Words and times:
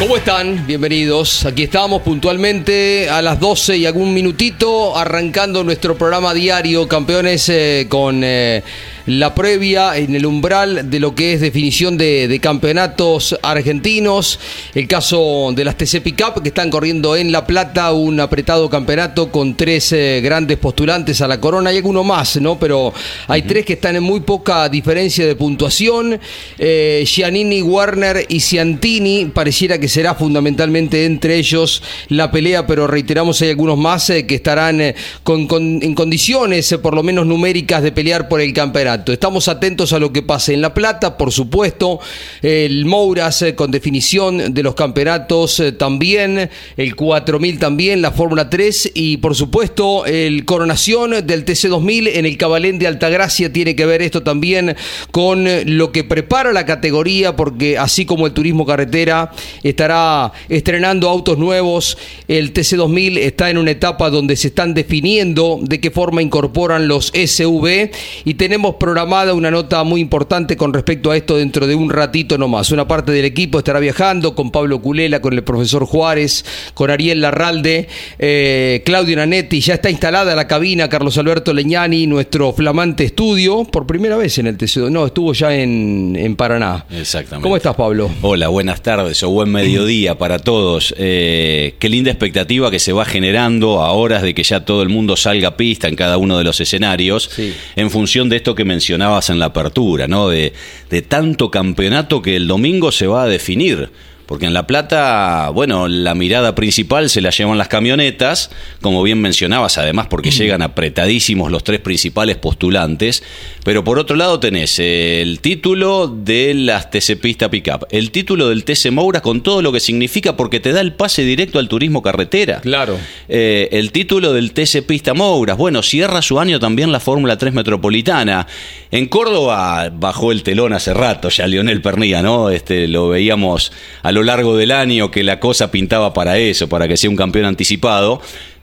¿Cómo 0.00 0.16
están? 0.16 0.66
Bienvenidos. 0.66 1.44
Aquí 1.44 1.64
estamos 1.64 2.00
puntualmente 2.00 3.10
a 3.10 3.20
las 3.20 3.38
12 3.38 3.76
y 3.76 3.84
algún 3.84 4.14
minutito 4.14 4.96
arrancando 4.96 5.62
nuestro 5.62 5.94
programa 5.94 6.32
diario 6.32 6.88
Campeones 6.88 7.50
eh, 7.50 7.84
con 7.86 8.22
eh, 8.24 8.62
la 9.04 9.34
previa 9.34 9.98
en 9.98 10.14
el 10.14 10.24
umbral 10.24 10.88
de 10.88 11.00
lo 11.00 11.14
que 11.14 11.34
es 11.34 11.42
definición 11.42 11.98
de, 11.98 12.38
campeonatos 12.42 13.38
argentinos. 13.42 14.40
El 14.74 14.88
caso 14.88 15.52
de 15.54 15.64
las 15.66 15.76
TC 15.76 16.00
Pickup 16.00 16.42
que 16.42 16.48
están 16.48 16.70
corriendo 16.70 17.14
en 17.14 17.30
La 17.30 17.46
Plata, 17.46 17.92
un 17.92 18.20
apretado 18.20 18.70
campeonato 18.70 19.30
con 19.30 19.54
tres 19.54 19.92
eh, 19.92 20.22
grandes 20.24 20.56
postulantes 20.56 21.20
a 21.20 21.28
la 21.28 21.38
corona. 21.38 21.68
Hay 21.68 21.76
alguno 21.76 22.04
más, 22.04 22.40
¿no? 22.40 22.58
Pero 22.58 22.94
hay 23.28 23.42
tres 23.42 23.66
que 23.66 23.74
están 23.74 23.96
en 23.96 24.02
muy 24.02 24.20
poca 24.20 24.66
diferencia 24.70 25.26
de 25.26 25.36
puntuación. 25.36 26.18
Giannini, 26.58 27.60
Warner 27.60 28.24
y 28.30 28.40
Ciantini. 28.40 29.26
Pareciera 29.26 29.78
que 29.78 29.89
será 29.90 30.14
fundamentalmente 30.14 31.04
entre 31.04 31.36
ellos 31.36 31.82
la 32.08 32.30
pelea, 32.30 32.66
pero 32.66 32.86
reiteramos, 32.86 33.42
hay 33.42 33.50
algunos 33.50 33.76
más 33.76 34.08
eh, 34.10 34.26
que 34.26 34.36
estarán 34.36 34.80
en 34.80 35.94
condiciones, 35.94 36.74
por 36.82 36.94
lo 36.94 37.02
menos 37.02 37.26
numéricas, 37.26 37.82
de 37.82 37.92
pelear 37.92 38.28
por 38.28 38.40
el 38.40 38.52
campeonato. 38.52 39.12
Estamos 39.12 39.48
atentos 39.48 39.92
a 39.92 39.98
lo 39.98 40.12
que 40.12 40.22
pase 40.22 40.54
en 40.54 40.62
La 40.62 40.72
Plata, 40.72 41.16
por 41.16 41.32
supuesto. 41.32 42.00
El 42.42 42.86
Mouras 42.86 43.42
eh, 43.42 43.54
con 43.54 43.70
definición 43.70 44.54
de 44.54 44.62
los 44.62 44.74
campeonatos 44.74 45.60
eh, 45.60 45.72
también. 45.72 46.50
El 46.76 46.96
4000 46.96 47.58
también, 47.58 48.02
la 48.02 48.12
Fórmula 48.12 48.48
3 48.48 48.92
y 48.94 49.16
por 49.18 49.34
supuesto 49.34 50.06
el 50.06 50.44
Coronación 50.44 51.26
del 51.26 51.44
TC2000 51.44 52.10
en 52.14 52.26
el 52.26 52.36
Cabalén 52.36 52.78
de 52.78 52.86
Altagracia. 52.86 53.52
Tiene 53.52 53.76
que 53.76 53.86
ver 53.86 54.02
esto 54.02 54.22
también 54.22 54.76
con 55.10 55.46
lo 55.66 55.92
que 55.92 56.04
prepara 56.04 56.52
la 56.52 56.66
categoría 56.66 57.36
porque 57.36 57.78
así 57.78 58.06
como 58.06 58.26
el 58.26 58.32
turismo 58.32 58.66
carretera 58.66 59.32
estará 59.80 60.30
estrenando 60.50 61.08
autos 61.08 61.38
nuevos, 61.38 61.96
el 62.28 62.52
TC2000 62.52 63.16
está 63.16 63.48
en 63.48 63.56
una 63.56 63.70
etapa 63.70 64.10
donde 64.10 64.36
se 64.36 64.48
están 64.48 64.74
definiendo 64.74 65.58
de 65.62 65.80
qué 65.80 65.90
forma 65.90 66.20
incorporan 66.20 66.86
los 66.86 67.10
SV 67.14 67.90
y 68.26 68.34
tenemos 68.34 68.74
programada 68.74 69.32
una 69.32 69.50
nota 69.50 69.82
muy 69.84 70.02
importante 70.02 70.58
con 70.58 70.74
respecto 70.74 71.10
a 71.10 71.16
esto 71.16 71.38
dentro 71.38 71.66
de 71.66 71.74
un 71.74 71.88
ratito 71.88 72.36
nomás. 72.36 72.70
Una 72.72 72.86
parte 72.86 73.10
del 73.12 73.24
equipo 73.24 73.56
estará 73.56 73.80
viajando 73.80 74.34
con 74.34 74.50
Pablo 74.50 74.82
Culela, 74.82 75.22
con 75.22 75.32
el 75.32 75.44
profesor 75.44 75.86
Juárez, 75.86 76.44
con 76.74 76.90
Ariel 76.90 77.22
Larralde, 77.22 77.88
eh, 78.18 78.82
Claudio 78.84 79.16
Nanetti. 79.16 79.62
Ya 79.62 79.74
está 79.74 79.88
instalada 79.88 80.34
la 80.34 80.46
cabina, 80.46 80.90
Carlos 80.90 81.16
Alberto 81.16 81.54
Leñani, 81.54 82.06
nuestro 82.06 82.52
flamante 82.52 83.04
estudio, 83.04 83.64
por 83.64 83.86
primera 83.86 84.18
vez 84.18 84.36
en 84.36 84.46
el 84.46 84.58
TCO. 84.58 84.90
No, 84.90 85.06
estuvo 85.06 85.32
ya 85.32 85.54
en, 85.54 86.36
Paraná. 86.36 86.84
Exactamente. 86.90 87.42
¿Cómo 87.42 87.56
estás, 87.56 87.74
Pablo? 87.74 88.10
Hola, 88.20 88.48
buenas 88.48 88.82
tardes 88.82 89.22
o 89.22 89.30
buen 89.30 89.50
mediodía 89.50 89.69
para 90.18 90.38
todos. 90.38 90.94
Eh, 90.96 91.74
qué 91.78 91.88
linda 91.88 92.10
expectativa 92.10 92.70
que 92.70 92.78
se 92.78 92.92
va 92.92 93.04
generando 93.04 93.82
a 93.82 93.92
horas 93.92 94.22
de 94.22 94.34
que 94.34 94.42
ya 94.42 94.64
todo 94.64 94.82
el 94.82 94.88
mundo 94.88 95.16
salga 95.16 95.48
a 95.48 95.56
pista 95.56 95.88
en 95.88 95.96
cada 95.96 96.16
uno 96.18 96.38
de 96.38 96.44
los 96.44 96.60
escenarios, 96.60 97.30
en 97.76 97.90
función 97.90 98.28
de 98.28 98.36
esto 98.36 98.54
que 98.54 98.64
mencionabas 98.64 99.30
en 99.30 99.38
la 99.38 99.46
apertura, 99.46 100.06
¿no? 100.06 100.28
De, 100.28 100.52
de 100.90 101.02
tanto 101.02 101.50
campeonato 101.50 102.22
que 102.22 102.36
el 102.36 102.46
domingo 102.46 102.92
se 102.92 103.06
va 103.06 103.24
a 103.24 103.28
definir. 103.28 103.90
Porque 104.30 104.46
en 104.46 104.54
La 104.54 104.64
Plata, 104.64 105.50
bueno, 105.52 105.88
la 105.88 106.14
mirada 106.14 106.54
principal 106.54 107.10
se 107.10 107.20
la 107.20 107.30
llevan 107.30 107.58
las 107.58 107.66
camionetas, 107.66 108.52
como 108.80 109.02
bien 109.02 109.20
mencionabas, 109.20 109.76
además 109.76 110.06
porque 110.08 110.30
llegan 110.30 110.62
apretadísimos 110.62 111.50
los 111.50 111.64
tres 111.64 111.80
principales 111.80 112.36
postulantes. 112.36 113.24
Pero 113.64 113.82
por 113.82 113.98
otro 113.98 114.14
lado 114.14 114.38
tenés 114.38 114.78
el 114.78 115.40
título 115.40 116.06
de 116.06 116.54
las 116.54 116.92
TC 116.92 117.16
Pista 117.20 117.50
Pickup, 117.50 117.86
el 117.90 118.12
título 118.12 118.48
del 118.48 118.62
TC 118.62 118.92
Moura 118.92 119.20
con 119.20 119.42
todo 119.42 119.62
lo 119.62 119.72
que 119.72 119.80
significa 119.80 120.36
porque 120.36 120.60
te 120.60 120.72
da 120.72 120.80
el 120.80 120.92
pase 120.92 121.24
directo 121.24 121.58
al 121.58 121.66
turismo 121.66 122.00
carretera. 122.00 122.60
Claro. 122.60 122.98
Eh, 123.28 123.68
el 123.72 123.90
título 123.90 124.32
del 124.32 124.52
TC 124.52 124.86
Pista 124.86 125.12
Mouras. 125.12 125.56
Bueno, 125.56 125.82
cierra 125.82 126.22
su 126.22 126.38
año 126.38 126.60
también 126.60 126.92
la 126.92 127.00
Fórmula 127.00 127.36
3 127.36 127.52
Metropolitana. 127.52 128.46
En 128.92 129.06
Córdoba 129.06 129.90
bajó 129.92 130.30
el 130.30 130.44
telón 130.44 130.72
hace 130.72 130.94
rato 130.94 131.30
ya 131.30 131.48
Lionel 131.48 131.82
Pernilla, 131.82 132.22
¿no? 132.22 132.50
Este, 132.50 132.86
lo 132.86 133.08
veíamos 133.08 133.72
a 134.02 134.12
lo 134.12 134.19
largo 134.22 134.56
del 134.56 134.70
año 134.70 135.10
que 135.10 135.22
la 135.22 135.40
cosa 135.40 135.70
pintaba 135.70 136.12
para 136.12 136.38
eso, 136.38 136.68
para 136.68 136.88
que 136.88 136.96
sea 136.96 137.10
un 137.10 137.16
campeón 137.16 137.46
anticipado 137.46 138.20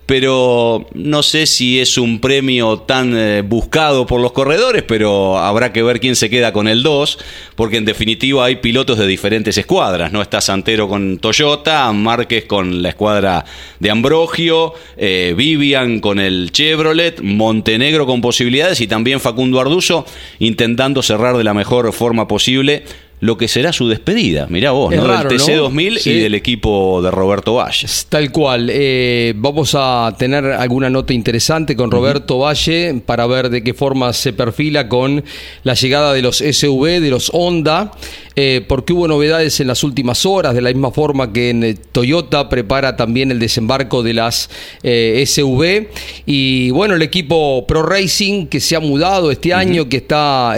pero 0.08 0.88
no 0.94 1.22
sé 1.22 1.46
si 1.46 1.82
es 1.82 1.98
un 1.98 2.20
premio 2.20 2.80
tan 2.80 3.14
eh, 3.16 3.42
buscado 3.42 4.08
por 4.08 4.22
los 4.22 4.32
corredores, 4.32 4.84
pero 4.88 5.38
habrá 5.38 5.74
que 5.74 5.84
ver 5.84 6.00
quién 6.00 6.16
se 6.16 6.30
queda 6.30 6.54
con 6.54 6.70
el 6.70 6.82
2, 6.82 7.20
porque 7.56 7.76
en 7.76 7.84
definitiva 7.84 8.46
hay 8.46 8.56
pilotos 8.56 8.98
de 8.98 9.06
diferentes 9.06 9.58
escuadras, 9.58 10.14
¿no? 10.14 10.22
Está 10.22 10.40
Santero 10.40 10.88
con 10.88 11.20
Toyota, 11.20 11.92
Márquez 11.92 12.46
con 12.46 12.82
la 12.82 12.90
escuadra 12.90 13.44
de 13.80 13.92
Ambrogio, 13.92 14.74
eh, 14.96 15.34
Vivian 15.36 16.00
con 16.00 16.20
el 16.22 16.54
Chevrolet, 16.54 17.20
Montenegro 17.22 18.06
con 18.06 18.22
posibilidades 18.22 18.80
y 18.80 18.88
también 18.88 19.20
Facundo 19.20 19.60
Arduzo 19.60 20.06
intentando 20.40 21.04
cerrar 21.04 21.36
de 21.36 21.44
la 21.44 21.54
mejor 21.54 21.92
forma 21.92 22.30
posible 22.30 22.86
lo 23.20 23.38
que 23.38 23.48
será 23.48 23.74
su 23.74 23.88
despedida. 23.88 24.46
Mirá 24.50 24.72
vos, 24.72 24.94
¿no? 24.94 25.08
del 25.08 25.28
TC2000 25.28 26.06
y 26.06 26.20
del 26.20 26.36
equipo 26.36 27.02
de 27.02 27.10
Roberto 27.10 27.56
Valle. 27.56 27.88
Tal 28.10 28.32
cual. 28.32 28.70
Eh, 28.72 29.34
vamos 29.36 29.76
a 29.76 30.14
tener 30.18 30.46
alguna 30.46 30.90
nota 30.90 31.14
interesante 31.14 31.76
con 31.76 31.90
Roberto 31.90 32.38
Valle 32.38 33.02
para 33.06 33.26
ver 33.26 33.50
de 33.50 33.64
qué 33.64 33.74
forma 33.74 34.14
se 34.14 34.34
perfila 34.34 34.88
con 34.88 35.24
la 35.64 35.74
llegada 35.74 36.14
de 36.14 36.22
los 36.22 36.38
SV, 36.38 37.02
de 37.02 37.10
los 37.10 37.32
Honda, 37.34 37.92
eh, 38.36 38.64
porque 38.68 38.94
hubo 38.94 39.08
novedades 39.08 39.60
en 39.62 39.68
las 39.68 39.84
últimas 39.84 40.24
horas, 40.28 40.54
de 40.54 40.62
la 40.62 40.70
misma 40.70 40.92
forma 40.92 41.34
que 41.34 41.50
en 41.50 41.64
eh, 41.64 41.76
Toyota 41.92 42.50
prepara 42.50 42.96
también 42.96 43.32
el 43.32 43.40
desembarco 43.40 44.04
de 44.04 44.14
las 44.14 44.50
SV. 44.84 45.90
Y 46.28 46.70
bueno, 46.70 46.94
el 46.94 47.02
equipo 47.02 47.66
Pro 47.68 47.82
Racing 47.82 48.46
que 48.46 48.60
se 48.60 48.76
ha 48.76 48.80
mudado 48.80 49.32
este 49.32 49.56
año, 49.56 49.90
que 49.90 49.98
está 49.98 50.52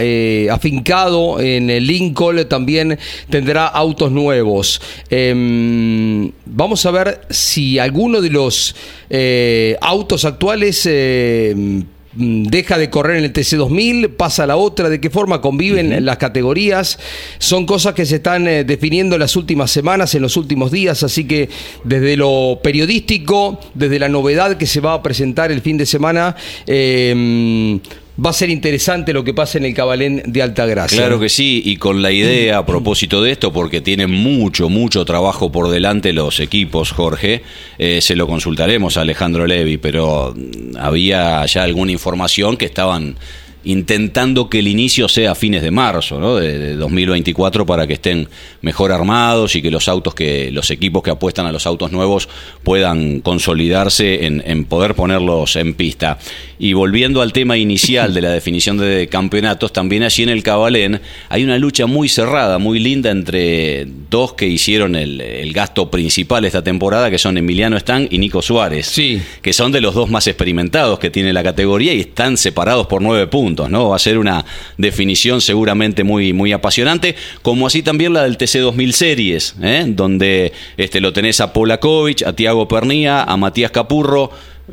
afincado 0.52 1.40
en 1.40 1.70
el 1.70 1.86
Lincoln 1.86 2.49
también 2.50 2.98
tendrá 3.30 3.66
autos 3.66 4.12
nuevos. 4.12 4.82
Em, 5.08 6.30
vamos 6.44 6.84
a 6.84 6.90
ver 6.90 7.22
si 7.30 7.78
alguno 7.78 8.20
de 8.20 8.28
los 8.28 8.76
eh, 9.08 9.78
autos 9.80 10.26
actuales 10.26 10.84
em, 10.84 11.84
deja 12.12 12.76
de 12.76 12.90
correr 12.90 13.18
en 13.18 13.24
el 13.24 13.32
TC2000, 13.32 14.16
pasa 14.16 14.42
a 14.42 14.46
la 14.46 14.56
otra, 14.56 14.88
de 14.88 15.00
qué 15.00 15.10
forma 15.10 15.40
conviven 15.40 16.04
las 16.04 16.16
categorías. 16.18 16.98
Son 17.38 17.66
cosas 17.66 17.94
que 17.94 18.04
se 18.04 18.16
están 18.16 18.48
eh, 18.48 18.64
definiendo 18.64 19.14
en 19.16 19.20
las 19.20 19.36
últimas 19.36 19.70
semanas, 19.70 20.14
en 20.14 20.22
los 20.22 20.36
últimos 20.36 20.70
días, 20.72 21.02
así 21.02 21.24
que 21.24 21.48
desde 21.84 22.16
lo 22.16 22.60
periodístico, 22.62 23.60
desde 23.74 23.98
la 23.98 24.08
novedad 24.08 24.56
que 24.56 24.66
se 24.66 24.80
va 24.80 24.94
a 24.94 25.02
presentar 25.02 25.52
el 25.52 25.60
fin 25.60 25.78
de 25.78 25.86
semana, 25.86 26.36
em, 26.66 27.80
va 28.24 28.30
a 28.30 28.32
ser 28.32 28.50
interesante 28.50 29.12
lo 29.12 29.24
que 29.24 29.32
pasa 29.34 29.58
en 29.58 29.64
el 29.64 29.74
Cabalén 29.74 30.22
de 30.26 30.42
Altagracia. 30.42 30.98
Claro 30.98 31.18
que 31.18 31.28
sí, 31.28 31.62
y 31.64 31.76
con 31.76 32.02
la 32.02 32.12
idea 32.12 32.58
a 32.58 32.66
propósito 32.66 33.22
de 33.22 33.32
esto, 33.32 33.52
porque 33.52 33.80
tienen 33.80 34.10
mucho, 34.10 34.68
mucho 34.68 35.04
trabajo 35.04 35.50
por 35.50 35.70
delante 35.70 36.12
los 36.12 36.40
equipos, 36.40 36.92
Jorge, 36.92 37.42
eh, 37.78 38.00
se 38.00 38.16
lo 38.16 38.26
consultaremos 38.26 38.96
a 38.96 39.02
Alejandro 39.02 39.46
Levi, 39.46 39.78
pero 39.78 40.34
había 40.78 41.44
ya 41.46 41.62
alguna 41.62 41.92
información 41.92 42.56
que 42.56 42.66
estaban 42.66 43.16
intentando 43.64 44.48
que 44.48 44.60
el 44.60 44.68
inicio 44.68 45.08
sea 45.08 45.32
a 45.32 45.34
fines 45.34 45.62
de 45.62 45.70
marzo 45.70 46.18
¿no? 46.18 46.36
de, 46.36 46.58
de 46.58 46.76
2024 46.76 47.66
para 47.66 47.86
que 47.86 47.94
estén 47.94 48.28
mejor 48.62 48.92
armados 48.92 49.54
y 49.56 49.62
que 49.62 49.70
los 49.70 49.88
autos 49.88 50.14
que 50.14 50.50
los 50.50 50.70
equipos 50.70 51.02
que 51.02 51.10
apuestan 51.10 51.46
a 51.46 51.52
los 51.52 51.66
autos 51.66 51.92
nuevos 51.92 52.28
puedan 52.62 53.20
consolidarse 53.20 54.26
en, 54.26 54.42
en 54.46 54.64
poder 54.64 54.94
ponerlos 54.94 55.56
en 55.56 55.74
pista. 55.74 56.18
Y 56.58 56.72
volviendo 56.74 57.22
al 57.22 57.32
tema 57.32 57.56
inicial 57.56 58.12
de 58.14 58.20
la 58.20 58.30
definición 58.30 58.76
de 58.78 59.08
campeonatos, 59.08 59.72
también 59.72 60.02
allí 60.02 60.22
en 60.22 60.28
el 60.28 60.42
Cabalén 60.42 61.00
hay 61.28 61.42
una 61.44 61.58
lucha 61.58 61.86
muy 61.86 62.08
cerrada, 62.08 62.58
muy 62.58 62.78
linda 62.78 63.10
entre 63.10 63.86
dos 64.10 64.34
que 64.34 64.46
hicieron 64.46 64.94
el, 64.94 65.20
el 65.20 65.52
gasto 65.52 65.90
principal 65.90 66.44
esta 66.44 66.62
temporada, 66.62 67.10
que 67.10 67.18
son 67.18 67.38
Emiliano 67.38 67.78
Stang 67.78 68.08
y 68.10 68.18
Nico 68.18 68.42
Suárez, 68.42 68.86
Sí. 68.86 69.20
que 69.42 69.52
son 69.52 69.72
de 69.72 69.80
los 69.80 69.94
dos 69.94 70.10
más 70.10 70.26
experimentados 70.26 70.98
que 70.98 71.10
tiene 71.10 71.32
la 71.32 71.42
categoría 71.42 71.94
y 71.94 72.00
están 72.00 72.36
separados 72.36 72.86
por 72.86 73.00
nueve 73.00 73.26
puntos, 73.26 73.49
¿no? 73.68 73.90
Va 73.90 73.96
a 73.96 73.98
ser 73.98 74.18
una 74.18 74.44
definición 74.76 75.40
seguramente 75.40 76.04
muy, 76.04 76.32
muy 76.32 76.52
apasionante, 76.52 77.14
como 77.42 77.66
así 77.66 77.82
también 77.82 78.12
la 78.12 78.24
del 78.24 78.36
TC 78.36 78.58
2000 78.60 78.92
Series, 78.92 79.54
¿eh? 79.62 79.84
donde 79.88 80.52
este, 80.76 81.00
lo 81.00 81.12
tenés 81.12 81.40
a 81.40 81.52
Polakovic, 81.52 82.22
a 82.22 82.32
Tiago 82.32 82.68
Pernía, 82.68 83.22
a 83.22 83.36
Matías 83.36 83.70
Capurro, 83.70 84.30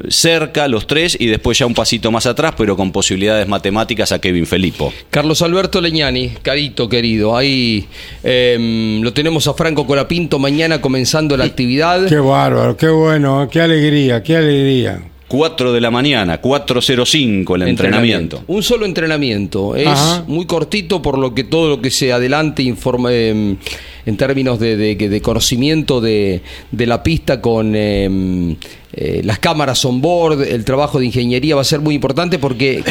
cerca 0.10 0.68
los 0.68 0.88
tres 0.88 1.18
y 1.20 1.28
después 1.28 1.58
ya 1.58 1.66
un 1.66 1.74
pasito 1.74 2.12
más 2.12 2.26
atrás, 2.26 2.54
pero 2.58 2.76
con 2.76 2.92
posibilidades 2.92 3.48
matemáticas 3.48 4.12
a 4.12 4.20
Kevin 4.20 4.46
Felipo. 4.46 4.94
Carlos 5.10 5.42
Alberto 5.42 5.82
Leñani, 5.82 6.30
carito 6.42 6.88
querido, 6.90 7.36
ahí 7.36 7.88
em, 8.24 9.02
lo 9.02 9.14
tenemos 9.14 9.48
a 9.48 9.54
Franco 9.54 9.86
Colapinto 9.86 10.40
mañana 10.40 10.82
comenzando 10.82 11.36
la 11.38 11.46
actividad. 11.46 12.08
Qué 12.08 12.20
bárbaro, 12.20 12.78
qué 12.78 12.90
bueno, 12.90 13.48
qué 13.52 13.62
alegría, 13.62 14.24
qué 14.24 14.38
alegría. 14.38 15.02
4 15.28 15.74
de 15.74 15.82
la 15.82 15.92
mañana, 15.92 16.42
4.05 16.42 17.56
el 17.56 17.62
entrenamiento. 17.64 18.44
Un 18.48 18.64
solo 18.64 18.86
entrenamiento. 18.86 19.76
Es 19.76 19.88
Ajá. 19.88 20.24
muy 20.28 20.46
cortito 20.46 21.02
por 21.02 21.18
lo 21.18 21.34
que 21.34 21.44
todo 21.44 21.70
lo 21.70 21.82
que 21.82 21.92
se 21.92 22.14
adelante 22.14 22.64
informa, 22.64 23.14
em, 23.14 23.58
en 24.06 24.16
términos 24.18 24.58
de, 24.60 24.78
de- 24.78 24.96
de 24.96 25.22
conocimiento 25.22 26.00
de, 26.00 26.42
de 26.72 26.86
la 26.86 27.04
pista 27.04 27.42
con 27.42 27.76
em, 27.76 28.56
eh, 28.94 29.22
las 29.26 29.40
cámaras 29.40 29.84
on 29.84 30.00
board, 30.02 30.44
el 30.44 30.64
trabajo 30.64 30.98
de 31.00 31.06
ingeniería 31.08 31.56
va 31.56 31.62
a 31.62 31.66
ser 31.66 31.82
muy 31.82 31.96
importante 31.96 32.40
porque 32.40 32.82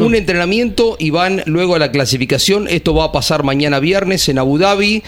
un 0.00 0.16
entrenamiento 0.16 0.96
y 0.98 1.10
van 1.10 1.42
luego 1.46 1.76
a 1.76 1.78
la 1.78 1.92
clasificación. 1.92 2.66
Esto 2.68 2.92
va 2.94 3.04
a 3.04 3.12
pasar 3.12 3.44
mañana 3.44 3.78
viernes 3.78 4.28
en 4.28 4.38
Abu 4.38 4.58
Dhabi 4.58 5.02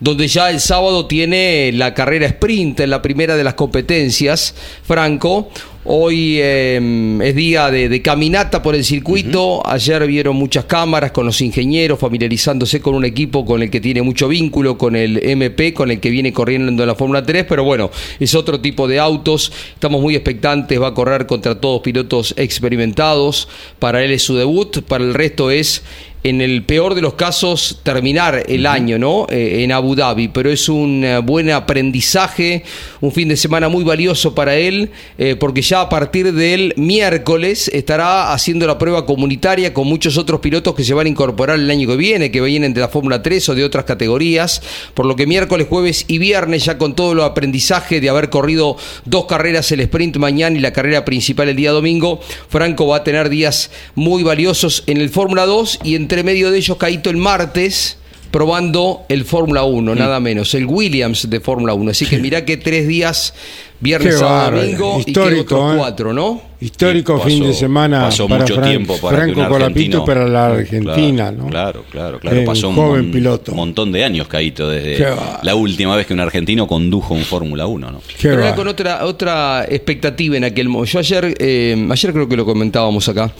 donde 0.00 0.26
ya 0.26 0.50
el 0.50 0.58
sábado 0.58 1.06
tiene 1.06 1.70
la 1.74 1.94
carrera 1.94 2.26
sprint 2.26 2.80
en 2.80 2.90
la 2.90 3.00
primera 3.02 3.36
de 3.36 3.44
las 3.44 3.54
competencias, 3.54 4.52
Franco. 4.82 5.48
Hoy 5.84 6.38
eh, 6.40 7.18
es 7.24 7.34
día 7.34 7.68
de, 7.68 7.88
de 7.88 8.02
caminata 8.02 8.62
por 8.62 8.76
el 8.76 8.84
circuito. 8.84 9.66
Ayer 9.66 10.06
vieron 10.06 10.36
muchas 10.36 10.64
cámaras 10.66 11.10
con 11.10 11.26
los 11.26 11.40
ingenieros, 11.40 11.98
familiarizándose 11.98 12.80
con 12.80 12.94
un 12.94 13.04
equipo 13.04 13.44
con 13.44 13.62
el 13.62 13.70
que 13.70 13.80
tiene 13.80 14.00
mucho 14.00 14.28
vínculo, 14.28 14.78
con 14.78 14.94
el 14.94 15.18
MP, 15.20 15.74
con 15.74 15.90
el 15.90 15.98
que 15.98 16.10
viene 16.10 16.32
corriendo 16.32 16.70
en 16.70 16.86
la 16.86 16.94
Fórmula 16.94 17.26
3. 17.26 17.46
Pero 17.48 17.64
bueno, 17.64 17.90
es 18.20 18.32
otro 18.36 18.60
tipo 18.60 18.86
de 18.86 19.00
autos. 19.00 19.50
Estamos 19.74 20.00
muy 20.00 20.14
expectantes. 20.14 20.80
Va 20.80 20.88
a 20.88 20.94
correr 20.94 21.26
contra 21.26 21.60
todos 21.60 21.82
pilotos 21.82 22.32
experimentados. 22.36 23.48
Para 23.80 24.04
él 24.04 24.12
es 24.12 24.22
su 24.22 24.36
debut, 24.36 24.82
para 24.82 25.02
el 25.02 25.14
resto 25.14 25.50
es 25.50 25.82
en 26.24 26.40
el 26.40 26.62
peor 26.64 26.94
de 26.94 27.00
los 27.00 27.14
casos 27.14 27.80
terminar 27.82 28.44
el 28.46 28.66
año, 28.66 28.98
¿no? 28.98 29.26
Eh, 29.28 29.64
en 29.64 29.72
Abu 29.72 29.96
Dhabi, 29.96 30.28
pero 30.28 30.50
es 30.50 30.68
un 30.68 31.04
eh, 31.04 31.18
buen 31.18 31.50
aprendizaje, 31.50 32.62
un 33.00 33.10
fin 33.10 33.28
de 33.28 33.36
semana 33.36 33.68
muy 33.68 33.82
valioso 33.82 34.34
para 34.34 34.54
él, 34.54 34.90
eh, 35.18 35.34
porque 35.34 35.62
ya 35.62 35.80
a 35.80 35.88
partir 35.88 36.32
del 36.32 36.74
miércoles 36.76 37.68
estará 37.74 38.32
haciendo 38.32 38.66
la 38.66 38.78
prueba 38.78 39.04
comunitaria 39.04 39.74
con 39.74 39.88
muchos 39.88 40.16
otros 40.16 40.40
pilotos 40.40 40.74
que 40.74 40.84
se 40.84 40.94
van 40.94 41.06
a 41.06 41.10
incorporar 41.10 41.58
el 41.58 41.70
año 41.70 41.88
que 41.88 41.96
viene, 41.96 42.30
que 42.30 42.40
vienen 42.40 42.72
de 42.72 42.80
la 42.80 42.88
Fórmula 42.88 43.22
3 43.22 43.48
o 43.48 43.54
de 43.54 43.64
otras 43.64 43.84
categorías, 43.84 44.62
por 44.94 45.06
lo 45.06 45.16
que 45.16 45.26
miércoles, 45.26 45.66
jueves 45.68 46.04
y 46.06 46.18
viernes 46.18 46.64
ya 46.64 46.78
con 46.78 46.94
todo 46.94 47.14
lo 47.14 47.24
aprendizaje 47.24 48.00
de 48.00 48.08
haber 48.08 48.30
corrido 48.30 48.76
dos 49.04 49.26
carreras, 49.26 49.72
el 49.72 49.80
sprint 49.80 50.18
mañana 50.18 50.56
y 50.56 50.60
la 50.60 50.72
carrera 50.72 51.04
principal 51.04 51.48
el 51.48 51.56
día 51.56 51.72
domingo, 51.72 52.20
Franco 52.48 52.86
va 52.86 52.98
a 52.98 53.04
tener 53.04 53.28
días 53.28 53.70
muy 53.96 54.22
valiosos 54.22 54.84
en 54.86 54.98
el 54.98 55.08
Fórmula 55.08 55.46
2 55.46 55.80
y 55.82 55.96
entre 56.12 56.24
medio 56.24 56.50
de 56.50 56.58
ellos 56.58 56.76
Caíto 56.76 57.08
el 57.08 57.16
martes 57.16 57.96
probando 58.30 59.06
el 59.08 59.24
Fórmula 59.24 59.64
1, 59.64 59.94
nada 59.94 60.20
menos, 60.20 60.52
el 60.52 60.66
Williams 60.66 61.30
de 61.30 61.40
Fórmula 61.40 61.72
1. 61.72 61.90
Así 61.90 62.04
que 62.04 62.18
mirá 62.18 62.44
que 62.44 62.58
tres 62.58 62.86
días, 62.86 63.32
viernes, 63.80 64.20
bárbaro. 64.20 64.60
domingo, 64.60 65.00
y 65.06 65.10
que 65.10 65.20
otros 65.20 65.72
¿eh? 65.72 65.76
cuatro, 65.78 66.12
¿no? 66.12 66.42
Histórico 66.62 67.16
pasó- 67.18 67.28
fin 67.28 67.42
de 67.44 67.52
semana 67.54 68.02
pasó 68.02 68.28
para 68.28 68.42
mucho 68.42 68.54
Fran- 68.56 68.68
tiempo 68.68 68.96
para 68.98 69.16
Franco 69.18 69.48
Colapinto 69.48 70.04
para 70.04 70.26
la 70.28 70.46
Argentina, 70.46 71.24
claro, 71.30 71.36
¿no? 71.36 71.46
Claro, 71.48 71.84
claro, 71.90 72.18
claro. 72.20 72.36
Eh, 72.36 72.44
Pasó 72.44 72.68
un 72.68 72.74
joven 72.76 73.02
mon- 73.04 73.10
piloto. 73.12 73.52
montón 73.54 73.90
de 73.92 74.04
años, 74.04 74.28
Caíto, 74.28 74.68
desde 74.68 74.96
Qué 74.96 75.06
la 75.42 75.54
última 75.54 75.96
vez 75.96 76.06
que 76.06 76.14
un 76.14 76.20
argentino 76.20 76.66
condujo 76.66 77.14
un 77.14 77.22
Fórmula 77.24 77.66
1, 77.66 77.90
¿no? 77.90 78.00
Qué 78.00 78.28
Pero 78.28 78.42
era 78.42 78.54
con 78.54 78.68
otra, 78.68 79.04
otra 79.04 79.64
expectativa 79.68 80.36
en 80.36 80.44
aquel 80.44 80.68
momento. 80.68 80.92
Yo 80.92 80.98
ayer, 81.00 81.34
eh, 81.38 81.88
ayer 81.90 82.12
creo 82.12 82.28
que 82.28 82.36
lo 82.36 82.44
comentábamos 82.44 83.08
acá. 83.08 83.32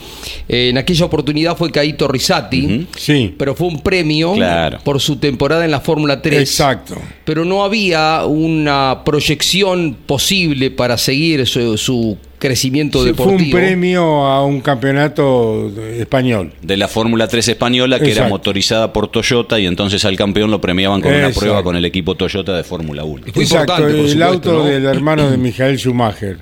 Eh, 0.47 0.69
en 0.69 0.77
aquella 0.77 1.05
oportunidad 1.05 1.55
fue 1.57 1.71
Caíto 1.71 2.07
Risati, 2.07 2.87
Sí, 2.95 3.33
pero 3.37 3.55
fue 3.55 3.67
un 3.67 3.81
premio 3.81 4.33
Claro. 4.33 4.79
por 4.83 4.99
su 4.99 5.15
temporada 5.17 5.63
en 5.65 5.71
la 5.71 5.79
Fórmula 5.79 6.21
3. 6.21 6.39
exacto. 6.41 6.95
pero 7.25 7.45
no 7.45 7.63
había 7.63 8.25
una 8.25 9.01
proyección 9.05 9.95
posible 10.05 10.71
para 10.71 10.97
seguir 10.97 11.47
su, 11.47 11.77
su 11.77 12.17
crecimiento 12.47 12.99
Sí, 12.99 13.13
fue 13.13 13.25
deportivo. 13.27 13.45
un 13.45 13.51
premio 13.51 14.25
a 14.25 14.45
un 14.45 14.59
campeonato 14.61 15.71
español. 15.97 16.51
De 16.61 16.75
la 16.75 16.87
Fórmula 16.89 17.27
3 17.27 17.47
española, 17.47 17.99
que 17.99 18.11
era 18.11 18.27
motorizada 18.27 18.91
por 18.91 19.07
Toyota, 19.07 19.59
y 19.59 19.65
entonces 19.65 20.03
al 20.05 20.17
campeón 20.17 20.51
lo 20.51 20.59
premiaban 20.59 21.01
con 21.01 21.13
una 21.13 21.29
prueba 21.29 21.63
con 21.63 21.75
el 21.75 21.85
equipo 21.85 22.15
Toyota 22.15 22.55
de 22.55 22.63
Fórmula 22.63 23.03
1. 23.05 23.27
Fue 23.33 23.43
Exacto, 23.43 23.87
el 23.87 23.95
supuesto, 24.09 24.25
auto 24.25 24.51
¿no? 24.53 24.63
del 24.65 24.85
hermano 24.85 25.31
de 25.31 25.37
Michael 25.37 25.79
Schumacher. 25.79 26.37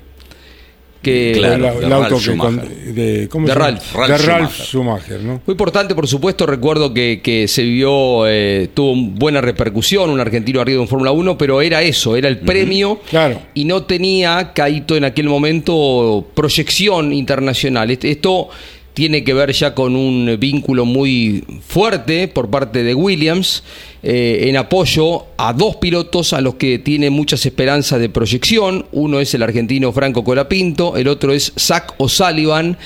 Que 1.02 1.32
Claro, 1.36 1.80
el, 1.80 1.88
de 1.88 1.94
auto 1.94 2.18
que 2.18 2.36
con- 2.36 2.56
de. 2.94 3.28
Ralf. 3.54 3.94
Ralf 3.94 4.08
de 4.08 4.18
Ralf 4.18 4.52
Schumacher. 4.52 4.66
Schumacher, 4.66 5.20
¿no? 5.22 5.40
Fue 5.44 5.52
importante, 5.52 5.94
por 5.94 6.06
supuesto, 6.06 6.46
recuerdo 6.46 6.94
que, 6.94 7.20
que 7.22 7.48
se 7.48 7.62
vivió, 7.62 8.26
eh, 8.28 8.68
tuvo 8.72 8.94
buena 8.96 9.40
repercusión, 9.40 10.10
un 10.10 10.20
argentino 10.20 10.60
arriba 10.60 10.80
en 10.80 10.88
Fórmula 10.88 11.10
1, 11.12 11.36
pero 11.36 11.60
era 11.60 11.82
eso, 11.82 12.16
era 12.16 12.28
el 12.28 12.38
premio 12.38 13.00
Claro. 13.10 13.40
y 13.54 13.64
no 13.64 13.82
tenía, 13.82 14.52
Caíto, 14.54 14.96
en 14.96 15.04
aquel 15.04 15.28
momento 15.28 16.26
proyección 16.34 17.12
internacional. 17.12 17.90
Est- 17.90 18.04
Esto 18.04 18.48
tiene 18.94 19.24
que 19.24 19.34
ver 19.34 19.52
ya 19.52 19.74
con 19.74 19.96
un 19.96 20.36
vínculo 20.38 20.84
muy 20.84 21.44
fuerte 21.66 22.28
por 22.28 22.50
parte 22.50 22.82
de 22.82 22.94
Williams 22.94 23.62
eh, 24.02 24.44
en 24.48 24.56
apoyo 24.56 25.26
a 25.36 25.52
dos 25.52 25.76
pilotos 25.76 26.32
a 26.32 26.40
los 26.40 26.56
que 26.56 26.78
tiene 26.78 27.08
muchas 27.08 27.46
esperanzas 27.46 28.00
de 28.00 28.08
proyección. 28.08 28.86
Uno 28.92 29.20
es 29.20 29.32
el 29.34 29.42
argentino 29.42 29.92
Franco 29.92 30.24
Colapinto, 30.24 30.96
el 30.96 31.08
otro 31.08 31.32
es 31.32 31.52
Zach 31.58 31.94
O'Sullivan, 31.98 32.76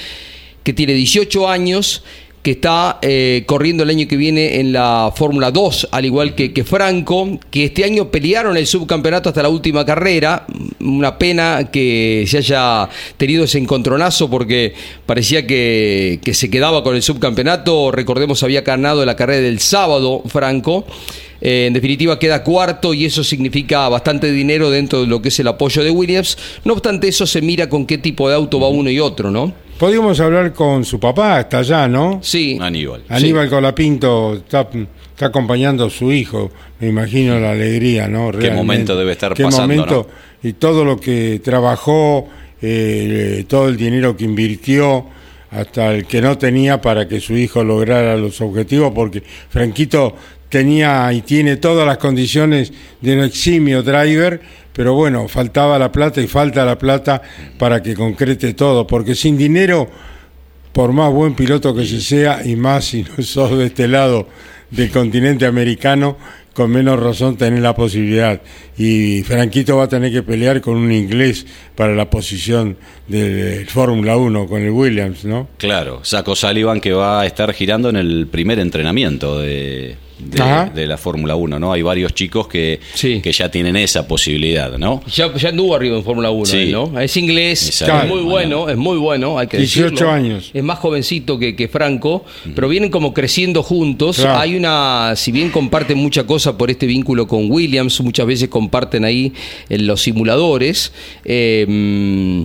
que 0.62 0.72
tiene 0.72 0.94
18 0.94 1.48
años 1.48 2.04
que 2.46 2.52
está 2.52 3.00
eh, 3.02 3.42
corriendo 3.44 3.82
el 3.82 3.90
año 3.90 4.06
que 4.06 4.16
viene 4.16 4.60
en 4.60 4.72
la 4.72 5.12
Fórmula 5.12 5.50
2, 5.50 5.88
al 5.90 6.04
igual 6.04 6.36
que, 6.36 6.52
que 6.52 6.62
Franco, 6.62 7.40
que 7.50 7.64
este 7.64 7.82
año 7.82 8.08
pelearon 8.12 8.56
el 8.56 8.68
subcampeonato 8.68 9.30
hasta 9.30 9.42
la 9.42 9.48
última 9.48 9.84
carrera. 9.84 10.46
Una 10.78 11.18
pena 11.18 11.70
que 11.72 12.24
se 12.28 12.38
haya 12.38 12.88
tenido 13.16 13.42
ese 13.42 13.58
encontronazo 13.58 14.30
porque 14.30 14.74
parecía 15.06 15.44
que, 15.44 16.20
que 16.22 16.34
se 16.34 16.48
quedaba 16.48 16.84
con 16.84 16.94
el 16.94 17.02
subcampeonato. 17.02 17.90
Recordemos, 17.90 18.44
había 18.44 18.60
ganado 18.60 19.04
la 19.04 19.16
carrera 19.16 19.40
del 19.40 19.58
sábado, 19.58 20.22
Franco. 20.28 20.86
Eh, 21.40 21.66
en 21.66 21.72
definitiva 21.72 22.16
queda 22.16 22.44
cuarto 22.44 22.94
y 22.94 23.06
eso 23.06 23.24
significa 23.24 23.88
bastante 23.88 24.30
dinero 24.30 24.70
dentro 24.70 25.00
de 25.00 25.08
lo 25.08 25.20
que 25.20 25.30
es 25.30 25.40
el 25.40 25.48
apoyo 25.48 25.82
de 25.82 25.90
Williams. 25.90 26.38
No 26.64 26.74
obstante 26.74 27.08
eso 27.08 27.26
se 27.26 27.42
mira 27.42 27.68
con 27.68 27.86
qué 27.86 27.98
tipo 27.98 28.28
de 28.28 28.36
auto 28.36 28.60
va 28.60 28.68
uno 28.68 28.88
y 28.88 29.00
otro, 29.00 29.32
¿no? 29.32 29.65
Podíamos 29.78 30.18
hablar 30.20 30.54
con 30.54 30.86
su 30.86 30.98
papá, 30.98 31.40
está 31.40 31.58
allá, 31.58 31.86
¿no? 31.86 32.20
Sí. 32.22 32.58
Aníbal. 32.60 33.04
Aníbal 33.10 33.50
Colapinto 33.50 34.36
está, 34.36 34.68
está 35.10 35.26
acompañando 35.26 35.84
a 35.84 35.90
su 35.90 36.12
hijo, 36.12 36.50
me 36.80 36.88
imagino 36.88 37.38
la 37.38 37.50
alegría, 37.50 38.08
¿no? 38.08 38.32
Qué 38.32 38.50
momento 38.50 38.96
debe 38.96 39.12
estar 39.12 39.34
Qué 39.34 39.42
pasando, 39.42 39.74
momento, 39.74 40.08
Y 40.42 40.54
todo 40.54 40.82
lo 40.82 40.98
que 40.98 41.42
trabajó, 41.44 42.26
eh, 42.62 43.44
todo 43.48 43.68
el 43.68 43.76
dinero 43.76 44.16
que 44.16 44.24
invirtió, 44.24 45.04
hasta 45.50 45.92
el 45.92 46.06
que 46.06 46.20
no 46.20 46.38
tenía 46.38 46.80
para 46.80 47.06
que 47.06 47.20
su 47.20 47.34
hijo 47.34 47.62
lograra 47.62 48.16
los 48.16 48.40
objetivos, 48.40 48.92
porque 48.94 49.22
Franquito 49.50 50.14
tenía 50.56 51.12
y 51.12 51.20
tiene 51.20 51.58
todas 51.58 51.86
las 51.86 51.98
condiciones 51.98 52.72
de 53.02 53.14
un 53.14 53.24
eximio 53.24 53.82
driver, 53.82 54.40
pero 54.72 54.94
bueno, 54.94 55.28
faltaba 55.28 55.78
la 55.78 55.92
plata 55.92 56.22
y 56.22 56.26
falta 56.26 56.64
la 56.64 56.78
plata 56.78 57.20
para 57.58 57.82
que 57.82 57.92
concrete 57.92 58.54
todo, 58.54 58.86
porque 58.86 59.14
sin 59.14 59.36
dinero 59.36 59.86
por 60.72 60.94
más 60.94 61.12
buen 61.12 61.34
piloto 61.34 61.74
que 61.74 61.84
se 61.84 62.00
sea, 62.00 62.40
y 62.42 62.56
más 62.56 62.86
si 62.86 63.02
no 63.02 63.10
sos 63.22 63.58
de 63.58 63.66
este 63.66 63.86
lado 63.86 64.28
del 64.70 64.90
continente 64.90 65.44
americano, 65.44 66.16
con 66.54 66.70
menos 66.70 66.98
razón 67.00 67.36
tenés 67.36 67.60
la 67.60 67.74
posibilidad. 67.74 68.40
Y 68.78 69.22
Franquito 69.24 69.76
va 69.76 69.84
a 69.84 69.88
tener 69.88 70.10
que 70.10 70.22
pelear 70.22 70.62
con 70.62 70.76
un 70.76 70.90
inglés 70.90 71.44
para 71.74 71.94
la 71.94 72.08
posición 72.08 72.78
del 73.08 73.66
Fórmula 73.66 74.16
1 74.16 74.46
con 74.46 74.62
el 74.62 74.70
Williams, 74.70 75.26
¿no? 75.26 75.48
Claro, 75.58 76.00
Saco 76.02 76.34
Sullivan 76.34 76.80
que 76.80 76.92
va 76.92 77.20
a 77.20 77.26
estar 77.26 77.52
girando 77.52 77.90
en 77.90 77.96
el 77.96 78.26
primer 78.26 78.58
entrenamiento 78.58 79.38
de, 79.38 79.98
de, 80.18 80.70
de 80.74 80.86
la 80.86 80.96
Fórmula 80.96 81.36
1, 81.36 81.58
¿no? 81.58 81.72
Hay 81.72 81.82
varios 81.82 82.14
chicos 82.14 82.48
que, 82.48 82.80
Sí. 82.94 83.20
que 83.20 83.32
ya 83.32 83.50
tienen 83.50 83.76
esa 83.76 84.08
posibilidad, 84.08 84.76
¿no? 84.78 85.02
Ya, 85.12 85.34
ya 85.36 85.50
anduvo 85.50 85.74
arriba 85.74 85.96
en 85.96 86.04
Fórmula 86.04 86.30
1, 86.30 86.46
Sí. 86.46 86.56
él, 86.58 86.72
¿no? 86.72 86.98
Es 87.00 87.16
inglés, 87.16 87.66
Exacto. 87.66 88.04
es 88.06 88.08
muy 88.14 88.22
bueno, 88.22 88.68
es 88.68 88.76
muy 88.76 88.96
bueno, 88.98 89.38
hay 89.38 89.46
que 89.46 89.58
18 89.58 89.90
decirlo. 89.90 90.10
años. 90.10 90.50
Es 90.54 90.62
más 90.64 90.78
jovencito 90.78 91.38
que, 91.38 91.54
que 91.54 91.68
Franco, 91.68 92.24
pero 92.54 92.68
vienen 92.68 92.90
como 92.90 93.12
creciendo 93.12 93.62
juntos. 93.62 94.16
Claro. 94.16 94.38
Hay 94.40 94.56
una, 94.56 95.12
si 95.16 95.32
bien 95.32 95.50
comparten 95.50 95.98
mucha 95.98 96.24
cosa 96.26 96.56
por 96.56 96.70
este 96.70 96.86
vínculo 96.86 97.26
con 97.26 97.50
Williams, 97.50 98.00
muchas 98.00 98.26
veces 98.26 98.48
comparten 98.48 99.04
ahí 99.04 99.32
en 99.68 99.86
los 99.86 100.00
simuladores. 100.02 100.92
eh, 101.24 101.66
mm, 101.68 102.42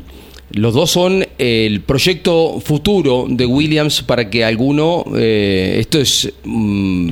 los 0.54 0.74
dos 0.74 0.92
son 0.92 1.26
el 1.38 1.80
proyecto 1.80 2.60
futuro 2.60 3.26
de 3.30 3.46
Williams 3.46 4.02
para 4.02 4.30
que 4.30 4.44
alguno, 4.44 5.06
eh, 5.16 5.78
esto 5.80 5.98
es... 6.02 6.30
mm, 6.44 7.10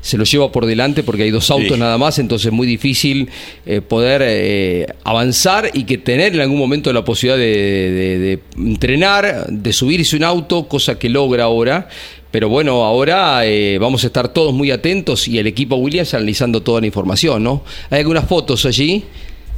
se 0.00 0.16
lo 0.16 0.24
lleva 0.24 0.50
por 0.50 0.66
delante 0.66 1.02
porque 1.02 1.24
hay 1.24 1.30
dos 1.30 1.50
autos 1.50 1.74
Sí. 1.74 1.78
nada 1.78 1.98
más, 1.98 2.18
entonces 2.18 2.46
es 2.46 2.52
muy 2.52 2.66
difícil 2.66 3.28
eh, 3.66 3.80
poder 3.80 4.22
eh, 4.24 4.86
avanzar 5.04 5.70
y 5.74 5.84
que 5.84 5.98
tener 5.98 6.34
en 6.34 6.40
algún 6.40 6.58
momento 6.58 6.92
la 6.92 7.04
posibilidad 7.04 7.38
de, 7.38 7.46
de- 7.46 8.18
de 8.18 8.38
entrenar, 8.56 9.46
de 9.48 9.72
subirse 9.72 10.16
un 10.16 10.24
auto, 10.24 10.66
cosa 10.68 10.98
que 10.98 11.08
logra 11.08 11.44
ahora. 11.44 11.88
Pero 12.30 12.48
bueno, 12.48 12.84
ahora 12.84 13.44
eh, 13.44 13.76
vamos 13.78 14.04
a 14.04 14.06
estar 14.06 14.32
todos 14.32 14.54
muy 14.54 14.70
atentos 14.70 15.26
y 15.26 15.38
el 15.38 15.46
equipo 15.48 15.76
Williams 15.76 16.14
analizando 16.14 16.62
toda 16.62 16.80
la 16.80 16.86
información, 16.86 17.42
¿no? 17.42 17.64
Hay 17.90 17.98
algunas 18.00 18.26
fotos 18.28 18.64
allí. 18.66 19.02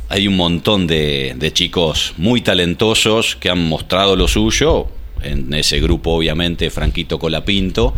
Hay 0.08 0.26
un 0.26 0.37
montón 0.37 0.87
de, 0.87 1.34
de 1.37 1.52
chicos 1.52 2.14
muy 2.16 2.40
talentosos 2.40 3.37
que 3.37 3.49
han 3.50 3.62
mostrado 3.68 4.16
lo 4.16 4.26
suyo. 4.26 4.87
En 5.22 5.52
ese 5.54 5.80
grupo, 5.80 6.12
obviamente, 6.12 6.68
Franquito 6.70 7.18
Colapinto. 7.18 7.94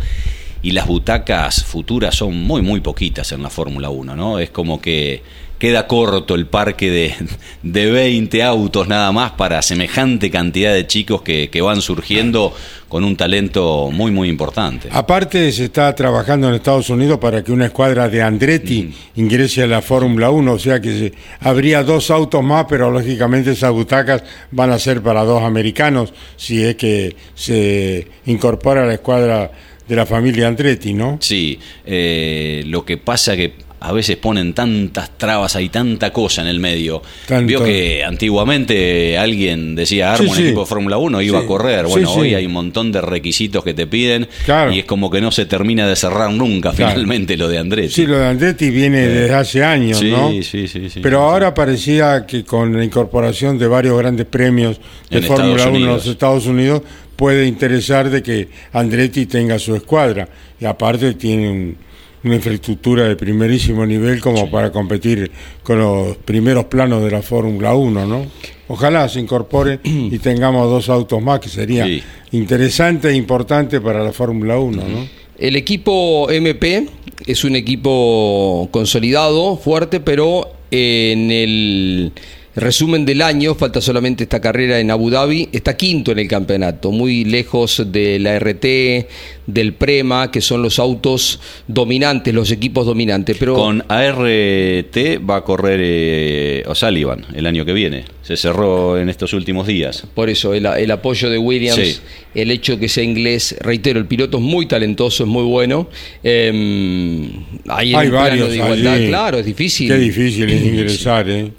Y 0.65 0.71
las 0.71 0.87
butacas 0.87 1.63
futuras 1.63 2.15
son 2.15 2.41
muy, 2.41 2.63
muy 2.63 2.79
poquitas 2.79 3.31
en 3.31 3.43
la 3.43 3.51
Fórmula 3.51 3.91
1, 3.91 4.15
¿no? 4.15 4.39
Es 4.39 4.49
como 4.49 4.81
que 4.81 5.21
queda 5.59 5.85
corto 5.85 6.33
el 6.33 6.47
parque 6.47 6.89
de, 6.89 7.13
de 7.61 7.91
20 7.91 8.41
autos 8.41 8.87
nada 8.87 9.11
más 9.11 9.33
para 9.33 9.61
semejante 9.61 10.31
cantidad 10.31 10.73
de 10.73 10.87
chicos 10.87 11.21
que, 11.21 11.51
que 11.51 11.61
van 11.61 11.81
surgiendo 11.81 12.51
con 12.89 13.03
un 13.03 13.15
talento 13.15 13.91
muy, 13.91 14.09
muy 14.09 14.27
importante. 14.27 14.89
Aparte 14.91 15.51
se 15.51 15.65
está 15.65 15.93
trabajando 15.93 16.49
en 16.49 16.55
Estados 16.55 16.89
Unidos 16.89 17.19
para 17.19 17.43
que 17.43 17.51
una 17.51 17.67
escuadra 17.67 18.09
de 18.09 18.23
Andretti 18.23 18.91
ingrese 19.17 19.61
a 19.61 19.67
la 19.67 19.83
Fórmula 19.83 20.31
1, 20.31 20.51
o 20.51 20.57
sea 20.57 20.81
que 20.81 21.13
habría 21.41 21.83
dos 21.83 22.09
autos 22.09 22.43
más, 22.43 22.65
pero 22.67 22.89
lógicamente 22.89 23.51
esas 23.51 23.71
butacas 23.71 24.23
van 24.49 24.71
a 24.71 24.79
ser 24.79 25.03
para 25.03 25.23
dos 25.25 25.43
americanos 25.43 26.11
si 26.37 26.63
es 26.63 26.75
que 26.75 27.15
se 27.35 28.07
incorpora 28.25 28.87
la 28.87 28.95
escuadra 28.95 29.51
de 29.87 29.95
la 29.95 30.05
familia 30.05 30.47
Andretti, 30.47 30.93
¿no? 30.93 31.17
Sí, 31.21 31.59
eh, 31.85 32.63
lo 32.67 32.83
que 32.85 32.97
pasa 32.97 33.35
que 33.35 33.65
a 33.77 33.91
veces 33.91 34.17
ponen 34.17 34.53
tantas 34.53 35.15
trabas, 35.15 35.55
hay 35.55 35.69
tanta 35.69 36.11
cosa 36.11 36.41
en 36.41 36.47
el 36.47 36.59
medio. 36.59 37.03
Tanto. 37.27 37.45
Vio 37.47 37.63
que 37.63 38.03
antiguamente 38.03 39.15
alguien 39.15 39.75
decía, 39.75 40.13
arma 40.13 40.23
Sí, 40.25 40.29
un 40.31 40.35
sí. 40.37 40.43
equipo 40.45 40.61
de 40.61 40.65
Fórmula 40.65 40.97
1, 40.97 41.21
iba 41.21 41.39
Sí. 41.39 41.45
a 41.45 41.47
correr. 41.47 41.85
Bueno, 41.85 42.11
hoy 42.13 42.33
hay 42.33 42.47
un 42.47 42.53
montón 42.53 42.91
de 42.91 43.01
requisitos 43.01 43.63
que 43.63 43.75
te 43.75 43.85
piden 43.85 44.27
Claro. 44.45 44.71
y 44.73 44.79
es 44.79 44.85
como 44.85 45.11
que 45.11 45.21
no 45.21 45.29
se 45.31 45.45
termina 45.45 45.87
de 45.87 45.95
cerrar 45.95 46.31
nunca 46.31 46.71
Claro. 46.71 46.93
finalmente 46.93 47.37
lo 47.37 47.47
de 47.47 47.59
Andretti. 47.59 47.89
Sí, 47.93 48.07
lo 48.07 48.17
de 48.17 48.25
Andretti 48.25 48.71
viene 48.71 49.01
desde 49.07 49.33
hace 49.35 49.63
años, 49.63 50.01
¿no? 50.01 50.31
sí, 50.31 50.41
sí, 50.67 50.67
sí. 50.67 50.99
Pero 51.03 51.21
ahora 51.21 51.53
parecía 51.53 52.25
que 52.25 52.43
con 52.43 52.75
la 52.75 52.83
incorporación 52.83 53.59
de 53.59 53.67
varios 53.67 53.95
grandes 53.99 54.25
premios 54.25 54.79
de 55.11 55.21
Fórmula 55.21 55.51
Estados 55.57 55.67
1 55.67 55.77
en 55.77 55.85
los. 55.85 56.07
Estados 56.07 56.45
Unidos 56.47 56.81
puede 57.15 57.47
interesar 57.47 58.09
de 58.09 58.21
que 58.23 58.49
Andretti 58.73 59.25
tenga 59.25 59.57
su 59.59 59.75
escuadra 59.75 60.27
y 60.59 60.65
aparte 60.65 61.13
tiene 61.13 61.49
un- 61.49 61.77
una 62.23 62.35
infraestructura 62.35 63.03
de 63.07 63.15
primerísimo 63.15 63.85
nivel 63.85 64.19
como 64.19 64.49
para 64.49 64.71
competir 64.71 65.29
con 65.61 65.77
los 65.77 66.17
primeros 66.17 66.65
planos 66.65 67.03
de 67.03 67.11
la 67.11 67.21
Fórmula 67.21 67.75
1, 67.75 68.05
¿no? 68.07 68.25
Ojalá 68.67 69.07
se 69.07 69.19
incorpore 69.19 69.79
y 69.83 70.17
tengamos 70.23 70.67
dos 70.67 70.89
autos 70.89 71.21
más 71.21 71.39
que 71.39 71.49
sería 71.49 71.85
Sí. 71.85 72.01
interesante 72.31 73.09
e 73.09 73.15
importante 73.15 73.79
para 73.79 74.03
la 74.03 74.11
Fórmula 74.11 74.57
1, 74.57 74.83
¿no? 74.87 75.07
El 75.37 75.55
equipo 75.55 76.27
MP 76.31 76.87
es 77.27 77.43
un 77.43 77.55
equipo 77.55 78.69
consolidado, 78.71 79.57
fuerte, 79.57 79.99
pero 79.99 80.49
en 80.71 81.29
el 81.31 82.11
resumen 82.55 83.05
del 83.05 83.21
año, 83.21 83.55
falta 83.55 83.81
solamente 83.81 84.23
esta 84.23 84.39
carrera 84.39 84.79
en 84.79 84.89
Abu 84.91 85.09
Dhabi, 85.09 85.49
está 85.51 85.75
quinto 85.75 86.11
en 86.11 86.19
el 86.19 86.27
campeonato, 86.27 86.91
muy 86.91 87.25
lejos 87.25 87.83
de 87.91 88.19
la 88.19 88.39
RT, 88.39 89.07
del 89.47 89.73
Prema, 89.73 90.31
que 90.31 90.41
son 90.41 90.61
los 90.61 90.79
autos 90.79 91.39
dominantes, 91.67 92.33
los 92.33 92.49
equipos 92.51 92.85
dominantes. 92.85 93.37
Pero 93.37 93.55
Con 93.55 93.83
ART 93.87 94.97
va 95.29 95.37
a 95.37 95.43
correr 95.43 95.79
eh, 95.83 96.63
O'Sullivan 96.67 97.25
el 97.35 97.45
año 97.45 97.63
que 97.65 97.73
viene. 97.73 98.05
Se 98.23 98.37
cerró 98.37 98.97
en 98.97 99.07
estos 99.09 99.33
últimos 99.33 99.67
días. 99.67 100.07
Por 100.15 100.29
eso, 100.29 100.53
el, 100.53 100.65
el 100.65 100.89
apoyo 100.91 101.29
de 101.29 101.37
Williams, 101.37 101.75
Sí. 101.75 101.97
el 102.33 102.49
hecho 102.49 102.73
de 102.73 102.79
que 102.79 102.89
sea 102.89 103.03
inglés, 103.03 103.55
reitero, 103.61 103.99
el 103.99 104.07
piloto 104.07 104.37
es 104.37 104.43
muy 104.43 104.65
talentoso, 104.65 105.23
es 105.23 105.29
muy 105.29 105.43
bueno. 105.43 105.89
Eh, 106.23 107.29
Hay 107.67 107.93
el 107.93 108.09
plano 108.09 108.15
varios 108.15 108.49
de 108.49 108.55
igualdad, 108.55 108.93
allí. 108.93 109.07
claro, 109.07 109.37
es 109.39 109.45
difícil. 109.45 109.87
Qué 109.89 109.97
difícil 109.97 110.49
es 110.49 110.63
ingresar, 110.63 111.29
¿eh? 111.29 111.51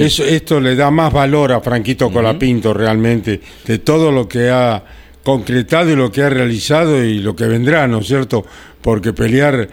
Eso- 0.00 0.24
esto 0.24 0.60
le 0.60 0.74
da 0.76 0.90
más 0.90 1.12
valor 1.12 1.52
a 1.52 1.60
Franquito 1.60 2.10
Colapinto 2.10 2.72
realmente, 2.72 3.40
de 3.66 3.78
todo 3.78 4.10
lo 4.10 4.28
que 4.28 4.48
ha 4.50 4.82
concretado 5.24 5.90
y 5.90 5.96
lo 5.96 6.12
que 6.12 6.22
ha 6.22 6.30
realizado 6.30 7.02
y 7.02 7.18
lo 7.18 7.34
que 7.34 7.46
vendrá, 7.46 7.88
¿no 7.88 7.98
es 7.98 8.06
cierto? 8.06 8.46
Porque 8.80 9.12
pelear 9.12 9.68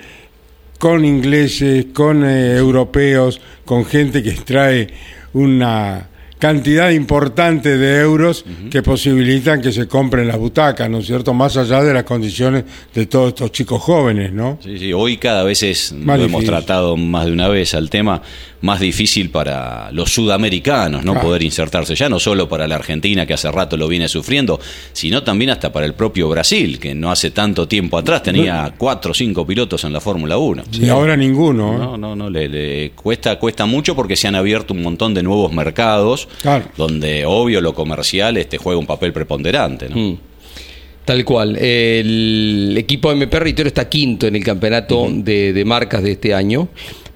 con 0.79 1.05
ingleses, 1.05 1.87
con 1.93 2.23
eh, 2.25 2.55
europeos, 2.57 3.39
con 3.65 3.85
gente 3.85 4.23
que 4.23 4.31
trae 4.31 4.87
una 5.33 6.07
cantidad 6.39 6.89
importante 6.89 7.77
de 7.77 8.01
euros 8.01 8.43
que 8.71 8.81
posibilitan 8.81 9.61
que 9.61 9.71
se 9.71 9.87
compren 9.87 10.27
las 10.27 10.39
butacas, 10.39 10.89
¿no 10.89 10.97
es 10.97 11.05
cierto? 11.05 11.35
Más 11.35 11.55
allá 11.55 11.83
de 11.83 11.93
las 11.93 12.03
condiciones 12.03 12.63
de 12.95 13.05
todos 13.05 13.27
estos 13.27 13.51
chicos 13.51 13.79
jóvenes, 13.79 14.33
¿no? 14.33 14.57
Sí, 14.63 14.79
sí, 14.79 14.91
hoy 14.91 15.17
cada 15.17 15.43
vez 15.43 15.61
es, 15.61 15.91
lo 15.91 16.15
hemos 16.15 16.43
tratado 16.43 16.97
más 16.97 17.27
de 17.27 17.33
una 17.33 17.47
vez 17.47 17.75
al 17.75 17.91
tema, 17.91 18.23
más 18.61 18.79
difícil 18.79 19.29
para 19.29 19.91
los 19.91 20.11
sudamericanos 20.13 21.03
no 21.03 21.13
Claro. 21.13 21.27
poder 21.27 21.43
insertarse, 21.43 21.95
ya 21.95 22.09
no 22.09 22.19
solo 22.19 22.47
para 22.47 22.67
la 22.67 22.75
Argentina 22.75 23.25
que 23.25 23.33
hace 23.33 23.51
rato 23.51 23.75
lo 23.77 23.87
viene 23.87 24.07
sufriendo, 24.07 24.59
sino 24.93 25.23
también 25.23 25.49
hasta 25.51 25.71
para 25.73 25.85
el 25.85 25.93
propio 25.93 26.29
Brasil, 26.29 26.79
que 26.79 26.93
no 26.95 27.11
hace 27.11 27.31
tanto 27.31 27.67
tiempo 27.67 27.97
atrás 27.97 28.23
tenía 28.23 28.73
cuatro 28.77 29.11
o 29.11 29.13
cinco 29.13 29.45
pilotos 29.45 29.83
en 29.83 29.93
la 29.93 29.99
Fórmula 29.99 30.37
1. 30.37 30.63
Y 30.73 30.89
ahora 30.89 31.17
ninguno, 31.17 31.73
¿eh? 31.73 31.77
No, 31.77 31.97
no, 31.97 32.15
no, 32.15 32.29
le, 32.29 32.47
le 32.49 32.91
cuesta, 32.91 33.37
cuesta 33.39 33.65
mucho 33.65 33.95
porque 33.95 34.15
se 34.15 34.27
han 34.27 34.35
abierto 34.35 34.73
un 34.73 34.81
montón 34.83 35.13
de 35.13 35.23
nuevos 35.23 35.51
mercados 35.51 36.27
Claro. 36.41 36.65
donde 36.77 37.25
obvio 37.25 37.61
lo 37.61 37.73
comercial 37.73 38.37
este 38.37 38.57
juega 38.57 38.79
un 38.79 38.85
papel 38.85 39.11
preponderante, 39.13 39.89
¿no? 39.89 39.95
Mm. 39.97 40.17
Tal 41.03 41.25
cual. 41.25 41.57
El 41.59 42.75
equipo 42.77 43.11
MP 43.11 43.39
Reitero 43.39 43.67
está 43.67 43.89
quinto 43.89 44.27
en 44.27 44.35
el 44.35 44.43
campeonato 44.43 45.07
de, 45.11 45.51
de 45.51 45.65
marcas 45.65 46.03
de 46.03 46.11
este 46.11 46.33
año. 46.35 46.69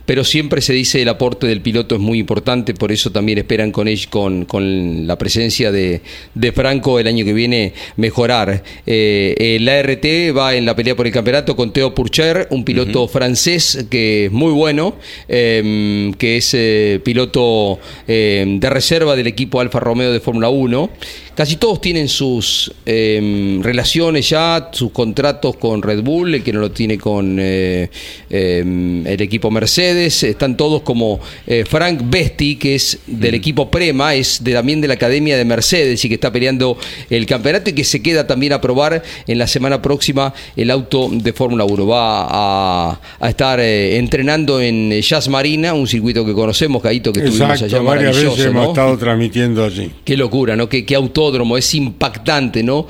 Pero 0.06 0.24
siempre 0.24 0.62
se 0.62 0.74
dice 0.74 1.02
el 1.02 1.10
aporte 1.10 1.48
del 1.48 1.62
piloto 1.62 1.96
es 1.96 2.02
muy 2.02 2.20
importante, 2.20 2.74
por 2.74 2.92
eso 2.92 3.12
también 3.12 3.38
esperan 3.38 3.72
con 3.72 3.88
él, 3.88 4.00
con, 4.10 4.46
con 4.46 5.08
la 5.08 5.18
presencia 5.18 5.72
de, 5.72 6.02
de 6.34 6.52
Franco 6.52 7.00
el 7.00 7.08
año 7.08 7.26
que 7.26 7.34
viene 7.34 7.74
mejorar. 7.98 8.64
Eh, 8.86 9.36
el 9.38 9.68
ART 9.68 10.06
va 10.38 10.56
en 10.56 10.66
la 10.66 10.76
pelea 10.76 10.96
por 10.96 11.08
el 11.08 11.14
campeonato 11.14 11.56
con 11.56 11.74
Theo 11.74 11.94
Purcher, 11.96 12.48
un 12.52 12.64
piloto 12.64 13.08
francés 13.08 13.86
que 13.90 14.26
es 14.26 14.32
muy 14.32 14.52
bueno, 14.52 14.96
eh, 15.28 16.12
que 16.18 16.38
es 16.38 16.54
eh, 16.54 17.00
piloto 17.04 17.80
eh, 18.08 18.46
de 18.48 18.70
reserva 18.70 19.16
del 19.16 19.28
equipo 19.28 19.60
Alfa 19.60 19.80
Romeo 19.80 20.12
de 20.12 20.20
Fórmula 20.20 20.50
1. 20.50 20.90
Casi 21.36 21.58
todos 21.58 21.82
tienen 21.82 22.08
sus 22.08 22.72
eh, 22.86 23.60
relaciones 23.62 24.30
ya, 24.30 24.70
sus 24.72 24.92
contratos 24.92 25.58
con 25.58 25.82
Red 25.82 26.02
Bull, 26.02 26.36
el 26.36 26.44
que 26.44 26.54
no 26.54 26.62
lo 26.62 26.72
tiene 26.72 26.98
con 26.98 27.38
eh, 27.40 27.90
eh, 28.30 29.04
el 29.06 29.22
equipo 29.22 29.52
Mercedes. 29.52 30.24
Están 30.24 30.56
todos 30.58 30.82
como 30.82 31.20
eh, 31.46 31.64
Frank 31.68 32.02
Besti, 32.06 32.56
que 32.56 32.76
es 32.76 33.00
del 33.06 33.36
equipo 33.36 33.70
Prema, 33.70 34.16
es 34.16 34.44
de, 34.44 34.54
también 34.54 34.82
de 34.82 34.88
la 34.88 34.96
Academia 34.96 35.38
de 35.38 35.46
Mercedes 35.46 36.04
y 36.06 36.08
que 36.08 36.16
está 36.16 36.32
peleando 36.32 36.78
el 37.10 37.26
campeonato 37.26 37.70
y 37.70 37.74
que 37.74 37.84
se 37.84 38.02
queda 38.02 38.28
también 38.28 38.54
a 38.54 38.62
probar 38.62 39.04
en 39.28 39.38
la 39.38 39.48
semana 39.48 39.82
próxima 39.82 40.34
el 40.56 40.72
auto 40.72 41.10
de 41.12 41.34
Fórmula 41.34 41.66
1. 41.66 41.88
Va 41.88 42.28
a, 42.30 43.00
a 43.20 43.30
estar 43.30 43.60
eh, 43.60 43.98
entrenando 43.98 44.62
en 44.62 45.02
Jazz 45.02 45.28
Marina, 45.28 45.74
un 45.74 45.88
circuito 45.88 46.26
que 46.26 46.34
conocemos, 46.34 46.82
Caíto, 46.82 47.12
que 47.12 47.20
estuvimos 47.20 47.50
allá 47.62 47.66
Exacto, 47.66 47.86
varias 47.86 48.16
veces 48.16 48.46
¿no? 48.46 48.52
hemos 48.52 48.68
estado 48.70 48.98
transmitiendo 48.98 49.64
allí. 49.64 49.92
Qué 50.04 50.18
locura, 50.18 50.56
¿no? 50.56 50.70
Qué, 50.70 50.86
qué 50.86 50.96
autódromo, 51.26 51.58
es 51.58 51.74
impactante, 51.74 52.64
¿no? 52.64 52.88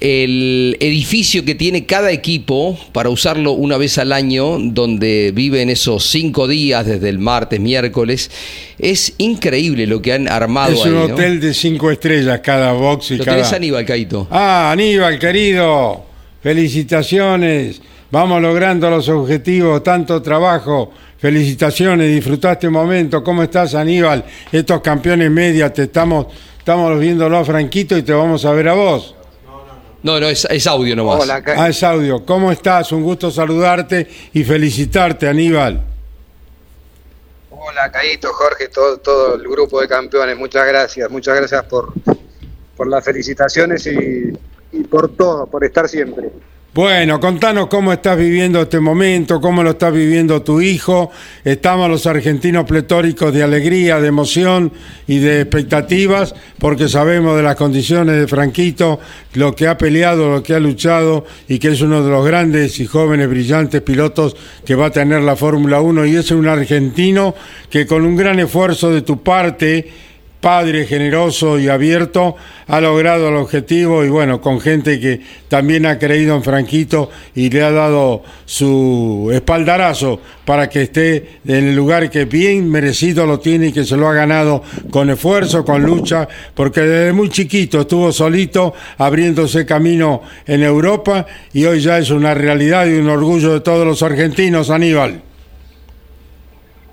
el 0.00 0.76
edificio 0.80 1.44
que 1.44 1.54
tiene 1.54 1.86
cada 1.86 2.10
equipo 2.10 2.78
para 2.92 3.08
usarlo 3.08 3.52
una 3.52 3.78
vez 3.78 3.96
al 3.96 4.12
año, 4.12 4.58
donde 4.58 5.32
viven 5.34 5.70
esos 5.70 6.04
cinco 6.10 6.46
días 6.46 6.84
desde 6.84 7.08
el 7.08 7.18
martes, 7.18 7.58
miércoles, 7.58 8.30
es 8.78 9.14
increíble 9.18 9.86
lo 9.86 10.02
que 10.02 10.12
han 10.12 10.28
armado 10.28 10.74
Es 10.74 10.84
un 10.84 10.96
hotel 10.96 11.40
de 11.40 11.54
cinco 11.54 11.90
estrellas 11.90 12.40
cada 12.40 12.72
box 12.72 13.12
y 13.12 13.16
lo 13.16 13.24
cada... 13.24 13.38
tenés 13.38 13.52
Aníbal 13.52 13.86
Caito. 13.86 14.28
Ah, 14.30 14.70
Aníbal, 14.72 15.18
querido, 15.18 16.04
felicitaciones. 16.42 17.80
Vamos 18.10 18.42
logrando 18.42 18.90
los 18.90 19.08
objetivos, 19.08 19.82
tanto 19.82 20.20
trabajo. 20.20 20.92
Felicitaciones, 21.18 22.14
disfrutaste 22.14 22.66
un 22.66 22.74
momento. 22.74 23.24
¿Cómo 23.24 23.42
estás, 23.42 23.74
Aníbal? 23.74 24.24
Estos 24.52 24.82
campeones 24.82 25.30
media, 25.30 25.72
te 25.72 25.84
estamos, 25.84 26.26
estamos 26.64 26.98
viéndolo 26.98 27.36
a 27.36 27.44
Franquito 27.44 27.94
y 27.94 28.02
te 28.02 28.14
vamos 28.14 28.42
a 28.46 28.52
ver 28.52 28.68
a 28.68 28.72
vos. 28.72 29.14
No, 30.02 30.18
no, 30.18 30.26
es, 30.26 30.46
es 30.46 30.66
audio 30.66 30.96
nomás. 30.96 31.20
Hola, 31.20 31.42
Ah, 31.58 31.68
es 31.68 31.82
audio. 31.82 32.24
¿Cómo 32.24 32.50
estás? 32.50 32.90
Un 32.92 33.02
gusto 33.02 33.30
saludarte 33.30 34.08
y 34.32 34.44
felicitarte, 34.44 35.28
Aníbal. 35.28 35.82
Hola, 37.50 37.92
Caíto, 37.92 38.32
Jorge, 38.32 38.68
todo, 38.68 38.96
todo 38.96 39.34
el 39.34 39.42
grupo 39.42 39.78
de 39.78 39.88
campeones. 39.88 40.38
Muchas 40.38 40.66
gracias, 40.66 41.10
muchas 41.10 41.36
gracias 41.36 41.64
por, 41.64 41.92
por 42.78 42.86
las 42.86 43.04
felicitaciones 43.04 43.86
y, 43.86 44.32
y 44.72 44.84
por 44.84 45.14
todo, 45.14 45.46
por 45.46 45.64
estar 45.66 45.86
siempre. 45.86 46.30
Bueno, 46.74 47.20
contanos 47.20 47.68
cómo 47.68 47.92
estás 47.92 48.18
viviendo 48.18 48.60
este 48.60 48.80
momento, 48.80 49.40
cómo 49.40 49.62
lo 49.62 49.70
está 49.70 49.90
viviendo 49.90 50.42
tu 50.42 50.60
hijo. 50.60 51.12
Estamos 51.44 51.88
los 51.88 52.04
argentinos 52.04 52.64
pletóricos 52.64 53.32
de 53.32 53.44
alegría, 53.44 54.00
de 54.00 54.08
emoción 54.08 54.72
y 55.06 55.18
de 55.18 55.42
expectativas, 55.42 56.34
porque 56.58 56.88
sabemos 56.88 57.36
de 57.36 57.44
las 57.44 57.54
condiciones 57.54 58.18
de 58.18 58.26
Franquito, 58.26 58.98
lo 59.34 59.54
que 59.54 59.68
ha 59.68 59.78
peleado, 59.78 60.32
lo 60.32 60.42
que 60.42 60.52
ha 60.52 60.58
luchado 60.58 61.24
y 61.46 61.60
que 61.60 61.68
es 61.68 61.80
uno 61.80 62.02
de 62.02 62.10
los 62.10 62.26
grandes 62.26 62.80
y 62.80 62.86
jóvenes 62.86 63.30
brillantes 63.30 63.80
pilotos 63.80 64.34
que 64.66 64.74
va 64.74 64.86
a 64.86 64.90
tener 64.90 65.22
la 65.22 65.36
Fórmula 65.36 65.80
1 65.80 66.06
y 66.06 66.16
es 66.16 66.32
un 66.32 66.48
argentino 66.48 67.36
que 67.70 67.86
con 67.86 68.04
un 68.04 68.16
gran 68.16 68.40
esfuerzo 68.40 68.90
de 68.90 69.02
tu 69.02 69.22
parte 69.22 69.92
padre 70.44 70.84
generoso 70.84 71.58
y 71.58 71.70
abierto, 71.70 72.36
ha 72.66 72.78
logrado 72.78 73.30
el 73.30 73.36
objetivo 73.36 74.04
y 74.04 74.10
bueno, 74.10 74.42
con 74.42 74.60
gente 74.60 75.00
que 75.00 75.22
también 75.48 75.86
ha 75.86 75.98
creído 75.98 76.36
en 76.36 76.42
Franquito 76.42 77.08
y 77.34 77.48
le 77.48 77.62
ha 77.62 77.70
dado 77.70 78.22
su 78.44 79.30
espaldarazo 79.32 80.20
para 80.44 80.68
que 80.68 80.82
esté 80.82 81.38
en 81.46 81.68
el 81.68 81.74
lugar 81.74 82.10
que 82.10 82.26
bien 82.26 82.70
merecido 82.70 83.24
lo 83.24 83.40
tiene 83.40 83.68
y 83.68 83.72
que 83.72 83.84
se 83.84 83.96
lo 83.96 84.06
ha 84.06 84.12
ganado 84.12 84.62
con 84.90 85.08
esfuerzo, 85.08 85.64
con 85.64 85.82
lucha, 85.82 86.28
porque 86.54 86.82
desde 86.82 87.14
muy 87.14 87.30
chiquito 87.30 87.80
estuvo 87.80 88.12
solito 88.12 88.74
abriéndose 88.98 89.64
camino 89.64 90.20
en 90.46 90.62
Europa 90.62 91.24
y 91.54 91.64
hoy 91.64 91.80
ya 91.80 91.96
es 91.96 92.10
una 92.10 92.34
realidad 92.34 92.84
y 92.84 92.98
un 92.98 93.08
orgullo 93.08 93.54
de 93.54 93.60
todos 93.60 93.86
los 93.86 94.02
argentinos, 94.02 94.68
Aníbal. 94.68 95.22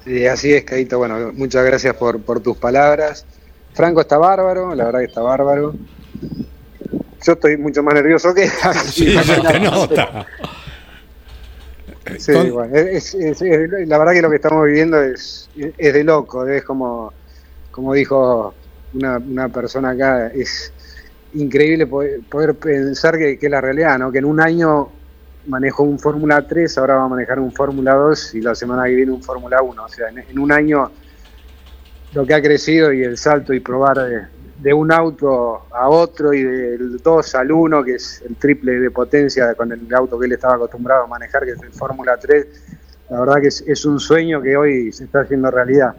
Sí, 0.05 0.25
así 0.25 0.53
es, 0.53 0.63
Caíto. 0.63 0.99
Bueno, 0.99 1.33
muchas 1.33 1.65
gracias 1.65 1.97
por 1.97 2.39
tus 2.39 2.55
palabras. 2.55 3.25
Franco 3.73 4.01
está 4.01 4.17
bárbaro, 4.17 4.75
la 4.75 4.85
verdad 4.85 4.99
que 4.99 5.05
está 5.05 5.21
bárbaro. 5.21 5.73
Yo 7.23 7.33
estoy 7.33 7.57
mucho 7.57 7.83
más 7.83 7.93
nervioso 7.93 8.33
que. 8.33 8.47
Sí, 8.85 9.15
se 9.17 9.41
te 9.41 9.59
nota. 9.59 10.25
Sí, 12.17 12.33
Con- 12.33 12.51
bueno, 12.51 12.75
es- 12.75 13.13
es- 13.13 13.41
es- 13.41 13.87
la 13.87 13.97
verdad 13.97 14.13
que 14.13 14.21
lo 14.21 14.29
que 14.29 14.35
estamos 14.37 14.65
viviendo 14.65 15.01
es, 15.01 15.49
es 15.77 15.93
de 15.93 16.03
loco, 16.03 16.45
es 16.47 16.63
como, 16.63 17.13
como 17.69 17.93
dijo 17.93 18.53
una, 18.93 19.17
una 19.17 19.49
persona 19.49 19.91
acá, 19.91 20.27
es 20.27 20.73
increíble 21.33 21.87
poder, 21.87 22.21
poder 22.29 22.55
pensar 22.55 23.17
que, 23.17 23.37
que 23.37 23.45
es 23.45 23.51
la 23.51 23.61
realidad, 23.61 23.97
¿no? 23.99 24.11
que 24.11 24.17
en 24.17 24.25
un 24.25 24.41
año 24.41 24.89
manejó 25.47 25.83
un 25.83 25.99
Fórmula 25.99 26.45
3, 26.45 26.77
ahora 26.79 26.95
va 26.95 27.03
a 27.05 27.07
manejar 27.07 27.39
un 27.39 27.51
Fórmula 27.51 27.93
2 27.93 28.35
y 28.35 28.41
la 28.41 28.55
semana 28.55 28.83
que 28.85 28.95
viene 28.95 29.11
un 29.11 29.23
Fórmula 29.23 29.61
1, 29.61 29.83
o 29.83 29.87
sea, 29.87 30.09
en, 30.09 30.17
en 30.19 30.39
un 30.39 30.51
año 30.51 30.91
lo 32.13 32.25
que 32.25 32.33
ha 32.33 32.41
crecido 32.41 32.91
y 32.91 33.03
el 33.03 33.17
salto 33.17 33.53
y 33.53 33.59
probar 33.59 33.97
de, 33.97 34.21
de 34.61 34.73
un 34.73 34.91
auto 34.91 35.65
a 35.71 35.89
otro 35.89 36.33
y 36.33 36.43
del 36.43 36.97
2 36.97 37.35
al 37.35 37.51
1, 37.51 37.83
que 37.83 37.95
es 37.95 38.21
el 38.27 38.35
triple 38.35 38.79
de 38.79 38.91
potencia 38.91 39.53
con 39.55 39.71
el 39.71 39.93
auto 39.93 40.19
que 40.19 40.27
él 40.27 40.33
estaba 40.33 40.55
acostumbrado 40.55 41.05
a 41.05 41.07
manejar, 41.07 41.43
que 41.45 41.51
es 41.51 41.61
el 41.61 41.71
Fórmula 41.71 42.17
3, 42.17 42.45
la 43.09 43.19
verdad 43.21 43.41
que 43.41 43.47
es, 43.47 43.61
es 43.67 43.85
un 43.85 43.99
sueño 43.99 44.41
que 44.41 44.55
hoy 44.55 44.91
se 44.91 45.05
está 45.05 45.21
haciendo 45.21 45.49
realidad. 45.49 45.95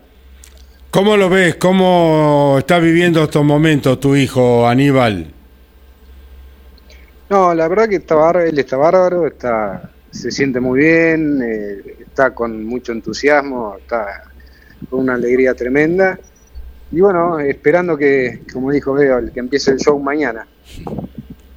¿Cómo 0.93 1.17
lo 1.17 1.29
ves? 1.29 1.57
¿Cómo 1.57 2.57
está 2.59 2.79
viviendo 2.79 3.25
estos 3.25 3.45
momentos 3.45 3.99
tu 3.99 4.15
hijo 4.15 4.69
Aníbal? 4.69 5.33
No, 7.31 7.55
la 7.55 7.67
verdad 7.67 7.89
que 7.89 7.97
está 7.97 8.15
bárbaro, 8.15 8.47
él 8.47 8.59
está 8.59 8.77
bárbaro, 8.77 9.27
está, 9.27 9.91
se 10.11 10.31
siente 10.31 10.61
muy 10.61 10.81
bien, 10.81 11.41
eh, 11.43 11.97
está 12.01 12.35
con 12.35 12.63
mucho 12.63 12.93
entusiasmo, 12.93 13.77
está 13.79 14.25
con 14.89 15.01
una 15.01 15.15
alegría 15.15 15.55
tremenda. 15.55 16.19
Y 16.91 17.01
bueno, 17.01 17.41
esperando 17.41 17.97
que, 17.97 18.41
como 18.53 18.71
dijo 18.71 18.93
Veo, 18.93 19.21
que 19.33 19.41
empiece 19.41 19.71
el 19.71 19.79
show 19.79 19.99
mañana. 19.99 20.47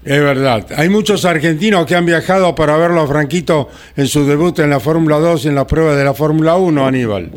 Es 0.06 0.22
verdad. 0.22 0.68
Hay 0.78 0.88
muchos 0.88 1.26
argentinos 1.26 1.86
que 1.86 1.96
han 1.96 2.06
viajado 2.06 2.54
para 2.54 2.78
verlo 2.78 3.02
a 3.02 3.08
Franquito 3.08 3.70
en 3.98 4.08
su 4.08 4.26
debut 4.26 4.60
en 4.60 4.70
la 4.70 4.80
Fórmula 4.80 5.18
2 5.18 5.46
y 5.46 5.48
en 5.48 5.56
las 5.56 5.66
pruebas 5.66 5.98
de 5.98 6.04
la 6.04 6.14
Fórmula 6.14 6.56
1, 6.56 6.86
Aníbal. 6.86 7.32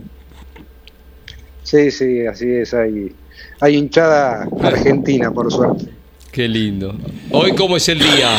Sí, 1.63 1.91
sí, 1.91 2.27
así 2.27 2.51
es, 2.51 2.73
hay, 2.75 3.13
hay 3.61 3.77
hinchada 3.77 4.47
argentina, 4.61 5.31
por 5.31 5.51
suerte. 5.53 5.87
Qué 6.31 6.47
lindo. 6.47 6.95
Hoy, 7.31 7.53
¿cómo 7.53 7.79
es 7.79 7.89
el 7.89 7.99
día? 7.99 8.31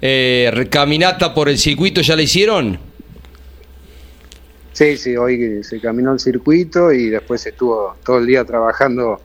Eh, 0.00 0.66
¿Caminata 0.70 1.34
por 1.34 1.48
el 1.48 1.58
circuito 1.58 2.00
ya 2.00 2.16
la 2.16 2.22
hicieron? 2.22 2.78
Sí, 4.82 4.96
sí, 4.96 5.16
hoy 5.16 5.62
se 5.62 5.78
caminó 5.80 6.12
el 6.12 6.18
circuito 6.18 6.92
y 6.92 7.08
después 7.08 7.46
estuvo 7.46 7.94
todo 8.04 8.18
el 8.18 8.26
día 8.26 8.44
trabajando 8.44 9.20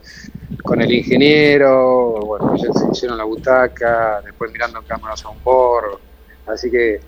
con 0.62 0.80
el 0.80 0.92
ingeniero, 0.92 2.12
bueno, 2.24 2.54
ya 2.56 2.72
se 2.72 2.86
hicieron 2.92 3.18
la 3.18 3.24
butaca, 3.24 4.20
después 4.24 4.52
mirando 4.52 4.80
cámaras 4.86 5.24
on 5.24 5.36
board, 5.42 5.98
así 6.46 6.70
que 6.70 7.00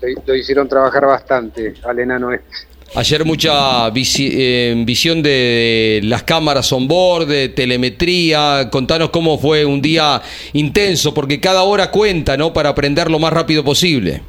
lo, 0.00 0.22
lo 0.24 0.34
hicieron 0.36 0.68
trabajar 0.68 1.06
bastante 1.06 1.74
al 1.82 1.98
enano 1.98 2.32
este. 2.32 2.46
Ayer 2.94 3.24
mucha 3.24 3.90
visi- 3.90 4.30
eh, 4.32 4.80
visión 4.86 5.20
de 5.20 6.00
las 6.04 6.22
cámaras 6.22 6.72
on 6.72 6.86
board, 6.86 7.26
de 7.26 7.48
telemetría. 7.48 8.68
Contanos 8.70 9.10
cómo 9.10 9.38
fue 9.38 9.64
un 9.66 9.82
día 9.82 10.22
intenso, 10.52 11.12
porque 11.12 11.40
cada 11.40 11.64
hora 11.64 11.90
cuenta, 11.90 12.36
¿no? 12.36 12.52
Para 12.52 12.70
aprender 12.70 13.10
lo 13.10 13.18
más 13.18 13.32
rápido 13.32 13.62
posible. 13.64 14.22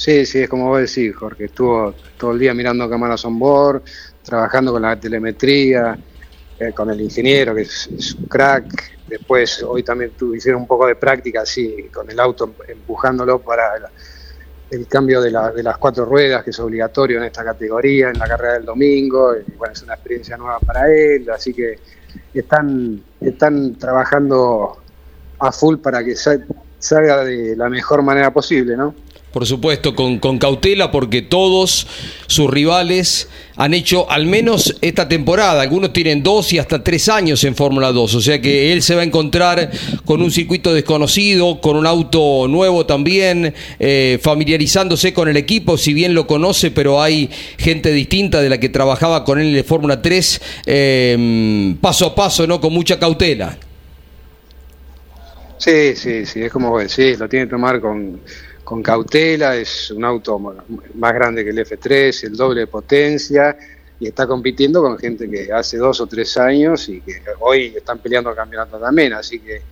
Sí, 0.00 0.24
sí, 0.26 0.42
es 0.42 0.48
como 0.48 0.68
vos 0.68 0.78
decís, 0.80 1.14
Jorge, 1.16 1.46
estuvo 1.46 1.92
todo 2.16 2.30
el 2.30 2.38
día 2.38 2.54
mirando 2.54 2.88
cámaras 2.88 3.24
on 3.24 3.36
board, 3.38 3.82
trabajando 4.22 4.72
con 4.72 4.82
la 4.82 4.98
telemetría, 4.98 5.98
eh, 6.56 6.72
con 6.72 6.90
el 6.90 7.00
ingeniero, 7.00 7.52
que 7.54 7.62
es, 7.62 7.88
un 8.16 8.28
crack. 8.28 8.64
Después, 9.06 9.60
hoy 9.64 9.82
también 9.82 10.14
tu- 10.16 10.34
hicieron 10.34 10.62
un 10.62 10.68
poco 10.68 10.86
de 10.86 10.94
práctica, 10.96 11.40
así, 11.42 11.90
con 11.90 12.08
el 12.10 12.20
auto 12.20 12.56
empujándolo 12.68 13.42
para 13.42 13.72
el, 14.70 14.86
cambio 14.86 15.20
de, 15.20 15.30
la- 15.32 15.50
de 15.52 15.62
las 15.64 15.78
cuatro 15.78 16.04
ruedas, 16.04 16.44
que 16.44 16.50
es 16.50 16.60
obligatorio 16.60 17.18
en 17.18 17.24
esta 17.24 17.44
categoría, 17.44 18.10
en 18.10 18.18
la 18.18 18.28
carrera 18.28 18.54
del 18.54 18.64
domingo. 18.64 19.34
Y 19.36 19.56
bueno, 19.56 19.72
es 19.72 19.82
una 19.82 19.94
experiencia 19.94 20.36
nueva 20.36 20.60
para 20.64 20.88
él, 20.92 21.28
así 21.30 21.54
que 21.54 21.76
están, 22.32 23.04
están 23.20 23.76
trabajando 23.78 24.84
a 25.38 25.52
full 25.52 25.78
para 25.78 26.04
que 26.04 26.14
sa- 26.16 26.38
salga 26.78 27.24
de 27.24 27.56
la 27.56 27.68
mejor 27.68 28.02
manera 28.02 28.32
posible, 28.32 28.76
¿no? 28.76 28.96
Por 29.32 29.46
supuesto, 29.46 29.94
con, 29.94 30.38
cautela, 30.38 30.90
porque 30.90 31.20
todos 31.20 31.86
sus 32.26 32.50
rivales 32.50 33.28
han 33.56 33.74
hecho 33.74 34.10
al 34.10 34.24
menos 34.24 34.76
esta 34.80 35.06
temporada. 35.06 35.60
Algunos 35.60 35.92
tienen 35.92 36.22
dos 36.22 36.50
y 36.54 36.58
hasta 36.58 36.82
tres 36.82 37.10
años 37.10 37.44
en 37.44 37.54
Fórmula 37.54 37.92
2. 37.92 38.14
O 38.14 38.20
sea 38.22 38.40
que 38.40 38.72
él 38.72 38.82
se 38.82 38.94
va 38.94 39.02
a 39.02 39.04
encontrar 39.04 39.70
con 40.06 40.22
un 40.22 40.30
circuito 40.30 40.72
desconocido, 40.72 41.60
con 41.60 41.76
un 41.76 41.86
auto 41.86 42.48
nuevo 42.48 42.86
también, 42.86 43.54
eh, 43.78 44.18
familiarizándose 44.22 45.12
con 45.12 45.28
el 45.28 45.36
equipo, 45.36 45.76
si 45.76 45.92
bien 45.92 46.14
lo 46.14 46.26
conoce, 46.26 46.70
pero 46.70 47.02
hay 47.02 47.28
gente 47.58 47.92
distinta 47.92 48.40
de 48.40 48.48
la 48.48 48.58
que 48.58 48.70
trabajaba 48.70 49.24
con 49.24 49.38
él 49.38 49.54
en 49.54 49.64
Fórmula 49.64 50.00
3, 50.00 50.40
eh, 50.64 51.74
paso 51.82 52.06
a 52.06 52.14
paso, 52.14 52.46
¿no? 52.46 52.62
Con 52.62 52.72
mucha 52.72 52.98
cautela. 52.98 53.58
Sí, 55.58 55.96
sí, 55.96 56.24
sí, 56.24 56.42
es 56.42 56.52
como 56.52 56.70
vos 56.70 56.82
decís, 56.82 57.18
lo 57.18 57.28
tiene 57.28 57.46
que 57.46 57.50
tomar 57.50 57.80
con, 57.80 58.20
con 58.68 58.82
cautela, 58.82 59.56
es 59.56 59.90
un 59.92 60.04
auto 60.04 60.38
más 60.38 61.14
grande 61.14 61.42
que 61.42 61.48
el 61.48 61.58
F3, 61.60 62.24
el 62.24 62.36
doble 62.36 62.60
de 62.60 62.66
potencia, 62.66 63.56
y 63.98 64.08
está 64.08 64.26
compitiendo 64.26 64.82
con 64.82 64.98
gente 64.98 65.26
que 65.30 65.50
hace 65.50 65.78
dos 65.78 65.98
o 66.02 66.06
tres 66.06 66.36
años 66.36 66.86
y 66.90 67.00
que 67.00 67.22
hoy 67.40 67.72
están 67.74 67.98
peleando 67.98 68.28
el 68.28 68.36
campeonato 68.36 68.78
también, 68.78 69.14
así 69.14 69.38
que 69.38 69.62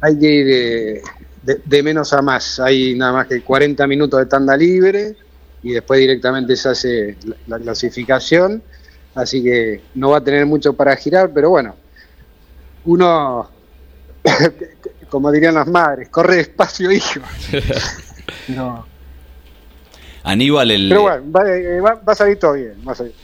hay 0.00 0.18
que 0.18 0.26
ir 0.26 0.46
de, 0.46 1.02
de- 1.44 1.60
de 1.64 1.82
menos 1.84 2.12
a 2.12 2.22
más, 2.22 2.58
hay 2.58 2.96
nada 2.96 3.12
más 3.12 3.28
que 3.28 3.40
40 3.40 3.86
minutos 3.86 4.18
de 4.18 4.26
tanda 4.26 4.56
libre 4.56 5.14
y 5.62 5.70
después 5.74 6.00
directamente 6.00 6.56
se 6.56 6.68
hace 6.70 7.16
la 7.46 7.56
clasificación, 7.60 8.60
así 9.14 9.44
que 9.44 9.80
no 9.94 10.10
va 10.10 10.16
a 10.18 10.24
tener 10.24 10.44
mucho 10.44 10.72
para 10.72 10.96
girar, 10.96 11.30
pero 11.32 11.50
bueno, 11.50 11.76
uno 12.84 13.48
como 15.08 15.30
dirían 15.30 15.54
las 15.54 15.68
madres, 15.68 16.08
corre 16.08 16.34
despacio, 16.38 16.90
hijo. 16.90 17.20
Aníbal, 20.22 20.70
el... 20.70 20.88
Pero 20.88 21.02
bueno, 21.02 21.46
eh, 21.46 21.80
va, 21.80 22.00
a 22.06 22.14
salir 22.14 22.38
todo 22.38 22.54
bien. 22.54 22.74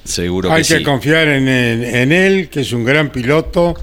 Seguro 0.05 0.51
Hay 0.51 0.63
que, 0.63 0.79
que 0.79 0.83
confiar 0.83 1.29
en, 1.29 1.49
él, 2.13 2.49
que 2.49 2.61
es 2.61 2.73
un 2.73 2.85
gran 2.85 3.11
piloto, 3.11 3.75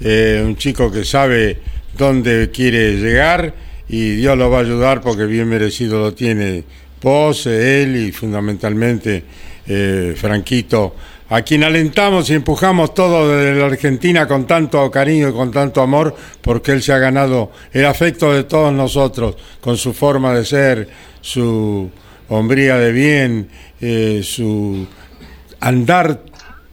eh, 0.00 0.42
un 0.44 0.56
chico 0.56 0.90
que 0.90 1.04
sabe 1.04 1.58
dónde 1.96 2.50
quiere 2.52 2.96
llegar 2.96 3.54
y 3.88 4.16
Dios 4.16 4.36
lo 4.36 4.50
va 4.50 4.58
a 4.58 4.60
ayudar 4.62 5.00
porque 5.00 5.26
bien 5.26 5.48
merecido 5.48 6.00
lo 6.00 6.14
tiene 6.14 6.64
vos, 7.00 7.46
él 7.46 7.94
y 7.96 8.10
fundamentalmente 8.10 9.22
eh, 9.68 10.14
Franquito, 10.16 10.96
a 11.28 11.42
quien 11.42 11.64
alentamos 11.64 12.30
y 12.30 12.34
empujamos 12.34 12.94
todo 12.94 13.28
desde 13.28 13.58
la 13.58 13.66
Argentina 13.66 14.28
con 14.28 14.46
tanto 14.46 14.90
cariño 14.90 15.28
y 15.28 15.32
con 15.32 15.50
tanto 15.50 15.82
amor, 15.82 16.14
porque 16.40 16.72
él 16.72 16.82
se 16.82 16.92
ha 16.92 16.98
ganado 16.98 17.50
el 17.72 17.84
afecto 17.86 18.32
de 18.32 18.44
todos 18.44 18.72
nosotros, 18.72 19.36
con 19.60 19.76
su 19.76 19.92
forma 19.92 20.32
de 20.34 20.44
ser, 20.44 20.88
su 21.20 21.90
hombría 22.28 22.76
de 22.76 22.92
bien, 22.92 23.48
eh, 23.80 24.20
su 24.22 24.86
andar 25.60 26.22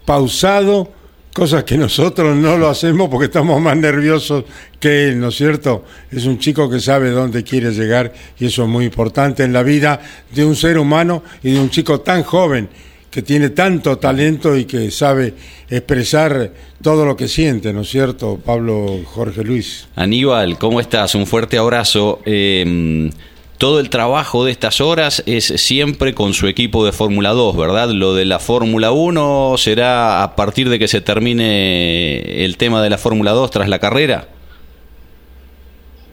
pausado 0.06 0.92
cosas 1.34 1.64
que 1.64 1.78
nosotros 1.78 2.36
no 2.38 2.58
lo 2.58 2.70
hacemos 2.70 3.10
porque 3.10 3.26
estamos 3.26 3.60
más 3.60 3.76
nerviosos 3.76 4.44
que 4.80 5.08
él, 5.08 5.20
¿no 5.20 5.30
es 5.30 5.36
cierto? 5.36 5.84
Es 6.12 6.26
un 6.26 6.38
chico 6.38 6.70
que 6.70 6.80
sabe 6.80 7.10
dónde 7.10 7.44
quiere 7.44 7.72
llegar 7.72 8.14
y 8.38 8.46
eso 8.46 8.64
es 8.64 8.70
muy 8.70 8.86
importante 8.86 9.44
en 9.44 9.52
la 9.52 9.64
vida 9.64 10.00
de 10.30 10.46
un 10.46 10.56
ser 10.56 10.78
humano 10.78 11.24
y 11.42 11.54
de 11.54 11.60
un 11.60 11.72
chico 11.72 12.02
tan 12.02 12.22
joven 12.22 12.70
que 13.14 13.22
tiene 13.22 13.52
tanto 13.52 14.00
talento 14.00 14.58
y 14.58 14.66
que 14.66 14.90
sabe 14.90 15.36
expresar 15.70 16.52
todo 16.82 17.06
lo 17.06 17.16
que 17.16 17.28
siente, 17.28 17.72
¿no 17.72 17.82
es 17.82 17.90
cierto, 17.90 18.40
Pablo 18.44 19.02
Jorge 19.06 19.44
Luis? 19.44 19.88
Aníbal, 19.96 20.58
¿cómo 20.58 20.80
estás? 20.80 21.14
Un 21.14 21.28
fuerte 21.28 21.60
abrazo. 21.60 22.22
Eh, 22.26 23.12
todo 23.60 23.80
el 23.80 23.92
trabajo 23.92 24.44
de 24.46 24.52
estas 24.52 24.82
horas 24.82 25.22
es 25.28 25.46
siempre 25.46 26.16
con 26.16 26.34
su 26.34 26.48
equipo 26.48 26.84
de 26.84 26.92
Fórmula 26.92 27.30
2, 27.30 27.56
¿verdad? 27.56 27.90
Lo 27.90 28.16
de 28.16 28.26
la 28.26 28.40
Fórmula 28.40 28.92
1 28.92 29.58
será 29.60 30.24
a 30.24 30.36
partir 30.36 30.68
de 30.70 30.80
que 30.80 30.88
se 30.88 31.00
termine 31.00 32.44
el 32.44 32.58
tema 32.58 32.82
de 32.82 32.90
la 32.90 32.98
Fórmula 32.98 33.30
2 33.30 33.52
tras 33.52 33.70
la 33.70 33.78
carrera. 33.78 34.28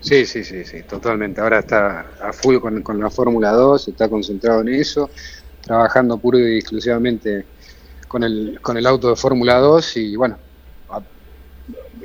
Sí, 0.02 0.26
sí, 0.26 0.44
sí, 0.44 0.66
sí, 0.66 0.82
totalmente. 0.82 1.40
Ahora 1.40 1.60
está 1.60 2.06
a 2.22 2.32
full 2.34 2.58
con, 2.58 2.82
con 2.82 3.00
la 3.00 3.08
Fórmula 3.08 3.52
2, 3.52 3.88
está 3.88 4.10
concentrado 4.10 4.60
en 4.60 4.68
eso, 4.68 5.08
trabajando 5.62 6.18
puro 6.18 6.38
y 6.38 6.58
exclusivamente 6.58 7.44
con 8.08 8.24
el, 8.24 8.58
con 8.60 8.76
el 8.76 8.86
auto 8.86 9.10
de 9.10 9.16
Fórmula 9.16 9.58
2 9.58 9.96
y 9.98 10.16
bueno, 10.16 10.36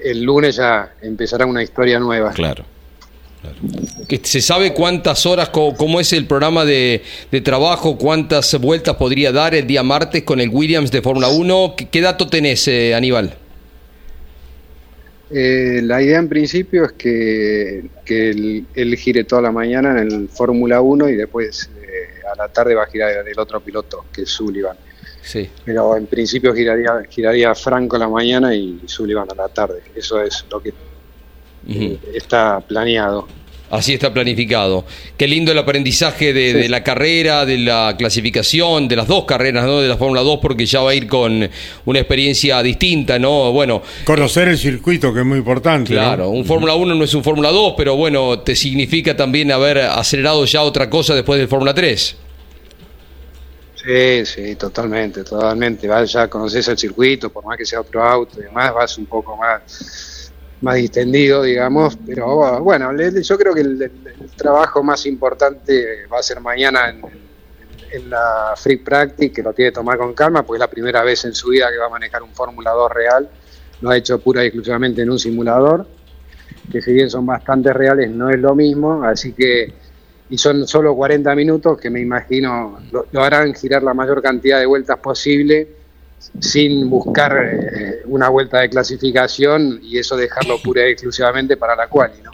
el 0.03 0.21
lunes 0.21 0.55
ya 0.57 0.93
empezará 1.01 1.45
una 1.45 1.63
historia 1.63 1.99
nueva. 1.99 2.31
Claro. 2.31 2.65
¿Se 4.23 4.41
sabe 4.41 4.73
cuántas 4.73 5.25
horas, 5.25 5.49
cómo, 5.49 5.99
es 5.99 6.13
el 6.13 6.25
programa 6.25 6.65
de, 6.65 7.01
trabajo, 7.43 7.97
cuántas 7.97 8.59
vueltas 8.59 8.95
podría 8.95 9.31
dar 9.31 9.55
el 9.55 9.67
día 9.67 9.83
martes 9.83 10.23
con 10.23 10.39
el 10.39 10.49
Williams 10.49 10.91
de 10.91 11.01
Fórmula 11.01 11.29
1? 11.29 11.75
¿Qué, 11.91 12.01
dato 12.01 12.27
tenés, 12.27 12.67
eh, 12.67 12.95
Aníbal? 12.95 13.35
Eh, 15.31 15.81
la 15.83 16.01
idea 16.01 16.19
en 16.19 16.29
principio 16.29 16.85
es 16.85 16.91
que, 16.93 17.83
él, 18.75 18.95
gire 18.97 19.23
toda 19.23 19.41
la 19.41 19.51
mañana 19.51 19.91
en 19.91 20.11
el 20.11 20.29
Fórmula 20.29 20.81
1 20.81 21.09
y 21.09 21.15
después 21.15 21.69
eh, 21.81 21.84
a 22.31 22.35
la 22.35 22.47
tarde 22.49 22.75
va 22.75 22.83
a 22.83 22.87
girar 22.87 23.27
el 23.27 23.39
otro 23.39 23.59
piloto, 23.59 24.05
que 24.11 24.23
es 24.23 24.29
Sullivan. 24.29 24.77
Sí. 25.21 25.49
Pero 25.63 25.95
en 25.97 26.05
principio 26.05 26.53
giraría, 26.53 27.03
giraría 27.09 27.55
Franco 27.55 27.97
la 27.97 28.07
mañana 28.07 28.53
y 28.53 28.81
Sullivan 28.85 29.27
a 29.31 29.35
la 29.35 29.47
tarde. 29.49 29.83
Eso 29.95 30.21
es 30.21 30.45
lo 30.49 30.61
que 30.61 30.73
está 32.13 32.59
planeado. 32.59 33.27
Así 33.71 33.93
está 33.93 34.13
planificado. 34.13 34.85
Qué 35.17 35.27
lindo 35.27 35.51
el 35.51 35.57
aprendizaje 35.57 36.33
de, 36.33 36.69
la 36.69 36.83
carrera, 36.83 37.45
de 37.45 37.57
la 37.57 37.95
clasificación, 37.97 38.87
de 38.87 38.95
las 38.95 39.07
dos 39.07 39.25
carreras, 39.25 39.65
¿no? 39.65 39.81
De 39.81 39.87
la 39.87 39.97
Fórmula 39.97 40.21
2, 40.21 40.39
porque 40.39 40.65
ya 40.65 40.81
va 40.81 40.91
a 40.91 40.95
ir 40.95 41.07
con 41.07 41.49
una 41.85 41.99
experiencia 41.99 42.61
distinta, 42.61 43.17
¿no? 43.17 43.51
Bueno. 43.51 43.81
Conocer 44.05 44.49
el 44.49 44.57
circuito, 44.57 45.13
que 45.13 45.21
es 45.21 45.25
muy 45.25 45.39
importante. 45.39 45.93
Claro, 45.93 46.29
un 46.29 46.45
Fórmula 46.45 46.75
1 46.75 46.93
no 46.93 47.03
es 47.03 47.13
un 47.15 47.23
Fórmula 47.23 47.49
2, 47.49 47.73
pero 47.75 47.95
bueno, 47.95 48.39
te 48.39 48.55
significa 48.55 49.17
también 49.17 49.51
haber 49.51 49.79
acelerado 49.79 50.45
ya 50.45 50.61
otra 50.61 50.89
cosa 50.89 51.15
después 51.15 51.39
del 51.39 51.47
Fórmula 51.47 51.73
3. 51.73 52.17
Sí, 53.85 54.25
sí, 54.25 54.55
totalmente, 54.55 55.23
totalmente. 55.23 55.87
Vas 55.87 56.11
ya 56.11 56.27
conoces 56.27 56.67
el 56.67 56.77
circuito, 56.77 57.29
por 57.29 57.45
más 57.45 57.57
que 57.57 57.65
sea 57.65 57.81
otro 57.81 58.03
auto 58.03 58.39
y 58.39 58.43
demás, 58.43 58.73
vas 58.73 58.97
un 58.97 59.05
poco 59.05 59.35
más 59.37 60.14
más 60.61 60.75
distendido, 60.75 61.43
digamos, 61.43 61.97
pero 62.05 62.61
bueno, 62.63 62.91
yo 63.21 63.37
creo 63.37 63.53
que 63.53 63.61
el, 63.61 63.91
trabajo 64.35 64.83
más 64.83 65.05
importante 65.05 66.07
va 66.11 66.19
a 66.19 66.23
ser 66.23 66.39
mañana 66.39 66.89
en, 66.89 67.25
la 68.09 68.53
Free 68.57 68.77
Practice, 68.77 69.31
que 69.31 69.41
lo 69.41 69.53
tiene 69.53 69.71
que 69.71 69.75
tomar 69.75 69.97
con 69.97 70.13
calma, 70.13 70.43
porque 70.43 70.57
es 70.57 70.59
la 70.59 70.69
primera 70.69 71.01
vez 71.01 71.23
en 71.23 71.33
su 71.33 71.49
vida 71.49 71.71
que 71.71 71.77
va 71.77 71.85
a 71.85 71.89
manejar 71.89 72.21
un 72.23 72.33
Fórmula 72.33 72.71
2 72.71 72.91
real, 72.91 73.29
lo 73.79 73.89
ha 73.89 73.95
hecho 73.95 74.19
pura 74.19 74.43
y 74.43 74.47
exclusivamente 74.47 75.01
en 75.01 75.09
un 75.11 75.17
simulador, 75.17 75.87
que 76.69 76.81
si 76.81 76.91
bien 76.91 77.09
son 77.09 77.25
bastante 77.25 77.71
reales, 77.71 78.09
no 78.09 78.29
es 78.29 78.37
lo 78.37 78.53
mismo, 78.53 79.01
así 79.05 79.31
que, 79.31 79.73
y 80.29 80.37
son 80.37 80.67
solo 80.67 80.93
40 80.93 81.33
minutos, 81.35 81.79
que 81.79 81.89
me 81.89 82.01
imagino 82.01 82.79
lo 82.91 83.23
harán 83.23 83.53
girar 83.53 83.81
la 83.81 83.93
mayor 83.93 84.21
cantidad 84.21 84.59
de 84.59 84.65
vueltas 84.65 84.99
posible 84.99 85.84
sin 86.39 86.89
buscar 86.89 87.37
eh, 87.37 88.01
una 88.05 88.29
vuelta 88.29 88.59
de 88.59 88.69
clasificación 88.69 89.79
y 89.83 89.97
eso 89.97 90.15
dejarlo 90.15 90.57
pura 90.63 90.87
y 90.87 90.91
exclusivamente 90.91 91.57
para 91.57 91.75
la 91.75 91.87
quali, 91.87 92.21
¿no? 92.23 92.31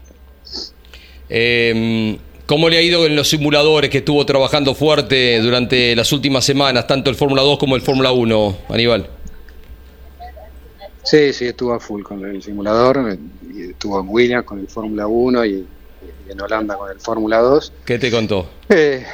Em, 1.29 2.17
¿Cómo 2.45 2.67
le 2.67 2.77
ha 2.77 2.81
ido 2.81 3.05
en 3.05 3.15
los 3.15 3.29
simuladores 3.29 3.89
que 3.89 3.99
estuvo 3.99 4.25
trabajando 4.25 4.75
fuerte 4.75 5.39
durante 5.39 5.95
las 5.95 6.11
últimas 6.11 6.43
semanas, 6.43 6.85
tanto 6.85 7.09
el 7.09 7.15
Fórmula 7.15 7.43
2 7.43 7.57
como 7.57 7.77
el 7.77 7.81
Fórmula 7.81 8.11
1, 8.11 8.57
Aníbal? 8.67 9.07
Sí, 11.03 11.31
sí, 11.31 11.45
estuvo 11.45 11.73
a 11.73 11.79
full 11.79 12.03
con 12.03 12.25
el 12.25 12.43
simulador, 12.43 13.17
estuvo 13.57 14.01
en 14.01 14.09
Williams 14.09 14.45
con 14.45 14.59
el 14.59 14.67
Fórmula 14.67 15.07
1 15.07 15.45
y, 15.45 15.65
en 16.27 16.41
Holanda 16.41 16.75
con 16.75 16.91
el 16.91 16.99
Fórmula 16.99 17.37
2. 17.39 17.73
¿Qué 17.85 17.97
te 17.97 18.11
contó? 18.11 18.49
Eh, 18.69 19.05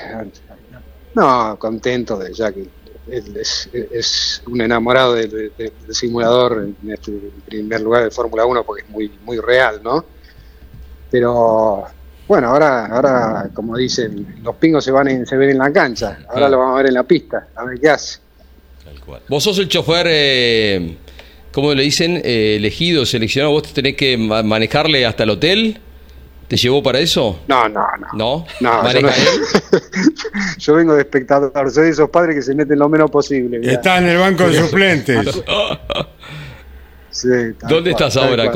no, 1.14 1.56
contento 1.60 2.18
de 2.18 2.34
ya 2.34 2.52
que 2.52 2.68
es, 3.12 3.70
es, 3.74 4.42
un 4.46 4.62
enamorado 4.62 5.14
del 5.14 5.52
simulador, 5.90 6.74
en, 6.82 6.92
este, 6.92 7.12
primer 7.46 7.82
lugar 7.82 8.04
de 8.04 8.12
Fórmula 8.12 8.46
1, 8.46 8.64
porque 8.64 8.84
es 8.84 8.90
muy, 8.90 9.12
muy 9.24 9.40
real, 9.40 9.82
¿no? 9.84 10.06
Pero 11.10 11.86
bueno, 12.28 12.50
ahora, 12.50 12.88
ahora 12.88 13.50
como 13.54 13.78
dicen, 13.78 14.40
los 14.44 14.56
pingos 14.58 14.84
se 14.84 14.92
van 14.92 15.26
se 15.26 15.38
ven 15.38 15.52
en 15.52 15.58
la 15.58 15.72
cancha, 15.72 16.20
ahora 16.30 16.50
lo 16.50 16.60
vamos 16.60 16.74
a 16.76 16.78
ver 16.78 16.88
en 16.88 16.94
la 16.96 17.04
pista, 17.04 17.48
a 17.56 17.64
ver 17.64 17.80
qué 17.80 17.90
hace. 17.90 18.20
Vos 19.30 19.44
sos 19.44 19.58
el 19.60 19.70
chofer, 19.70 20.08
eh, 20.10 20.98
¿cómo 21.52 21.74
le 21.74 21.84
dicen? 21.84 22.22
Eh, 22.24 22.56
elegido, 22.58 23.06
seleccionado, 23.06 23.54
vos 23.54 23.74
tenés 23.74 23.96
que 23.96 24.18
manejarle 24.18 25.06
hasta 25.06 25.24
el 25.24 25.30
hotel. 25.30 25.80
¿Te 26.48 26.56
llevó 26.56 26.82
para 26.82 27.00
eso? 27.00 27.42
No, 27.48 27.68
no, 27.68 27.86
no. 28.00 28.08
¿No? 28.14 28.46
no, 28.62 28.92
yo, 28.94 29.00
yo, 30.58 30.74
vengo 30.76 30.94
de 30.94 31.02
espectador, 31.02 31.72
soy 31.72 31.86
de 31.86 31.90
esos 31.90 32.10
padres 32.10 32.36
que 32.36 32.42
se 32.42 32.56
meten 32.56 32.80
lo 32.80 32.88
menos 32.88 33.12
posible. 33.12 33.60
Está 33.62 33.98
en 33.98 34.06
el 34.06 34.18
banco 34.18 34.48
de 34.48 34.62
suplentes. 34.62 35.28
sí, 37.12 37.28
¿Dónde 37.68 37.92
estás 37.92 38.16
ahora? 38.16 38.50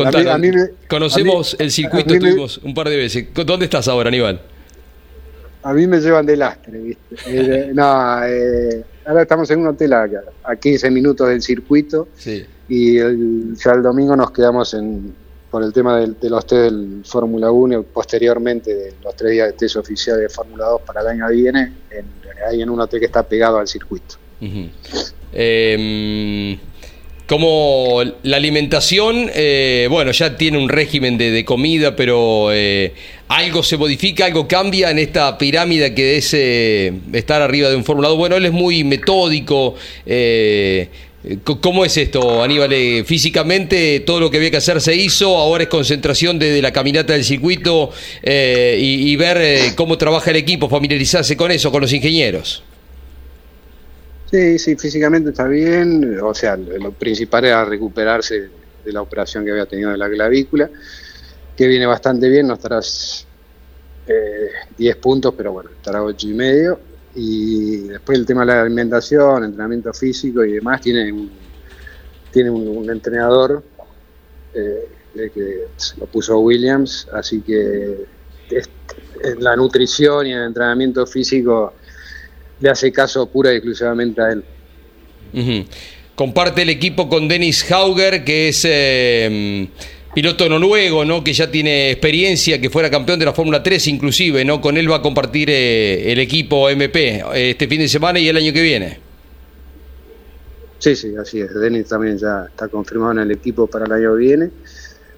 Conocemos 0.87 1.57
el 1.59 1.69
circuito, 1.69 2.17
tuvimos 2.17 2.59
un 2.59 2.73
par 2.73 2.87
de 2.87 2.95
veces. 2.95 3.27
¿Dónde 3.33 3.65
estás 3.65 3.89
ahora, 3.89 4.07
Aníbal? 4.07 4.41
A 5.63 5.73
mí 5.73 5.85
me 5.85 5.99
llevan 5.99 6.25
de 6.25 6.37
lastre, 6.37 6.79
¿viste? 6.79 7.15
Eh, 7.27 7.71
no, 7.73 8.23
eh, 8.23 8.83
ahora 9.05 9.23
estamos 9.23 9.51
en 9.51 9.59
un 9.59 9.67
hotel 9.67 9.93
a, 9.93 10.07
a 10.43 10.55
15 10.55 10.89
minutos 10.89 11.27
del 11.27 11.41
circuito. 11.41 12.07
Sí. 12.15 12.45
Y 12.69 12.95
ya 12.97 13.73
el 13.73 13.83
domingo 13.83 14.15
nos 14.15 14.31
quedamos 14.31 14.73
en, 14.73 15.13
por 15.51 15.63
el 15.63 15.73
tema 15.73 15.99
de, 15.99 16.29
los 16.29 16.45
test 16.47 16.61
del 16.63 17.01
Fórmula 17.03 17.51
1 17.51 17.79
y 17.79 17.83
posteriormente 17.83 18.73
de 18.73 18.93
los 19.03 19.13
tres 19.15 19.33
días 19.33 19.47
de 19.47 19.53
test 19.53 19.75
oficial 19.75 20.17
de 20.17 20.29
Fórmula 20.29 20.65
2 20.65 20.81
para 20.83 21.01
el 21.01 21.07
año 21.07 21.27
que 21.27 21.33
viene, 21.33 21.73
en, 21.91 22.05
ahí 22.49 22.61
en 22.61 22.69
un 22.69 22.79
hotel 22.79 23.01
que 23.01 23.07
está 23.07 23.21
pegado 23.21 23.59
al 23.59 23.67
circuito. 23.67 24.15
Em, 25.33 26.57
como 27.27 28.01
la 28.23 28.37
alimentación, 28.37 29.29
eh, 29.33 29.87
bueno, 29.91 30.11
ya 30.11 30.37
tiene 30.37 30.57
un 30.57 30.69
régimen 30.69 31.17
de, 31.17 31.43
comida, 31.43 31.97
pero 31.97 32.51
eh, 32.53 32.93
algo 33.27 33.61
se 33.61 33.75
modifica, 33.77 34.25
algo 34.25 34.47
cambia 34.47 34.89
en 34.89 34.99
esta 34.99 35.37
pirámide 35.37 35.93
que 35.93 36.17
es 36.17 36.33
eh, 36.33 36.93
estar 37.11 37.41
arriba 37.41 37.69
de 37.69 37.75
un 37.75 37.83
Fórmula 37.83 38.07
2. 38.07 38.17
Bueno, 38.17 38.37
él 38.37 38.45
es 38.45 38.53
muy 38.53 38.85
metódico. 38.85 39.75
Eh, 41.23 41.37
¿Cómo 41.43 41.85
es 41.85 41.97
esto, 41.97 42.43
Aníbal? 42.43 42.73
Eh, 42.73 43.03
físicamente 43.05 44.01
todo 44.01 44.19
lo 44.19 44.31
que 44.31 44.37
había 44.37 44.51
que 44.51 44.57
hacer 44.57 44.81
se 44.81 44.95
hizo, 44.95 45.37
ahora 45.37 45.63
es 45.63 45.69
concentración 45.69 46.39
de, 46.39 46.61
la 46.61 46.71
caminata 46.71 47.13
del 47.13 47.23
circuito 47.23 47.91
eh, 48.23 48.77
y, 48.79 49.15
ver 49.15 49.75
cómo 49.75 49.97
trabaja 49.97 50.31
el 50.31 50.37
equipo, 50.37 50.67
familiarizarse 50.67 51.37
con 51.37 51.51
eso, 51.51 51.71
con 51.71 51.81
los 51.81 51.93
ingenieros. 51.93 52.63
Sí, 54.31 54.57
sí, 54.57 54.75
físicamente 54.75 55.29
está 55.31 55.45
bien, 55.47 56.19
o 56.21 56.33
sea, 56.33 56.55
lo 56.55 56.91
principal 56.93 57.45
era 57.45 57.65
recuperarse 57.65 58.49
de 58.83 58.91
la 58.91 59.01
operación 59.01 59.43
que 59.45 59.51
había 59.51 59.65
tenido 59.65 59.91
de 59.91 59.97
la 59.97 60.09
clavícula 60.09 60.69
que 61.55 61.67
viene 61.67 61.85
bastante 61.85 62.29
bien, 62.29 62.47
no 62.47 62.53
estarás 62.53 63.27
10 64.77 64.95
puntos, 64.97 65.33
pero 65.37 65.51
bueno, 65.51 65.69
estará 65.69 66.01
8 66.01 66.27
y 66.27 66.33
medio. 66.33 66.79
Y 67.15 67.77
después 67.87 68.17
el 68.17 68.25
tema 68.25 68.41
de 68.41 68.47
la 68.47 68.61
alimentación, 68.61 69.43
entrenamiento 69.43 69.93
físico 69.93 70.43
y 70.45 70.53
demás, 70.53 70.81
tiene 70.81 71.11
un, 71.11 71.29
tiene 72.31 72.49
un, 72.49 72.89
entrenador 72.89 73.63
eh, 74.53 74.87
que 75.13 75.65
lo 75.97 76.05
puso 76.05 76.39
Williams, 76.39 77.07
así 77.13 77.41
que 77.41 78.05
en 79.23 79.43
la 79.43 79.55
nutrición 79.55 80.27
y 80.27 80.33
el 80.33 80.43
entrenamiento 80.43 81.05
físico 81.05 81.73
le 82.59 82.69
hace 82.69 82.91
caso 82.91 83.25
pura 83.27 83.51
y 83.51 83.57
exclusivamente 83.57 84.21
a 84.21 84.31
él. 84.31 84.43
Comparte 86.15 86.61
el 86.61 86.69
equipo 86.69 87.09
con 87.09 87.27
Dennis 87.27 87.69
Hauger, 87.71 88.23
que 88.23 88.49
es 88.49 88.65
eh, 88.65 89.67
piloto 90.13 90.47
noruego, 90.49 91.05
¿no? 91.05 91.23
que 91.23 91.33
ya 91.33 91.49
tiene 91.49 91.91
experiencia, 91.91 92.59
que 92.59 92.69
fuera 92.69 92.89
campeón 92.89 93.19
de 93.19 93.25
la 93.25 93.33
Fórmula 93.33 93.63
3 93.63 93.87
inclusive, 93.87 94.43
¿no? 94.45 94.59
Con 94.59 94.77
él 94.77 94.91
va 94.91 94.97
a 94.97 95.01
compartir 95.01 95.49
eh, 95.49 96.11
el 96.11 96.19
equipo 96.19 96.69
MP 96.69 97.23
este 97.33 97.67
fin 97.67 97.79
de 97.79 97.87
semana 97.87 98.19
y 98.19 98.27
el 98.27 98.37
año 98.37 98.53
que 98.53 98.61
viene. 98.61 98.99
Sí, 100.79 100.95
sí, 100.95 101.15
así 101.15 101.39
es. 101.39 101.53
Denis 101.53 101.87
también 101.87 102.17
ya 102.17 102.45
está 102.49 102.67
confirmado 102.67 103.11
en 103.11 103.19
el 103.19 103.31
equipo 103.31 103.67
para 103.67 103.85
el 103.85 103.91
año 103.91 104.13
que 104.13 104.19
viene. 104.19 104.51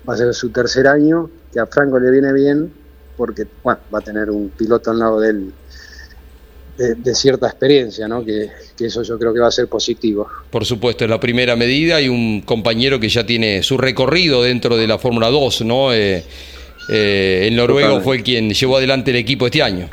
Va 0.08 0.13
a 0.13 0.17
ser 0.17 0.34
su 0.34 0.49
tercer 0.49 0.88
año, 0.88 1.29
que 1.53 1.60
a 1.60 1.65
Franco 1.65 1.97
le 1.99 2.12
viene 2.12 2.34
bien, 2.34 2.73
porque 3.15 3.47
bueno, 3.63 3.79
va 3.93 3.99
a 3.99 4.01
tener 4.01 4.29
un 4.29 4.49
piloto 4.49 4.91
al 4.91 4.99
lado 4.99 5.21
de 5.21 5.29
él 5.29 5.53
de, 6.77 7.15
cierta 7.15 7.47
experiencia, 7.47 8.07
¿no? 8.07 8.25
Que, 8.25 8.49
eso 8.79 9.03
yo 9.03 9.17
creo 9.17 9.33
que 9.33 9.39
va 9.39 9.47
a 9.47 9.51
ser 9.51 9.67
positivo. 9.67 10.27
Por 10.49 10.65
supuesto, 10.65 11.03
es 11.03 11.09
la 11.09 11.19
primera 11.19 11.55
medida 11.55 12.01
y 12.01 12.09
un 12.09 12.41
compañero 12.41 12.99
que 12.99 13.09
ya 13.09 13.25
tiene 13.25 13.63
su 13.63 13.77
recorrido 13.77 14.43
dentro 14.43 14.75
de 14.77 14.88
la 14.88 14.97
Fórmula 14.97 15.29
2, 15.29 15.62
¿no? 15.62 15.93
Eh, 15.93 16.23
eh, 16.89 17.45
el 17.47 17.55
noruego 17.55 18.01
fue 18.01 18.21
quien 18.23 18.51
llevó 18.51 18.77
adelante 18.77 19.12
el 19.12 19.17
equipo 19.17 19.45
este 19.45 19.62
año. 19.62 19.89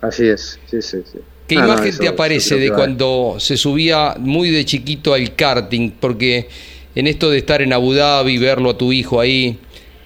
Así 0.00 0.28
es, 0.28 0.60
sí, 0.70 0.82
sí, 0.82 0.98
sí. 1.10 1.18
¿Qué 1.48 1.54
imagen 1.54 1.96
te 1.96 2.08
aparece 2.08 2.56
de 2.56 2.70
cuando 2.70 3.36
se 3.38 3.56
subía 3.56 4.16
muy 4.18 4.50
de 4.50 4.64
chiquito 4.64 5.14
al 5.14 5.34
karting? 5.34 5.92
Porque 5.92 6.48
en 6.94 7.06
esto 7.06 7.30
de 7.30 7.38
estar 7.38 7.62
en 7.62 7.72
Abu 7.72 7.92
Dhabi, 7.94 8.36
verlo 8.38 8.70
a 8.70 8.78
tu 8.78 8.92
hijo 8.92 9.20
ahí, 9.20 9.58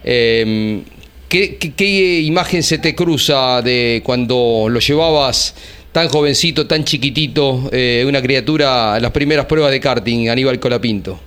eh, 0.05 0.83
¿Qué, 1.31 2.23
imagen 2.25 2.61
se 2.65 2.79
te 2.79 2.97
cruza 2.97 3.63
de 3.63 4.03
cuando 4.05 4.67
lo 4.69 4.81
llevabas 4.81 5.55
tan 5.93 6.09
jovencito, 6.09 6.67
tan 6.67 6.83
chiquitito, 6.83 7.69
eh, 7.71 8.05
una 8.05 8.21
criatura, 8.21 8.99
las 8.99 9.13
primeras 9.13 9.47
pruebas 9.47 9.71
de 9.71 9.79
karting, 9.79 10.29
Aníbal 10.29 10.59
Colapinto? 10.59 11.21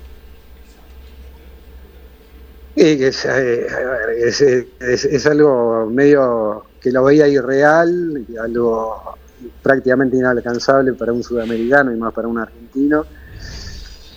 Es, 2.76 3.24
eh, 3.24 4.68
es, 4.82 5.26
algo 5.26 5.89
medio 5.89 6.66
que 6.82 6.92
lo 6.92 7.06
veía 7.06 7.30
irreal, 7.30 8.26
algo 8.42 9.16
prácticamente 9.62 10.18
inalcanzable 10.18 10.92
para 10.94 11.13
un 11.13 11.24
sudamericano 11.24 11.94
y 11.94 11.98
más 11.98 12.13
para 12.13 12.28
un 12.28 12.39
argentino. 12.39 13.06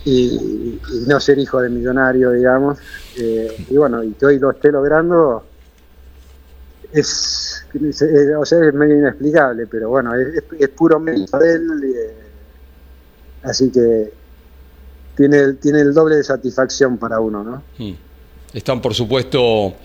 Y, 0.03 0.79
no 1.07 1.17
ser 1.21 1.39
hijo 1.39 1.61
de 1.61 1.69
millonario, 1.69 2.31
digamos. 2.31 2.77
Eh, 3.17 3.65
y 3.69 3.77
bueno, 3.77 4.03
y 4.03 4.11
que 4.11 4.25
hoy 4.25 4.39
lo 4.39 4.51
esté 4.51 4.69
logrando, 4.69 5.43
es, 6.91 7.65
o 8.37 8.45
sea, 8.45 8.67
es 8.67 8.73
medio 8.73 8.97
inexplicable, 8.97 9.67
pero 9.67 9.89
bueno, 9.89 10.11
es, 10.15 10.69
puro 10.69 10.99
mérito 10.99 11.37
de 11.37 11.53
él, 11.53 11.61
eh, 11.83 12.13
así 13.43 13.71
que 13.71 14.11
tiene, 15.15 15.53
tiene 15.53 15.81
el 15.81 15.93
doble 15.93 16.17
de 16.17 16.23
satisfacción 16.23 16.97
para 16.97 17.19
uno, 17.19 17.43
¿no? 17.43 17.63
Hmm. 17.77 17.95
Están, 18.53 18.81
por 18.81 18.93
supuesto, 18.93 19.75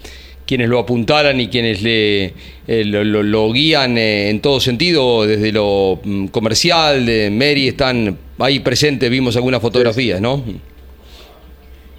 quienes 0.46 0.68
lo 0.68 0.78
apuntaran 0.78 1.40
y 1.40 1.48
quienes 1.48 1.82
le 1.82 2.34
eh, 2.66 2.84
lo, 2.84 3.52
guían 3.52 3.98
eh, 3.98 4.30
en 4.30 4.40
todo 4.40 4.60
sentido, 4.60 5.26
desde 5.26 5.52
lo 5.52 6.00
mm, 6.02 6.26
comercial, 6.26 7.04
de 7.06 7.30
Mary, 7.30 7.68
están 7.68 8.16
ahí 8.38 8.60
presentes, 8.60 9.10
vimos 9.10 9.36
algunas 9.36 9.60
fotografías, 9.60 10.20
¿no? 10.20 10.42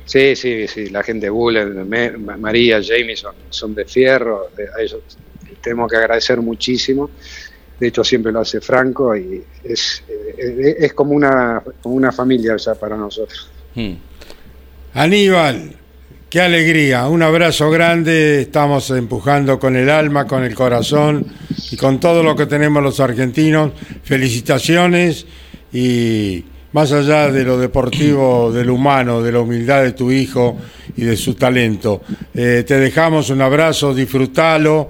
Sí, 0.05 0.35
sí, 0.35 0.67
sí, 0.67 0.89
la 0.89 1.01
gente 1.01 1.27
de 1.27 1.29
Bullen, 1.29 1.89
María, 2.39 2.81
Jamie 2.83 3.15
son, 3.49 3.73
de 3.73 3.85
fierro, 3.85 4.49
a 4.75 4.81
ellos 4.81 5.01
tenemos 5.61 5.89
que 5.89 5.97
agradecer 5.97 6.41
muchísimo. 6.41 7.09
De 7.79 7.87
hecho, 7.87 8.03
siempre 8.03 8.31
lo 8.31 8.41
hace 8.41 8.61
Franco 8.61 9.15
y 9.15 9.43
es, 9.63 10.03
eh, 10.07 10.75
es 10.79 10.93
como, 10.93 11.13
una, 11.13 11.63
una 11.83 12.11
familia 12.11 12.55
ya 12.57 12.75
para 12.75 12.95
nosotros. 12.97 13.49
Hmm. 13.73 13.93
Aníbal, 14.93 15.75
qué 16.29 16.41
alegría, 16.41 17.07
un 17.07 17.23
abrazo 17.23 17.71
grande, 17.71 18.41
estamos 18.41 18.89
empujando 18.91 19.57
con 19.57 19.75
el 19.75 19.89
alma, 19.89 20.27
con 20.27 20.43
el 20.43 20.53
corazón 20.53 21.25
y 21.71 21.77
con 21.77 21.99
todo 21.99 22.21
lo 22.21 22.35
que 22.35 22.45
tenemos 22.45 22.83
los 22.83 22.99
argentinos. 22.99 23.71
Felicitaciones 24.03 25.25
y 25.71 26.45
más 26.73 26.91
allá 26.91 27.31
de 27.31 27.43
lo 27.43 27.57
deportivo, 27.57 28.51
del 28.51 28.69
humano, 28.69 29.21
de 29.21 29.31
la 29.31 29.39
humildad 29.39 29.83
de 29.83 29.93
tu 29.93 30.11
hijo 30.11 30.57
y 30.97 31.03
de 31.03 31.15
su 31.15 31.35
talento. 31.35 32.01
Eh, 32.33 32.63
te 32.67 32.77
dejamos 32.79 33.29
un 33.29 33.41
abrazo, 33.41 33.93
disfrútalo. 33.93 34.89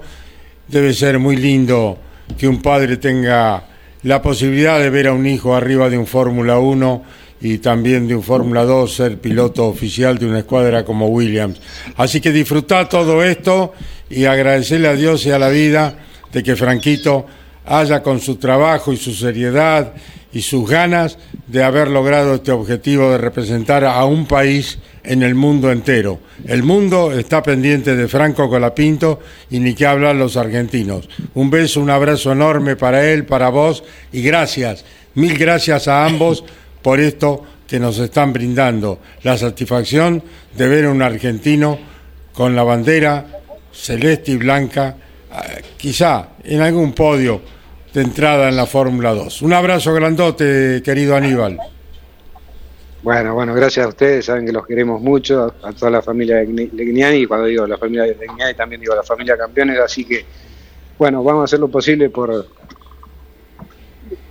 Debe 0.66 0.94
ser 0.94 1.18
muy 1.18 1.36
lindo 1.36 1.98
que 2.38 2.48
un 2.48 2.60
padre 2.62 2.96
tenga 2.96 3.64
la 4.02 4.20
posibilidad 4.22 4.78
de 4.78 4.90
ver 4.90 5.08
a 5.08 5.12
un 5.12 5.26
hijo 5.26 5.54
arriba 5.54 5.90
de 5.90 5.98
un 5.98 6.06
Fórmula 6.06 6.58
1 6.58 7.02
y 7.42 7.58
también 7.58 8.08
de 8.08 8.16
un 8.16 8.22
Fórmula 8.22 8.64
2 8.64 8.94
ser 8.94 9.18
piloto 9.18 9.66
oficial 9.66 10.16
de 10.16 10.26
una 10.26 10.38
escuadra 10.38 10.84
como 10.84 11.08
Williams. 11.08 11.60
Así 11.96 12.20
que 12.20 12.32
disfruta 12.32 12.88
todo 12.88 13.22
esto 13.22 13.74
y 14.08 14.24
agradecerle 14.24 14.88
a 14.88 14.94
Dios 14.94 15.26
y 15.26 15.30
a 15.30 15.38
la 15.38 15.50
vida 15.50 15.98
de 16.32 16.42
que 16.42 16.56
Franquito 16.56 17.26
haya 17.66 18.02
con 18.02 18.20
su 18.20 18.36
trabajo 18.36 18.92
y 18.92 18.96
su 18.96 19.12
seriedad 19.12 19.92
y 20.34 20.42
sus 20.42 20.68
ganas 20.68 21.16
de 21.46 21.62
haber 21.62 21.88
logrado 21.88 22.34
este 22.34 22.50
objetivo 22.50 23.10
de 23.10 23.18
representar 23.18 23.84
a 23.84 24.04
un 24.04 24.26
país 24.26 24.78
en 25.04 25.22
el 25.22 25.36
mundo 25.36 25.70
entero. 25.70 26.18
El 26.44 26.64
mundo 26.64 27.12
está 27.12 27.42
pendiente 27.42 27.94
de 27.94 28.08
Franco 28.08 28.50
Colapinto 28.50 29.20
y 29.48 29.60
ni 29.60 29.74
que 29.74 29.86
hablar 29.86 30.16
los 30.16 30.36
argentinos. 30.36 31.08
Un 31.34 31.50
beso, 31.50 31.80
un 31.80 31.90
abrazo 31.90 32.32
enorme 32.32 32.74
para 32.74 33.08
él, 33.08 33.24
para 33.24 33.48
vos 33.48 33.84
y 34.12 34.22
gracias, 34.22 34.84
mil 35.14 35.38
gracias 35.38 35.86
a 35.86 36.04
ambos 36.04 36.44
por 36.82 36.98
esto 37.00 37.44
que 37.68 37.78
nos 37.78 37.98
están 37.98 38.32
brindando, 38.32 38.98
la 39.22 39.38
satisfacción 39.38 40.22
de 40.56 40.68
ver 40.68 40.84
a 40.86 40.90
un 40.90 41.00
argentino 41.00 41.78
con 42.32 42.56
la 42.56 42.64
bandera 42.64 43.26
celeste 43.72 44.32
y 44.32 44.36
blanca, 44.36 44.96
eh, 45.30 45.62
quizá 45.76 46.30
en 46.42 46.60
algún 46.60 46.92
podio 46.92 47.40
de 47.94 48.02
entrada 48.02 48.48
en 48.48 48.56
la 48.56 48.66
Fórmula 48.66 49.14
2. 49.14 49.42
Un 49.42 49.52
abrazo 49.52 49.94
grandote, 49.94 50.82
querido 50.84 51.14
Aníbal. 51.14 51.58
Bueno, 53.04 53.34
bueno, 53.34 53.54
gracias 53.54 53.86
a 53.86 53.88
ustedes, 53.90 54.24
saben 54.24 54.46
que 54.46 54.52
los 54.52 54.66
queremos 54.66 55.00
mucho, 55.00 55.54
a 55.62 55.72
toda 55.72 55.90
la 55.90 56.02
familia 56.02 56.36
de 56.36 56.46
Legnani, 56.72 57.18
y 57.18 57.26
cuando 57.26 57.46
digo 57.46 57.66
la 57.66 57.78
familia 57.78 58.04
de 58.04 58.16
Legnani 58.16 58.54
también 58.54 58.80
digo 58.80 58.94
la 58.94 59.02
familia 59.02 59.36
campeones, 59.36 59.78
así 59.78 60.04
que, 60.04 60.24
bueno, 60.98 61.22
vamos 61.22 61.42
a 61.42 61.44
hacer 61.44 61.60
lo 61.60 61.68
posible 61.68 62.08
por, 62.10 62.48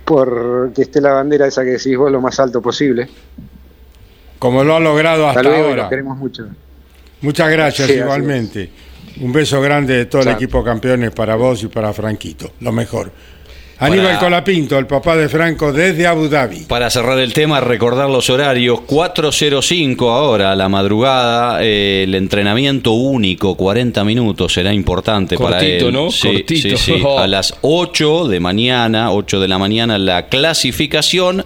por 0.04 0.72
que 0.74 0.82
esté 0.82 1.00
la 1.00 1.12
bandera 1.12 1.46
esa 1.46 1.62
que 1.62 1.70
decís 1.70 1.96
vos 1.96 2.12
lo 2.12 2.20
más 2.20 2.38
alto 2.40 2.60
posible. 2.60 3.08
Como 4.40 4.62
lo 4.62 4.74
ha 4.74 4.80
logrado 4.80 5.26
hasta, 5.26 5.40
ahora. 5.40 5.76
Los 5.76 5.88
queremos 5.88 6.18
mucho. 6.18 6.48
Muchas 7.22 7.50
gracias 7.50 7.88
igualmente. 7.88 8.68
Un 9.20 9.32
beso 9.32 9.60
grande 9.62 9.94
de 9.94 10.06
todo 10.06 10.22
el 10.22 10.28
equipo 10.28 10.62
campeones 10.64 11.12
para 11.12 11.36
vos 11.36 11.62
y 11.62 11.68
para 11.68 11.92
Franquito. 11.92 12.50
Lo 12.60 12.72
mejor. 12.72 13.12
Aníbal 13.84 14.18
Colapinto, 14.18 14.78
el 14.78 14.86
papá 14.86 15.16
de 15.16 15.28
Franco 15.28 15.72
desde 15.72 16.06
Abu 16.06 16.28
Dhabi. 16.28 16.60
Para 16.60 16.90
cerrar 16.90 17.18
el 17.18 17.32
tema, 17.32 17.60
recordar 17.60 18.08
los 18.08 18.30
horarios. 18.30 18.80
4.05 18.80 20.10
ahora, 20.10 20.52
a 20.52 20.56
la 20.56 20.68
madrugada, 20.68 21.62
eh, 21.62 22.04
el 22.04 22.14
entrenamiento 22.14 22.92
único, 22.92 23.56
40 23.56 24.04
minutos, 24.04 24.52
será 24.52 24.72
importante 24.72 25.36
para 25.36 25.60
él. 25.60 25.92
¿no? 25.92 26.10
Sí, 26.10 26.44
Sí, 26.48 26.76
sí. 26.76 27.02
A 27.18 27.26
las 27.26 27.54
8 27.60 28.28
de 28.28 28.40
mañana, 28.40 29.12
8 29.12 29.40
de 29.40 29.48
la 29.48 29.58
mañana, 29.58 29.98
la 29.98 30.28
clasificación. 30.28 31.44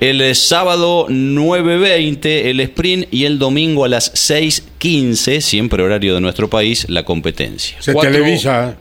El 0.00 0.34
sábado 0.34 1.06
9.20 1.08 2.26
el 2.46 2.60
sprint 2.60 3.06
y 3.12 3.24
el 3.24 3.38
domingo 3.38 3.84
a 3.84 3.88
las 3.88 4.12
6.15, 4.12 5.40
siempre 5.40 5.82
horario 5.82 6.14
de 6.14 6.20
nuestro 6.20 6.50
país, 6.50 6.86
la 6.88 7.04
competencia. 7.04 7.80
Se 7.80 7.94
televisa. 7.94 8.76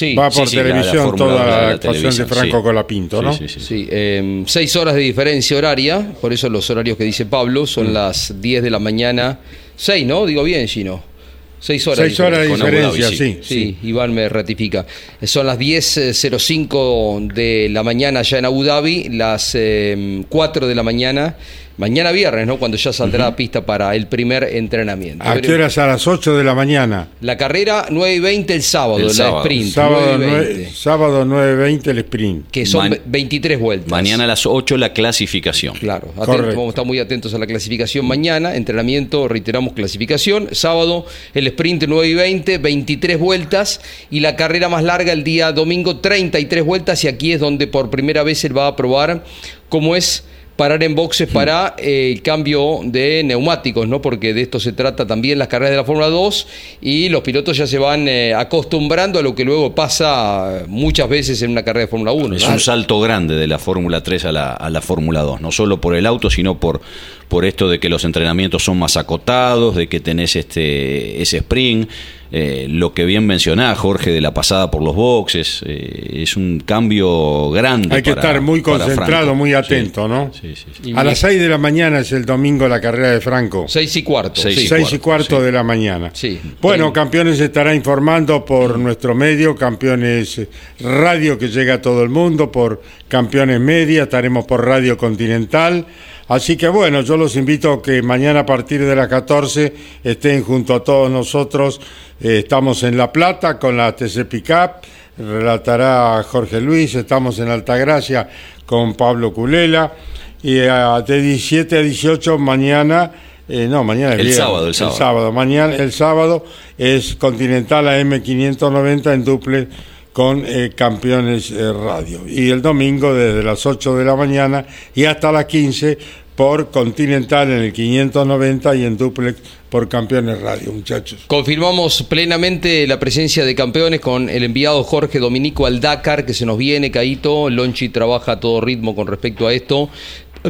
¿Eh? 0.00 0.14
Va 0.14 0.30
por 0.30 0.48
televisión 0.48 1.14
toda 1.16 1.46
la, 1.46 1.68
actuación 1.70 2.16
de 2.16 2.26
Franco 2.26 2.62
Colapinto, 2.62 3.22
¿no? 3.22 3.32
Sí, 3.32 3.48
sí, 3.48 3.88
eh, 3.90 4.42
seis 4.46 4.74
horas 4.76 4.94
de 4.94 5.00
diferencia 5.00 5.56
horaria, 5.56 6.12
por 6.20 6.32
eso 6.32 6.48
los 6.48 6.68
horarios 6.70 6.96
que 6.96 7.04
dice 7.04 7.26
Pablo 7.26 7.66
son 7.66 7.90
mm. 7.90 7.92
las 7.92 8.40
10 8.40 8.62
de 8.62 8.70
la 8.70 8.78
mañana. 8.78 9.38
Seis, 9.76 10.06
¿no? 10.06 10.26
Digo 10.26 10.42
bien, 10.42 10.66
Gino. 10.68 11.10
Seis 11.58 11.86
horas, 11.86 12.06
Seis 12.06 12.20
horas 12.20 12.40
de 12.40 12.48
diferencia, 12.48 13.08
sí, 13.10 13.38
sí, 13.42 13.76
Iván 13.82 14.14
me 14.14 14.30
ratifica. 14.30 14.86
Son 15.22 15.46
las 15.46 15.58
10.05 15.58 17.32
de 17.34 17.68
la 17.70 17.82
mañana 17.82 18.22
ya 18.22 18.38
en 18.38 18.46
Abu 18.46 18.64
Dhabi, 18.64 19.10
las 19.10 19.54
eh, 19.54 20.24
4 20.30 20.66
de 20.66 20.74
la 20.74 20.82
mañana 20.82 21.36
Mañana 21.80 22.12
viernes, 22.12 22.46
¿no? 22.46 22.58
Cuando 22.58 22.76
ya 22.76 22.92
saldrá 22.92 23.26
a 23.26 23.34
pista 23.34 23.64
para 23.64 23.96
el 23.96 24.06
primer 24.06 24.44
entrenamiento. 24.44 25.24
¿A 25.26 25.40
qué 25.40 25.54
horas? 25.54 25.78
A 25.78 25.86
las 25.86 26.06
8 26.06 26.36
de 26.36 26.44
la 26.44 26.54
mañana. 26.54 27.08
La 27.22 27.38
carrera 27.38 27.86
9 27.88 28.14
y 28.16 28.20
20 28.20 28.54
el 28.54 28.62
sábado, 28.62 28.98
El 28.98 29.06
la 29.06 29.14
sábado. 29.14 29.38
sprint. 29.38 29.72
Sábado, 29.72 30.18
9 30.18 30.24
y 30.26 30.28
9, 30.28 30.46
20, 30.58 30.70
sábado 30.74 31.24
9.20 31.24 31.86
el 31.90 31.98
sprint. 32.00 32.50
que 32.50 32.66
son 32.66 32.90
Man- 32.90 33.00
23 33.06 33.58
vueltas. 33.58 33.90
Mañana 33.90 34.24
a 34.24 34.26
las 34.26 34.44
8 34.44 34.76
la 34.76 34.92
clasificación. 34.92 35.74
Claro, 35.76 36.08
atentos, 36.20 36.48
vamos 36.48 36.66
a 36.66 36.68
estar 36.68 36.84
muy 36.84 36.98
atentos 36.98 37.32
a 37.32 37.38
la 37.38 37.46
clasificación 37.46 38.04
mañana. 38.04 38.54
Entrenamiento, 38.56 39.26
reiteramos 39.26 39.72
clasificación. 39.72 40.48
Sábado, 40.52 41.06
el 41.32 41.46
sprint 41.46 41.84
9 41.88 42.08
y 42.08 42.14
20, 42.14 42.58
23 42.58 43.18
vueltas. 43.18 43.80
Y 44.10 44.20
la 44.20 44.36
carrera 44.36 44.68
más 44.68 44.84
larga 44.84 45.14
el 45.14 45.24
día 45.24 45.50
domingo, 45.52 45.96
33 45.96 46.62
vueltas. 46.62 47.02
Y 47.04 47.08
aquí 47.08 47.32
es 47.32 47.40
donde 47.40 47.66
por 47.66 47.88
primera 47.88 48.22
vez 48.22 48.44
él 48.44 48.54
va 48.54 48.66
a 48.66 48.76
probar 48.76 49.24
cómo 49.70 49.96
es 49.96 50.24
parar 50.60 50.82
en 50.84 50.94
boxes 50.94 51.26
para 51.26 51.74
eh, 51.78 52.12
el 52.12 52.20
cambio 52.20 52.80
de 52.84 53.22
neumáticos, 53.24 53.88
¿no? 53.88 54.02
Porque 54.02 54.34
de 54.34 54.42
esto 54.42 54.60
se 54.60 54.74
trata 54.74 55.06
también 55.06 55.38
las 55.38 55.48
carreras 55.48 55.70
de 55.70 55.78
la 55.78 55.84
Fórmula 55.84 56.08
2 56.08 56.46
y 56.82 57.08
los 57.08 57.22
pilotos 57.22 57.56
ya 57.56 57.66
se 57.66 57.78
van 57.78 58.06
eh, 58.08 58.34
acostumbrando 58.34 59.18
a 59.18 59.22
lo 59.22 59.34
que 59.34 59.46
luego 59.46 59.74
pasa 59.74 60.64
muchas 60.68 61.08
veces 61.08 61.40
en 61.40 61.52
una 61.52 61.62
carrera 61.62 61.86
de 61.86 61.90
Fórmula 61.90 62.12
1. 62.12 62.36
Es 62.36 62.46
¿no? 62.46 62.52
un 62.52 62.60
salto 62.60 63.00
grande 63.00 63.36
de 63.36 63.46
la 63.46 63.58
Fórmula 63.58 64.02
3 64.02 64.26
a 64.26 64.32
la, 64.32 64.52
a 64.52 64.68
la 64.68 64.82
Fórmula 64.82 65.22
2, 65.22 65.40
no 65.40 65.50
solo 65.50 65.80
por 65.80 65.96
el 65.96 66.04
auto, 66.04 66.28
sino 66.28 66.60
por, 66.60 66.82
por 67.28 67.46
esto 67.46 67.70
de 67.70 67.80
que 67.80 67.88
los 67.88 68.04
entrenamientos 68.04 68.62
son 68.62 68.78
más 68.78 68.98
acotados, 68.98 69.76
de 69.76 69.88
que 69.88 69.98
tenés 70.00 70.36
este, 70.36 71.22
ese 71.22 71.38
sprint, 71.38 71.88
eh, 72.32 72.66
lo 72.70 72.94
que 72.94 73.04
bien 73.04 73.26
mencionás, 73.26 73.78
Jorge, 73.78 74.10
de 74.10 74.20
la 74.20 74.32
pasada 74.32 74.70
por 74.70 74.82
los 74.82 74.94
boxes, 74.94 75.62
eh, 75.66 76.20
es 76.22 76.36
un 76.36 76.62
cambio 76.64 77.50
grande. 77.50 77.94
Hay 77.96 78.02
que 78.02 78.10
para- 78.14 78.20
estar 78.28 78.40
muy 78.40 78.62
concentrado, 78.62 79.34
muy 79.34 79.50
Sí, 79.50 79.54
atento, 79.54 80.06
¿no? 80.06 80.30
Sí, 80.32 80.54
sí, 80.54 80.66
sí. 80.82 80.90
Y 80.90 80.96
A 80.96 81.02
las 81.04 81.18
6 81.18 81.40
de 81.40 81.48
la 81.48 81.58
mañana 81.58 82.00
es 82.00 82.12
el 82.12 82.24
domingo 82.24 82.68
la 82.68 82.80
carrera 82.80 83.10
de 83.10 83.20
Franco. 83.20 83.64
6 83.68 83.96
y 83.96 84.02
cuarto. 84.02 84.40
Seis 84.40 84.56
sí. 84.56 84.64
y 84.64 84.68
6 84.68 84.92
y 84.92 84.98
cuarto, 84.98 85.42
de 85.42 85.50
la 85.52 85.62
mañana. 85.62 86.10
Sí. 86.12 86.38
Bueno, 86.60 86.92
Campeones 86.92 87.40
estará 87.40 87.74
informando 87.74 88.44
por 88.44 88.78
nuestro 88.78 89.14
medio, 89.14 89.56
Campeones 89.56 90.40
Radio 90.80 91.38
que 91.38 91.48
llega 91.48 91.74
a 91.74 91.82
todo 91.82 92.02
el 92.02 92.08
mundo, 92.10 92.52
por 92.52 92.80
Campeones 93.08 93.60
Media, 93.60 94.04
estaremos 94.04 94.44
por 94.44 94.64
Radio 94.64 94.96
Continental. 94.96 95.86
Así 96.30 96.56
que 96.56 96.68
bueno, 96.68 97.00
yo 97.00 97.16
los 97.16 97.34
invito 97.34 97.72
a 97.72 97.82
que 97.82 98.02
mañana 98.02 98.40
a 98.40 98.46
partir 98.46 98.86
de 98.86 98.94
las 98.94 99.08
14 99.08 99.74
estén 100.04 100.44
junto 100.44 100.76
a 100.76 100.84
todos 100.84 101.10
nosotros. 101.10 101.80
Eh, 102.20 102.38
estamos 102.44 102.84
en 102.84 102.96
La 102.96 103.10
Plata 103.10 103.58
con 103.58 103.76
la 103.76 103.96
TC 103.96 104.26
Pickup, 104.26 104.76
relatará 105.18 106.22
Jorge 106.22 106.60
Luis, 106.60 106.94
estamos 106.94 107.40
en 107.40 107.48
Altagracia 107.48 108.28
con 108.64 108.94
Pablo 108.94 109.34
Culela. 109.34 109.92
Y 110.40 110.60
ah, 110.60 111.02
de 111.04 111.20
17 111.20 111.78
a 111.78 111.82
18 111.82 112.38
mañana, 112.38 113.10
eh, 113.48 113.66
no, 113.68 113.82
mañana 113.82 114.14
es 114.14 114.20
El 114.20 114.26
viernes, 114.26 114.36
sábado, 114.36 114.68
el 114.68 114.74
sábado. 114.74 115.32
Mañana, 115.32 115.74
el 115.74 115.90
sábado, 115.90 116.44
es 116.78 117.16
Continental 117.16 117.86
AM590 117.86 119.14
en 119.14 119.24
duple 119.24 119.68
con 120.12 120.44
eh, 120.46 120.72
Campeones 120.74 121.50
eh, 121.50 121.72
Radio. 121.72 122.20
Y 122.26 122.50
el 122.50 122.62
domingo 122.62 123.14
desde 123.14 123.42
las 123.42 123.64
8 123.64 123.96
de 123.96 124.04
la 124.04 124.16
mañana 124.16 124.66
y 124.94 125.04
hasta 125.04 125.30
las 125.30 125.44
15 125.46 125.98
por 126.34 126.70
Continental 126.70 127.50
en 127.50 127.58
el 127.58 127.72
590 127.72 128.74
y 128.76 128.84
en 128.84 128.96
duplex 128.96 129.38
por 129.68 129.88
Campeones 129.88 130.40
Radio, 130.40 130.72
muchachos. 130.72 131.24
Confirmamos 131.26 132.02
plenamente 132.04 132.86
la 132.86 132.98
presencia 132.98 133.44
de 133.44 133.54
campeones 133.54 134.00
con 134.00 134.28
el 134.28 134.42
enviado 134.42 134.82
Jorge 134.82 135.18
Dominico 135.18 135.66
al 135.66 135.80
que 136.24 136.34
se 136.34 136.46
nos 136.46 136.58
viene, 136.58 136.90
Caito. 136.90 137.50
Lonchi 137.50 137.90
trabaja 137.90 138.32
a 138.32 138.40
todo 138.40 138.60
ritmo 138.60 138.96
con 138.96 139.06
respecto 139.06 139.46
a 139.46 139.52
esto. 139.52 139.90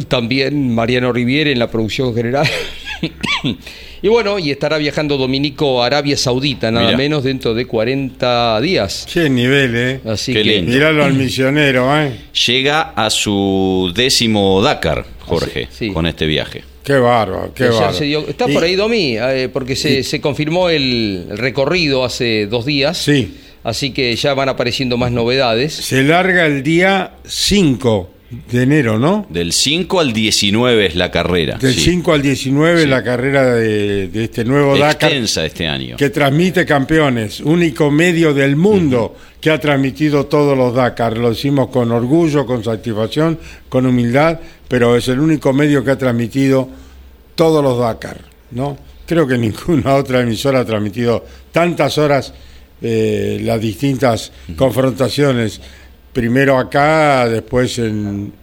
También 0.07 0.73
Mariano 0.73 1.11
Riviere 1.11 1.51
en 1.51 1.59
la 1.59 1.69
producción 1.69 2.15
general. 2.15 2.47
y 4.01 4.07
bueno, 4.07 4.39
y 4.39 4.51
estará 4.51 4.77
viajando 4.77 5.17
Dominico 5.17 5.81
a 5.83 5.87
Arabia 5.87 6.17
Saudita, 6.17 6.71
nada 6.71 6.87
Mirá. 6.87 6.97
menos, 6.97 7.23
dentro 7.23 7.53
de 7.53 7.65
40 7.65 8.59
días. 8.61 9.07
Qué 9.11 9.29
nivel, 9.29 9.75
¿eh? 9.75 9.99
Así 10.05 10.33
Qué 10.33 10.43
que 10.43 10.49
lindo. 10.49 10.71
Miralo 10.71 11.03
al 11.03 11.13
misionero, 11.13 11.95
¿eh? 12.01 12.11
Llega 12.47 12.81
a 12.95 13.09
su 13.09 13.91
décimo 13.95 14.61
Dakar, 14.61 15.05
Jorge, 15.19 15.67
Sí, 15.71 15.87
sí. 15.87 15.93
con 15.93 16.05
este 16.07 16.25
viaje. 16.25 16.63
Qué 16.83 16.93
bárbaro, 16.93 17.53
qué 17.53 17.65
ayer 17.65 17.75
bárbaro. 17.79 18.25
está 18.29 18.49
Y- 18.49 18.53
por 18.53 18.63
ahí 18.63 18.75
Domi, 18.75 19.17
eh, 19.17 19.49
porque 19.53 19.75
se, 19.75 20.03
se 20.03 20.19
confirmó 20.19 20.69
el, 20.69 21.27
el 21.29 21.37
recorrido 21.37 22.03
hace 22.03 22.47
dos 22.47 22.65
días. 22.65 22.97
Sí. 22.97 23.37
Así 23.63 23.91
que 23.91 24.15
ya 24.15 24.33
van 24.33 24.49
apareciendo 24.49 24.97
más 24.97 25.11
novedades. 25.11 25.73
Se 25.73 26.01
larga 26.01 26.47
el 26.47 26.63
día 26.63 27.11
5 27.23 28.09
de 28.31 28.63
enero, 28.63 28.97
¿no? 28.97 29.27
Del 29.29 29.51
5 29.51 29.99
al 29.99 30.13
19 30.13 30.85
es 30.85 30.95
la 30.95 31.11
carrera. 31.11 31.57
Del 31.57 31.73
sí. 31.73 31.81
5 31.81 32.13
al 32.13 32.21
19 32.21 32.87
la 32.87 33.03
carrera 33.03 33.55
de, 33.55 34.07
de 34.07 34.23
este 34.23 34.45
nuevo 34.45 34.77
Dakar 34.77 35.11
Extensa 35.11 35.45
este 35.45 35.67
año. 35.67 35.97
que 35.97 36.09
transmite 36.09 36.65
campeones, 36.65 37.41
único 37.41 37.91
medio 37.91 38.33
del 38.33 38.55
mundo 38.55 39.15
que 39.41 39.49
ha 39.49 39.59
transmitido 39.59 40.27
todos 40.27 40.57
los 40.57 40.73
Dakar. 40.73 41.17
Lo 41.17 41.29
decimos 41.29 41.67
con 41.69 41.91
orgullo, 41.91 42.45
con 42.45 42.63
satisfacción, 42.63 43.37
con 43.67 43.85
humildad, 43.85 44.39
pero 44.67 44.95
es 44.95 45.09
el 45.09 45.19
único 45.19 45.51
medio 45.51 45.83
que 45.83 45.91
ha 45.91 45.97
transmitido 45.97 46.69
todos 47.35 47.61
los 47.61 47.79
Dakar, 47.79 48.21
¿no? 48.51 48.77
Creo 49.05 49.27
que 49.27 49.37
ninguna 49.37 49.95
otra 49.95 50.21
emisora 50.21 50.61
ha 50.61 50.65
transmitido 50.65 51.25
tantas 51.51 51.97
horas 51.97 52.33
eh, 52.81 53.39
las 53.43 53.59
distintas 53.59 54.31
confrontaciones. 54.55 55.59
Primero 56.13 56.57
acá, 56.57 57.27
después 57.27 57.77
en... 57.79 58.33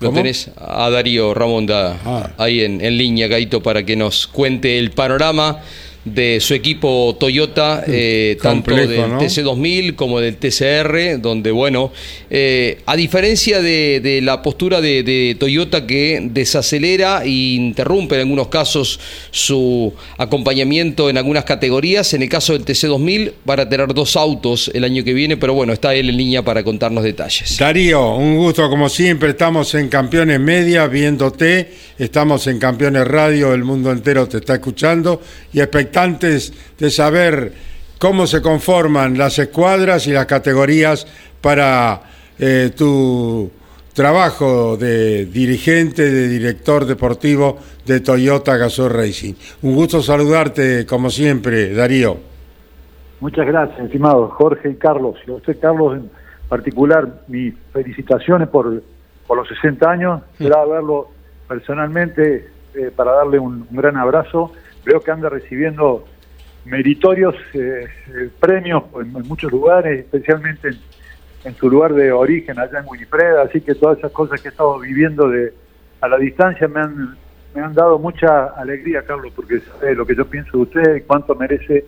Lo 0.00 0.12
tenés 0.12 0.50
a 0.56 0.88
Darío 0.88 1.34
Ramonda 1.34 1.98
Ah. 2.06 2.30
ahí 2.38 2.62
en, 2.62 2.80
en 2.82 2.96
línea, 2.96 3.28
Gaito, 3.28 3.62
para 3.62 3.84
que 3.84 3.96
nos 3.96 4.26
cuente 4.26 4.78
el 4.78 4.92
panorama 4.92 5.60
de 6.04 6.40
su 6.40 6.54
equipo 6.54 7.16
Toyota, 7.20 7.84
eh, 7.86 8.38
tanto 8.42 8.70
complejo, 8.70 9.02
del 9.02 9.10
¿no? 9.10 9.20
TC2000 9.20 9.96
como 9.96 10.20
del 10.20 10.36
TCR, 10.36 11.20
donde, 11.20 11.50
bueno, 11.50 11.92
eh, 12.30 12.78
a 12.86 12.96
diferencia 12.96 13.60
de, 13.60 14.00
de 14.02 14.22
la 14.22 14.40
postura 14.42 14.80
de, 14.80 15.02
de 15.02 15.36
Toyota 15.38 15.86
que 15.86 16.20
desacelera 16.22 17.22
e 17.24 17.28
interrumpe 17.28 18.14
en 18.14 18.22
algunos 18.22 18.48
casos 18.48 18.98
su 19.30 19.92
acompañamiento 20.16 21.10
en 21.10 21.18
algunas 21.18 21.44
categorías, 21.44 22.14
en 22.14 22.22
el 22.22 22.28
caso 22.28 22.54
del 22.54 22.64
TC2000 22.64 23.32
van 23.44 23.60
a 23.60 23.68
tener 23.68 23.92
dos 23.92 24.16
autos 24.16 24.70
el 24.74 24.84
año 24.84 25.04
que 25.04 25.12
viene, 25.12 25.36
pero 25.36 25.54
bueno, 25.54 25.72
está 25.72 25.94
él 25.94 26.08
en 26.08 26.16
línea 26.16 26.42
para 26.42 26.64
contarnos 26.64 27.04
detalles. 27.04 27.58
Darío, 27.58 28.14
un 28.16 28.36
gusto 28.36 28.68
como 28.68 28.88
siempre. 28.88 29.30
Estamos 29.30 29.74
en 29.74 29.88
Campeones 29.88 30.40
Media 30.40 30.86
viéndote, 30.86 31.70
estamos 31.98 32.46
en 32.46 32.58
Campeones 32.58 33.06
Radio, 33.06 33.52
el 33.52 33.64
mundo 33.64 33.92
entero 33.92 34.26
te 34.28 34.38
está 34.38 34.54
escuchando 34.54 35.20
y 35.52 35.60
expectantes 35.90 36.52
de 36.78 36.90
saber 36.90 37.52
cómo 37.98 38.26
se 38.26 38.40
conforman 38.40 39.18
las 39.18 39.38
escuadras 39.38 40.06
y 40.06 40.12
las 40.12 40.26
categorías 40.26 41.06
para 41.40 42.00
eh, 42.38 42.70
tu 42.76 43.50
trabajo 43.92 44.76
de 44.76 45.26
dirigente, 45.26 46.08
de 46.10 46.28
director 46.28 46.86
deportivo 46.86 47.58
de 47.84 48.00
Toyota 48.00 48.56
Gazoo 48.56 48.88
Racing. 48.88 49.34
Un 49.62 49.74
gusto 49.74 50.00
saludarte 50.00 50.86
como 50.86 51.10
siempre, 51.10 51.74
Darío. 51.74 52.16
Muchas 53.18 53.46
gracias, 53.46 53.80
estimados 53.80 54.32
Jorge 54.34 54.70
y 54.70 54.74
Carlos. 54.76 55.16
Y 55.26 55.30
a 55.30 55.34
usted, 55.34 55.58
Carlos, 55.60 55.96
en 55.96 56.10
particular, 56.48 57.22
mis 57.26 57.54
felicitaciones 57.72 58.48
por, 58.48 58.82
por 59.26 59.38
los 59.38 59.48
60 59.48 59.90
años. 59.90 60.22
Será 60.38 60.64
verlo 60.64 61.08
personalmente 61.48 62.48
eh, 62.74 62.92
para 62.94 63.12
darle 63.12 63.40
un, 63.40 63.66
un 63.68 63.76
gran 63.76 63.96
abrazo. 63.96 64.52
Veo 64.84 65.00
que 65.00 65.10
anda 65.10 65.28
recibiendo 65.28 66.04
meritorios 66.64 67.34
eh, 67.54 67.86
eh, 68.08 68.30
premios 68.38 68.84
en, 68.94 69.16
en 69.16 69.28
muchos 69.28 69.50
lugares, 69.50 70.00
especialmente 70.00 70.68
en, 70.68 70.78
en 71.44 71.54
su 71.56 71.70
lugar 71.70 71.94
de 71.94 72.12
origen, 72.12 72.58
allá 72.58 72.80
en 72.80 72.86
Winifred. 72.86 73.36
Así 73.36 73.60
que 73.60 73.74
todas 73.74 73.98
esas 73.98 74.12
cosas 74.12 74.40
que 74.40 74.48
he 74.48 74.50
estado 74.50 74.78
viviendo 74.78 75.28
de, 75.28 75.52
a 76.00 76.08
la 76.08 76.18
distancia 76.18 76.68
me 76.68 76.80
han, 76.80 77.16
me 77.54 77.62
han 77.62 77.74
dado 77.74 77.98
mucha 77.98 78.46
alegría, 78.56 79.02
Carlos, 79.02 79.32
porque 79.34 79.60
sabe 79.60 79.94
lo 79.94 80.06
que 80.06 80.14
yo 80.14 80.26
pienso 80.26 80.56
de 80.56 80.62
usted 80.62 80.96
y 80.96 81.00
cuánto 81.02 81.34
merece 81.34 81.84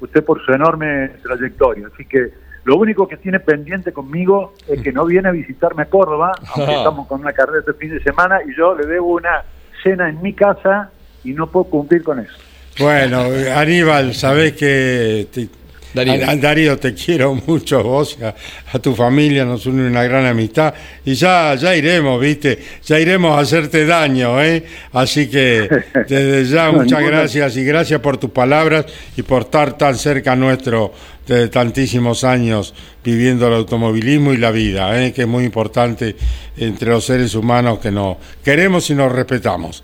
usted 0.00 0.24
por 0.24 0.44
su 0.44 0.52
enorme 0.52 1.10
trayectoria. 1.22 1.88
Así 1.92 2.04
que 2.04 2.30
lo 2.64 2.76
único 2.76 3.06
que 3.06 3.16
tiene 3.16 3.40
pendiente 3.40 3.92
conmigo 3.92 4.54
es 4.66 4.82
que 4.82 4.92
no 4.92 5.04
viene 5.06 5.28
a 5.28 5.32
visitarme 5.32 5.82
a 5.82 5.86
Córdoba, 5.86 6.32
aunque 6.54 6.74
estamos 6.76 7.06
con 7.06 7.20
una 7.20 7.32
carrera 7.32 7.60
este 7.60 7.74
fin 7.74 7.90
de 7.90 8.02
semana, 8.02 8.40
y 8.46 8.54
yo 8.56 8.74
le 8.74 8.86
debo 8.86 9.14
una 9.14 9.44
cena 9.82 10.08
en 10.08 10.20
mi 10.20 10.32
casa 10.32 10.90
y 11.30 11.32
no 11.34 11.46
puedo 11.50 11.64
cumplir 11.64 12.02
con 12.02 12.20
eso. 12.20 12.32
Bueno, 12.78 13.24
Aníbal, 13.54 14.14
sabés 14.14 14.52
que 14.52 15.26
te- 15.32 15.48
Darío. 15.94 16.26
a- 16.26 16.30
a- 16.32 16.36
Darío, 16.36 16.78
te 16.78 16.92
quiero 16.92 17.34
mucho, 17.46 17.82
vos, 17.82 18.18
a, 18.22 18.34
a 18.76 18.78
tu 18.78 18.94
familia 18.94 19.46
nos 19.46 19.64
une 19.64 19.86
una 19.88 20.02
gran 20.02 20.26
amistad 20.26 20.74
y 21.06 21.14
ya, 21.14 21.54
ya 21.54 21.74
iremos, 21.74 22.20
viste, 22.20 22.58
ya 22.84 23.00
iremos 23.00 23.34
a 23.38 23.40
hacerte 23.40 23.86
daño, 23.86 24.42
¿eh? 24.42 24.62
Así 24.92 25.28
que 25.30 25.66
desde 26.06 26.44
ya 26.44 26.66
No, 26.72 26.80
muchas 26.80 26.98
ninguna- 26.98 27.18
gracias 27.20 27.56
y 27.56 27.64
gracias 27.64 28.00
por 28.00 28.18
tus 28.18 28.28
palabras 28.30 28.84
y 29.16 29.22
por 29.22 29.42
estar 29.42 29.78
tan 29.78 29.96
cerca 29.96 30.36
nuestro 30.36 30.92
de 31.26 31.48
tantísimos 31.48 32.24
años 32.24 32.74
viviendo 33.02 33.48
el 33.48 33.54
automovilismo 33.54 34.34
y 34.34 34.36
la 34.36 34.50
vida, 34.50 35.02
¿eh? 35.02 35.14
que 35.14 35.22
es 35.22 35.28
muy 35.28 35.44
importante 35.44 36.14
entre 36.58 36.90
los 36.90 37.06
seres 37.06 37.34
humanos 37.34 37.78
que 37.78 37.90
nos 37.90 38.18
queremos 38.44 38.90
y 38.90 38.94
nos 38.94 39.10
respetamos. 39.10 39.82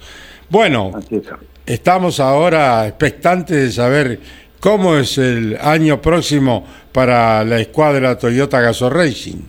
Bueno, 0.52 0.90
estamos 1.64 2.20
ahora 2.20 2.86
expectantes 2.86 3.56
de 3.56 3.70
saber 3.70 4.20
cómo 4.60 4.96
es 4.96 5.16
el 5.16 5.56
año 5.58 6.02
próximo 6.02 6.66
para 6.92 7.42
la 7.42 7.58
escuadra 7.58 8.18
Toyota 8.18 8.60
Gaso 8.60 8.90
Racing. 8.90 9.44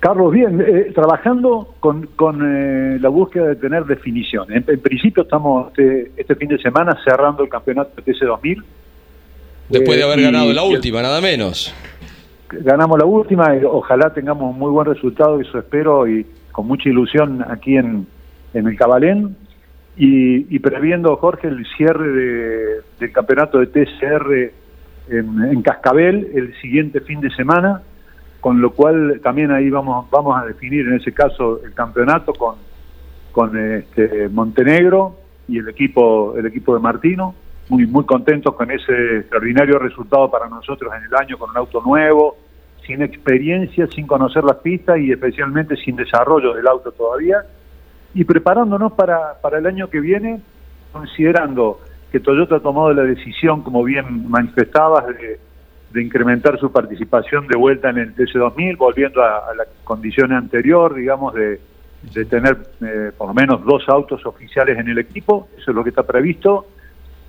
Carlos, 0.00 0.32
bien, 0.32 0.60
eh, 0.60 0.90
trabajando 0.92 1.76
con, 1.78 2.08
con 2.16 2.40
eh, 2.42 2.98
la 2.98 3.10
búsqueda 3.10 3.46
de 3.46 3.54
tener 3.54 3.84
definición. 3.84 4.52
En, 4.52 4.64
principio 4.80 5.22
estamos 5.22 5.68
este, 5.68 6.10
este, 6.16 6.34
fin 6.34 6.48
de 6.48 6.58
semana 6.58 6.98
cerrando 7.04 7.44
el 7.44 7.48
campeonato 7.48 7.92
de 7.94 8.12
TC2000. 8.12 8.64
Después 9.68 9.98
de 9.98 10.02
haber 10.02 10.18
eh, 10.18 10.22
ganado 10.22 10.52
la 10.52 10.64
última, 10.64 11.00
nada 11.00 11.20
menos. 11.20 11.72
Ganamos 12.50 12.98
la 12.98 13.04
última 13.04 13.54
y 13.54 13.62
ojalá 13.62 14.12
tengamos 14.12 14.52
un 14.52 14.58
muy 14.58 14.72
buen 14.72 14.88
resultado, 14.88 15.40
eso 15.40 15.60
espero, 15.60 16.08
y 16.08 16.26
con 16.50 16.66
mucha 16.66 16.88
ilusión 16.88 17.44
aquí 17.48 17.76
en, 17.76 18.04
en 18.54 18.66
el 18.66 18.76
Cabalén. 18.76 19.36
Y, 20.00 20.58
previendo, 20.60 21.16
Jorge, 21.16 21.48
el 21.48 21.66
cierre 21.76 22.08
de, 22.08 22.80
del 23.00 23.12
campeonato 23.12 23.58
de 23.58 23.66
TCR 23.66 24.52
en, 25.10 25.42
en 25.42 25.62
Cascabel 25.62 26.30
el 26.34 26.54
siguiente 26.60 27.00
fin 27.00 27.20
de 27.20 27.30
semana 27.30 27.82
con 28.40 28.60
lo 28.60 28.72
cual 28.72 29.20
también 29.22 29.50
ahí 29.50 29.70
vamos 29.70 30.08
vamos 30.10 30.40
a 30.40 30.46
definir 30.46 30.86
en 30.86 30.94
ese 30.94 31.12
caso 31.12 31.60
el 31.64 31.74
campeonato 31.74 32.32
con 32.32 32.56
con 33.32 33.56
este 33.58 34.28
Montenegro 34.28 35.16
y 35.48 35.58
el 35.58 35.68
equipo 35.68 36.34
el 36.36 36.46
equipo 36.46 36.74
de 36.74 36.80
Martino 36.80 37.34
muy 37.68 37.86
muy 37.86 38.04
contentos 38.04 38.54
con 38.54 38.70
ese 38.70 39.18
extraordinario 39.18 39.78
resultado 39.78 40.30
para 40.30 40.48
nosotros 40.48 40.92
en 40.96 41.04
el 41.04 41.14
año 41.14 41.38
con 41.38 41.50
un 41.50 41.56
auto 41.56 41.82
nuevo 41.82 42.36
sin 42.86 43.02
experiencia 43.02 43.86
sin 43.88 44.06
conocer 44.06 44.44
las 44.44 44.56
pistas 44.56 44.98
y 44.98 45.10
especialmente 45.10 45.76
sin 45.76 45.96
desarrollo 45.96 46.54
del 46.54 46.66
auto 46.66 46.92
todavía 46.92 47.42
y 48.14 48.24
preparándonos 48.24 48.92
para 48.92 49.40
para 49.40 49.58
el 49.58 49.66
año 49.66 49.90
que 49.90 50.00
viene 50.00 50.40
considerando 50.92 51.80
que 52.10 52.20
Toyota 52.20 52.56
ha 52.56 52.60
tomado 52.60 52.92
la 52.92 53.02
decisión 53.02 53.62
como 53.62 53.84
bien 53.84 54.28
manifestabas 54.30 55.06
de 55.08 55.38
de 55.92 56.02
incrementar 56.02 56.58
su 56.58 56.70
participación 56.70 57.46
de 57.46 57.56
vuelta 57.56 57.90
en 57.90 57.98
el 57.98 58.14
TC2000, 58.14 58.76
volviendo 58.76 59.22
a, 59.22 59.54
la 59.56 59.64
condición 59.84 60.32
anterior, 60.32 60.94
digamos, 60.94 61.34
de, 61.34 61.60
tener 62.26 62.56
eh, 62.80 63.10
por 63.16 63.28
lo 63.28 63.34
menos 63.34 63.64
dos 63.64 63.82
autos 63.88 64.24
oficiales 64.24 64.78
en 64.78 64.88
el 64.88 64.98
equipo, 64.98 65.48
eso 65.56 65.70
es 65.70 65.74
lo 65.74 65.82
que 65.82 65.90
está 65.90 66.04
previsto, 66.04 66.68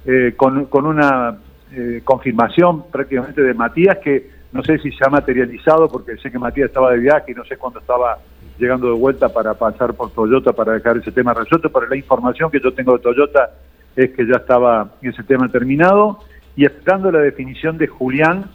eh, 0.06 0.34
con, 0.38 0.66
con, 0.66 0.86
una 0.86 1.38
eh, 1.72 2.02
confirmación 2.04 2.84
prácticamente 2.92 3.42
de 3.42 3.54
Matías, 3.54 3.98
que 3.98 4.30
no 4.52 4.64
sé 4.64 4.80
si 4.80 4.92
se 4.92 5.06
ha 5.06 5.10
materializado, 5.10 5.88
porque 5.88 6.18
sé 6.18 6.32
que 6.32 6.40
Matías 6.40 6.70
estaba 6.70 6.92
de 6.92 7.00
viaje 7.00 7.32
y 7.32 7.36
no 7.36 7.46
sé 7.46 7.58
cuándo 7.58 7.80
estaba 7.80 8.18
llegando 8.58 8.88
de 8.88 8.94
vuelta 8.94 9.30
para 9.30 9.54
pasar 9.54 9.94
por 9.94 10.12
Toyota 10.12 10.54
para 10.54 10.74
dejar 10.74 10.98
ese 10.98 11.12
tema 11.12 11.34
resuelto, 11.34 11.72
pero 11.72 11.88
la 11.88 11.96
información 11.96 12.52
que 12.52 12.60
yo 12.60 12.74
tengo 12.74 12.94
de 12.94 13.04
Toyota 13.04 13.52
es 13.96 14.12
que 14.12 14.26
ya 14.26 14.38
estaba 14.38 14.92
ese 15.02 15.24
tema 15.24 15.50
terminado 15.50 16.20
y 16.56 16.66
esperando 16.66 17.12
la 17.12 17.20
definición 17.20 17.78
de 17.78 17.88
Julián, 17.88 18.46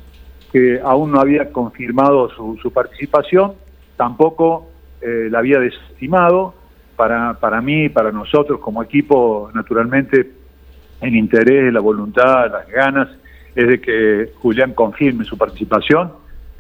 que 0.53 0.81
aún 0.85 1.13
no 1.13 1.21
había 1.21 1.51
confirmado 1.53 2.29
su, 2.31 2.71
participación, 2.73 3.55
tampoco 3.97 4.69
eh, 5.01 5.29
la 5.31 5.39
había 5.39 5.59
desestimado. 5.59 6.55
Para, 6.97 7.35
para 7.41 7.61
mí, 7.61 7.89
para 7.89 8.13
nosotros 8.13 8.61
como 8.61 8.81
equipo, 8.81 9.51
naturalmente, 9.53 10.31
el 11.01 11.17
interés, 11.17 11.73
la 11.73 11.81
voluntad, 11.81 12.53
las 12.53 12.69
ganas, 12.69 13.09
es 13.55 13.69
de 13.69 13.81
que 13.81 14.33
Julián 14.41 14.73
confirme 14.73 15.25
su 15.25 15.37
participación. 15.37 16.13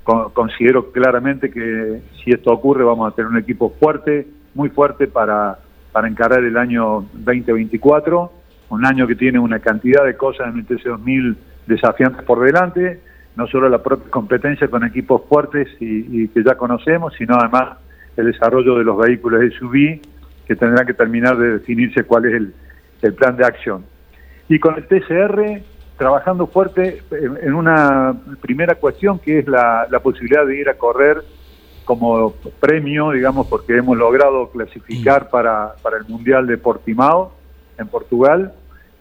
considero 0.05 0.92
claramente 0.92 1.51
que 1.51 2.03
si 2.22 2.30
esto 2.30 2.53
ocurre 2.53 2.84
vamos 2.84 3.11
a 3.11 3.14
tener 3.14 3.30
un 3.30 3.38
equipo 3.38 3.74
fuerte, 3.80 4.26
muy 4.55 4.68
fuerte 4.68 5.07
para, 5.07 5.59
para 5.92 6.09
encarar 6.09 6.45
el 6.45 6.57
año 6.57 7.07
2024 7.14 8.45
un 8.74 8.84
año 8.84 9.07
que 9.07 9.14
tiene 9.14 9.38
una 9.38 9.61
cantidad 9.61 10.05
de 10.05 10.16
cosas 10.16 10.49
en 10.49 10.61
el 10.61 10.66
TC2000 10.66 11.36
desafiantes 11.66 12.22
por 12.24 12.45
delante, 12.45 13.01
no 13.36 13.47
solo 13.47 13.68
la 13.68 13.82
propia 13.82 14.11
competencia 14.11 14.68
con 14.68 14.84
equipos 14.84 15.22
fuertes 15.28 15.68
y, 15.80 16.28
que 16.28 16.42
ya 16.42 16.57
conocemos, 16.57 17.14
sino 17.16 17.36
además 17.36 17.78
el 18.16 18.26
desarrollo 18.26 18.76
de 18.78 18.84
los 18.84 18.97
vehículos 18.99 19.42
SUV, 19.59 20.01
que 20.47 20.57
tendrán 20.57 20.86
que 20.86 20.95
terminar 20.95 21.36
de 21.36 21.59
definirse 21.59 22.05
cuál 22.05 22.26
es 22.26 22.34
el, 22.34 22.55
plan 23.14 23.36
de 23.36 23.45
acción. 23.45 23.84
Y 24.49 24.59
con 24.59 24.76
el 24.76 24.86
TCR, 24.86 25.61
trabajando 25.97 26.47
fuerte 26.47 27.03
en, 27.11 27.55
una 27.55 28.14
primera 28.40 28.74
cuestión 28.74 29.18
que 29.18 29.38
es 29.40 29.49
la, 29.49 29.86
la 29.90 30.01
posibilidad 30.01 30.45
de 30.47 30.59
ir 30.59 30.68
a 30.68 30.74
correr 30.74 31.22
como 31.84 32.32
premio, 32.61 33.11
digamos, 33.11 33.47
porque 33.47 33.76
hemos 33.76 33.97
logrado 33.97 34.51
clasificar 34.51 35.28
para, 35.28 35.74
para 35.82 35.99
el 35.99 36.05
Mundial 36.07 36.47
de 36.47 36.59
Portimao 36.59 37.32
en 37.78 37.88
Portugal, 37.88 38.53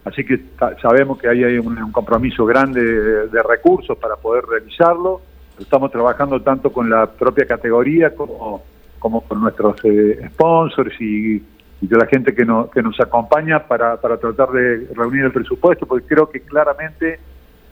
así 0.03 0.23
que 0.25 0.39
sabemos 0.81 1.17
que 1.17 1.29
ahí 1.29 1.43
hay 1.43 1.57
un, 1.57 1.91
compromiso 1.91 2.45
grande 2.45 2.81
de, 2.81 3.43
recursos 3.43 3.97
para 3.97 4.15
poder 4.15 4.45
realizarlo. 4.45 5.21
Estamos 5.59 5.91
trabajando 5.91 6.41
tanto 6.41 6.71
con 6.71 6.89
la 6.89 7.07
propia 7.07 7.45
categoría 7.45 8.13
como, 8.15 8.63
como 8.99 9.21
con 9.21 9.41
nuestros 9.41 9.77
eh, 9.85 10.29
sponsors 10.33 10.99
y, 10.99 11.41
de 11.87 11.97
la 11.97 12.05
gente 12.05 12.33
que, 12.33 12.45
que 12.73 12.81
nos 12.81 12.99
acompaña 13.01 13.67
para, 13.67 13.97
para 13.99 14.17
tratar 14.17 14.51
de 14.51 14.87
reunir 14.95 15.25
el 15.25 15.31
presupuesto, 15.31 15.85
porque 15.85 16.07
creo 16.07 16.29
que 16.29 16.39
claramente 16.39 17.19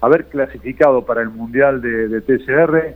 haber 0.01 0.25
clasificado 0.25 1.05
para 1.05 1.21
el 1.21 1.29
Mundial 1.29 1.81
de, 1.81 2.21
TCR, 2.21 2.93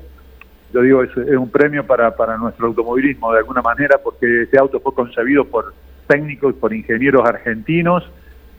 yo 0.73 0.81
digo, 0.81 1.03
es, 1.03 1.15
un 1.15 1.49
premio 1.49 1.85
para, 1.85 2.15
para 2.15 2.37
nuestro 2.37 2.67
automovilismo 2.67 3.31
de 3.31 3.39
alguna 3.39 3.61
manera, 3.61 3.97
porque 4.03 4.43
este 4.43 4.59
auto 4.59 4.81
fue 4.81 4.93
concebido 4.93 5.45
por 5.45 5.73
técnicos, 6.07 6.55
por 6.55 6.73
ingenieros 6.73 7.25
argentinos. 7.25 8.03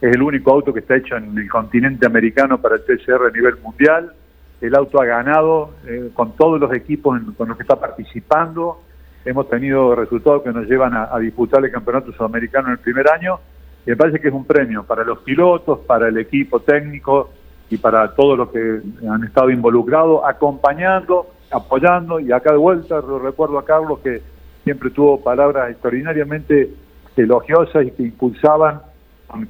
Es 0.00 0.14
el 0.14 0.22
único 0.22 0.50
auto 0.52 0.72
que 0.72 0.80
está 0.80 0.96
hecho 0.96 1.16
en 1.16 1.36
el 1.36 1.50
continente 1.50 2.06
americano 2.06 2.60
para 2.60 2.76
el 2.76 2.84
TCR 2.84 3.26
a 3.26 3.30
nivel 3.30 3.56
mundial. 3.62 4.12
El 4.62 4.74
auto 4.74 5.02
ha 5.02 5.04
ganado 5.04 5.74
eh, 5.86 6.10
con 6.14 6.36
todos 6.36 6.58
los 6.58 6.72
equipos 6.72 7.20
con 7.36 7.48
los 7.48 7.56
que 7.56 7.64
está 7.64 7.78
participando. 7.78 8.80
Hemos 9.26 9.48
tenido 9.50 9.94
resultados 9.96 10.42
que 10.42 10.52
nos 10.52 10.66
llevan 10.66 10.94
a, 10.94 11.18
disputar 11.18 11.64
el 11.64 11.72
campeonato 11.72 12.12
sudamericano 12.12 12.68
en 12.68 12.74
el 12.74 12.78
primer 12.78 13.10
año. 13.10 13.40
Y 13.84 13.90
me 13.90 13.96
parece 13.96 14.20
que 14.20 14.28
es 14.28 14.34
un 14.34 14.44
premio 14.44 14.84
para 14.84 15.02
los 15.02 15.18
pilotos, 15.18 15.80
para 15.80 16.08
el 16.08 16.16
equipo 16.16 16.60
técnico 16.60 17.30
y 17.68 17.76
para 17.76 18.14
todos 18.14 18.38
los 18.38 18.50
que 18.50 18.80
han 19.10 19.24
estado 19.24 19.50
involucrados, 19.50 20.22
acompañando, 20.24 21.26
apoyando. 21.50 22.20
Y 22.20 22.30
acá 22.30 22.52
de 22.52 22.58
vuelta 22.58 23.00
recuerdo 23.00 23.58
a 23.58 23.64
Carlos 23.64 23.98
que 23.98 24.22
siempre 24.62 24.90
tuvo 24.90 25.20
palabras 25.20 25.70
extraordinariamente 25.70 26.70
elogiosas 27.16 27.84
y 27.84 27.90
que 27.90 28.04
impulsaban 28.04 28.80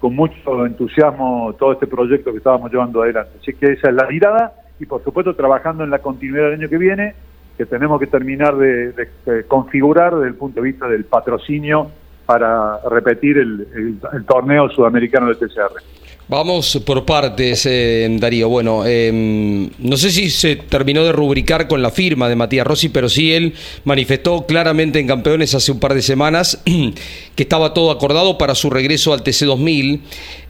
con, 0.00 0.16
mucho 0.16 0.64
entusiasmo 0.64 1.54
todo 1.58 1.72
este 1.72 1.86
proyecto 1.86 2.32
que 2.32 2.38
estábamos 2.38 2.72
llevando 2.72 3.02
adelante. 3.02 3.32
Así 3.42 3.52
que 3.52 3.72
esa 3.72 3.90
es 3.90 3.94
la 3.94 4.06
mirada 4.06 4.54
y 4.80 4.86
por 4.86 5.04
supuesto 5.04 5.34
trabajando 5.34 5.84
en 5.84 5.90
la 5.90 5.98
continuidad 5.98 6.44
del 6.44 6.60
año 6.60 6.68
que 6.68 6.78
viene, 6.78 7.14
que 7.56 7.66
tenemos 7.66 7.98
que 7.98 8.06
terminar 8.06 8.56
de, 8.56 9.08
configurar 9.48 10.14
desde 10.14 10.28
el 10.28 10.34
punto 10.34 10.60
de 10.60 10.66
vista 10.70 10.86
del 10.86 11.04
patrocinio 11.04 11.90
para 12.26 12.80
repetir 12.90 13.38
el, 13.38 13.98
torneo 14.26 14.68
sudamericano 14.70 15.28
de 15.28 15.36
TCR. 15.36 15.80
Vamos 16.28 16.82
por 16.84 17.04
partes, 17.04 17.66
eh, 17.66 18.08
Darío. 18.18 18.48
Bueno, 18.48 18.84
em, 18.84 19.70
no 19.78 19.96
sé 19.96 20.10
si 20.10 20.28
se 20.28 20.56
terminó 20.56 21.04
de 21.04 21.12
rubricar 21.12 21.68
con 21.68 21.80
la 21.80 21.92
firma 21.92 22.28
de 22.28 22.34
Matías 22.34 22.66
Rossi, 22.66 22.88
pero 22.88 23.08
sí 23.08 23.32
él 23.32 23.54
manifestó 23.84 24.44
claramente 24.44 24.98
en 24.98 25.06
Campeones 25.06 25.54
hace 25.54 25.70
un 25.70 25.78
par 25.78 25.94
de 25.94 26.02
semanas 26.02 26.60
que 27.36 27.42
estaba 27.44 27.72
todo 27.72 27.92
acordado 27.92 28.38
para 28.38 28.56
su 28.56 28.70
regreso 28.70 29.12
al 29.12 29.22
TC2000. 29.22 30.00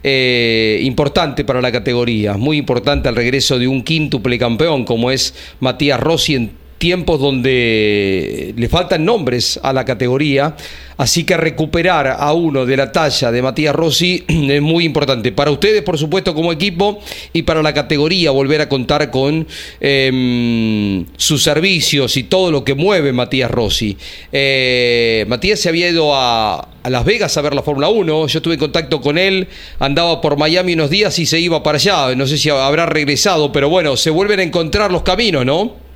Eh, 0.03 0.79
importante 0.81 1.45
para 1.45 1.61
la 1.61 1.71
categoría, 1.71 2.37
muy 2.37 2.57
importante 2.57 3.07
el 3.09 3.15
regreso 3.15 3.59
de 3.59 3.67
un 3.67 3.83
quíntuple 3.83 4.39
campeón 4.39 4.83
como 4.83 5.11
es 5.11 5.35
Matías 5.59 5.99
Rossi 5.99 6.49
tiempos 6.77 7.19
donde 7.19 8.53
le 8.55 8.69
faltan 8.69 9.03
nombres 9.03 9.59
a 9.63 9.73
la 9.73 9.83
categoría, 9.83 10.55
así 10.97 11.23
que 11.23 11.35
recuperar 11.37 12.15
a 12.19 12.33
uno 12.33 12.65
de 12.65 12.77
la 12.77 12.91
talla 12.91 13.31
de 13.31 13.41
Matías 13.41 13.75
Rossi 13.75 14.23
es 14.27 14.61
muy 14.61 14.85
importante. 14.85 15.31
Para 15.31 15.51
ustedes, 15.51 15.81
por 15.81 15.97
supuesto, 15.97 16.35
como 16.35 16.51
equipo 16.51 16.99
y 17.33 17.43
para 17.43 17.61
la 17.61 17.73
categoría, 17.73 18.31
volver 18.31 18.61
a 18.61 18.69
contar 18.69 19.09
con 19.09 19.47
em, 19.79 21.05
sus 21.17 21.41
servicios 21.43 22.15
y 22.17 22.23
todo 22.23 22.51
lo 22.51 22.63
que 22.63 22.75
mueve 22.75 23.11
Matías 23.11 23.49
Rossi. 23.49 23.97
Eh, 24.31 25.25
Matías 25.27 25.59
se 25.59 25.69
había 25.69 25.89
ido 25.89 26.11
a, 26.13 26.69
Las 26.83 27.05
Vegas 27.05 27.35
a 27.37 27.41
ver 27.41 27.53
la 27.53 27.63
Fórmula 27.63 27.89
1, 27.89 28.27
yo 28.27 28.39
estuve 28.39 28.53
en 28.53 28.59
contacto 28.59 29.01
con 29.01 29.17
él, 29.17 29.47
andaba 29.79 30.21
por 30.21 30.37
Miami 30.37 30.73
unos 30.73 30.89
días 30.89 31.17
y 31.19 31.25
se 31.25 31.39
iba 31.39 31.61
para 31.61 31.77
allá, 31.77 32.15
no 32.15 32.27
sé 32.27 32.37
si 32.37 32.49
habrá 32.49 32.85
regresado, 32.85 33.51
pero 33.51 33.67
bueno, 33.67 33.97
se 33.97 34.09
vuelven 34.09 34.39
a 34.39 34.43
encontrar 34.43 34.91
los 34.91 35.01
caminos, 35.01 35.45
¿no? 35.45 35.86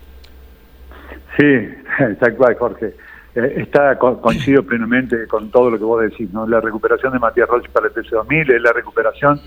Sí, 1.37 1.69
tal 2.19 2.35
cual, 2.35 2.55
Jorge. 2.55 2.93
Eh, 3.33 3.53
está 3.57 3.97
coincido 3.97 4.63
plenamente 4.63 5.25
con 5.27 5.49
todo 5.51 5.69
lo 5.69 5.77
que 5.77 5.83
vos 5.85 6.01
decís, 6.01 6.31
¿no? 6.33 6.45
La 6.45 6.59
recuperación 6.59 7.13
de 7.13 7.19
Matías 7.19 7.47
Roche 7.47 7.69
para 7.71 7.87
el 7.87 7.93
TC2000 7.93 8.55
es 8.55 8.61
la 8.61 8.73
recuperación 8.73 9.39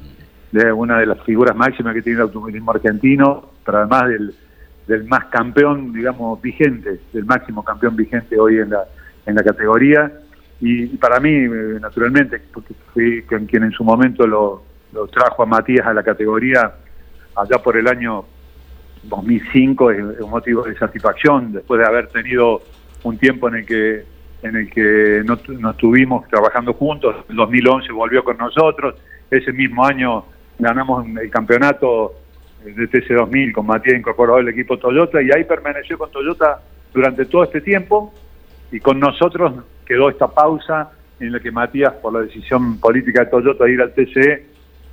de 0.52 0.72
una 0.72 0.98
de 0.98 1.06
las 1.06 1.20
figuras 1.22 1.54
máximas 1.54 1.94
que 1.94 2.02
tiene 2.02 2.18
el 2.18 2.22
automovilismo 2.22 2.70
argentino, 2.70 3.50
pero 3.64 3.78
además 3.78 4.08
del, 4.86 5.04
más 5.04 5.26
campeón, 5.26 5.92
digamos, 5.92 6.40
vigente, 6.40 7.00
del 7.12 7.24
máximo 7.24 7.62
campeón 7.62 7.96
vigente 7.96 8.38
hoy 8.38 8.58
en 8.58 8.70
la, 8.70 8.84
en 9.26 9.34
la 9.34 9.42
categoría. 9.42 10.12
Y, 10.60 10.86
para 10.96 11.20
mí, 11.20 11.30
eh, 11.30 11.78
naturalmente, 11.80 12.40
porque 12.52 12.74
fui 12.92 13.22
con 13.22 13.44
quien 13.46 13.64
en 13.64 13.72
su 13.72 13.84
momento 13.84 14.26
lo, 14.26 14.62
lo 14.92 15.08
trajo 15.08 15.42
a 15.42 15.46
Matías 15.46 15.86
a 15.86 15.92
la 15.92 16.02
categoría 16.02 16.72
allá 17.36 17.58
por 17.62 17.76
el 17.76 17.88
año 17.88 18.24
2005 19.08 19.90
es 19.90 20.20
un 20.20 20.30
motivo 20.30 20.62
de 20.62 20.76
satisfacción 20.76 21.52
después 21.52 21.80
de 21.80 21.86
haber 21.86 22.08
tenido 22.08 22.62
un 23.02 23.18
tiempo 23.18 23.48
en 23.48 23.54
el 23.56 23.66
que 23.66 24.04
en 24.42 24.56
el 24.56 24.70
que 24.70 25.22
no, 25.24 25.38
no 25.58 25.70
estuvimos 25.70 26.28
trabajando 26.28 26.74
juntos. 26.74 27.16
En 27.30 27.36
2011 27.36 27.90
volvió 27.92 28.22
con 28.22 28.36
nosotros. 28.36 28.94
Ese 29.30 29.52
mismo 29.52 29.86
año 29.86 30.26
ganamos 30.58 31.06
el 31.06 31.30
campeonato 31.30 32.12
de 32.62 32.90
TC2000 32.90 33.52
con 33.52 33.66
Matías 33.66 33.98
incorporado 33.98 34.38
al 34.38 34.48
equipo 34.48 34.78
Toyota 34.78 35.22
y 35.22 35.30
ahí 35.30 35.44
permaneció 35.44 35.96
con 35.96 36.10
Toyota 36.10 36.60
durante 36.92 37.24
todo 37.24 37.44
este 37.44 37.62
tiempo 37.62 38.12
y 38.70 38.80
con 38.80 39.00
nosotros 39.00 39.54
quedó 39.86 40.10
esta 40.10 40.28
pausa 40.28 40.92
en 41.20 41.32
la 41.32 41.40
que 41.40 41.50
Matías, 41.50 41.94
por 41.94 42.12
la 42.12 42.20
decisión 42.20 42.78
política 42.78 43.24
de 43.24 43.30
Toyota 43.30 43.64
de 43.64 43.72
ir 43.72 43.80
al 43.80 43.94
TCE, 43.94 44.46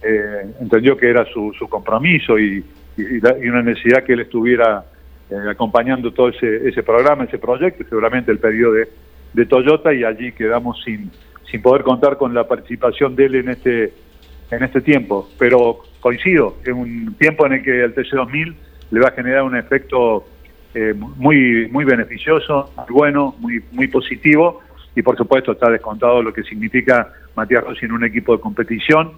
eh, 0.04 0.54
entendió 0.62 0.96
que 0.96 1.10
era 1.10 1.26
su, 1.26 1.54
su 1.58 1.68
compromiso 1.68 2.40
y, 2.40 2.64
y, 2.98 3.48
una 3.48 3.62
necesidad 3.64 4.04
que 4.04 4.14
él 4.14 4.22
estuviera 4.22 4.86
eh, 5.30 5.36
acompañando 5.50 6.12
todo 6.12 6.30
ese, 6.30 6.68
ese 6.68 6.84
programa, 6.84 7.24
ese 7.24 7.38
proyecto, 7.38 7.84
seguramente 7.88 8.32
el 8.32 8.40
pedido 8.40 8.74
de, 8.74 8.90
de 9.34 9.46
Toyota 9.46 9.94
y 9.94 10.04
allí 10.04 10.32
quedamos 10.34 10.82
sin, 10.84 11.12
sin 11.50 11.62
poder 11.62 11.84
contar 11.84 12.18
con 12.18 12.34
la 12.34 12.48
participación 12.48 13.16
de 13.16 13.26
él 13.26 13.36
en 13.36 13.50
este, 13.50 13.94
en 14.52 14.64
este 14.64 14.82
tiempo. 14.82 15.30
Pero 15.38 15.80
coincido, 16.00 16.58
es 16.64 16.74
un 16.74 17.16
tiempo 17.18 17.46
en 17.46 17.54
el 17.54 17.64
que 17.64 17.84
el 17.84 17.96
TC2000 17.96 18.56
le 18.92 19.00
va 19.00 19.10
a 19.10 19.12
generar 19.12 19.44
un 19.44 19.56
efecto 19.56 20.26
eh, 20.74 20.94
muy, 20.96 21.68
muy 21.70 21.86
beneficioso, 21.86 22.72
muy 22.78 22.88
bueno, 22.90 23.36
muy, 23.40 23.64
muy 23.72 23.88
positivo 23.88 24.62
y 24.96 25.02
por 25.02 25.18
supuesto 25.18 25.54
está 25.54 25.70
descontado 25.70 26.22
lo 26.22 26.34
que 26.34 26.44
significa 26.44 27.14
Matías 27.36 27.64
Rossi 27.64 27.86
en 27.86 27.94
un 27.94 28.04
equipo 28.04 28.36
de 28.36 28.42
competición 28.42 29.14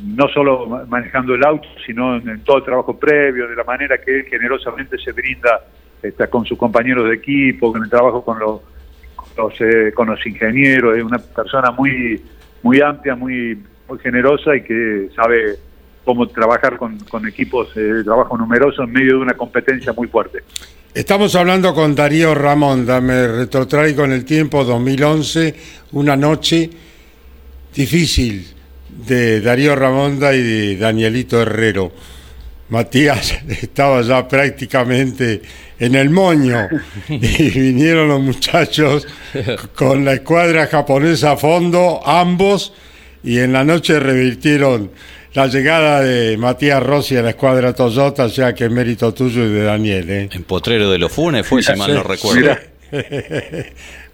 no 0.00 0.28
solo 0.28 0.86
manejando 0.88 1.34
el 1.34 1.44
auto, 1.44 1.68
sino 1.86 2.16
en, 2.16 2.40
todo 2.44 2.58
el 2.58 2.64
trabajo 2.64 2.98
previo, 2.98 3.48
de 3.48 3.56
la 3.56 3.64
manera 3.64 3.98
que 3.98 4.20
él 4.20 4.24
generosamente 4.24 4.98
se 4.98 5.12
brinda 5.12 5.60
está, 6.02 6.26
con 6.28 6.44
sus 6.44 6.58
compañeros 6.58 7.08
de 7.08 7.14
equipo, 7.14 7.72
con 7.72 7.82
el 7.82 7.90
trabajo 7.90 8.24
con 8.24 8.38
los, 8.38 8.60
con 9.14 9.28
los, 9.36 9.60
eh, 9.60 9.92
con 9.94 10.08
los 10.08 10.24
ingenieros, 10.26 10.96
es 10.96 11.04
una 11.04 11.18
persona 11.18 11.70
muy, 11.70 12.20
muy 12.62 12.80
amplia, 12.80 13.14
muy, 13.14 13.58
muy 13.88 13.98
generosa 13.98 14.56
y 14.56 14.62
que 14.62 15.08
sabe 15.14 15.56
cómo 16.04 16.26
trabajar 16.26 16.78
con, 16.78 16.98
con 17.00 17.26
equipos 17.28 17.68
eh, 17.76 17.80
de 17.80 18.04
trabajo 18.04 18.36
numerosos 18.36 18.86
en 18.86 18.92
medio 18.92 19.16
de 19.16 19.22
una 19.22 19.34
competencia 19.34 19.92
muy 19.92 20.08
fuerte. 20.08 20.40
Estamos 20.94 21.34
hablando 21.36 21.72
con 21.72 21.94
Darío 21.94 22.34
Ramón, 22.34 22.84
me 22.84 23.26
retrotraigo 23.28 24.04
en 24.04 24.12
el 24.12 24.24
tiempo 24.24 24.62
2011, 24.62 25.54
una 25.92 26.16
noche 26.16 26.68
difícil 27.74 28.61
de 29.06 29.40
Darío 29.40 29.74
Ramonda 29.74 30.34
y 30.34 30.42
de 30.42 30.76
Danielito 30.76 31.40
Herrero. 31.40 31.92
Matías 32.68 33.38
estaba 33.48 34.00
ya 34.02 34.26
prácticamente 34.26 35.42
en 35.78 35.94
el 35.94 36.10
moño 36.10 36.68
y 37.08 37.50
vinieron 37.50 38.08
los 38.08 38.20
muchachos 38.20 39.06
con 39.74 40.04
la 40.04 40.14
escuadra 40.14 40.66
japonesa 40.66 41.32
a 41.32 41.36
fondo, 41.36 42.00
ambos, 42.04 42.72
y 43.22 43.38
en 43.38 43.52
la 43.52 43.64
noche 43.64 44.00
revirtieron 44.00 44.90
la 45.34 45.46
llegada 45.46 46.00
de 46.02 46.36
Matías 46.36 46.82
Rossi 46.82 47.16
a 47.16 47.22
la 47.22 47.30
escuadra 47.30 47.72
Toyota, 47.72 48.28
sea 48.28 48.54
que 48.54 48.64
es 48.64 48.70
mérito 48.70 49.14
tuyo 49.14 49.44
y 49.44 49.50
de 49.50 49.62
Daniel. 49.62 50.10
¿eh? 50.10 50.28
En 50.30 50.44
Potrero 50.44 50.90
de 50.90 50.98
los 50.98 51.10
Funes 51.10 51.46
fue, 51.46 51.62
si 51.62 51.74
mal 51.74 51.94
no 51.94 52.02
recuerdo. 52.02 52.56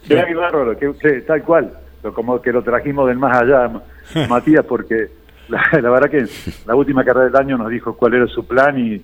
Mira, 0.08 0.26
bárbaro, 0.36 0.78
que, 0.78 1.10
tal 1.26 1.42
cual, 1.42 1.72
como 2.12 2.40
que 2.40 2.52
lo 2.52 2.62
trajimos 2.62 3.08
del 3.08 3.18
más 3.18 3.36
allá 3.36 3.70
Matías, 4.28 4.64
porque 4.64 5.08
la, 5.48 5.90
verdad 5.90 6.10
que 6.10 6.26
la 6.66 6.74
última 6.74 7.04
carrera 7.04 7.26
del 7.26 7.36
año 7.36 7.58
nos 7.58 7.70
dijo 7.70 7.96
cuál 7.96 8.14
era 8.14 8.26
su 8.26 8.46
plan 8.46 8.78
y, 8.78 9.02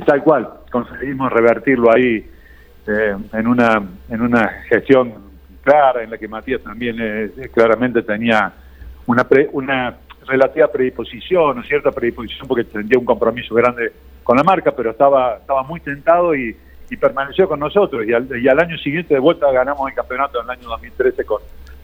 tal 0.00 0.22
cual, 0.22 0.48
conseguimos 0.70 1.32
revertirlo 1.32 1.92
ahí 1.92 2.24
eh, 2.86 3.16
en, 3.32 3.46
una, 3.46 3.82
en 4.08 4.22
una 4.22 4.48
gestión 4.68 5.14
clara 5.62 6.02
en 6.02 6.10
la 6.10 6.18
que 6.18 6.28
Matías 6.28 6.62
también 6.62 6.96
eh, 7.00 7.50
claramente 7.52 8.02
tenía 8.02 8.52
una, 9.06 9.26
una 9.52 9.96
relativa 10.26 10.68
predisposición, 10.68 11.58
o 11.58 11.62
cierta 11.64 11.90
predisposición 11.90 12.46
porque 12.46 12.64
tendría 12.64 12.98
un 12.98 13.04
compromiso 13.04 13.54
grande 13.54 13.92
con 14.22 14.36
la 14.36 14.44
marca, 14.44 14.72
pero 14.72 14.90
estaba, 14.90 15.36
estaba 15.36 15.62
muy 15.64 15.80
tentado 15.80 16.34
y, 16.34 16.56
permaneció 17.00 17.48
con 17.48 17.60
nosotros. 17.60 18.04
Y 18.04 18.12
al, 18.12 18.26
y 18.36 18.48
al, 18.48 18.58
año 18.58 18.76
siguiente 18.78 19.14
de 19.14 19.20
vuelta 19.20 19.48
ganamos 19.52 19.88
el 19.88 19.94
campeonato 19.94 20.40
en 20.40 20.44
el 20.46 20.50
año 20.50 20.68
2013 20.70 21.24
con, 21.24 21.40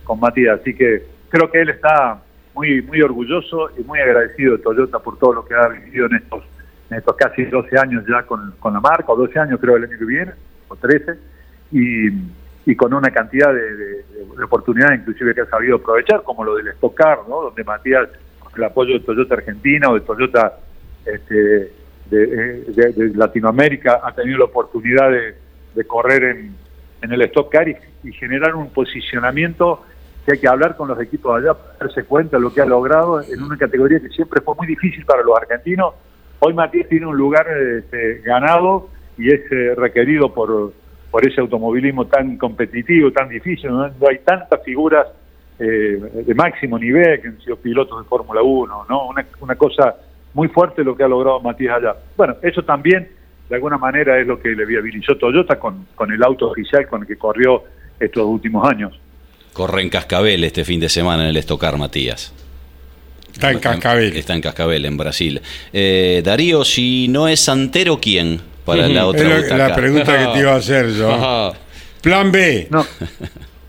con 0.07 0.21
Matías. 0.21 0.61
Así 0.61 0.75
que 0.75 1.03
creo 1.29 1.51
que 1.51 1.61
él 1.61 1.71
está 1.71 2.23
muy 2.55 2.81
muy 2.83 3.03
orgulloso 3.03 3.71
y 3.79 3.83
muy 3.83 4.01
agradecido 4.01 4.57
de 4.57 4.63
Toyota 4.63 4.99
por 4.99 5.19
todo 5.19 5.35
lo 5.35 5.45
que 5.45 5.55
ha 5.55 5.69
vivido 5.69 6.07
en 6.07 6.17
estos 6.17 6.45
en 6.91 6.99
estos 6.99 7.17
casi 7.17 7.45
12 7.45 7.79
años 7.79 8.05
ya 8.09 8.23
con, 8.23 8.53
con 8.59 8.73
la 8.73 8.81
marca, 8.81 9.13
o 9.13 9.17
12 9.17 9.39
años 9.39 9.61
creo 9.61 9.77
el 9.77 9.85
año 9.85 9.99
que 9.99 10.05
viene, 10.05 10.33
o 10.69 10.77
13, 10.77 11.19
y, 11.73 12.09
y 12.65 12.77
con 12.77 12.95
una 12.95 13.11
cantidad 13.11 13.53
de, 13.53 14.05
oportunidades 14.45 15.01
inclusive 15.01 15.35
que 15.35 15.41
ha 15.43 15.47
sabido 15.47 15.77
aprovechar, 15.77 16.23
como 16.23 16.45
lo 16.45 16.55
del 16.57 16.69
Stock 16.69 16.99
¿no? 17.29 17.43
donde 17.43 17.65
Matías, 17.65 18.09
el 18.57 18.65
apoyo 18.65 18.95
de 18.95 19.01
Toyota 19.01 19.35
Argentina 19.35 19.91
o 19.91 19.95
de 19.95 20.01
Toyota 20.01 20.59
este, 21.05 21.73
de, 22.11 23.13
Latinoamérica, 23.15 24.01
ha 24.03 24.15
tenido 24.15 24.39
la 24.39 24.45
oportunidad 24.45 25.11
de, 25.11 25.85
correr 25.87 26.25
en, 26.25 26.55
en 27.03 27.13
el 27.13 27.23
Stock 27.23 27.53
Car 27.53 27.69
y 27.69 28.13
generar 28.13 28.55
un 28.55 28.71
posicionamiento 28.71 29.85
que 30.27 30.33
hay 30.33 30.39
que 30.41 30.49
hablar 30.49 30.77
con 30.77 30.89
los 30.89 31.01
equipos 31.01 31.39
allá 31.39 31.55
para 31.55 31.79
darse 31.79 32.03
cuenta 32.03 32.37
de 32.37 32.43
lo 32.43 32.53
que 32.53 32.61
ha 32.61 32.67
logrado 32.67 33.23
en 33.23 33.41
una 33.41 33.57
categoría 33.57 34.01
que 34.01 34.09
siempre 34.09 34.41
fue 34.41 34.57
muy 34.57 34.67
difícil 34.67 35.07
para 35.07 35.23
los 35.23 35.37
argentinos. 35.37 35.95
Hoy 36.41 36.53
Matías 36.53 36.89
tiene 36.89 37.07
un 37.07 37.17
lugar 37.17 37.47
este, 37.49 38.23
ganado 38.25 38.89
y 39.17 39.33
es 39.33 39.41
eh, 39.53 39.75
requerido 39.77 40.35
por, 40.35 40.73
por 41.13 41.27
ese 41.27 41.41
automovilismo 41.41 42.07
tan 42.07 42.37
competitivo, 42.39 43.13
tan 43.13 43.29
difícil. 43.29 43.71
No, 43.71 43.85
hay 43.85 44.19
tantas 44.25 44.65
figuras 44.65 45.07
eh, 45.61 46.25
de 46.27 46.35
máximo 46.35 46.77
nivel 46.77 47.21
que 47.23 47.29
han 47.29 47.41
sido 47.41 47.57
pilotos 47.57 48.03
de 48.03 48.09
Fórmula 48.09 48.43
1, 48.43 48.87
¿no? 48.91 49.09
Una, 49.09 49.25
una 49.41 49.55
cosa 49.55 49.95
muy 50.35 50.49
fuerte 50.49 50.83
lo 50.83 50.97
que 50.97 51.05
ha 51.05 51.09
logrado 51.09 51.41
Matías 51.41 51.77
allá. 51.77 51.95
Bueno, 52.17 52.35
eso 52.43 52.65
también 52.65 53.09
de 53.49 53.55
alguna 53.55 53.79
manera 53.79 54.19
es 54.19 54.27
lo 54.27 54.41
que 54.41 54.49
le 54.49 54.67
viabilizó 54.67 55.17
Toyota 55.17 55.57
con, 55.57 55.87
con 55.95 56.11
el 56.11 56.21
auto 56.25 56.51
oficial 56.51 56.89
con 56.89 57.03
el 57.03 57.07
que 57.07 57.17
corrió 57.17 57.63
estos 58.01 58.25
últimos 58.25 58.69
años. 58.69 59.01
Corre 59.57 59.81
en 59.81 59.89
Cascabel 59.89 60.45
este 60.45 60.67
fin 60.67 60.81
de 60.81 60.91
semana 60.91 61.23
en 61.23 61.31
el 61.31 61.37
Estocar, 61.39 61.79
Matías. 61.79 62.31
Está 63.33 63.53
en 63.53 63.59
Cascabel. 63.59 64.15
Está 64.15 64.35
en 64.35 64.43
Cascabel, 64.43 64.85
en 64.85 64.99
Brasil. 64.99 65.41
Eh, 65.73 66.21
Darío, 66.23 66.63
si 66.63 67.09
no 67.09 67.27
es 67.27 67.41
Santero, 67.41 67.99
¿quién? 67.99 68.43
Para 68.67 68.87
la 68.87 69.07
otra 69.07 69.39
es 69.39 69.51
la 69.51 69.75
pregunta 69.75 70.19
que 70.19 70.27
te 70.35 70.41
iba 70.41 70.53
a 70.53 70.57
hacer 70.57 70.91
yo. 70.91 71.55
Plan 72.03 72.31
B. 72.31 72.69
No. 72.71 72.85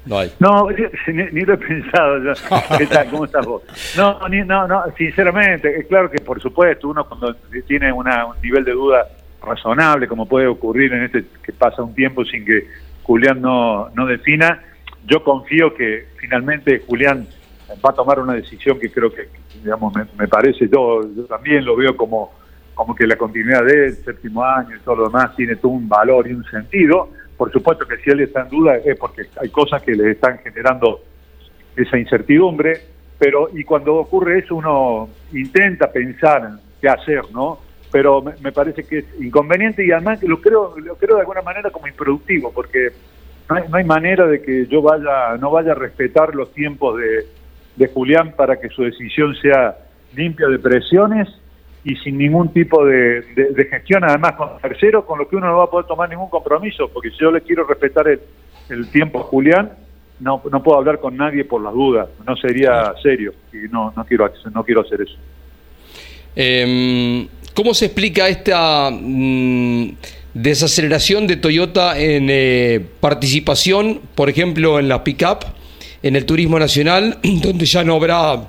No, 0.08 0.24
no 0.40 0.70
ni, 1.08 1.42
lo 1.42 1.56
he 1.56 1.58
pensado. 1.58 2.34
¿Qué 2.78 2.86
tal? 2.86 3.10
¿Cómo 3.10 3.26
estás 3.26 3.46
vos? 3.46 3.62
No, 3.98 4.18
no, 4.30 4.66
no, 4.66 4.84
sinceramente, 4.98 5.80
es 5.80 5.86
claro 5.88 6.10
que 6.10 6.20
por 6.20 6.42
supuesto 6.42 6.88
uno 6.88 7.06
cuando 7.06 7.36
tiene 7.68 7.92
una, 7.92 8.26
un 8.26 8.42
nivel 8.42 8.64
de 8.64 8.72
duda 8.72 9.06
razonable, 9.42 10.08
como 10.08 10.26
puede 10.26 10.48
ocurrir 10.48 10.94
en 10.94 11.04
este 11.04 11.26
que 11.44 11.52
pasa 11.52 11.84
un 11.84 11.94
tiempo 11.94 12.24
sin 12.24 12.46
que 12.46 12.68
Julián 13.04 13.42
no, 13.42 13.90
no 13.90 14.06
defina, 14.06 14.62
yo 15.08 15.24
confío 15.24 15.74
que 15.74 16.08
finalmente 16.18 16.84
Julián 16.86 17.28
va 17.84 17.90
a 17.90 17.94
tomar 17.94 18.20
una 18.20 18.34
decisión 18.34 18.78
que 18.80 18.92
creo 18.92 19.12
que, 19.12 19.30
digamos, 19.64 19.94
me, 19.96 20.28
parece, 20.28 20.68
yo, 20.70 21.02
también 21.28 21.66
lo 21.66 21.76
veo 21.76 21.96
como, 21.96 22.32
como 22.74 22.94
que 22.94 23.08
la 23.08 23.16
continuidad 23.16 23.64
del 23.64 23.96
séptimo 23.96 24.44
año 24.44 24.76
y 24.76 24.80
todo 24.80 24.98
lo 24.98 25.04
demás 25.06 25.36
tiene 25.36 25.56
todo 25.56 25.72
un 25.72 25.88
valor 25.88 26.28
y 26.28 26.34
un 26.34 26.44
sentido. 26.46 27.10
Por 27.38 27.52
supuesto 27.52 27.88
que 27.88 27.98
si 27.98 28.10
él 28.10 28.22
está 28.22 28.42
en 28.42 28.50
duda 28.50 28.78
es 28.78 28.98
porque 28.98 29.24
hay 29.40 29.50
cosas 29.50 29.82
que 29.82 29.94
le 29.94 30.12
están 30.12 30.40
generando 30.40 31.02
esa 31.76 31.98
incertidumbre, 31.98 32.82
pero 33.18 33.50
y 33.54 33.64
cuando 33.64 33.96
ocurre 33.96 34.40
eso 34.40 34.56
uno 34.56 35.10
intenta 35.32 35.92
pensar 35.92 36.60
qué 36.82 36.90
hacer, 36.90 37.22
¿no? 37.32 37.60
Pero 37.92 38.22
me, 38.22 38.52
parece 38.52 38.84
que 38.84 39.00
es 39.00 39.06
inconveniente 39.22 39.86
y 39.86 39.92
además 39.92 40.22
lo 40.24 40.42
creo, 40.42 40.78
lo 40.78 40.96
creo 40.96 41.16
de 41.16 41.22
alguna 41.22 41.42
manera 41.42 41.70
como 41.70 41.88
improductivo, 41.88 42.52
porque 42.52 42.90
no 43.50 43.78
hay, 43.78 43.84
manera 43.84 44.28
de 44.28 44.42
que 44.42 44.68
yo 44.68 44.82
vaya, 44.82 45.38
no 45.40 45.52
vaya 45.52 45.72
a 45.72 45.76
respetar 45.76 46.36
los 46.36 46.54
tiempos 46.54 46.98
de, 46.98 47.26
de 47.76 47.88
Julián 47.88 48.34
para 48.36 48.60
que 48.60 48.70
su 48.70 48.84
decisión 48.84 49.36
sea 49.36 49.78
limpia 50.14 50.48
de 50.48 50.60
presiones 50.60 51.28
y 51.84 51.96
sin 51.98 52.18
ningún 52.18 52.52
tipo 52.52 52.84
de, 52.86 53.22
de, 53.22 53.66
gestión, 53.66 54.04
además 54.04 54.34
con 54.34 54.58
tercero, 54.62 55.06
con 55.06 55.20
lo 55.20 55.30
que 55.30 55.38
uno 55.38 55.48
no 55.48 55.58
va 55.58 55.66
a 55.66 55.70
poder 55.70 55.86
tomar 55.86 56.10
ningún 56.10 56.30
compromiso, 56.30 56.90
porque 56.90 57.12
si 57.12 57.18
yo 57.20 57.32
le 57.32 57.42
quiero 57.42 57.66
respetar 57.66 58.08
el, 58.10 58.20
el 58.70 58.90
tiempo 58.90 59.20
a 59.20 59.24
Julián, 59.24 59.72
no, 60.20 60.42
no 60.52 60.64
puedo 60.64 60.78
hablar 60.78 61.00
con 61.00 61.16
nadie 61.16 61.46
por 61.46 61.62
las 61.62 61.74
dudas, 61.74 62.10
no 62.26 62.36
sería 62.36 62.94
serio 63.02 63.34
y 63.54 63.70
no, 63.72 63.94
no, 63.96 64.06
quiero, 64.06 64.30
no 64.54 64.64
quiero 64.64 64.82
hacer 64.82 65.02
eso. 65.02 65.16
Em, 66.36 67.28
¿Cómo 67.54 67.74
se 67.74 67.86
explica 67.86 68.28
esta 68.28 68.90
mm, 68.92 69.90
desaceleración 70.42 71.26
de 71.26 71.38
Toyota 71.38 72.00
en 72.00 72.28
eh, 72.30 72.86
participación, 73.00 74.02
por 74.14 74.30
ejemplo, 74.30 74.80
en 74.80 74.88
la 74.88 75.04
pickup, 75.04 75.46
en 76.04 76.16
el 76.16 76.26
turismo 76.26 76.60
nacional, 76.60 77.18
donde 77.42 77.66
ya 77.66 77.84
no 77.84 77.96
habrá 77.96 78.48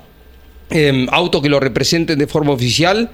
em, 0.69 1.07
autos 1.11 1.41
que 1.41 1.49
lo 1.49 1.59
representen 1.59 2.19
de 2.19 2.27
forma 2.27 2.51
oficial? 2.51 3.09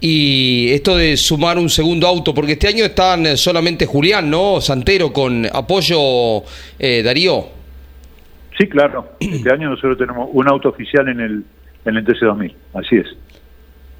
Y 0.00 0.70
esto 0.72 0.96
de 0.96 1.16
sumar 1.16 1.56
un 1.56 1.70
segundo 1.70 2.06
auto, 2.06 2.34
porque 2.34 2.52
este 2.52 2.68
año 2.68 2.84
están 2.84 3.24
eh, 3.24 3.36
solamente 3.38 3.86
Julián, 3.86 4.28
¿no? 4.28 4.60
Santero 4.60 5.12
con 5.12 5.46
apoyo 5.50 6.42
eh, 6.78 7.02
Darío. 7.02 7.48
Sí, 8.58 8.68
claro. 8.68 9.12
Este 9.20 9.50
año 9.50 9.70
nosotros 9.70 9.96
tenemos 9.96 10.28
un 10.30 10.46
auto 10.46 10.68
oficial 10.68 11.08
en 11.08 11.20
el, 11.20 11.44
en 11.86 11.96
el 11.96 12.04
TC2000, 12.04 12.54
así 12.74 12.96
es. 12.96 13.06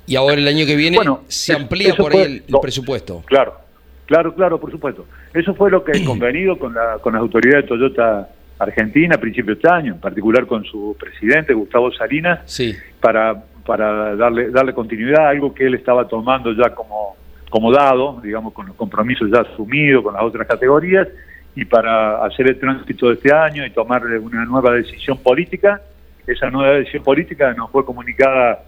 Y 0.06 0.16
ahora 0.16 0.34
el 0.34 0.46
año 0.46 0.66
que 0.66 0.76
viene 0.76 0.96
Bueno, 0.98 1.22
se 1.28 1.54
amplía 1.54 1.94
por 1.94 2.12
ahí 2.12 2.20
el, 2.20 2.32
el 2.32 2.44
no. 2.48 2.60
presupuesto. 2.60 3.22
Claro, 3.24 3.63
claro, 4.06 4.34
claro, 4.34 4.58
por 4.60 4.70
supuesto. 4.70 5.06
Eso 5.32 5.54
fue 5.54 5.70
lo 5.70 5.82
que 5.84 5.92
he 5.92 6.04
convenido 6.06 6.58
con, 6.58 6.74
la, 6.74 6.98
con 7.00 7.12
las 7.14 7.20
autoridades 7.20 7.64
de 7.64 7.68
Toyota 7.68 8.28
Argentina 8.58 9.16
a 9.16 9.18
principios 9.20 9.46
de 9.58 9.62
este 9.62 9.68
año, 9.70 9.94
en 9.94 10.00
particular 10.00 10.46
con 10.46 10.64
su 10.64 10.96
presidente, 10.98 11.52
Gustavo 11.54 11.90
Salinas, 11.92 12.40
Sí. 12.44 12.74
para, 13.00 13.42
para 13.66 14.14
darle, 14.16 14.50
darle 14.50 14.72
continuidad 14.72 15.26
a 15.26 15.30
algo 15.30 15.52
que 15.54 15.66
él 15.66 15.74
estaba 15.74 16.06
tomando 16.06 16.52
ya 16.52 16.70
como, 16.74 17.16
como 17.50 17.72
dado, 17.72 18.20
digamos, 18.22 18.52
con 18.52 18.66
los 18.66 18.76
compromisos 18.76 19.28
ya 19.30 19.40
asumidos 19.40 20.02
con 20.04 20.14
las 20.14 20.22
otras 20.22 20.46
categorías, 20.46 21.08
y 21.56 21.64
para 21.64 22.24
hacer 22.24 22.48
el 22.48 22.58
tránsito 22.58 23.08
de 23.08 23.14
este 23.14 23.32
año 23.32 23.64
y 23.64 23.70
tomar 23.70 24.04
una 24.04 24.44
nueva 24.44 24.72
decisión 24.72 25.18
política. 25.18 25.80
Esa 26.26 26.50
nueva 26.50 26.74
decisión 26.76 27.04
política 27.04 27.52
nos 27.54 27.70
fue 27.70 27.84
comunicada 27.84 28.60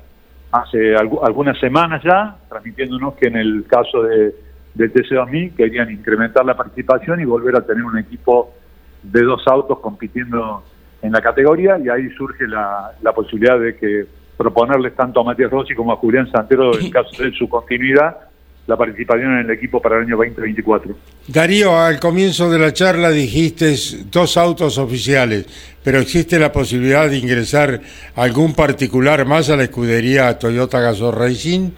hace 0.53 0.95
algu- 0.95 1.21
algunas 1.27 1.59
semanas 1.59 2.03
ya, 2.05 2.37
transmitiéndonos 2.49 3.15
que 3.15 3.27
en 3.27 3.37
el 3.37 3.65
caso 3.69 4.03
de, 4.05 4.33
del 4.77 4.93
TC2000 4.93 5.57
querían 5.57 5.91
incrementar 5.91 6.45
la 6.45 6.57
participación 6.57 7.21
y 7.21 7.25
volver 7.25 7.57
a 7.57 7.63
tener 7.63 7.83
un 7.83 7.99
equipo 7.99 8.53
de 9.03 9.23
dos 9.23 9.43
autos 9.47 9.79
compitiendo 9.81 10.63
en 11.01 11.13
la 11.13 11.21
categoría 11.21 11.79
y 11.79 11.89
ahí 11.89 12.11
surge 12.11 12.47
la, 12.47 12.93
la 13.03 13.13
posibilidad 13.13 13.59
de 13.59 13.77
que 13.77 14.07
proponerles 14.37 14.95
tanto 14.95 15.21
a 15.21 15.25
Matías 15.25 15.51
Rossi 15.51 15.75
como 15.75 15.93
a 15.93 15.97
Julián 15.97 16.31
Santero, 16.31 16.79
en 16.79 16.91
caso 16.91 17.23
de 17.23 17.33
su 17.33 17.49
continuidad, 17.49 18.17
la 18.67 18.77
participación 18.77 19.33
en 19.33 19.47
el 19.47 19.51
equipo 19.51 19.81
para 19.81 19.97
el 19.97 20.03
año 20.03 20.17
2024. 20.17 20.95
Darío, 21.29 21.79
al 21.79 22.01
comienzo 22.01 22.51
de 22.51 22.59
la 22.59 22.73
charla 22.73 23.11
dijiste 23.11 23.75
dos 24.11 24.37
autos 24.37 24.77
oficiales, 24.77 25.47
pero 25.83 26.01
existe 26.01 26.39
la 26.39 26.53
posibilidad 26.53 27.09
de 27.09 27.19
ingresar 27.19 27.81
algún 28.17 28.55
particular 28.55 29.25
más 29.25 29.49
a 29.49 29.57
la 29.57 29.63
escudería 29.65 30.39
Toyota 30.39 30.81
Gazoo 30.81 31.13
Racing. 31.13 31.71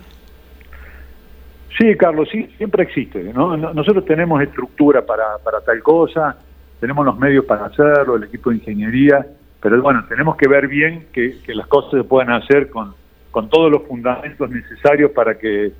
Sí, 1.78 1.94
Carlos, 1.96 2.28
sí, 2.32 2.48
siempre 2.56 2.82
existe. 2.82 3.22
¿no? 3.32 3.56
No- 3.56 3.72
Nosotros 3.72 4.04
tenemos 4.04 4.42
estructura 4.42 5.06
para, 5.06 5.38
para 5.44 5.60
tal 5.60 5.82
cosa, 5.82 6.36
tenemos 6.80 7.04
los 7.06 7.18
medios 7.18 7.44
para 7.44 7.66
hacerlo, 7.66 8.16
el 8.16 8.24
equipo 8.24 8.50
de 8.50 8.56
ingeniería, 8.56 9.24
pero 9.60 9.80
bueno, 9.82 10.04
tenemos 10.08 10.36
que 10.36 10.48
ver 10.48 10.66
bien 10.68 11.06
que, 11.12 11.40
las 11.48 11.66
cosas 11.68 11.92
se 11.92 12.04
puedan 12.04 12.30
hacer 12.30 12.68
con, 12.70 12.94
con 13.30 13.48
todos 13.48 13.70
los 13.70 13.82
fundamentos 13.84 14.50
necesarios 14.50 15.12
para 15.12 15.38
que 15.38 15.72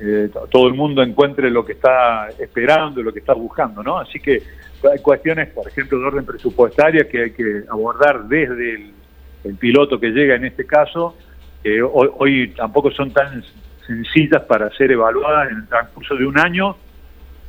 eh, 0.00 0.28
to- 0.32 0.48
todo 0.50 0.66
el 0.66 0.74
mundo 0.74 1.02
encuentre 1.02 1.50
lo 1.50 1.64
que 1.64 1.72
está 1.72 2.30
esperando, 2.38 3.02
lo 3.02 3.12
que 3.12 3.20
está 3.20 3.32
buscando, 3.34 3.82
¿no? 3.82 3.98
Así 3.98 4.18
que 4.20 4.42
hay 4.90 4.98
cuestiones, 5.00 5.48
por 5.50 5.68
ejemplo, 5.68 5.98
de 5.98 6.04
orden 6.06 6.26
presupuestaria 6.26 7.08
que 7.08 7.22
hay 7.22 7.30
que 7.32 7.62
abordar 7.70 8.24
desde 8.24 8.74
el, 8.74 8.94
piloto 9.58 10.00
que 10.00 10.08
llega 10.08 10.34
en 10.36 10.46
este 10.46 10.64
caso, 10.66 11.16
que 11.62 11.82
hoy, 11.82 12.08
hoy 12.18 12.54
tampoco 12.56 12.90
son 12.90 13.12
tan 13.12 13.42
sencillas 13.86 14.42
para 14.42 14.70
ser 14.70 14.92
evaluadas 14.92 15.50
en 15.50 15.58
el 15.58 15.66
transcurso 15.66 16.14
de 16.14 16.26
un 16.26 16.38
año 16.38 16.76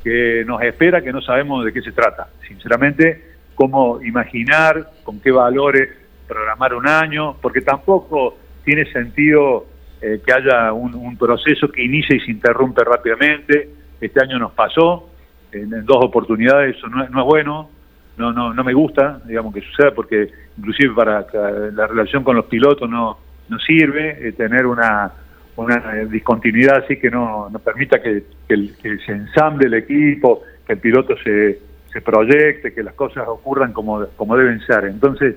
que 0.02 0.44
nos 0.46 0.62
espera 0.62 1.00
que 1.02 1.12
no 1.12 1.20
sabemos 1.20 1.64
de 1.64 1.72
qué 1.72 1.82
se 1.82 1.92
trata. 1.92 2.28
Sinceramente, 2.46 3.36
cómo 3.54 4.00
imaginar, 4.02 4.90
con 5.02 5.20
qué 5.20 5.32
valores 5.32 5.90
programar 6.28 6.74
un 6.74 6.86
año, 6.86 7.36
porque 7.40 7.60
tampoco 7.60 8.38
tiene 8.64 8.84
sentido 8.92 9.66
eh, 10.00 10.20
que 10.24 10.32
haya 10.32 10.72
un, 10.72 11.16
proceso 11.16 11.68
que 11.68 11.82
inicie 11.82 12.16
y 12.16 12.20
se 12.20 12.30
interrumpe 12.30 12.84
rápidamente. 12.84 13.70
Este 14.00 14.22
año 14.22 14.38
nos 14.38 14.52
pasó 14.52 15.08
en, 15.50 15.84
dos 15.84 16.04
oportunidades, 16.04 16.76
eso 16.76 16.88
no 16.88 17.02
es, 17.02 17.10
no 17.10 17.20
es 17.20 17.26
bueno, 17.26 17.70
no, 18.16 18.32
no, 18.32 18.52
no 18.52 18.64
me 18.64 18.74
gusta, 18.74 19.20
digamos, 19.24 19.54
que 19.54 19.62
suceda, 19.62 19.92
porque 19.92 20.28
inclusive 20.58 20.94
para 20.94 21.26
que 21.26 21.38
la 21.72 21.86
relación 21.86 22.22
con 22.22 22.36
los 22.36 22.46
pilotos 22.46 22.88
no, 22.88 23.18
no 23.48 23.58
sirve 23.58 24.28
eh, 24.28 24.32
tener 24.32 24.66
una, 24.66 25.12
una 25.56 25.76
eh, 25.96 26.06
discontinuidad 26.06 26.84
así 26.84 26.98
que 26.98 27.10
no, 27.10 27.48
no 27.50 27.58
permita 27.58 28.00
que, 28.02 28.24
que 28.46 28.98
se 29.04 29.12
ensamble 29.12 29.66
el 29.66 29.74
equipo, 29.74 30.42
que 30.66 30.74
el 30.74 30.78
piloto 30.78 31.16
se, 31.18 31.60
se 31.92 32.02
proyecte, 32.02 32.74
que 32.74 32.82
las 32.82 32.94
cosas 32.94 33.26
ocurran 33.26 33.72
como, 33.72 34.06
como 34.16 34.36
deben 34.36 34.60
ser. 34.60 34.84
Entonces, 34.84 35.36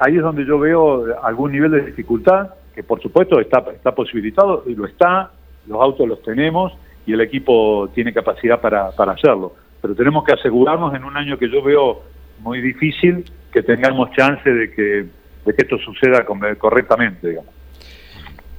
ahí 0.00 0.16
es 0.16 0.22
donde 0.22 0.44
yo 0.44 0.58
veo 0.58 1.06
algún 1.22 1.52
nivel 1.52 1.70
de 1.70 1.86
dificultad, 1.86 2.50
que 2.74 2.82
por 2.82 3.00
supuesto 3.00 3.40
está, 3.40 3.64
está 3.72 3.94
posibilitado, 3.94 4.64
y 4.66 4.74
lo 4.74 4.86
está, 4.86 5.30
los 5.66 5.80
autos 5.80 6.06
los 6.06 6.22
tenemos 6.22 6.76
y 7.06 7.12
el 7.12 7.20
equipo 7.20 7.88
tiene 7.94 8.12
capacidad 8.12 8.60
para, 8.60 8.90
para 8.90 9.12
hacerlo. 9.12 9.54
Pero 9.80 9.94
tenemos 9.94 10.24
que 10.24 10.32
asegurarnos 10.32 10.94
en 10.94 11.04
un 11.04 11.16
año 11.16 11.38
que 11.38 11.48
yo 11.48 11.62
veo 11.62 12.02
muy 12.40 12.60
difícil 12.60 13.24
que 13.52 13.62
tengamos 13.62 14.10
chance 14.12 14.50
de 14.50 14.70
que, 14.70 15.06
de 15.46 15.54
que 15.54 15.62
esto 15.62 15.78
suceda 15.78 16.26
correctamente, 16.58 17.28
digamos. 17.28 17.53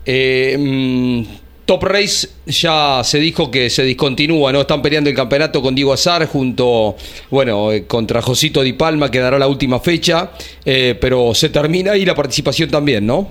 Eh, 0.06 0.56
mm, 0.60 1.24
Top 1.66 1.82
Race 1.84 2.28
ya 2.46 3.02
se 3.04 3.18
dijo 3.20 3.50
que 3.50 3.72
se 3.72 3.84
discontinúa, 3.84 4.52
¿no? 4.52 4.62
Están 4.62 4.84
peleando 4.84 5.10
el 5.10 5.16
campeonato 5.16 5.64
con 5.64 5.74
Diego 5.74 5.94
Azar 5.94 6.26
junto, 6.28 6.96
bueno, 7.32 7.72
eh, 7.72 7.86
contra 7.88 8.22
Josito 8.22 8.62
Di 8.62 8.74
Palma, 8.74 9.10
que 9.10 9.18
dará 9.20 9.40
la 9.40 9.48
última 9.48 9.80
fecha, 9.80 10.32
eh, 10.64 10.96
pero 11.02 11.34
se 11.34 11.50
termina 11.50 11.98
y 11.98 12.06
la 12.06 12.14
participación 12.14 12.70
también, 12.70 13.06
¿no? 13.08 13.30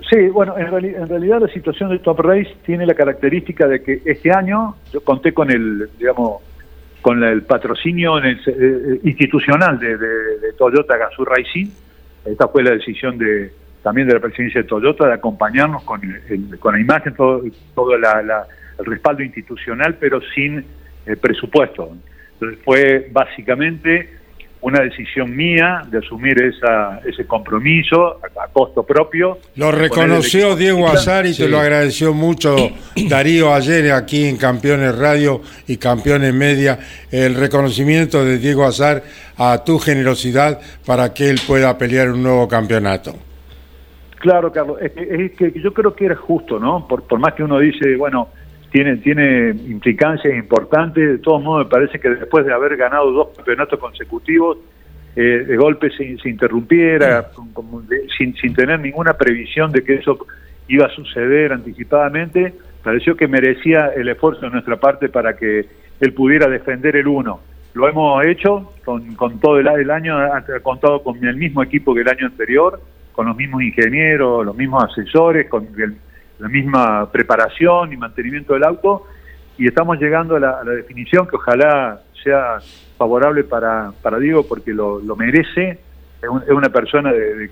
Sí, 0.10 0.20
bueno, 0.28 0.56
en, 0.58 0.68
en 0.68 1.08
realidad 1.08 1.40
la 1.42 1.48
situación 1.48 1.90
de 1.90 1.98
Top 2.00 2.20
Race 2.20 2.54
tiene 2.66 2.86
la 2.86 2.94
característica 2.94 3.66
de 3.68 3.82
que 3.82 4.02
este 4.06 4.32
año 4.32 4.76
yo 4.92 5.02
conté 5.02 5.34
con 5.34 5.50
el, 5.50 5.90
digamos, 5.98 6.42
con 7.02 7.24
el 7.24 7.42
patrocinio 7.44 8.20
en 8.20 8.26
el- 8.26 8.40
eh, 8.46 9.00
institucional 9.06 9.80
de, 9.80 9.98
de- 9.98 10.40
de 10.42 10.54
Toyota 10.58 10.98
Gazoo 10.98 11.26
Racing. 11.26 11.68
Esta 12.26 12.48
fue 12.50 12.64
la 12.64 12.72
decisión 12.72 13.18
de 13.18 13.54
también 13.84 14.08
de 14.08 14.14
la 14.16 14.20
presidencia 14.20 14.62
de 14.62 14.68
Toyota 14.68 15.08
de 15.08 15.14
acompañarnos 15.14 15.84
con, 15.84 16.02
el- 16.04 16.22
el- 16.52 16.60
con 16.60 16.74
la 16.74 16.80
imagen, 16.82 17.14
todo, 17.16 17.42
todo 17.76 17.98
la- 17.98 18.22
la- 18.24 18.48
el 18.80 18.86
respaldo 18.86 19.22
institucional, 19.24 19.98
pero 20.00 20.20
sin 20.34 20.66
eh, 21.06 21.16
presupuesto. 21.18 21.92
Entonces 22.34 22.60
fue 22.64 23.10
básicamente 23.12 24.10
una 24.62 24.80
decisión 24.80 25.36
mía 25.36 25.82
de 25.92 25.98
asumir 25.98 26.42
esa, 26.42 27.02
ese 27.06 27.26
compromiso 27.28 28.22
a, 28.38 28.46
a 28.46 28.48
costo 28.48 28.84
propio. 28.84 29.38
Lo 29.58 29.72
reconoció 29.74 30.56
Diego. 30.56 30.88
Azar 30.88 31.26
y 31.26 31.34
Sí. 31.34 31.44
te 31.44 31.50
lo 31.50 31.60
agradeció 31.60 32.14
mucho 32.14 32.56
Darío 33.10 33.54
ayer 33.54 33.92
aquí 33.92 34.26
en 34.26 34.38
Campeones 34.38 34.98
Radio 34.98 35.42
y 35.68 35.76
Campeones 35.76 36.34
Media, 36.34 36.80
el 37.12 37.36
reconocimiento 37.36 38.24
de 38.24 38.38
Diego 38.38 38.64
Azar 38.66 39.04
a 39.38 39.62
tu 39.66 39.78
generosidad 39.80 40.62
para 40.86 41.14
que 41.14 41.30
él 41.30 41.42
pueda 41.46 41.78
pelear 41.78 42.10
un 42.14 42.24
nuevo 42.24 42.48
campeonato. 42.48 43.14
Claro, 44.24 44.54
Carlos, 44.54 44.78
es 44.82 44.94
que, 44.94 45.26
es 45.26 45.32
que 45.34 45.52
yo 45.60 45.74
creo 45.74 45.94
que 45.94 46.06
era 46.06 46.16
justo, 46.16 46.58
¿no? 46.58 46.88
Por, 46.88 47.04
por 47.04 47.20
más 47.20 47.34
que 47.34 47.44
uno 47.44 47.60
dice, 47.60 47.98
bueno, 47.98 48.30
tiene, 48.72 48.96
tiene 48.98 49.50
implicancias 49.50 50.34
importantes, 50.34 51.06
de 51.06 51.18
todos 51.18 51.44
modos 51.44 51.66
me 51.66 51.70
parece 51.70 52.00
que 52.00 52.10
después 52.10 52.46
de 52.46 52.54
haber 52.54 52.78
ganado 52.78 53.12
dos 53.12 53.28
campeonatos 53.36 53.78
consecutivos, 53.78 54.60
eh, 55.18 55.44
de 55.46 55.58
golpe 55.58 55.90
se, 55.90 56.18
se 56.20 56.30
interrumpiera, 56.30 57.32
con- 57.36 57.52
como 57.52 57.82
de- 57.82 58.08
sin, 58.18 58.34
sin 58.38 58.54
tener 58.54 58.80
ninguna 58.80 59.12
previsión 59.16 59.74
de 59.74 59.84
que 59.84 59.96
eso 59.96 60.26
iba 60.70 60.86
a 60.86 60.90
suceder 60.92 61.52
anticipadamente, 61.52 62.54
pareció 62.82 63.18
que 63.18 63.28
merecía 63.28 63.88
el 63.88 64.08
esfuerzo 64.08 64.40
de 64.46 64.52
nuestra 64.52 64.78
parte 64.78 65.10
para 65.10 65.36
que 65.36 65.66
él 66.00 66.14
pudiera 66.14 66.48
defender 66.48 66.96
el 66.96 67.08
uno. 67.10 67.42
Lo 67.74 67.90
hemos 67.90 68.26
hecho 68.26 68.72
con, 68.86 69.16
con 69.16 69.42
todo 69.42 69.60
el, 69.60 69.68
el 69.68 69.92
año, 69.92 70.18
ha 70.18 70.42
contado 70.62 71.04
con 71.04 71.22
el 71.26 71.36
mismo 71.36 71.62
equipo 71.62 71.94
que 71.94 72.02
el 72.02 72.08
año 72.08 72.28
anterior, 72.28 72.80
con 73.14 73.28
los 73.28 73.38
mismos 73.38 73.64
ingenieros, 73.64 74.46
los 74.46 74.56
mismos 74.56 74.84
asesores, 74.84 75.48
con 75.48 75.68
la 76.40 76.50
misma 76.50 77.10
preparación 77.12 77.94
y 77.94 77.98
mantenimiento 77.98 78.54
del 78.54 78.64
auto, 78.64 79.08
y 79.58 79.68
estamos 79.68 80.00
llegando 80.00 80.36
a 80.36 80.40
la, 80.40 80.64
definición 80.64 81.28
que 81.28 81.36
ojalá 81.36 82.02
sea 82.24 82.58
favorable 82.98 83.44
para, 83.44 83.92
para 84.02 84.18
Diego 84.18 84.46
porque 84.48 84.74
lo, 84.74 85.00
lo 85.00 85.16
merece, 85.16 85.78
es, 86.22 86.30
un- 86.30 86.44
una 86.52 86.70
persona 86.70 87.14
de, 87.14 87.46
eh, 87.46 87.50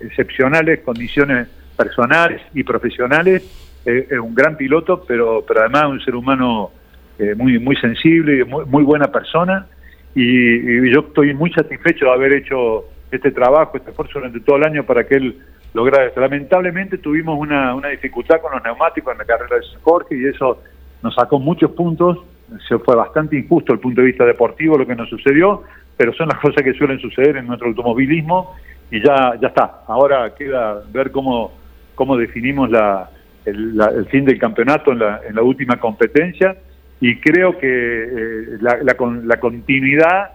excepcionales 0.00 0.80
condiciones 0.80 1.48
personales 1.76 2.40
y 2.54 2.64
profesionales, 2.64 3.44
es 3.84 4.18
un 4.18 4.34
gran 4.34 4.56
piloto, 4.56 5.04
pero, 5.06 5.44
pero 5.46 5.60
además 5.60 5.84
un 5.86 6.00
ser 6.00 6.14
humano 6.14 6.70
eh, 7.18 7.34
muy, 7.34 7.58
muy 7.58 7.76
sensible 7.76 8.44
muy, 8.44 8.64
muy 8.64 8.84
buena 8.84 9.08
persona, 9.08 9.66
y 10.14 10.90
yo 10.90 11.00
estoy 11.00 11.34
muy 11.34 11.52
satisfecho 11.52 12.06
de 12.06 12.10
haber 12.12 12.32
hecho 12.32 12.84
este 13.10 13.30
trabajo, 13.30 13.76
este 13.76 13.90
esfuerzo 13.90 14.18
durante 14.18 14.40
todo 14.40 14.56
el 14.56 14.64
año 14.64 14.84
para 14.84 15.04
que 15.04 15.16
él 15.16 15.38
lograr 15.74 16.06
esto. 16.06 16.20
Lamentablemente 16.20 16.98
tuvimos 16.98 17.38
una, 17.38 17.74
una 17.74 17.88
dificultad 17.88 18.40
con 18.40 18.52
los 18.52 18.62
neumáticos 18.62 19.12
en 19.12 19.18
la 19.18 19.24
carrera 19.24 19.56
de 19.56 19.62
Jorge 19.82 20.16
y 20.16 20.26
eso 20.26 20.62
nos 21.02 21.14
sacó 21.14 21.38
muchos 21.38 21.70
puntos. 21.72 22.18
Se 22.66 22.78
fue 22.78 22.96
bastante 22.96 23.36
injusto 23.36 23.72
el 23.72 23.78
punto 23.78 24.00
de 24.00 24.06
vista 24.06 24.24
deportivo 24.24 24.78
lo 24.78 24.86
que 24.86 24.96
nos 24.96 25.08
sucedió, 25.08 25.64
pero 25.96 26.12
son 26.14 26.28
las 26.28 26.38
cosas 26.38 26.62
que 26.62 26.72
suelen 26.72 26.98
suceder 26.98 27.36
en 27.36 27.46
nuestro 27.46 27.68
automovilismo 27.68 28.54
y 28.90 29.02
ya, 29.04 29.34
ya 29.40 29.48
está. 29.48 29.82
Ahora 29.86 30.34
queda 30.34 30.82
ver 30.90 31.10
cómo, 31.10 31.52
cómo 31.94 32.16
definimos 32.16 32.70
la, 32.70 33.10
el, 33.44 34.06
fin 34.10 34.24
del 34.24 34.38
campeonato 34.38 34.92
en 34.92 35.00
la, 35.00 35.20
en 35.28 35.34
la 35.34 35.42
última 35.42 35.76
competencia 35.76 36.56
y 37.00 37.16
creo 37.20 37.58
que 37.58 37.68
eh, 37.68 38.58
la, 38.60 38.78
la, 38.82 38.96
la, 39.24 39.40
continuidad, 39.40 40.32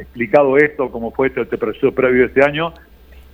explicado 0.00 0.56
esto 0.56 0.90
como 0.90 1.10
fue 1.10 1.28
este, 1.28 1.42
este 1.42 1.58
proceso 1.58 1.92
previo 1.92 2.22
de 2.22 2.28
este 2.28 2.44
año, 2.44 2.72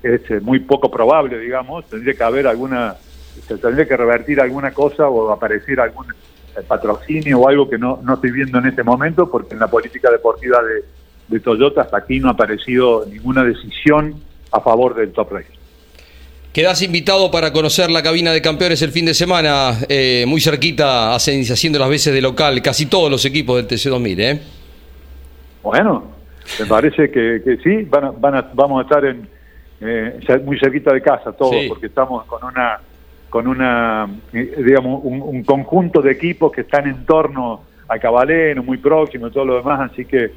es 0.03 0.21
eh, 0.31 0.41
muy 0.41 0.61
poco 0.61 0.91
probable, 0.91 1.39
digamos, 1.39 1.89
tendría 1.89 2.15
que 2.15 2.25
haber 2.25 2.47
alguna, 2.47 2.97
se 3.47 3.57
tendría 3.59 3.87
que 3.87 3.97
revertir 3.97 4.41
alguna 4.41 4.73
cosa 4.73 5.09
o 5.09 5.31
aparecer 5.31 5.81
algún 5.81 6.07
eh, 6.11 6.63
patrocinio 6.67 7.41
o 7.41 7.49
algo 7.49 7.69
que 7.69 7.79
no, 7.79 8.01
no 8.03 8.15
estoy 8.15 8.31
viendo 8.31 8.59
en 8.59 8.67
este 8.67 8.83
momento, 8.83 9.31
porque 9.31 9.55
en 9.55 9.61
la 9.61 9.69
política 9.69 10.11
deportiva 10.11 10.63
de, 10.63 10.85
de 11.29 11.41
Toyota 11.41 11.83
hasta 11.83 11.99
aquí 11.99 12.21
no 12.21 12.29
ha 12.29 12.33
aparecido 12.33 13.05
ninguna 13.07 13.45
decisión 13.45 14.15
a 14.53 14.61
favor 14.61 14.95
del 14.95 15.13
Top 15.13 15.33
Race. 15.33 15.57
Quedas 16.57 16.81
invitado 16.81 17.31
para 17.31 17.53
conocer 17.53 17.91
la 17.91 18.03
cabina 18.03 18.33
de 18.33 18.41
campeones 18.41 18.81
el 18.81 18.91
fin 18.91 19.05
de 19.05 19.13
semana, 19.13 19.77
eh, 19.91 20.25
muy 20.27 20.41
cerquita, 20.41 21.15
haciendo 21.15 21.79
las 21.79 21.91
veces 21.91 22.15
de 22.15 22.23
local, 22.23 22.63
casi 22.63 22.87
todos 22.87 23.11
los 23.11 23.27
equipos 23.27 23.57
del 23.57 23.69
TC2000, 23.69 24.21
¿eh? 24.21 24.41
Bueno, 25.63 26.16
me 26.61 26.67
parece 26.67 27.11
que, 27.11 27.59
sí, 27.63 27.83
van 27.83 28.21
van 28.21 28.47
vamos 28.55 28.81
a 28.81 28.83
estar 28.83 29.05
en, 29.05 29.29
eh, 29.81 30.21
muy 30.45 30.59
cerquita 30.59 30.93
de 30.93 31.03
casa 31.03 31.33
todos, 31.33 31.55
porque 31.69 31.87
estamos 31.87 32.25
con 32.27 32.45
una, 32.45 32.79
con 33.29 33.47
una 33.47 34.09
eh, 34.33 34.55
digamos, 34.65 35.01
un, 35.05 35.43
conjunto 35.45 36.01
de 36.01 36.13
equipos 36.13 36.53
que 36.53 36.63
están 36.63 36.87
en 36.87 37.05
torno 37.05 37.63
a 37.89 37.99
Cabaleno, 37.99 38.63
muy 38.63 38.79
próximo 38.79 39.29
y 39.29 39.31
todo 39.31 39.45
lo 39.45 39.57
demás, 39.57 39.91
así 39.93 40.05
que 40.05 40.31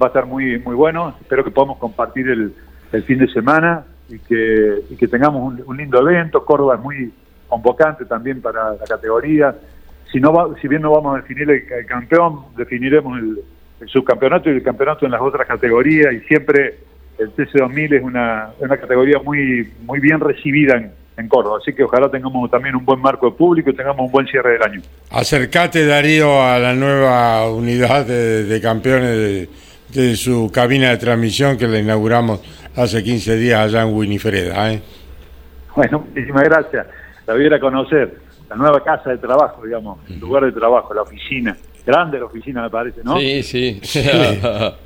va 0.00 0.06
a 0.06 0.08
estar 0.08 0.26
muy, 0.26 0.58
muy 0.58 0.74
bueno. 0.74 1.14
Espero 1.20 1.44
que 1.44 1.50
podamos 1.50 1.78
compartir 1.78 2.28
el, 2.28 2.52
el 2.92 3.02
fin 3.04 3.18
de 3.18 3.28
semana 3.28 3.84
y 4.08 4.18
que, 4.18 4.82
y 4.90 4.96
que 4.96 5.08
tengamos 5.08 5.54
un, 5.66 5.76
lindo 5.76 6.00
evento. 6.00 6.44
Córdoba 6.44 6.74
es 6.74 6.80
muy 6.80 7.12
convocante 7.48 8.04
también 8.04 8.40
para 8.40 8.72
la 8.72 8.84
categoría. 8.84 9.54
Si, 10.10 10.20
no 10.20 10.32
va, 10.32 10.48
si 10.60 10.68
bien 10.68 10.82
no 10.82 10.90
vamos 10.90 11.14
a 11.14 11.20
definir 11.22 11.50
el, 11.50 11.86
campeón, 11.86 12.40
definiremos 12.56 13.18
el, 13.18 13.40
subcampeonato 13.88 14.50
y 14.50 14.54
el 14.54 14.62
campeonato 14.62 15.06
en 15.06 15.12
las 15.12 15.20
otras 15.20 15.46
categorías 15.46 16.12
y 16.12 16.20
siempre 16.20 16.78
el 17.18 17.34
TC2000 17.34 17.94
es 17.94 18.02
una, 18.02 18.50
una 18.58 18.76
categoría 18.76 19.18
muy, 19.22 19.70
muy 19.84 20.00
bien 20.00 20.20
recibida 20.20 20.76
en, 20.76 20.92
en 21.20 21.28
Córdoba. 21.28 21.58
Así 21.60 21.72
que 21.72 21.84
ojalá 21.84 22.10
tengamos 22.10 22.50
también 22.50 22.74
un 22.74 22.84
buen 22.84 23.00
marco 23.00 23.30
de 23.30 23.36
público 23.36 23.70
y 23.70 23.74
tengamos 23.74 24.06
un 24.06 24.10
buen 24.10 24.26
cierre 24.26 24.52
del 24.52 24.62
año. 24.62 24.80
Acercate, 25.10 25.86
Darío, 25.86 26.42
a 26.42 26.58
la 26.58 26.74
nueva 26.74 27.48
unidad 27.50 28.06
de, 28.06 28.60
campeones 28.60 29.48
de, 29.88 30.16
su 30.16 30.50
cabina 30.52 30.90
de 30.90 30.96
transmisión 30.96 31.56
que 31.56 31.68
la 31.68 31.78
inauguramos 31.78 32.40
hace 32.76 33.02
15 33.02 33.36
días 33.36 33.60
allá 33.60 33.82
en 33.82 33.94
Winifreda. 33.94 34.72
¿eh? 34.72 34.82
Bueno, 35.76 36.00
muchísimas 36.00 36.44
gracias. 36.44 36.86
La 37.26 37.34
voy 37.34 37.52
a 37.52 37.60
conocer, 37.60 38.16
la 38.48 38.56
nueva 38.56 38.82
casa 38.82 39.10
de 39.10 39.18
trabajo, 39.18 39.64
digamos, 39.64 39.98
el 40.08 40.18
lugar 40.18 40.44
de 40.44 40.52
trabajo, 40.52 40.92
la 40.94 41.02
oficina. 41.02 41.56
Grande 41.84 42.18
la 42.18 42.26
oficina, 42.26 42.62
me 42.62 42.70
parece, 42.70 43.00
¿no? 43.04 43.18
Sí, 43.18 43.42
sí. 43.42 43.80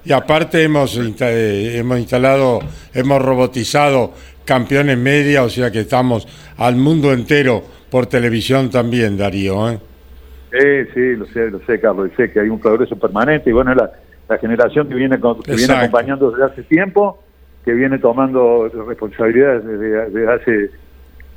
y 0.04 0.12
aparte 0.12 0.62
hemos, 0.62 0.96
hemos 0.96 1.98
instalado, 1.98 2.60
hemos 2.92 3.20
robotizado 3.22 4.12
campeones 4.44 4.98
media, 4.98 5.42
o 5.42 5.48
sea 5.48 5.70
que 5.70 5.80
estamos 5.80 6.26
al 6.58 6.76
mundo 6.76 7.12
entero 7.12 7.62
por 7.90 8.06
televisión 8.06 8.70
también, 8.70 9.16
Darío. 9.16 9.70
¿eh? 9.70 9.78
Sí, 10.52 10.90
sí, 10.94 11.16
lo 11.16 11.26
sé, 11.26 11.50
lo 11.50 11.60
sé, 11.66 11.80
Carlos, 11.80 12.10
sé 12.16 12.30
que 12.30 12.40
hay 12.40 12.48
un 12.48 12.60
progreso 12.60 12.96
permanente 12.96 13.50
y 13.50 13.52
bueno, 13.52 13.74
la, 13.74 13.90
la 14.28 14.38
generación 14.38 14.88
que 14.88 14.94
viene, 14.94 15.18
que 15.44 15.54
viene 15.54 15.74
acompañando 15.74 16.30
desde 16.30 16.44
hace 16.44 16.62
tiempo 16.62 17.20
que 17.64 17.72
viene 17.72 17.98
tomando 17.98 18.68
responsabilidades 18.86 19.64
desde, 19.64 20.32
hace 20.32 20.70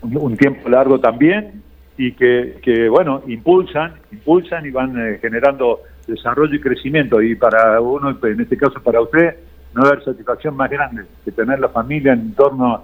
un, 0.01 0.35
tiempo 0.35 0.69
largo 0.69 0.99
también 0.99 1.63
y 1.97 2.13
que, 2.13 2.59
que, 2.61 2.89
bueno, 2.89 3.23
impulsan, 3.27 3.95
impulsan 4.11 4.65
y 4.65 4.71
van 4.71 4.97
eh, 4.97 5.17
generando 5.19 5.81
desarrollo 6.05 6.55
y 6.55 6.61
crecimiento. 6.61 7.21
Y 7.21 7.35
para 7.35 7.81
uno, 7.81 8.17
en 8.21 8.41
este 8.41 8.57
caso 8.57 8.81
para 8.81 9.01
usted, 9.01 9.35
no 9.73 9.83
haber 9.83 10.03
satisfacción 10.03 10.55
más 10.55 10.69
grande 10.69 11.03
que 11.25 11.31
tener 11.31 11.59
la 11.59 11.69
familia 11.69 12.13
en 12.13 12.33
torno 12.33 12.83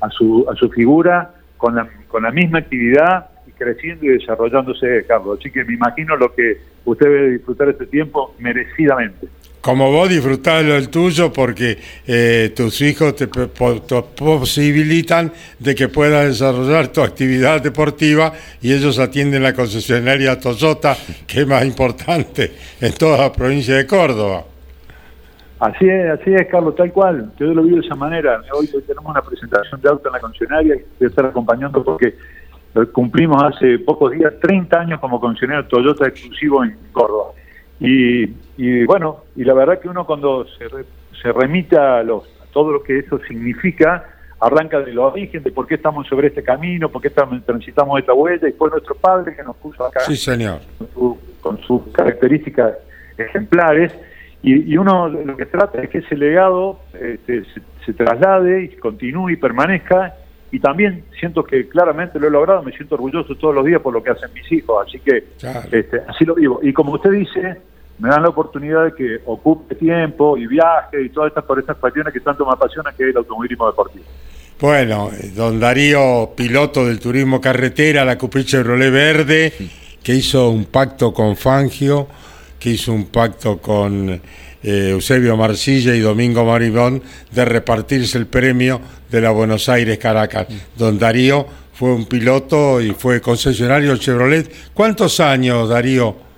a 0.00 0.10
su, 0.10 0.46
a 0.50 0.54
su 0.54 0.70
figura 0.70 1.34
con 1.56 1.74
la, 1.74 1.88
con 2.08 2.22
la 2.22 2.30
misma 2.30 2.60
actividad 2.60 3.30
y 3.46 3.50
creciendo 3.52 4.06
y 4.06 4.18
desarrollándose, 4.18 5.04
Carlos. 5.06 5.38
Así 5.38 5.50
que 5.50 5.64
me 5.64 5.74
imagino 5.74 6.16
lo 6.16 6.34
que 6.34 6.58
usted 6.84 7.06
debe 7.06 7.30
disfrutar 7.30 7.68
este 7.68 7.86
tiempo 7.86 8.34
merecidamente 8.38 9.28
como 9.62 9.92
vos 9.92 10.08
disfrutás 10.08 10.64
lo 10.64 10.74
del 10.74 10.90
tuyo 10.90 11.32
porque 11.32 11.78
eh, 12.06 12.52
tus 12.54 12.80
hijos 12.82 13.14
te, 13.14 13.28
posibilitan 13.28 15.32
de 15.58 15.74
que 15.74 15.88
puedas 15.88 16.26
desarrollar 16.26 16.88
tu 16.88 17.00
actividad 17.00 17.62
deportiva 17.62 18.32
y 18.60 18.72
ellos 18.72 18.98
atienden 18.98 19.44
la 19.44 19.54
concesionaria 19.54 20.38
Toyota, 20.38 20.96
que 21.26 21.42
es 21.42 21.46
más 21.46 21.64
importante 21.64 22.52
en 22.80 22.92
toda 22.92 23.18
la 23.18 23.32
provincia 23.32 23.76
de 23.76 23.86
Córdoba. 23.86 24.42
Así 25.60 25.88
es, 25.88 26.10
así 26.10 26.34
es, 26.34 26.48
Carlos, 26.48 26.74
tal 26.74 26.90
cual. 26.90 27.30
Yo 27.38 27.46
lo 27.46 27.62
vi 27.62 27.76
de 27.76 27.86
esa 27.86 27.94
manera. 27.94 28.42
Hoy, 28.52 28.66
tenemos 28.66 29.08
una 29.08 29.22
presentación 29.22 29.80
de 29.80 29.88
auto 29.88 30.08
en 30.08 30.14
la 30.14 30.18
concesionaria 30.18 30.74
y 30.74 30.82
voy 30.98 31.06
a 31.06 31.06
estar 31.06 31.24
acompañando 31.24 31.84
porque 31.84 32.16
cumplimos 32.90 33.40
hace 33.40 33.78
pocos 33.78 34.10
días 34.10 34.32
30 34.42 34.80
años 34.80 34.98
como 34.98 35.20
concesionario 35.20 35.68
Toyota 35.68 36.08
exclusivo 36.08 36.64
en 36.64 36.76
Córdoba. 36.90 37.34
Y, 37.84 38.84
bueno, 38.84 39.24
y 39.34 39.44
la 39.44 39.54
verdad 39.54 39.80
que 39.80 39.88
uno 39.88 40.06
cuando 40.06 40.46
se, 40.46 40.66
se 41.20 41.32
remite 41.32 41.76
a, 41.76 42.02
los, 42.02 42.24
todo 42.52 42.70
lo 42.72 42.82
que 42.82 42.98
eso 42.98 43.18
significa, 43.26 44.04
arranca 44.42 44.80
de 44.80 44.92
los 44.92 45.12
origen, 45.12 45.42
de 45.42 45.52
por 45.52 45.68
qué 45.68 45.76
estamos 45.76 46.06
sobre 46.08 46.28
este 46.28 46.42
camino, 46.42 46.88
por 46.88 47.00
qué 47.00 47.08
estamos, 47.08 47.44
transitamos 47.44 48.00
esta 48.00 48.12
huella, 48.12 48.48
y 48.48 48.52
fue 48.52 48.70
nuestro 48.70 48.96
padre 48.96 49.36
que 49.36 49.42
nos 49.44 49.56
puso 49.56 49.86
acá. 49.86 50.00
Sí, 50.00 50.16
señor. 50.16 50.58
Con, 51.40 51.58
sus 51.62 51.82
características 51.92 52.74
ejemplares. 53.16 53.92
Y, 54.42 54.76
uno 54.76 55.08
lo 55.08 55.36
que 55.36 55.46
trata 55.46 55.80
es 55.82 55.90
que 55.90 55.98
ese 55.98 56.16
legado 56.16 56.80
este, 57.00 57.44
se, 57.84 57.92
traslade 57.92 58.64
y 58.64 58.68
continúe 58.76 59.30
y 59.30 59.36
permanezca. 59.36 60.14
Y 60.50 60.58
también 60.58 61.04
siento 61.18 61.44
que 61.44 61.68
claramente 61.68 62.18
lo 62.18 62.26
he 62.26 62.30
logrado, 62.30 62.62
me 62.62 62.72
siento 62.72 62.96
orgulloso 62.96 63.34
todos 63.36 63.54
los 63.54 63.64
días 63.64 63.80
por 63.80 63.94
lo 63.94 64.02
que 64.02 64.10
hacen 64.10 64.30
mis 64.34 64.50
hijos. 64.52 64.86
Así 64.86 64.98
que 64.98 65.24
este, 65.70 66.00
así 66.08 66.24
lo 66.24 66.34
vivo. 66.34 66.60
Y 66.62 66.72
como 66.72 66.92
usted 66.92 67.10
dice, 67.10 67.58
me 67.98 68.08
dan 68.08 68.22
la 68.22 68.28
oportunidad 68.30 68.84
de 68.84 68.94
que 68.94 69.20
ocupe 69.26 69.74
tiempo 69.74 70.36
y 70.36 70.46
viaje 70.46 71.02
y 71.04 71.08
todas 71.10 71.28
estas 71.28 71.44
por 71.44 71.58
estas 71.58 71.76
cuestiones 71.76 72.12
que 72.12 72.20
tanto 72.20 72.44
me 72.44 72.52
apasionan 72.52 72.94
que 72.96 73.04
es 73.04 73.10
el 73.10 73.16
automovilismo 73.16 73.66
deportivo. 73.66 74.04
Bueno, 74.60 75.10
don 75.34 75.58
Darío, 75.58 76.30
piloto 76.36 76.86
del 76.86 77.00
turismo 77.00 77.40
carretera, 77.40 78.04
la 78.04 78.16
Coupé 78.16 78.44
Chevrolet 78.44 78.92
Verde, 78.92 79.52
que 80.02 80.14
hizo 80.14 80.50
un 80.50 80.66
pacto 80.66 81.12
con 81.12 81.36
Fangio, 81.36 82.06
que 82.60 82.70
hizo 82.70 82.92
un 82.92 83.06
pacto 83.06 83.58
con 83.58 84.08
eh, 84.08 84.20
Eusebio 84.62 85.36
Marcilla 85.36 85.94
y 85.94 86.00
Domingo 86.00 86.44
Maribón 86.44 87.02
de 87.32 87.44
repartirse 87.44 88.16
el 88.18 88.26
premio 88.26 88.80
de 89.10 89.20
la 89.20 89.30
Buenos 89.30 89.68
Aires 89.68 89.98
Caracas. 89.98 90.46
Don 90.76 90.96
Darío 90.96 91.44
fue 91.72 91.92
un 91.92 92.06
piloto 92.06 92.80
y 92.80 92.92
fue 92.92 93.20
concesionario 93.20 93.96
Chevrolet. 93.96 94.48
¿Cuántos 94.72 95.18
años, 95.18 95.68
Darío? 95.68 96.31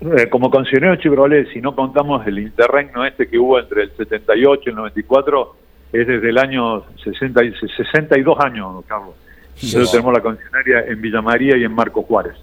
Eh, 0.00 0.28
como 0.28 0.50
concesionario 0.50 0.96
Chevrolet, 0.96 1.52
si 1.52 1.60
no 1.60 1.74
contamos 1.74 2.26
el 2.26 2.38
interregno 2.38 3.04
este 3.04 3.28
que 3.28 3.38
hubo 3.38 3.58
entre 3.58 3.84
el 3.84 3.96
78 3.96 4.62
y 4.66 4.68
el 4.68 4.76
94, 4.76 5.56
es 5.92 6.06
desde 6.06 6.28
el 6.28 6.38
año 6.38 6.84
60, 7.02 7.40
62 7.76 8.40
años, 8.40 8.84
Carlos. 8.86 9.14
Nosotros 9.62 9.90
tenemos 9.90 10.12
la 10.12 10.20
concesionaria 10.20 10.84
en 10.86 11.00
Villa 11.00 11.22
María 11.22 11.56
y 11.56 11.64
en 11.64 11.72
Marco 11.72 12.02
Juárez. 12.02 12.34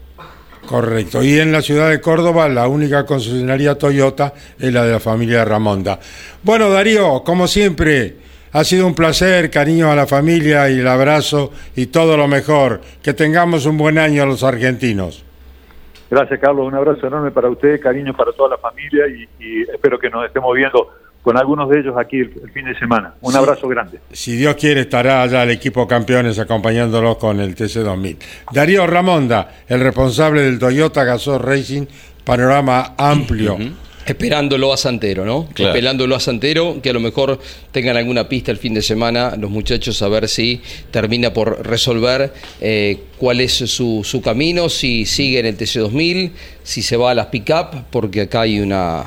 Correcto. 0.66 1.22
Y 1.22 1.40
en 1.40 1.52
la 1.52 1.62
ciudad 1.62 1.90
de 1.90 2.02
Córdoba, 2.02 2.48
la 2.50 2.68
única 2.68 3.06
concesionaria 3.06 3.78
Toyota 3.78 4.34
es 4.58 4.74
la 4.74 4.86
de 4.86 4.94
la 4.94 5.00
familia 5.00 5.46
Ramonda. 5.46 6.00
Bueno, 6.42 6.70
Darío, 6.70 7.24
como 7.24 7.48
siempre, 7.48 8.16
ha 8.52 8.64
sido 8.64 8.88
un 8.88 8.96
placer, 8.96 9.52
cariño 9.52 9.92
a 9.92 9.96
la 9.96 10.08
familia 10.08 10.70
y 10.70 10.80
el 10.80 10.88
abrazo 10.88 11.52
y 11.76 11.88
todo 11.88 12.18
lo 12.18 12.28
mejor. 12.28 12.82
Que 13.04 13.14
tengamos 13.14 13.66
un 13.66 13.78
buen 13.78 13.98
año 13.98 14.26
los 14.26 14.44
argentinos. 14.44 15.24
Gracias, 16.14 16.40
Carlos. 16.40 16.68
Un 16.68 16.76
abrazo 16.76 17.08
enorme 17.08 17.32
para 17.32 17.50
usted, 17.50 17.82
cariño 17.82 18.16
para 18.16 18.32
toda 18.34 18.50
la 18.50 18.58
familia 18.60 19.06
y, 19.08 19.64
espero 19.64 19.98
que 19.98 20.12
nos 20.12 20.24
estemos 20.24 20.56
viendo 20.56 20.88
con 21.24 21.36
algunos 21.40 21.68
de 21.70 21.80
ellos 21.80 21.96
aquí 21.98 22.20
el, 22.20 22.52
fin 22.54 22.66
de 22.66 22.78
semana. 22.78 23.16
Un 23.22 23.36
abrazo 23.36 23.68
grande. 23.68 24.00
Si 24.12 24.36
Dios 24.36 24.54
quiere, 24.54 24.82
estará 24.82 25.24
allá 25.24 25.42
el 25.42 25.50
equipo 25.50 25.88
campeones 25.88 26.38
acompañándolos 26.38 27.18
con 27.18 27.40
el 27.40 27.56
TC2000. 27.56 28.18
Darío 28.52 28.86
Ramonda, 28.86 29.56
el 29.68 29.80
responsable 29.80 30.44
del 30.44 30.60
Toyota 30.60 31.04
Gazoo 31.04 31.40
Racing, 31.40 31.88
panorama 32.24 32.94
amplio. 32.96 33.58
Esperándolo 34.06 34.74
a 34.74 34.78
Santero, 34.78 35.26
¿no? 35.26 35.48
Claro. 35.54 35.72
Esperándolo 35.72 36.16
a 36.16 36.20
Santero, 36.20 36.82
que 36.82 36.90
a 36.90 36.94
lo 36.94 37.00
mejor 37.00 37.40
tengan 37.72 37.96
alguna 37.98 38.28
pista 38.28 38.52
el 38.52 38.58
fin 38.58 38.74
de 38.74 38.82
semana 38.82 39.36
los 39.38 39.50
muchachos 39.50 40.02
a 40.02 40.10
ver 40.10 40.28
si 40.28 40.62
termina 40.92 41.34
por 41.34 41.66
resolver 41.66 42.34
eh, 42.60 43.00
cuál 43.18 43.42
es 43.42 43.54
su, 43.54 44.02
su 44.04 44.22
camino, 44.22 44.70
si 44.70 45.06
sigue 45.06 45.40
en 45.40 45.46
el 45.46 45.58
TC2000, 45.58 46.32
si 46.64 46.82
se 46.82 46.98
va 46.98 47.12
a 47.12 47.16
las 47.16 47.28
pick-up, 47.28 47.86
porque 47.90 48.22
acá 48.22 48.42
hay 48.42 48.60
una... 48.60 49.06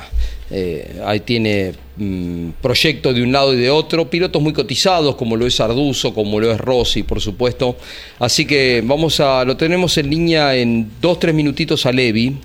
eh, 0.49 1.01
ahí 1.05 1.19
tiene 1.21 1.73
mm, 1.97 2.49
proyecto 2.61 3.13
de 3.13 3.21
un 3.21 3.31
lado 3.31 3.53
y 3.53 3.57
de 3.57 3.69
otro, 3.69 4.09
pilotos 4.09 4.41
muy 4.41 4.53
cotizados 4.53 5.15
como 5.15 5.35
lo 5.35 5.45
es 5.45 5.59
Arduzo, 5.59 6.13
como 6.13 6.39
lo 6.39 6.51
es 6.51 6.59
Rossi, 6.59 7.03
por 7.03 7.19
supuesto. 7.19 7.77
Así 8.19 8.45
que 8.45 8.81
vamos 8.85 9.19
a, 9.19 9.43
lo 9.43 9.57
tenemos 9.57 9.97
en 9.97 10.09
línea 10.09 10.55
en 10.55 10.89
dos, 11.01 11.19
tres 11.19 11.35
minutitos 11.35 11.85
a 11.85 11.91
Levi. 11.91 12.37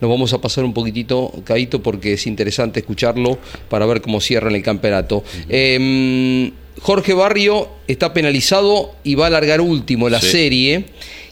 Nos 0.00 0.10
vamos 0.10 0.32
a 0.32 0.40
pasar 0.40 0.64
un 0.64 0.72
poquitito, 0.72 1.32
Caito, 1.44 1.82
porque 1.82 2.14
es 2.14 2.26
interesante 2.26 2.80
escucharlo 2.80 3.38
para 3.68 3.84
ver 3.84 4.00
cómo 4.00 4.20
cierran 4.20 4.54
el 4.54 4.62
campeonato. 4.62 5.22
Eh, 5.48 6.50
Jorge 6.82 7.12
Barrio 7.14 7.68
está 7.86 8.12
penalizado 8.12 8.94
y 9.04 9.14
va 9.14 9.26
a 9.26 9.30
largar 9.30 9.60
último 9.60 10.08
la 10.08 10.20
Sí. 10.20 10.28
serie. 10.28 10.84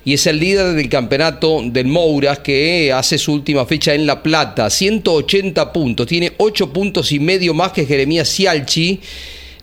Y 0.04 0.14
es 0.14 0.26
el 0.26 0.38
líder 0.38 0.74
del 0.74 0.88
campeonato 0.88 1.60
del 1.64 1.86
Mouras 1.86 2.38
que 2.38 2.92
hace 2.92 3.18
su 3.18 3.32
última 3.32 3.66
fecha 3.66 3.92
en 3.94 4.06
La 4.06 4.22
Plata. 4.22 4.70
180 4.70 5.72
puntos. 5.72 6.06
Tiene 6.06 6.32
8 6.38 6.72
puntos 6.72 7.12
y 7.12 7.18
medio 7.18 7.52
más 7.52 7.72
que 7.72 7.84
Jeremías 7.84 8.28
Cialchi, 8.34 9.00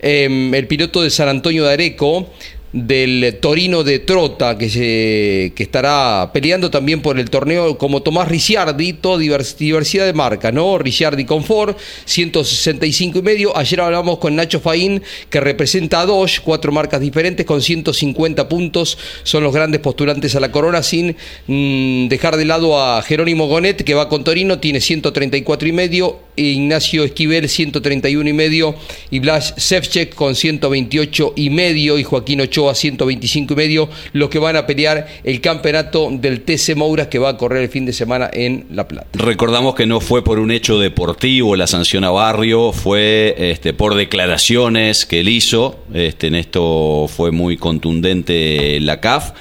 eh, 0.00 0.50
el 0.54 0.66
piloto 0.68 1.02
de 1.02 1.10
San 1.10 1.28
Antonio 1.28 1.64
de 1.64 1.72
Areco 1.72 2.28
del 2.72 3.38
Torino 3.40 3.84
de 3.84 4.00
Trota, 4.00 4.58
que, 4.58 4.68
se, 4.68 5.52
que 5.54 5.62
estará 5.62 6.30
peleando 6.32 6.70
también 6.70 7.00
por 7.00 7.18
el 7.18 7.30
torneo 7.30 7.78
como 7.78 8.02
Tomás 8.02 8.28
Ricciardi, 8.28 8.92
toda 8.92 9.18
divers- 9.22 9.56
diversidad 9.56 10.04
de 10.04 10.12
marcas, 10.12 10.52
¿no? 10.52 10.76
Ricciardi 10.76 11.24
Confort, 11.24 11.78
165 12.04 13.18
y 13.18 13.22
medio. 13.22 13.56
Ayer 13.56 13.80
hablamos 13.80 14.18
con 14.18 14.36
Nacho 14.36 14.60
Faín, 14.60 15.02
que 15.30 15.40
representa 15.40 16.00
a 16.00 16.06
Dodge, 16.06 16.40
cuatro 16.42 16.72
marcas 16.72 17.00
diferentes 17.00 17.46
con 17.46 17.62
150 17.62 18.48
puntos. 18.48 18.98
Son 19.22 19.42
los 19.42 19.54
grandes 19.54 19.80
postulantes 19.80 20.34
a 20.34 20.40
la 20.40 20.52
corona, 20.52 20.82
sin 20.82 21.16
mm, 21.46 22.08
dejar 22.08 22.36
de 22.36 22.44
lado 22.44 22.78
a 22.80 23.00
Jerónimo 23.02 23.46
Gonet, 23.46 23.84
que 23.84 23.94
va 23.94 24.08
con 24.08 24.24
Torino, 24.24 24.58
tiene 24.58 24.80
134 24.80 25.68
y 25.68 25.72
medio. 25.72 26.25
E 26.36 26.42
Ignacio 26.42 27.04
Esquivel 27.04 27.48
131 27.48 28.28
y 28.28 28.32
medio 28.32 28.74
y 29.10 29.18
Blas 29.18 29.54
Sevchek 29.56 30.14
con 30.14 30.34
128 30.34 31.32
y 31.36 31.50
medio 31.50 31.98
y 31.98 32.04
Joaquín 32.04 32.40
Ochoa 32.40 32.74
125 32.74 33.52
y 33.52 33.56
medio 33.56 33.88
los 34.12 34.28
que 34.28 34.38
van 34.38 34.56
a 34.56 34.66
pelear 34.66 35.08
el 35.24 35.40
campeonato 35.40 36.08
del 36.12 36.42
TC 36.42 36.76
Mouras 36.76 37.08
que 37.08 37.18
va 37.18 37.30
a 37.30 37.36
correr 37.36 37.62
el 37.62 37.68
fin 37.68 37.86
de 37.86 37.92
semana 37.92 38.30
en 38.32 38.66
La 38.70 38.86
Plata. 38.86 39.08
Recordamos 39.14 39.74
que 39.74 39.86
no 39.86 40.00
fue 40.00 40.22
por 40.22 40.38
un 40.38 40.50
hecho 40.50 40.78
deportivo 40.78 41.56
la 41.56 41.66
sanción 41.66 42.04
a 42.04 42.10
Barrio, 42.10 42.72
fue 42.72 43.34
este, 43.38 43.72
por 43.72 43.94
declaraciones 43.94 45.06
que 45.06 45.20
él 45.20 45.28
hizo. 45.28 45.78
Este, 45.94 46.28
en 46.28 46.34
esto 46.34 47.06
fue 47.08 47.30
muy 47.30 47.56
contundente 47.56 48.78
la 48.80 49.00
CAF 49.00 49.32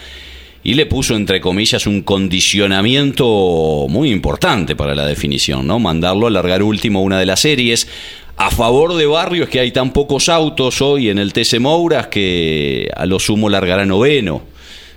y 0.66 0.74
le 0.74 0.88
puso 0.88 1.16
entre 1.16 1.40
comillas 1.40 1.86
un 1.86 2.02
condicionamiento 2.02 3.86
muy 3.88 4.10
importante 4.10 4.76
para 4.76 4.96
la 4.96 5.06
definición, 5.06 5.68
¿no? 5.68 5.78
Mandarlo 5.78 6.26
a 6.26 6.32
largar 6.32 6.64
último 6.64 7.04
una 7.04 7.20
de 7.20 7.28
las 7.28 7.42
series. 7.42 7.88
A 8.36 8.50
favor 8.50 8.96
de 8.96 9.06
Barrio 9.06 9.44
es 9.44 9.50
que 9.50 9.60
hay 9.60 9.72
tan 9.72 9.94
pocos 9.94 10.28
autos 10.28 10.82
hoy 10.82 11.10
en 11.10 11.20
el 11.20 11.34
TC 11.34 11.60
Mouras 11.60 12.08
que 12.08 12.90
a 12.96 13.06
lo 13.06 13.20
sumo 13.20 13.48
largará 13.48 13.86
noveno. 13.86 14.42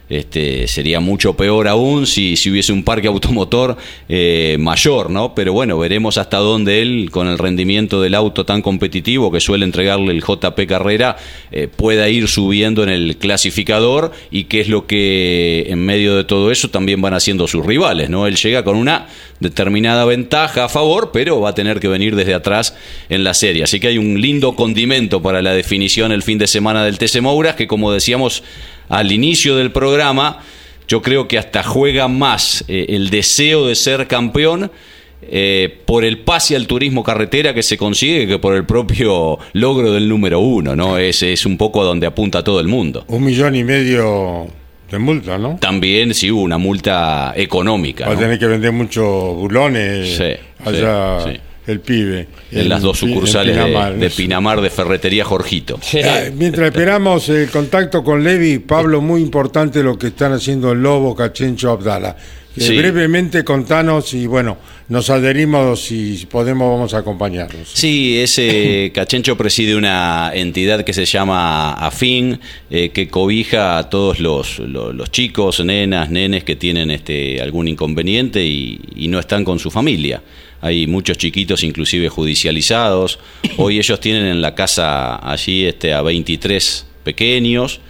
Este, 0.08 0.66
sería 0.68 1.00
mucho 1.00 1.36
peor 1.36 1.68
aún 1.68 2.06
si, 2.06 2.36
si 2.36 2.50
hubiese 2.50 2.72
un 2.72 2.82
parque 2.82 3.08
automotor 3.08 3.76
eh, 4.08 4.56
mayor, 4.58 5.10
¿no? 5.10 5.34
Pero 5.34 5.52
bueno, 5.52 5.78
veremos 5.78 6.16
hasta 6.16 6.38
dónde 6.38 6.80
él, 6.80 7.10
con 7.10 7.28
el 7.28 7.36
rendimiento 7.36 8.00
del 8.00 8.14
auto 8.14 8.46
tan 8.46 8.62
competitivo 8.62 9.30
que 9.30 9.40
suele 9.40 9.66
entregarle 9.66 10.12
el 10.12 10.22
JP 10.22 10.66
Carrera, 10.66 11.16
eh, 11.52 11.68
pueda 11.68 12.08
ir 12.08 12.26
subiendo 12.28 12.82
en 12.82 12.88
el 12.88 13.18
clasificador 13.18 14.12
y 14.30 14.44
qué 14.44 14.60
es 14.60 14.68
lo 14.68 14.86
que 14.86 15.66
en 15.68 15.84
medio 15.84 16.16
de 16.16 16.24
todo 16.24 16.50
eso 16.50 16.70
también 16.70 17.02
van 17.02 17.12
haciendo 17.12 17.46
sus 17.46 17.66
rivales, 17.66 18.08
¿no? 18.08 18.26
Él 18.26 18.36
llega 18.36 18.64
con 18.64 18.76
una 18.76 19.08
determinada 19.40 20.06
ventaja 20.06 20.64
a 20.64 20.68
favor, 20.70 21.10
pero 21.12 21.40
va 21.40 21.50
a 21.50 21.54
tener 21.54 21.80
que 21.80 21.88
venir 21.88 22.16
desde 22.16 22.32
atrás 22.32 22.74
en 23.10 23.24
la 23.24 23.34
serie. 23.34 23.62
Así 23.62 23.78
que 23.78 23.88
hay 23.88 23.98
un 23.98 24.20
lindo 24.20 24.56
condimento 24.56 25.20
para 25.20 25.42
la 25.42 25.52
definición 25.52 26.12
el 26.12 26.22
fin 26.22 26.38
de 26.38 26.46
semana 26.46 26.82
del 26.84 26.96
TC 26.96 27.20
Mouras, 27.20 27.56
que 27.56 27.66
como 27.66 27.92
decíamos 27.92 28.42
al 28.88 29.12
inicio 29.12 29.56
del 29.56 29.72
programa, 29.72 30.38
yo 30.86 31.02
creo 31.02 31.28
que 31.28 31.38
hasta 31.38 31.62
juega 31.62 32.08
más 32.08 32.64
eh, 32.68 32.86
el 32.90 33.10
deseo 33.10 33.66
de 33.66 33.74
ser 33.74 34.06
campeón 34.06 34.70
eh, 35.20 35.80
por 35.84 36.04
el 36.04 36.20
pase 36.20 36.54
al 36.56 36.66
turismo 36.66 37.02
carretera 37.02 37.52
que 37.52 37.62
se 37.62 37.76
consigue 37.76 38.26
que 38.26 38.38
por 38.38 38.54
el 38.54 38.64
propio 38.64 39.38
logro 39.52 39.92
del 39.92 40.08
número 40.08 40.40
uno, 40.40 40.74
¿no? 40.76 40.96
Es, 40.96 41.22
es 41.22 41.44
un 41.44 41.56
poco 41.56 41.82
a 41.82 41.84
donde 41.84 42.06
apunta 42.06 42.42
todo 42.42 42.60
el 42.60 42.68
mundo. 42.68 43.04
Un 43.08 43.24
millón 43.24 43.54
y 43.56 43.64
medio 43.64 44.46
de 44.90 44.98
multa, 44.98 45.36
¿no? 45.36 45.56
También 45.60 46.14
sí 46.14 46.30
hubo 46.30 46.42
una 46.42 46.56
multa 46.56 47.34
económica. 47.36 48.06
Va 48.06 48.12
a 48.12 48.14
¿no? 48.14 48.20
tener 48.20 48.38
que 48.38 48.46
vender 48.46 48.72
muchos 48.72 49.34
bulones 49.34 50.16
Sí, 50.16 50.34
allá 50.64 51.20
sí, 51.24 51.30
sí. 51.32 51.40
El 51.68 51.80
pibe. 51.80 52.28
En 52.50 52.68
las 52.68 52.82
dos 52.82 52.98
sucursales 52.98 53.54
de- 53.56 53.62
Pinamar. 53.64 53.94
de, 53.96 54.10
Pinamar 54.10 54.60
de 54.60 54.70
Ferretería 54.70 55.24
Jorgito. 55.24 55.78
Eh, 55.92 56.32
mientras 56.36 56.68
esperamos 56.68 57.28
el 57.28 57.48
contacto 57.50 58.02
con 58.02 58.24
Levi, 58.24 58.58
Pablo, 58.58 59.00
muy 59.00 59.20
importante 59.22 59.82
lo 59.82 59.98
que 59.98 60.08
están 60.08 60.32
haciendo 60.32 60.72
el 60.72 60.82
Lobo, 60.82 61.14
Cachencho, 61.14 61.70
Abdala. 61.70 62.16
Eh, 62.56 62.60
Sí. 62.60 62.76
Brevemente 62.76 63.44
contanos 63.44 64.14
y 64.14 64.26
bueno, 64.26 64.56
nos 64.88 65.10
adherimos 65.10 65.80
si 65.80 66.26
podemos 66.28 66.68
vamos 66.72 66.92
a 66.92 66.98
acompañarlos. 66.98 67.68
Sí, 67.72 68.18
ese 68.18 68.90
Cachencho 68.94 69.36
preside 69.36 69.76
una 69.76 70.32
entidad 70.34 70.82
que 70.84 70.92
se 70.92 71.04
llama 71.04 71.74
AFIN, 71.74 72.40
eh, 72.68 72.88
que 72.88 73.06
cobija 73.06 73.78
a 73.78 73.88
todos 73.88 74.18
los, 74.18 74.58
los, 74.58 74.92
los 74.92 75.10
chicos, 75.12 75.64
nenas, 75.64 76.10
nenes 76.10 76.42
que 76.42 76.56
tienen 76.56 76.90
este, 76.90 77.40
algún 77.40 77.68
inconveniente 77.68 78.44
y, 78.44 78.80
y 78.96 79.06
no 79.06 79.20
están 79.20 79.44
con 79.44 79.60
su 79.60 79.70
familia. 79.70 80.20
Hay 80.60 80.86
muchos 80.86 81.18
chiquitos 81.18 81.62
inclusive 81.62 82.08
judicializados. 82.08 83.18
Hoy 83.56 83.78
ellos 83.78 84.00
tienen 84.00 84.26
en 84.26 84.42
la 84.42 84.54
casa 84.54 85.16
allí 85.16 85.66
este, 85.66 85.92
a 85.92 86.02
23 86.02 86.86
pequeños 87.04 87.80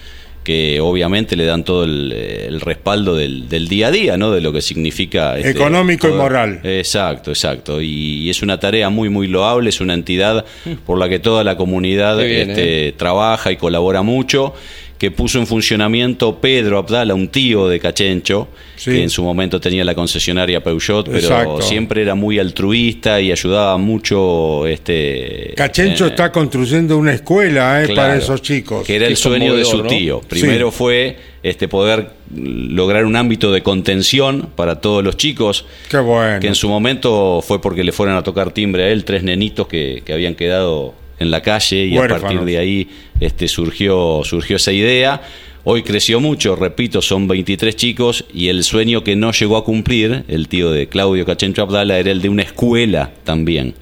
que 0.48 0.80
obviamente 0.80 1.36
le 1.36 1.44
dan 1.44 1.62
todo 1.62 1.84
el, 1.84 2.10
el 2.10 2.62
respaldo 2.62 3.14
del, 3.14 3.50
del 3.50 3.68
día 3.68 3.88
a 3.88 3.90
día, 3.90 4.16
¿no? 4.16 4.30
De 4.30 4.40
lo 4.40 4.50
que 4.50 4.62
significa... 4.62 5.36
este, 5.36 5.50
Económico 5.50 6.08
y 6.08 6.12
moral. 6.12 6.60
Exacto, 6.64 7.30
exacto. 7.30 7.82
Y 7.82 8.30
es 8.30 8.40
una 8.40 8.58
tarea 8.58 8.88
muy, 8.88 9.10
muy 9.10 9.28
loable, 9.28 9.68
es 9.68 9.82
una 9.82 9.92
entidad 9.92 10.46
por 10.86 10.98
la 10.98 11.06
que 11.10 11.18
toda 11.18 11.44
la 11.44 11.58
comunidad 11.58 12.16
bien, 12.16 12.48
este, 12.48 12.92
trabaja 12.92 13.52
y 13.52 13.56
colabora 13.56 14.00
mucho, 14.00 14.54
que 14.98 15.12
puso 15.12 15.38
en 15.38 15.46
funcionamiento 15.46 16.40
Pedro 16.40 16.76
Abdala, 16.78 17.14
un 17.14 17.28
tío 17.28 17.68
de 17.68 17.78
Cachencho, 17.78 18.48
Sí. 18.74 18.90
que 18.92 19.02
en 19.02 19.10
su 19.10 19.22
momento 19.24 19.60
tenía 19.60 19.84
la 19.84 19.94
concesionaria 19.94 20.60
Peugeot, 20.62 21.06
pero 21.06 21.18
Exacto. 21.18 21.62
siempre 21.62 22.02
era 22.02 22.14
muy 22.14 22.38
altruista 22.38 23.20
y 23.20 23.30
ayudaba 23.32 23.76
mucho... 23.78 24.66
Este, 24.66 25.52
Cachencho 25.56 26.06
eh, 26.06 26.10
está 26.10 26.30
construyendo 26.32 26.96
una 26.98 27.12
escuela 27.12 27.82
eh, 27.82 27.86
Claro, 27.86 27.96
para 27.96 28.16
esos 28.16 28.42
chicos. 28.42 28.84
Que 28.86 28.96
era 28.96 29.06
el 29.06 29.16
sueño 29.16 29.54
de 29.54 29.64
su 29.64 29.82
tío. 29.84 30.20
Primero 30.20 30.70
Sí. 30.70 30.76
fue 30.76 31.16
este 31.44 31.68
poder 31.68 32.10
lograr 32.34 33.04
un 33.04 33.14
ámbito 33.16 33.52
de 33.52 33.62
contención 33.62 34.48
para 34.56 34.80
todos 34.80 35.02
los 35.04 35.16
chicos. 35.16 35.64
Qué 35.88 35.98
bueno. 35.98 36.40
Que 36.40 36.48
en 36.48 36.54
su 36.56 36.68
momento 36.68 37.40
fue 37.46 37.60
porque 37.60 37.84
le 37.84 37.92
fueron 37.92 38.16
a 38.16 38.22
tocar 38.22 38.52
timbre 38.52 38.84
a 38.84 38.88
él 38.90 39.04
tres 39.04 39.22
nenitos 39.22 39.66
que, 39.68 40.02
que 40.04 40.12
habían 40.12 40.34
quedado 40.34 40.94
en 41.18 41.30
la 41.30 41.42
calle 41.42 41.86
y 41.86 41.96
a 41.96 42.08
partir 42.08 42.40
de 42.40 42.58
ahí 42.58 42.88
este, 43.20 43.48
surgió, 43.48 44.22
surgió 44.24 44.56
esa 44.56 44.72
idea. 44.72 45.22
Hoy 45.64 45.82
creció 45.82 46.20
mucho, 46.20 46.56
repito, 46.56 47.02
son 47.02 47.28
23 47.28 47.76
chicos 47.76 48.24
y 48.32 48.48
el 48.48 48.64
sueño 48.64 49.04
que 49.04 49.16
no 49.16 49.32
llegó 49.32 49.56
a 49.56 49.64
cumplir, 49.64 50.24
el 50.28 50.48
tío 50.48 50.70
de 50.70 50.88
Claudio 50.88 51.26
Cachencho 51.26 51.62
Abdala, 51.62 51.98
era 51.98 52.10
el 52.10 52.22
de 52.22 52.28
una 52.28 52.42
escuela 52.42 53.10
también. 53.24 53.74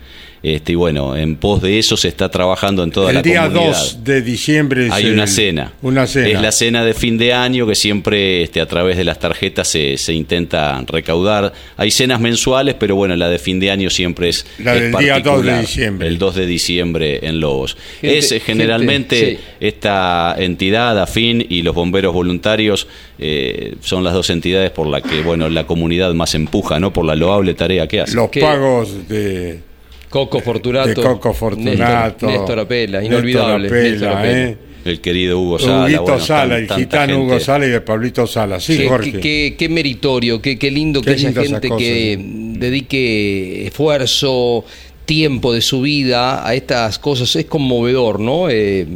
Este, 0.48 0.72
y 0.72 0.74
bueno, 0.76 1.16
en 1.16 1.34
pos 1.34 1.60
de 1.60 1.76
eso 1.76 1.96
se 1.96 2.06
está 2.06 2.28
trabajando 2.28 2.84
en 2.84 2.92
toda 2.92 3.08
el 3.10 3.16
la 3.16 3.22
día 3.22 3.48
comunidad. 3.48 3.72
2 3.72 4.04
de 4.04 4.22
diciembre 4.22 4.86
es 4.86 4.92
Hay 4.92 5.06
una 5.10 5.22
el- 5.24 5.28
cena. 5.28 5.72
Una 5.82 6.06
cena. 6.06 6.28
Es 6.28 6.40
la 6.40 6.52
cena 6.52 6.84
de 6.84 6.94
fin 6.94 7.18
de 7.18 7.32
año 7.32 7.66
que 7.66 7.74
siempre 7.74 8.44
este, 8.44 8.60
a 8.60 8.66
través 8.66 8.96
de 8.96 9.02
las 9.02 9.18
tarjetas 9.18 9.66
se, 9.66 9.96
se 9.96 10.12
intenta 10.12 10.80
recaudar. 10.86 11.52
Hay 11.76 11.90
cenas 11.90 12.20
mensuales, 12.20 12.76
pero 12.78 12.94
bueno, 12.94 13.16
la 13.16 13.28
de 13.28 13.40
fin 13.40 13.58
de 13.58 13.72
año 13.72 13.90
siempre 13.90 14.28
es. 14.28 14.46
La 14.58 14.76
es 14.76 14.82
del 14.82 14.92
día 14.96 15.18
2 15.18 15.44
de 15.44 15.60
diciembre. 15.62 16.06
El 16.06 16.18
2 16.18 16.34
de 16.36 16.46
diciembre 16.46 17.26
en 17.26 17.40
Lobos. 17.40 17.76
Gente- 18.00 18.18
es 18.18 18.30
eh, 18.30 18.38
generalmente 18.38 19.16
gente, 19.16 19.36
sí. 19.42 19.66
esta 19.66 20.36
entidad, 20.38 20.96
AFIN 21.02 21.44
y 21.48 21.62
los 21.62 21.74
bomberos 21.74 22.14
voluntarios 22.14 22.86
eh, 23.18 23.74
son 23.80 24.04
las 24.04 24.14
dos 24.14 24.30
entidades 24.30 24.70
por 24.70 24.86
las 24.86 25.02
que 25.02 25.22
bueno 25.22 25.48
la 25.48 25.66
comunidad 25.66 26.14
más 26.14 26.36
empuja, 26.36 26.78
¿no? 26.78 26.92
Por 26.92 27.04
la 27.04 27.16
loable 27.16 27.54
tarea 27.54 27.88
que 27.88 28.02
hace. 28.02 28.14
Los 28.14 28.30
¿Qué? 28.30 28.40
pagos 28.40 29.08
de, 29.08 29.60
Coco 30.20 30.40
Fortunato. 30.40 30.88
de 30.88 30.94
Coco 30.94 31.32
Fortunato. 31.34 32.26
Néstor, 32.26 32.30
Néstor 32.30 32.58
Apela, 32.60 33.00
Néstor 33.00 33.14
inolvidable. 33.18 33.68
Apela, 33.68 33.90
Néstor 33.90 34.08
Apela. 34.08 34.42
eh. 34.50 34.56
El 34.86 35.00
querido 35.00 35.40
Hugo 35.40 35.58
Sala. 35.58 35.84
Huguito 35.86 36.02
bueno, 36.02 36.20
Sala, 36.20 36.48
tan- 36.54 36.62
el 36.62 36.70
gitano 36.84 37.20
Hugo. 37.22 37.40
Sala 37.40 37.66
y 37.66 37.70
de 37.70 37.80
Pablito 37.80 38.24
Sala. 38.26 38.60
Sí, 38.60 38.76
Qué, 38.78 38.88
Jorge. 38.88 39.12
qué- 39.12 39.20
qué- 39.20 39.54
qué 39.58 39.68
meritorio, 39.68 40.40
qué, 40.40 40.56
qué 40.58 40.70
lindo 40.70 41.00
Qué 41.00 41.06
que 41.06 41.12
haya 41.26 41.32
gente 41.42 41.68
cosa, 41.68 41.78
que 41.84 42.16
sí. 42.20 42.58
dedique 42.58 43.66
esfuerzo, 43.66 44.64
tiempo 45.04 45.52
de 45.52 45.60
su 45.60 45.80
vida 45.82 46.46
a 46.46 46.54
estas 46.54 46.98
cosas 46.98 47.34
es 47.36 47.46
conmovedor, 47.46 48.20
¿no? 48.20 48.48
Eh, 48.48 48.86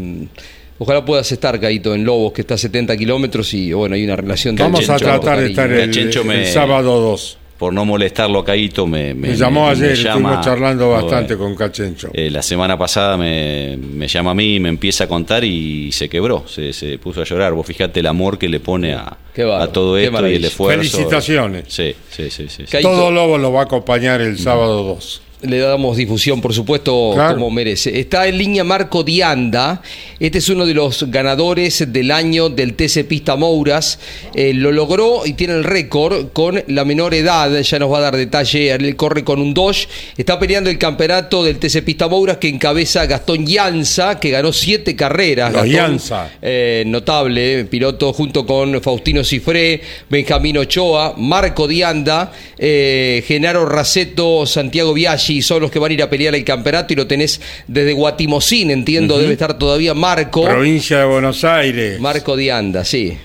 ojalá 0.79 1.05
puedas 1.05 1.31
estar, 1.33 1.59
Caito, 1.61 1.95
en 1.95 2.05
Lobos, 2.05 2.33
que 2.33 2.43
está 2.43 2.55
a 2.55 2.59
70 2.59 2.97
kilómetros 2.97 3.53
y 3.55 3.73
bueno, 3.73 3.95
hay 3.97 4.05
una 4.05 4.17
relación 4.17 4.55
de 4.57 4.63
Vamos 4.63 4.89
a 4.89 4.97
tratar 4.97 5.41
de 5.41 5.47
estar 5.49 5.71
el, 5.73 6.25
me- 6.25 6.41
el 6.43 6.47
sábado 6.47 7.01
2. 7.01 7.39
Por 7.61 7.75
no 7.75 7.85
molestarlo 7.85 8.39
a 8.39 8.45
Caito, 8.45 8.87
me, 8.87 9.13
me, 9.13 9.29
Me 9.29 9.37
llamó 9.37 9.67
me- 9.67 9.73
ayer, 9.73 9.91
me 9.91 9.95
llama- 9.97 10.09
estuvimos 10.31 10.45
charlando 10.47 10.91
bastante 10.91 11.35
Bueno, 11.35 11.55
con 11.57 11.69
Cachencho. 11.69 12.09
eh, 12.15 12.31
la 12.31 12.41
semana 12.41 12.79
pasada 12.79 13.19
me, 13.19 13.77
me 13.77 14.09
llama 14.09 14.31
a 14.31 14.35
mí, 14.35 14.59
me 14.59 14.71
empieza 14.71 15.05
a 15.05 15.07
contar 15.09 15.45
y 15.45 15.93
se 15.93 16.09
quebró, 16.09 16.45
se, 16.49 16.73
se 16.73 16.97
puso 16.97 17.21
a 17.21 17.25
llorar. 17.25 17.53
Vos 17.53 17.67
fijate 17.67 18.01
el 18.01 18.07
amor 18.07 18.39
que 18.39 18.49
le 18.49 18.61
pone 18.61 18.95
a, 18.95 19.15
a 19.61 19.67
todo 19.69 19.99
esto 19.99 20.27
y 20.27 20.37
el 20.37 20.45
esfuerzo. 20.47 20.79
Felicitaciones. 20.81 21.65
Sí, 21.69 21.95
sí, 22.09 22.31
sí. 22.31 22.49
sí, 22.49 22.65
sí. 22.65 22.65
Caito. 22.65 22.89
Todo 22.89 23.11
Lobo 23.11 23.37
lo 23.37 23.53
va 23.53 23.61
a 23.61 23.65
acompañar 23.65 24.23
el 24.23 24.39
sábado 24.39 24.83
2. 24.83 25.21
Le 25.43 25.59
damos 25.59 25.97
difusión, 25.97 26.41
por 26.43 26.53
supuesto, 26.53 27.13
Claro. 27.15 27.35
como 27.37 27.51
merece. 27.51 27.99
Está 27.99 28.27
en 28.29 28.37
línea 28.37 28.63
Marco 28.63 29.03
Dianda. 29.03 29.81
Este 30.19 30.37
es 30.37 30.49
uno 30.51 30.67
de 30.67 30.75
los 30.75 31.11
ganadores 31.11 31.91
del 31.91 32.11
año 32.11 32.51
del 32.51 32.75
TC 32.75 33.05
Pista 33.05 33.37
Mouras. 33.37 33.99
Eh, 34.35 34.53
lo 34.53 34.71
logró 34.71 35.23
y 35.25 35.33
tiene 35.33 35.55
el 35.55 35.65
récord 35.65 36.29
con 36.35 36.63
la 36.67 36.85
menor 36.85 37.15
edad. 37.15 37.59
Ya 37.59 37.79
nos 37.79 37.91
va 37.91 37.99
a 37.99 38.01
dar 38.03 38.17
detalle. 38.17 38.71
Él 38.73 38.97
corre 38.97 39.25
con 39.25 39.41
un 39.41 39.55
Dodge. 39.55 39.89
Está 40.19 40.39
peleando 40.39 40.69
el 40.69 40.77
campeonato 40.77 41.43
del 41.43 41.59
TC 41.59 41.83
Pista 41.83 42.07
Mouras 42.07 42.37
que 42.37 42.49
encabeza 42.49 43.07
Gastón 43.07 43.47
Llanza, 43.47 44.21
que 44.21 44.29
ganó 44.29 44.53
siete 44.53 44.95
carreras. 44.95 45.53
Los 45.55 45.63
Gastón, 45.63 45.73
Llanza. 45.93 46.31
eh, 46.43 46.85
notable, 46.87 47.65
piloto 47.65 48.13
junto 48.13 48.45
con 48.45 48.83
Faustino 48.83 49.25
Cifré, 49.25 49.81
Benjamín 50.11 50.59
Ochoa, 50.59 51.15
Marco 51.17 51.67
Dianda, 51.67 52.31
eh, 52.59 53.25
Genaro 53.27 53.65
Raceto, 53.65 54.45
Santiago 54.45 54.93
Biaggi, 55.31 55.43
son 55.43 55.63
los 55.63 55.71
que 55.71 55.79
van 55.79 55.91
a 55.91 55.95
ir 55.95 56.03
a 56.03 56.11
pelear 56.11 56.35
el 56.35 56.45
campeonato 56.45 56.93
y 56.93 56.97
lo 56.97 57.07
tenés 57.07 57.41
desde 57.67 57.93
Guatimocín, 57.93 58.71
entiendo, 58.71 59.19
debe 59.19 59.33
estar 59.33 59.59
todavía 59.59 59.95
Marco. 59.95 60.45
Provincia 60.45 60.99
de 60.99 61.05
Buenos 61.05 61.45
Aires. 61.45 62.01
Marco 62.01 62.37
Dianda, 62.37 62.85
sí. 62.85 63.17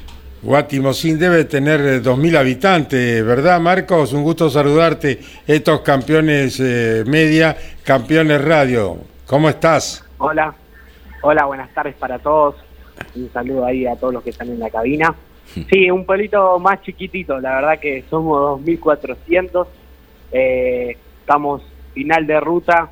Guatimocín 0.43 1.17
debe 1.17 1.45
tener 1.45 1.81
eh, 1.81 2.03
2.000 2.03 2.37
habitantes, 2.37 3.25
¿verdad, 3.25 3.59
Marcos? 3.59 4.13
Un 4.13 4.23
gusto 4.23 4.49
saludarte. 4.49 5.19
Estos 5.47 5.81
campeones 5.81 6.59
eh, 6.59 7.03
media, 7.07 7.57
campeones 7.83 8.43
radio. 8.43 8.97
¿Cómo 9.25 9.49
estás? 9.49 10.05
Hola, 10.19 10.53
hola, 11.23 11.45
buenas 11.45 11.73
tardes 11.73 11.95
para 11.95 12.19
todos. 12.19 12.55
Un 13.15 13.31
saludo 13.33 13.65
ahí 13.65 13.87
a 13.87 13.95
todos 13.95 14.13
los 14.13 14.23
que 14.23 14.29
están 14.29 14.49
en 14.49 14.59
la 14.59 14.69
cabina. 14.69 15.15
Sí, 15.69 15.89
un 15.89 16.05
pueblito 16.05 16.59
más 16.59 16.81
chiquitito, 16.81 17.39
la 17.39 17.55
verdad 17.55 17.79
que 17.79 18.03
somos 18.09 18.61
2.400. 18.61 19.65
Eh, 20.31 20.97
estamos 21.21 21.61
final 21.95 22.27
de 22.27 22.39
ruta, 22.39 22.91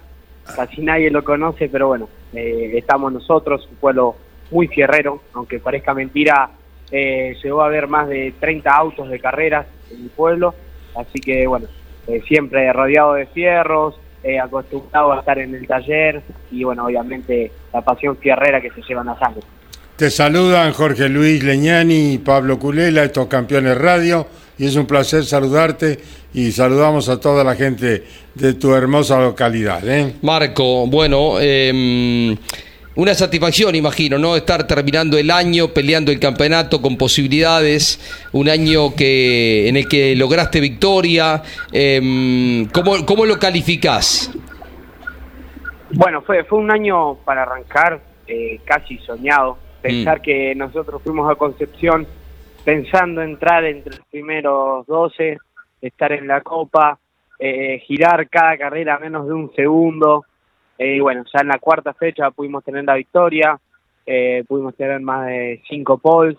casi 0.56 0.82
nadie 0.82 1.12
lo 1.12 1.24
conoce, 1.24 1.70
pero 1.70 1.90
bueno, 1.90 2.10
eh, 2.34 2.72
estamos 2.76 3.14
nosotros, 3.14 3.68
un 3.70 3.76
pueblo 3.76 4.16
muy 4.50 4.68
fierrero, 4.68 5.22
aunque 5.34 5.60
parezca 5.60 5.94
mentira, 5.94 6.50
eh, 6.92 7.36
llegó 7.44 7.62
a 7.62 7.66
haber 7.66 7.88
más 7.88 8.08
de 8.08 8.34
30 8.40 8.72
autos 8.72 9.10
de 9.10 9.20
carreras 9.20 9.68
en 9.92 10.04
el 10.04 10.10
pueblo, 10.10 10.56
así 10.96 11.20
que 11.20 11.46
bueno, 11.46 11.68
eh, 12.08 12.22
siempre 12.28 12.72
rodeado 12.72 13.14
de 13.14 13.26
fierros, 13.28 13.96
eh, 14.24 14.40
acostumbrado 14.40 15.12
a 15.12 15.20
estar 15.20 15.38
en 15.40 15.54
el 15.54 15.68
taller 15.68 16.22
y 16.50 16.64
bueno, 16.64 16.86
obviamente 16.86 17.52
la 17.74 17.82
pasión 17.82 18.16
fierrera 18.18 18.62
que 18.62 18.70
se 18.72 18.82
lleva 18.82 19.02
en 19.02 19.08
la 19.08 19.20
sangre. 19.20 19.42
Te 19.98 20.10
saludan 20.10 20.72
Jorge 20.74 21.10
Luis 21.10 21.44
Leñani 21.44 22.14
y 22.14 22.18
Pablo 22.20 22.58
Culela, 22.58 23.04
estos 23.04 23.28
campeones 23.28 23.78
radio, 23.78 24.26
y 24.64 24.68
es 24.68 24.78
un 24.78 24.86
placer 24.86 25.26
saludarte 25.26 26.00
y 26.34 26.54
saludamos 26.54 27.10
a 27.10 27.20
toda 27.20 27.44
la 27.44 27.54
gente 27.54 28.02
de 28.34 28.54
tu 28.54 28.74
hermosa 28.74 29.20
localidad. 29.20 29.86
¿eh? 29.86 30.14
Marco, 30.22 30.88
bueno, 30.88 31.34
eh, 31.42 32.34
una 32.96 33.14
satisfacción, 33.14 33.76
imagino, 33.76 34.18
¿no? 34.18 34.38
Estar 34.38 34.66
terminando 34.66 35.18
el 35.18 35.32
año, 35.32 35.74
peleando 35.74 36.14
el 36.14 36.20
campeonato 36.22 36.82
con 36.82 36.96
posibilidades, 36.96 38.00
un 38.32 38.48
año 38.48 38.96
que 38.96 39.68
en 39.68 39.76
el 39.76 39.86
que 39.90 40.16
lograste 40.16 40.62
victoria. 40.62 41.44
Eh, 41.74 42.66
¿cómo, 42.72 43.06
¿Cómo 43.06 43.26
lo 43.26 43.38
calificás? 43.38 44.32
Bueno, 45.92 46.22
fue, 46.22 46.46
fue 46.46 46.60
un 46.60 46.72
año 46.72 47.16
para 47.26 47.42
arrancar 47.42 48.00
eh, 48.28 48.62
casi 48.64 48.98
soñado. 49.00 49.58
Pensar 49.82 50.22
que 50.22 50.56
nosotros 50.56 51.02
fuimos 51.04 51.30
a 51.30 51.36
Concepción 51.36 52.08
pensando 52.64 53.22
entrar 53.22 53.66
entre 53.66 53.98
los 53.98 54.06
primeros 54.08 54.86
12, 54.88 55.38
estar 55.82 56.12
en 56.12 56.28
la 56.28 56.42
Copa, 56.42 56.98
eh, 57.40 57.80
girar 57.86 58.30
cada 58.30 58.58
carrera 58.58 59.00
menos 59.00 59.28
de 59.28 59.34
un 59.34 59.54
segundo. 59.54 60.26
Eh, 60.78 60.96
y 60.96 61.00
bueno, 61.00 61.24
ya 61.32 61.42
en 61.42 61.50
la 61.50 61.60
cuarta 61.60 61.94
fecha 61.94 62.32
pudimos 62.32 62.64
tener 62.64 62.84
la 62.86 62.96
victoria, 62.96 63.60
eh, 64.06 64.44
pudimos 64.48 64.76
tener 64.76 65.00
más 65.02 65.28
de 65.28 65.62
cinco 65.68 65.98
poles, 65.98 66.38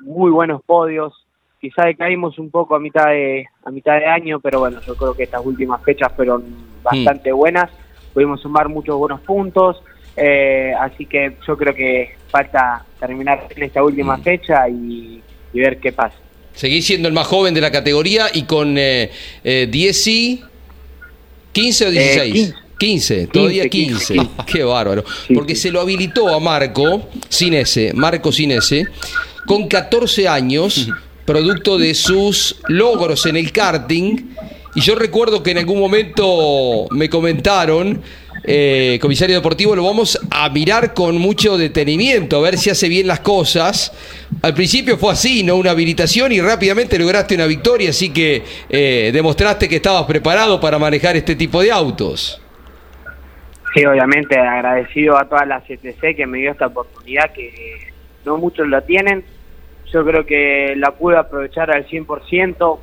muy 0.00 0.30
buenos 0.30 0.62
podios. 0.62 1.26
Quizá 1.60 1.84
decaímos 1.84 2.38
un 2.38 2.50
poco 2.50 2.74
a 2.74 2.80
mitad 2.80 3.06
de 3.06 3.46
a 3.64 3.70
mitad 3.70 3.98
de 3.98 4.06
año, 4.06 4.40
pero 4.40 4.60
bueno, 4.60 4.80
yo 4.80 4.96
creo 4.96 5.14
que 5.14 5.24
estas 5.24 5.44
últimas 5.44 5.82
fechas 5.82 6.12
fueron 6.14 6.42
bastante 6.82 7.32
buenas. 7.32 7.70
Pudimos 8.14 8.40
sumar 8.40 8.68
muchos 8.68 8.96
buenos 8.96 9.20
puntos, 9.20 9.82
eh, 10.16 10.72
así 10.78 11.06
que 11.06 11.36
yo 11.46 11.56
creo 11.56 11.74
que 11.74 12.14
falta 12.30 12.84
terminar 12.98 13.46
esta 13.56 13.82
última 13.82 14.18
fecha 14.18 14.68
y, 14.68 15.22
y 15.52 15.60
ver 15.60 15.78
qué 15.78 15.92
pasa. 15.92 16.16
Seguís 16.54 16.86
siendo 16.86 17.08
el 17.08 17.14
más 17.14 17.26
joven 17.26 17.54
de 17.54 17.60
la 17.60 17.70
categoría 17.70 18.26
y 18.32 18.42
con 18.42 18.76
eh, 18.76 19.10
eh, 19.44 19.68
10 19.70 20.06
y 20.08 20.42
15 21.52 21.86
o 21.86 21.90
16. 21.90 22.32
15. 22.32 22.54
15, 22.78 23.26
todavía 23.26 23.68
15. 23.68 24.14
15. 24.14 24.30
Qué 24.46 24.64
bárbaro. 24.64 25.04
Porque 25.34 25.54
se 25.54 25.70
lo 25.70 25.80
habilitó 25.80 26.28
a 26.28 26.40
Marco, 26.40 27.08
sin 27.28 27.54
ese, 27.54 27.92
Marco 27.92 28.32
sin 28.32 28.52
ese, 28.52 28.86
con 29.46 29.68
14 29.68 30.26
años, 30.26 30.88
producto 31.26 31.76
de 31.76 31.94
sus 31.94 32.56
logros 32.68 33.26
en 33.26 33.36
el 33.36 33.52
karting. 33.52 34.34
Y 34.74 34.80
yo 34.80 34.94
recuerdo 34.94 35.42
que 35.42 35.50
en 35.50 35.58
algún 35.58 35.78
momento 35.78 36.86
me 36.90 37.10
comentaron, 37.10 38.00
eh, 38.42 38.98
comisario 39.00 39.36
deportivo, 39.36 39.76
lo 39.76 39.84
vamos 39.84 40.18
a 40.30 40.48
mirar 40.48 40.94
con 40.94 41.18
mucho 41.18 41.58
detenimiento, 41.58 42.38
a 42.38 42.40
ver 42.40 42.56
si 42.56 42.70
hace 42.70 42.88
bien 42.88 43.06
las 43.06 43.20
cosas. 43.20 43.92
Al 44.42 44.54
principio 44.54 44.96
fue 44.96 45.12
así, 45.12 45.42
¿no? 45.42 45.56
Una 45.56 45.72
habilitación 45.72 46.32
y 46.32 46.40
rápidamente 46.40 46.98
lograste 46.98 47.34
una 47.34 47.46
victoria, 47.46 47.90
así 47.90 48.12
que 48.12 48.42
eh, 48.68 49.10
demostraste 49.12 49.68
que 49.68 49.76
estabas 49.76 50.04
preparado 50.04 50.60
para 50.60 50.78
manejar 50.78 51.16
este 51.16 51.36
tipo 51.36 51.60
de 51.62 51.70
autos. 51.70 52.40
Sí, 53.74 53.84
obviamente 53.84 54.36
agradecido 54.38 55.16
a 55.16 55.28
toda 55.28 55.44
la 55.44 55.60
CTC 55.60 56.16
que 56.16 56.26
me 56.26 56.38
dio 56.38 56.50
esta 56.50 56.66
oportunidad 56.66 57.32
que 57.32 57.92
no 58.24 58.36
muchos 58.36 58.68
la 58.68 58.80
tienen. 58.80 59.24
Yo 59.92 60.04
creo 60.04 60.24
que 60.24 60.74
la 60.76 60.92
pude 60.92 61.16
aprovechar 61.16 61.70
al 61.70 61.86
100%. 61.86 62.78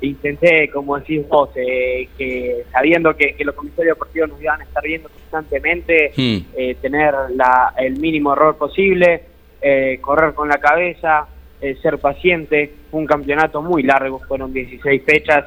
Intenté, 0.00 0.70
como 0.70 0.96
decís 0.98 1.26
vos, 1.28 1.50
eh, 1.56 2.08
que 2.16 2.64
sabiendo 2.70 3.16
que, 3.16 3.34
que 3.34 3.44
los 3.44 3.54
comisarios 3.54 3.96
deportivos 3.96 4.28
nos 4.30 4.40
iban 4.40 4.60
a 4.60 4.64
estar 4.64 4.82
viendo 4.82 5.08
constantemente, 5.08 6.12
Hmm. 6.16 6.38
eh, 6.56 6.76
tener 6.80 7.14
la, 7.34 7.74
el 7.76 7.98
mínimo 7.98 8.32
error 8.32 8.56
posible, 8.56 9.22
eh, 9.60 9.98
correr 10.00 10.34
con 10.34 10.48
la 10.48 10.58
cabeza, 10.58 11.26
eh, 11.60 11.76
ser 11.82 11.98
paciente. 11.98 12.72
Fue 12.90 13.00
un 13.00 13.06
campeonato 13.06 13.60
muy 13.60 13.82
largo, 13.82 14.20
fueron 14.20 14.52
16 14.52 15.02
fechas, 15.04 15.46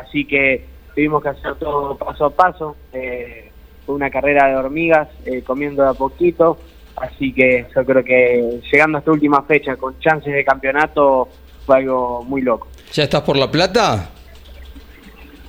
así 0.00 0.24
que 0.24 0.64
tuvimos 0.94 1.22
que 1.22 1.28
hacer 1.30 1.54
todo 1.56 1.96
paso 1.98 2.24
a 2.26 2.30
paso. 2.30 2.76
eh, 2.92 3.50
fue 3.84 3.94
una 3.94 4.10
carrera 4.10 4.48
de 4.48 4.56
hormigas, 4.56 5.06
comiendo 5.46 5.84
de 5.84 5.90
a 5.90 5.94
poquito, 5.94 6.58
así 6.96 7.32
que 7.32 7.66
yo 7.72 7.84
creo 7.84 8.02
que 8.02 8.58
llegando 8.72 8.96
a 8.96 9.00
esta 9.00 9.12
última 9.12 9.42
fecha 9.42 9.76
con 9.76 9.96
chances 10.00 10.32
de 10.34 10.44
campeonato 10.44 11.28
fue 11.64 11.76
algo 11.76 12.24
muy 12.24 12.42
loco. 12.42 12.66
¿Ya 12.92 13.04
estás 13.04 13.22
por 13.22 13.36
La 13.36 13.50
Plata? 13.50 14.10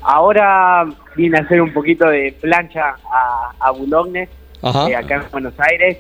Ahora 0.02 0.86
vine 1.16 1.38
a 1.38 1.42
hacer 1.42 1.62
un 1.62 1.74
poquito 1.74 2.08
de 2.10 2.36
plancha 2.40 2.96
a, 3.12 3.52
a 3.60 3.72
Boulogne, 3.72 4.30
Ajá. 4.62 4.90
eh, 4.90 4.96
acá 4.96 5.16
en 5.16 5.32
Buenos 5.32 5.54
Aires, 5.60 5.98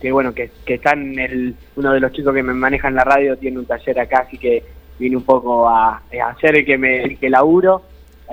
que 0.00 0.10
bueno, 0.12 0.32
que, 0.32 0.50
que 0.64 0.74
están 0.74 1.18
el, 1.18 1.54
uno 1.76 1.92
de 1.92 2.00
los 2.00 2.12
chicos 2.12 2.34
que 2.34 2.42
me 2.42 2.54
manejan 2.54 2.94
la 2.94 3.04
radio 3.04 3.36
tiene 3.36 3.58
un 3.58 3.66
taller 3.66 4.00
acá, 4.00 4.24
así 4.26 4.38
que 4.38 4.64
vine 4.98 5.16
un 5.16 5.24
poco 5.24 5.68
a, 5.68 5.96
a 5.96 6.28
hacer 6.30 6.56
el 6.56 6.64
que 6.64 6.78
me 6.78 7.02
el 7.02 7.18
que 7.18 7.28
laburo, 7.28 7.82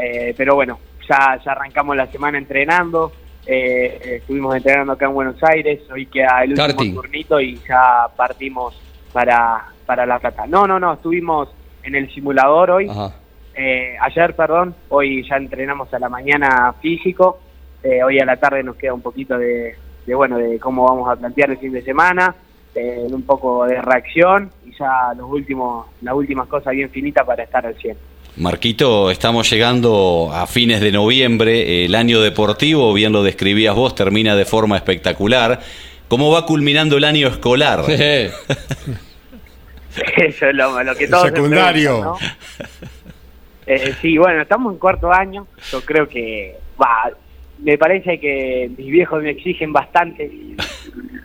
eh, 0.01 0.34
pero 0.38 0.55
bueno, 0.55 0.80
ya, 1.09 1.39
ya 1.43 1.51
arrancamos 1.51 1.95
la 1.97 2.07
semana 2.07 2.38
entrenando, 2.38 3.11
eh, 3.45 3.99
eh, 4.03 4.15
estuvimos 4.18 4.55
entrenando 4.55 4.93
acá 4.93 5.05
en 5.07 5.13
Buenos 5.13 5.41
Aires, 5.43 5.82
hoy 5.91 6.05
queda 6.05 6.43
el 6.43 6.51
último 6.51 6.68
Karting. 6.68 6.93
turnito 6.95 7.39
y 7.41 7.59
ya 7.68 8.07
partimos 8.15 8.80
para, 9.11 9.65
para 9.86 10.05
La 10.05 10.20
Plata. 10.20 10.45
No, 10.47 10.65
no, 10.68 10.80
no, 10.80 10.93
estuvimos 10.93 11.49
en 11.88 11.96
el 11.96 12.14
simulador 12.14 12.72
hoy, 12.72 12.88
Ajá. 12.90 13.14
eh, 13.56 13.96
ayer, 14.02 14.36
perdón, 14.36 14.76
hoy 14.90 15.26
ya 15.28 15.38
entrenamos 15.38 15.92
a 15.94 16.00
la 16.00 16.10
mañana 16.10 16.74
físico, 16.82 17.40
eh, 17.82 18.04
hoy 18.04 18.20
a 18.20 18.26
la 18.26 18.36
tarde 18.38 18.62
nos 18.62 18.76
queda 18.76 18.94
un 18.94 19.02
poquito 19.02 19.38
de, 19.38 19.76
de, 20.06 20.16
bueno, 20.16 20.38
de 20.38 20.60
cómo 20.60 20.86
vamos 20.86 21.10
a 21.10 21.16
plantear 21.16 21.52
el 21.52 21.58
fin 21.58 21.72
de 21.72 21.82
semana, 21.82 22.36
eh, 22.76 23.08
un 23.10 23.24
poco 23.24 23.66
de 23.66 23.82
reacción 23.82 24.52
y 24.66 24.72
ya 24.78 25.14
los 25.18 25.30
últimos, 25.30 25.88
las 26.02 26.14
últimas 26.14 26.48
cosas 26.48 26.74
bien 26.74 26.90
finitas 26.90 27.26
para 27.26 27.44
estar 27.44 27.66
al 27.66 27.76
100. 27.76 27.98
Marquito, 28.36 29.10
estamos 29.10 29.50
llegando 29.50 30.30
a 30.32 30.46
fines 30.46 30.82
de 30.82 30.92
noviembre, 30.92 31.86
el 31.86 31.96
año 31.96 32.22
deportivo, 32.22 32.94
bien 32.94 33.14
lo 33.14 33.24
describías 33.24 33.74
vos, 33.76 33.96
termina 33.96 34.36
de 34.36 34.46
forma 34.46 34.76
espectacular. 34.76 35.62
¿Cómo 36.08 36.32
va 36.32 36.46
culminando 36.46 36.98
el 36.98 37.06
año 37.06 37.28
escolar? 37.30 37.84
Eso 40.18 40.45
es 40.48 40.56
lo, 40.56 40.84
lo 40.84 40.95
que 40.95 41.08
todos 41.08 41.24
se 41.24 41.30
Secundario. 41.30 42.00
preguntan, 42.02 42.28
¿no? 42.72 42.78
Eh, 43.66 43.93
sí, 44.02 44.18
bueno, 44.18 44.41
estamos 44.41 44.74
en 44.74 44.80
cuarto 44.80 45.12
año. 45.12 45.45
Yo 45.72 45.82
creo 45.82 46.08
que, 46.08 46.56
va, 46.82 47.10
me 47.60 47.78
parece 47.78 48.20
que 48.20 48.70
mis 48.78 48.88
viejos 48.91 49.22
me 49.22 49.32
exigen 49.32 49.74
bastante, 49.74 50.32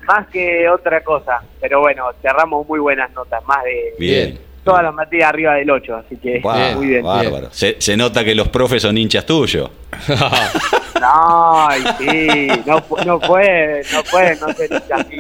más 0.07 0.27
que 0.29 0.69
otra 0.69 1.03
cosa. 1.03 1.41
Pero 1.61 1.81
bueno, 1.81 2.07
cerramos 2.21 2.67
muy 2.67 2.81
buenas 2.81 3.13
notas, 3.13 3.45
más 3.45 3.63
de 3.65 3.95
Bien. 3.99 4.39
todas 4.65 4.83
las 4.83 4.93
materias 4.93 5.29
arriba 5.29 5.55
del 5.55 5.71
8, 5.71 5.97
así 5.97 6.17
que 6.17 6.41
Guau, 6.41 6.77
muy 6.79 6.87
bien. 6.89 7.03
bárbaro. 7.05 7.49
Se, 7.53 7.77
se 7.81 7.97
nota 7.97 8.25
que 8.25 8.35
los 8.35 8.49
profes 8.49 8.83
son 8.83 8.99
hinchas 8.99 9.25
tuyos. 9.27 9.71
No, 11.01 11.67
sí, 11.99 12.47
no, 12.65 12.81
no 13.05 13.19
puede, 13.19 13.83
no 13.93 14.05
puede 14.05 14.37
no 14.37 14.53
ser 14.53 14.73
así. 14.93 15.17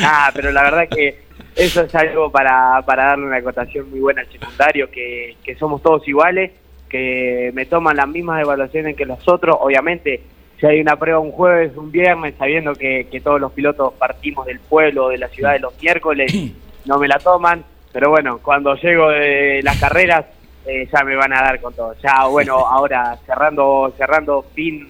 Nada, 0.00 0.32
pero 0.34 0.50
la 0.50 0.62
verdad 0.64 0.88
que 0.90 1.22
eso 1.56 1.82
es 1.82 1.94
algo 1.94 2.30
para, 2.30 2.82
para 2.82 3.06
darle 3.06 3.26
una 3.26 3.36
acotación 3.36 3.90
muy 3.90 4.00
buena 4.00 4.22
al 4.22 4.32
secundario, 4.32 4.90
que, 4.90 5.36
que 5.44 5.54
somos 5.56 5.82
todos 5.82 6.06
iguales, 6.08 6.50
que 6.88 7.50
me 7.54 7.66
toman 7.66 7.96
las 7.96 8.08
mismas 8.08 8.42
evaluaciones 8.42 8.96
que 8.96 9.04
los 9.04 9.26
otros. 9.28 9.56
Obviamente, 9.60 10.22
si 10.58 10.66
hay 10.66 10.80
una 10.80 10.96
prueba 10.96 11.18
un 11.18 11.32
jueves, 11.32 11.76
un 11.76 11.90
viernes, 11.90 12.34
sabiendo 12.38 12.74
que, 12.74 13.08
que 13.10 13.20
todos 13.20 13.40
los 13.40 13.52
pilotos 13.52 13.94
partimos 13.94 14.46
del 14.46 14.60
pueblo, 14.60 15.08
de 15.08 15.18
la 15.18 15.28
ciudad 15.28 15.52
de 15.52 15.60
los 15.60 15.80
miércoles, 15.80 16.32
no 16.84 16.98
me 16.98 17.08
la 17.08 17.18
toman. 17.18 17.64
Pero 17.92 18.10
bueno, 18.10 18.38
cuando 18.42 18.74
llego 18.74 19.08
de 19.10 19.60
las 19.62 19.78
carreras, 19.78 20.26
eh, 20.66 20.88
ya 20.92 21.04
me 21.04 21.14
van 21.14 21.32
a 21.32 21.42
dar 21.42 21.60
con 21.60 21.74
todo. 21.74 21.94
Ya, 22.02 22.24
bueno, 22.26 22.56
ahora 22.56 23.16
cerrando 23.26 23.92
cerrando 23.96 24.44
fin 24.54 24.88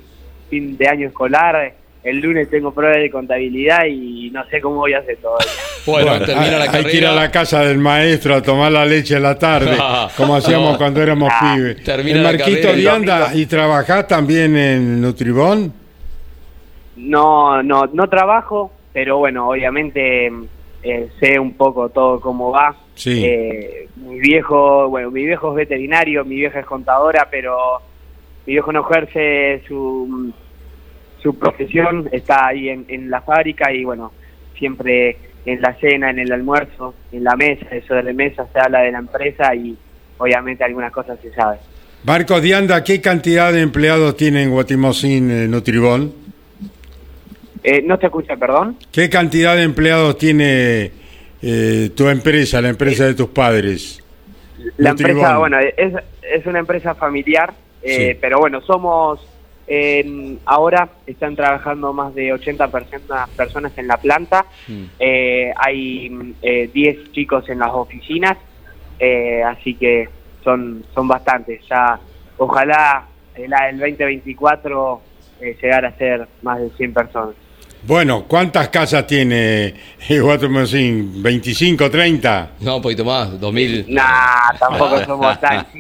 fin 0.48 0.76
de 0.76 0.88
año 0.88 1.08
escolar, 1.08 1.74
el 2.04 2.20
lunes 2.20 2.48
tengo 2.50 2.72
prueba 2.72 2.96
de 2.98 3.10
contabilidad 3.10 3.86
y 3.86 4.30
no 4.30 4.44
sé 4.50 4.60
cómo 4.60 4.76
voy 4.76 4.92
a 4.92 4.98
hacer 4.98 5.16
todo. 5.22 5.38
Bueno, 5.86 6.10
Bueno, 6.10 6.24
termina 6.26 6.50
la 6.58 6.64
hay 6.64 6.68
carrera. 6.70 6.88
que 6.90 6.96
ir 6.96 7.06
a 7.06 7.12
la 7.12 7.30
casa 7.30 7.60
del 7.64 7.78
maestro 7.78 8.34
a 8.36 8.42
tomar 8.42 8.70
la 8.72 8.84
leche 8.86 9.16
en 9.16 9.22
la 9.22 9.38
tarde, 9.38 9.76
como 10.16 10.36
hacíamos 10.36 10.72
No. 10.72 10.78
cuando 10.78 11.02
éramos 11.02 11.30
Ah, 11.32 11.54
pibes. 11.56 11.82
termina 11.82 12.16
El 12.18 12.22
la 12.22 12.32
Marquito 12.32 12.72
Dianda, 12.74 13.18
domingo. 13.20 13.38
¿y 13.40 13.46
trabajás 13.46 14.06
también 14.06 14.56
en 14.56 15.00
Nutribón? 15.00 15.72
No, 16.96 17.62
no, 17.62 17.86
no 17.92 18.08
trabajo, 18.08 18.70
pero 18.92 19.18
bueno, 19.18 19.48
obviamente 19.48 20.30
eh, 20.82 21.08
sé 21.20 21.38
un 21.38 21.54
poco 21.54 21.88
todo 21.88 22.20
cómo 22.20 22.50
va. 22.52 22.76
Sí. 22.94 23.24
Eh, 23.24 23.88
mi 23.96 24.20
viejo, 24.20 24.88
bueno, 24.88 25.10
mi 25.10 25.24
viejo 25.24 25.50
es 25.50 25.56
veterinario, 25.56 26.24
mi 26.24 26.36
vieja 26.36 26.60
es 26.60 26.66
contadora, 26.66 27.26
pero 27.30 27.56
mi 28.46 28.52
viejo 28.52 28.72
no 28.72 28.88
ejerce 28.88 29.62
su, 29.66 30.32
su 31.24 31.36
profesión, 31.36 32.08
está 32.12 32.46
ahí 32.48 32.68
en, 32.68 32.84
en 32.88 33.10
la 33.10 33.20
fábrica 33.22 33.72
y 33.72 33.82
bueno, 33.82 34.12
siempre 34.58 35.16
en 35.46 35.60
la 35.60 35.74
cena, 35.80 36.10
en 36.10 36.18
el 36.20 36.30
almuerzo, 36.30 36.94
en 37.10 37.24
la 37.24 37.34
mesa, 37.34 37.66
eso 37.72 37.94
de 37.94 38.02
la 38.04 38.12
mesa 38.12 38.46
se 38.52 38.60
habla 38.60 38.82
de 38.82 38.92
la 38.92 38.98
empresa 38.98 39.52
y 39.54 39.76
obviamente 40.18 40.62
algunas 40.62 40.92
cosas 40.92 41.18
se 41.22 41.32
saben. 41.32 41.58
Marcos 42.04 42.42
Dianda, 42.42 42.84
¿qué 42.84 43.00
cantidad 43.00 43.52
de 43.52 43.62
empleados 43.62 44.16
tiene 44.16 44.42
en 44.42 44.50
Guatimosín 44.50 45.30
eh, 45.30 45.48
Nutribón? 45.48 46.12
Eh, 47.62 47.80
¿No 47.82 47.98
te 47.98 48.06
escucha, 48.06 48.36
perdón? 48.36 48.76
¿Qué 48.92 49.08
cantidad 49.08 49.56
de 49.56 49.62
empleados 49.62 50.18
tiene 50.18 50.90
eh, 51.40 51.90
tu 51.96 52.08
empresa, 52.08 52.60
la 52.60 52.68
empresa 52.68 53.06
de 53.06 53.14
tus 53.14 53.28
padres? 53.28 54.02
La 54.76 54.90
Nutribón. 54.90 55.10
empresa, 55.16 55.38
bueno, 55.38 55.58
es, 55.58 55.92
es 56.22 56.46
una 56.46 56.58
empresa 56.58 56.94
familiar, 56.94 57.54
eh, 57.82 58.12
Sí. 58.12 58.18
pero 58.20 58.38
bueno, 58.38 58.60
somos, 58.60 59.20
en- 59.66 60.38
ahora 60.46 60.88
están 61.06 61.34
trabajando 61.36 61.92
más 61.92 62.14
de 62.14 62.32
80 62.32 62.68
personas, 62.68 63.28
personas 63.30 63.72
en 63.76 63.86
la 63.88 63.96
planta, 63.96 64.44
Eh, 64.98 65.52
hay 65.56 66.08
mm, 66.10 66.32
eh, 66.42 66.70
10 66.72 67.12
chicos 67.12 67.48
en 67.48 67.58
las 67.58 67.70
oficinas, 67.72 68.36
eh, 68.98 69.42
así 69.42 69.74
que 69.74 70.08
son, 70.42 70.84
son 70.94 71.08
bastantes. 71.08 71.60
Ya, 71.68 71.98
ojalá 72.38 73.06
el, 73.34 73.52
el 73.52 73.78
2024 73.78 75.00
eh, 75.40 75.56
llegar 75.60 75.84
a 75.84 75.92
ser 75.96 76.28
más 76.42 76.60
de 76.60 76.70
100 76.70 76.92
personas. 76.94 77.34
Bueno, 77.86 78.24
¿cuántas 78.26 78.68
casas 78.70 79.06
tiene 79.06 79.74
Guatimosín? 80.08 81.22
¿25, 81.22 81.90
30? 81.90 82.50
No, 82.60 82.76
un 82.76 82.82
poquito 82.82 83.04
más, 83.04 83.38
2000. 83.38 83.84
Nah, 83.88 84.56
tampoco 84.58 85.04
somos 85.04 85.38
tan... 85.38 85.66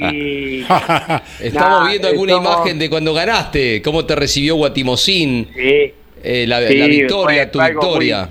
Estamos 1.40 1.80
Nah, 1.80 1.88
viendo 1.88 2.08
alguna 2.08 2.34
somos- 2.34 2.56
imagen 2.56 2.78
de 2.78 2.90
cuando 2.90 3.14
ganaste, 3.14 3.80
cómo 3.80 4.04
te 4.04 4.14
recibió 4.16 4.56
Guatimosín, 4.56 5.48
Sí, 5.54 5.92
eh, 6.22 6.44
la, 6.46 6.66
Sí, 6.68 6.76
la 6.76 6.86
victoria, 6.86 7.42
fue- 7.44 7.50
tu 7.50 7.58
fue 7.58 7.66
algo 7.68 7.80
muy- 7.82 7.88
victoria. 7.90 8.28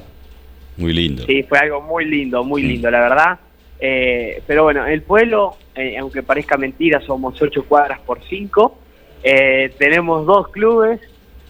Muy 0.78 0.94
lindo. 0.94 1.24
Sí, 1.26 1.44
fue 1.44 1.58
algo 1.60 1.82
muy 1.82 2.06
lindo, 2.06 2.44
muy 2.44 2.62
lindo, 2.64 2.90
la 2.92 3.00
verdad. 3.00 3.40
Eh, 3.80 4.42
pero 4.48 4.64
bueno, 4.64 4.86
el 4.86 5.02
pueblo, 5.02 5.56
eh, 5.76 5.98
aunque 6.00 6.22
parezca 6.24 6.58
mentira, 6.58 7.02
somos 7.06 7.40
ocho 7.42 7.64
cuadras 7.66 8.00
por 8.02 8.20
cinco. 8.30 8.78
Eh, 9.24 9.74
tenemos 9.80 10.26
dos 10.26 10.48
clubes, 10.50 11.00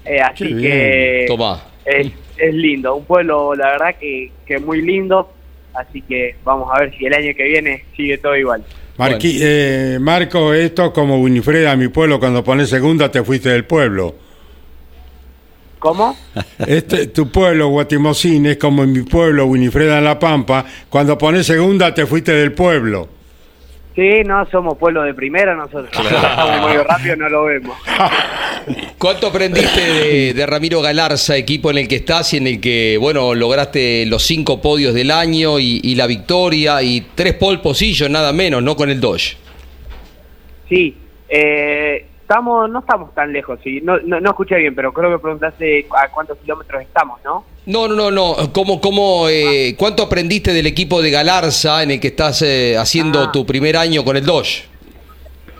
eh, 0.05 0.19
así 0.21 0.47
Qué 0.49 0.55
que 0.57 1.25
Tomá. 1.27 1.61
Es, 1.85 2.11
es 2.37 2.53
lindo. 2.53 2.95
Un 2.95 3.05
pueblo, 3.05 3.53
la 3.55 3.71
verdad, 3.71 3.95
que, 3.99 4.31
que 4.45 4.59
muy 4.59 4.81
lindo. 4.81 5.31
Así 5.73 6.01
que 6.01 6.35
vamos 6.43 6.69
a 6.71 6.79
ver 6.81 6.95
si 6.97 7.05
el 7.05 7.13
año 7.13 7.33
que 7.35 7.43
viene 7.43 7.83
sigue 7.95 8.17
todo 8.19 8.35
igual. 8.35 8.63
Marqui- 8.97 9.39
eh, 9.41 9.97
Marco, 9.99 10.53
esto 10.53 10.93
como 10.93 11.17
Winifreda, 11.19 11.75
mi 11.75 11.87
pueblo, 11.87 12.19
cuando 12.19 12.43
pones 12.43 12.69
segunda 12.69 13.09
te 13.09 13.23
fuiste 13.23 13.49
del 13.49 13.65
pueblo. 13.65 14.15
¿Cómo? 15.79 16.15
Este, 16.67 17.07
tu 17.07 17.29
pueblo, 17.31 17.67
Guatimosín, 17.69 18.45
es 18.45 18.57
como 18.57 18.85
mi 18.85 19.01
pueblo, 19.01 19.45
Winifreda 19.47 19.97
en 19.97 20.03
La 20.05 20.17
Pampa. 20.19 20.65
Cuando 20.89 21.17
pones 21.17 21.45
segunda 21.47 21.93
te 21.93 22.05
fuiste 22.05 22.31
del 22.33 22.53
pueblo. 22.53 23.09
Sí, 23.95 24.23
no 24.25 24.49
somos 24.49 24.77
pueblo 24.77 25.03
de 25.03 25.13
primera, 25.13 25.55
nosotros 25.55 25.89
estamos 25.91 26.61
muy 26.61 26.77
rápido, 26.77 27.15
no 27.15 27.29
lo 27.29 27.45
vemos. 27.45 27.77
¿Cuánto 28.97 29.27
aprendiste 29.27 29.81
de, 29.81 30.33
de 30.33 30.45
Ramiro 30.45 30.81
Galarza, 30.81 31.37
equipo 31.37 31.69
en 31.69 31.77
el 31.79 31.87
que 31.87 31.97
estás 31.97 32.33
y 32.33 32.37
en 32.37 32.47
el 32.47 32.61
que, 32.61 32.97
bueno, 32.99 33.35
lograste 33.35 34.05
los 34.05 34.23
cinco 34.23 34.61
podios 34.61 34.93
del 34.93 35.11
año 35.11 35.59
y, 35.59 35.79
y 35.83 35.95
la 35.95 36.07
victoria 36.07 36.81
y 36.81 37.01
tres 37.13 37.33
pole 37.33 37.59
position, 37.59 38.11
nada 38.11 38.33
menos, 38.33 38.63
no 38.63 38.75
con 38.75 38.89
el 38.89 38.99
Dodge? 38.99 39.37
Sí, 40.69 40.95
eh, 41.29 42.05
estamos, 42.23 42.69
no 42.69 42.79
estamos 42.79 43.13
tan 43.13 43.31
lejos, 43.31 43.59
sí. 43.63 43.79
no, 43.81 43.97
no, 43.99 44.19
no 44.19 44.29
escuché 44.31 44.55
bien, 44.55 44.73
pero 44.73 44.91
creo 44.91 45.11
que 45.11 45.19
preguntaste 45.19 45.85
a 45.95 46.09
cuántos 46.09 46.37
kilómetros 46.39 46.81
estamos, 46.81 47.19
¿no? 47.23 47.43
No, 47.65 47.87
no, 47.87 47.95
no, 47.95 48.11
no. 48.11 48.35
¿Cómo, 48.53 48.81
cómo, 48.81 49.27
eh, 49.29 49.75
¿Cuánto 49.77 50.03
aprendiste 50.03 50.51
del 50.53 50.65
equipo 50.65 51.01
de 51.01 51.11
Galarza 51.11 51.83
en 51.83 51.91
el 51.91 51.99
que 51.99 52.07
estás 52.07 52.41
eh, 52.41 52.75
haciendo 52.77 53.19
Ah. 53.23 53.31
tu 53.31 53.45
primer 53.45 53.77
año 53.77 54.03
con 54.03 54.17
el 54.17 54.25
Dodge? 54.25 54.65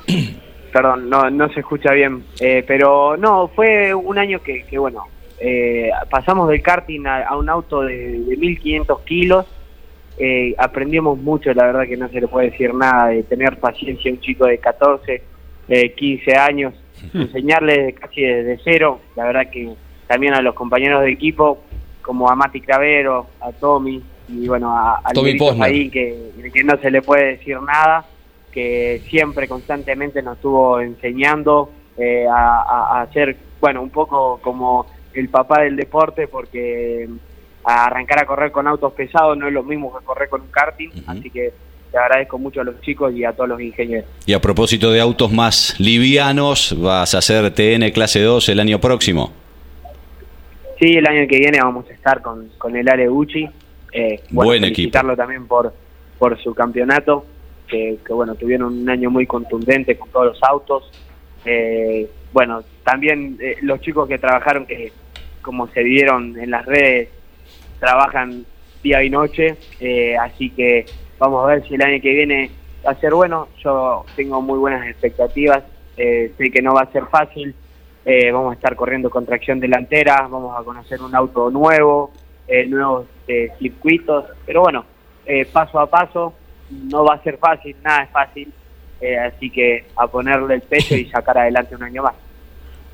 Perdón, 0.74 1.10
no, 1.10 1.30
no 1.30 1.50
se 1.54 1.60
escucha 1.60 1.92
bien, 1.94 2.24
eh, 2.40 2.64
pero 2.68 3.16
no, 3.16 3.48
fue 3.50 3.94
un 3.94 4.18
año 4.18 4.42
que, 4.42 4.64
que 4.64 4.80
bueno, 4.80 5.04
eh, 5.40 5.92
pasamos 6.10 6.50
del 6.50 6.62
karting 6.64 7.06
a, 7.06 7.28
a 7.28 7.38
un 7.38 7.48
auto 7.48 7.82
de, 7.82 8.20
de 8.20 8.38
1500 8.38 9.02
kilos, 9.02 9.46
eh, 10.18 10.56
aprendimos 10.58 11.18
mucho, 11.20 11.54
la 11.54 11.66
verdad 11.68 11.84
que 11.88 11.96
no 11.98 12.10
se 12.10 12.22
le 12.22 12.28
puede 12.28 12.50
decir 12.52 12.74
nada, 12.74 13.10
de 13.10 13.22
tener 13.24 13.60
paciencia 13.60 14.10
a 14.10 14.14
un 14.16 14.20
chico 14.22 14.46
de 14.46 14.58
14, 14.58 15.22
eh, 15.68 15.94
15 15.94 16.36
años, 16.36 16.74
enseñarle 17.14 17.94
casi 17.94 18.22
desde 18.22 18.60
cero, 18.64 19.00
la 19.16 19.26
verdad 19.26 19.50
que 19.52 19.74
también 20.08 20.34
a 20.34 20.42
los 20.42 20.54
compañeros 20.56 21.02
de 21.04 21.12
equipo, 21.12 21.64
como 22.02 22.30
a 22.30 22.36
Mati 22.36 22.62
Cravero, 22.62 23.28
a 23.42 23.52
Tommy, 23.54 24.02
y 24.30 24.48
bueno, 24.48 24.76
a, 24.76 25.02
Tommy 25.14 25.36
Posner. 25.38 25.60
Faín, 25.60 25.92
que, 25.92 26.32
que 26.54 26.64
no 26.64 26.78
se 26.78 26.92
le 26.92 27.02
puede 27.02 27.38
decir 27.38 27.60
nada, 27.62 28.06
que 28.52 29.02
siempre 29.10 29.48
constantemente 29.48 30.22
nos 30.22 30.36
estuvo 30.38 30.80
enseñando 30.80 31.72
eh, 31.98 32.26
a, 32.30 32.62
a- 32.62 33.02
a 33.02 33.08
ser, 33.14 33.36
bueno, 33.60 33.82
un 33.82 33.90
poco 33.90 34.40
como 34.42 34.86
el 35.14 35.30
papá 35.30 35.62
del 35.62 35.76
deporte, 35.76 36.28
porque 36.28 37.08
a 37.66 37.86
arrancar 37.86 38.20
a 38.22 38.26
correr 38.26 38.52
con 38.52 38.68
autos 38.68 38.92
pesados 38.94 39.38
no 39.38 39.48
es 39.48 39.54
lo 39.54 39.64
mismo 39.64 39.98
que 39.98 40.04
correr 40.06 40.28
con 40.30 40.42
un 40.42 40.48
karting, 40.50 40.90
así 41.08 41.30
que 41.30 41.54
te 41.94 42.00
agradezco 42.00 42.40
mucho 42.40 42.60
a 42.60 42.64
los 42.64 42.82
chicos 42.82 43.14
y 43.14 43.24
a 43.24 43.34
todos 43.34 43.50
los 43.50 43.62
ingenieros. 43.62 44.10
Y 44.26 44.34
a 44.34 44.42
propósito 44.42 44.90
de 44.92 45.00
autos 45.00 45.32
más 45.32 45.80
livianos, 45.80 46.76
vas 46.82 47.14
a 47.14 47.20
hacer 47.20 47.52
TN 47.54 47.92
clase 47.92 48.20
2 48.20 48.50
el 48.50 48.60
año 48.60 48.80
próximo. 48.82 49.32
Sí, 50.80 50.94
el 50.94 51.06
año 51.06 51.28
que 51.28 51.38
viene 51.38 51.60
vamos 51.62 51.88
a 51.88 51.94
estar 51.94 52.24
con, 52.24 52.50
con 52.58 52.76
el 52.76 52.90
Ale 52.90 53.08
Gucci. 53.08 53.48
Eh, 53.92 54.22
bueno, 54.32 54.50
Buen 54.50 54.64
equipo. 54.64 54.76
felicitarlo 54.78 55.16
también 55.16 55.46
por, 55.46 55.72
por 56.18 56.42
su 56.42 56.56
campeonato, 56.56 57.28
que, 57.68 58.00
que, 58.04 58.12
bueno, 58.12 58.34
tuvieron 58.34 58.74
un 58.76 58.90
año 58.90 59.12
muy 59.12 59.28
contundente 59.28 59.96
con 59.96 60.10
todos 60.10 60.26
los 60.26 60.42
autos. 60.42 60.90
Eh, 61.46 62.10
bueno, 62.34 62.64
también 62.84 63.38
eh, 63.40 63.58
los 63.62 63.80
chicos 63.82 64.08
que 64.10 64.18
trabajaron, 64.18 64.66
que 64.66 64.92
como 65.44 65.68
se 65.68 65.84
vieron 65.84 66.40
en 66.40 66.50
las 66.50 66.66
redes, 66.66 67.10
trabajan 67.80 68.48
día 68.82 69.04
y 69.04 69.12
noche, 69.12 69.58
eh, 69.80 70.18
así 70.18 70.50
que 70.50 70.86
vamos 71.20 71.44
a 71.44 71.48
ver 71.48 71.68
si 71.68 71.76
el 71.76 71.82
año 71.82 72.02
que 72.02 72.14
viene 72.14 72.52
va 72.86 72.92
a 72.92 73.00
ser 73.00 73.14
bueno. 73.14 73.48
Yo 73.64 74.06
tengo 74.16 74.42
muy 74.42 74.60
buenas 74.60 74.88
expectativas. 74.88 75.64
Eh, 75.98 76.32
sé 76.38 76.52
que 76.52 76.62
no 76.62 76.74
va 76.74 76.82
a 76.82 76.92
ser 76.92 77.06
fácil. 77.06 77.56
Eh, 78.06 78.32
vamos 78.32 78.52
a 78.52 78.56
estar 78.56 78.76
corriendo 78.76 79.10
con 79.10 79.26
tracción 79.26 79.60
delantera. 79.60 80.28
Vamos 80.30 80.60
a 80.60 80.64
conocer 80.64 81.02
un 81.02 81.16
auto 81.16 81.50
nuevo, 81.50 82.12
eh, 82.48 82.66
nuevos 82.66 83.06
circuitos. 83.60 84.26
Pero 84.46 84.62
bueno, 84.62 84.86
paso 85.52 85.80
a 85.80 85.90
paso. 85.90 86.34
No 86.70 87.06
va 87.06 87.16
a 87.16 87.24
ser 87.24 87.38
fácil, 87.38 87.76
nada 87.84 88.04
es 88.04 88.10
fácil. 88.10 88.52
así 89.22 89.50
que 89.50 89.86
a 89.96 90.08
ponerle 90.08 90.56
el 90.56 90.62
pecho 90.62 90.96
y 90.96 91.10
sacar 91.10 91.38
adelante 91.38 91.76
un 91.76 91.84
año 91.84 92.04
más. 92.04 92.16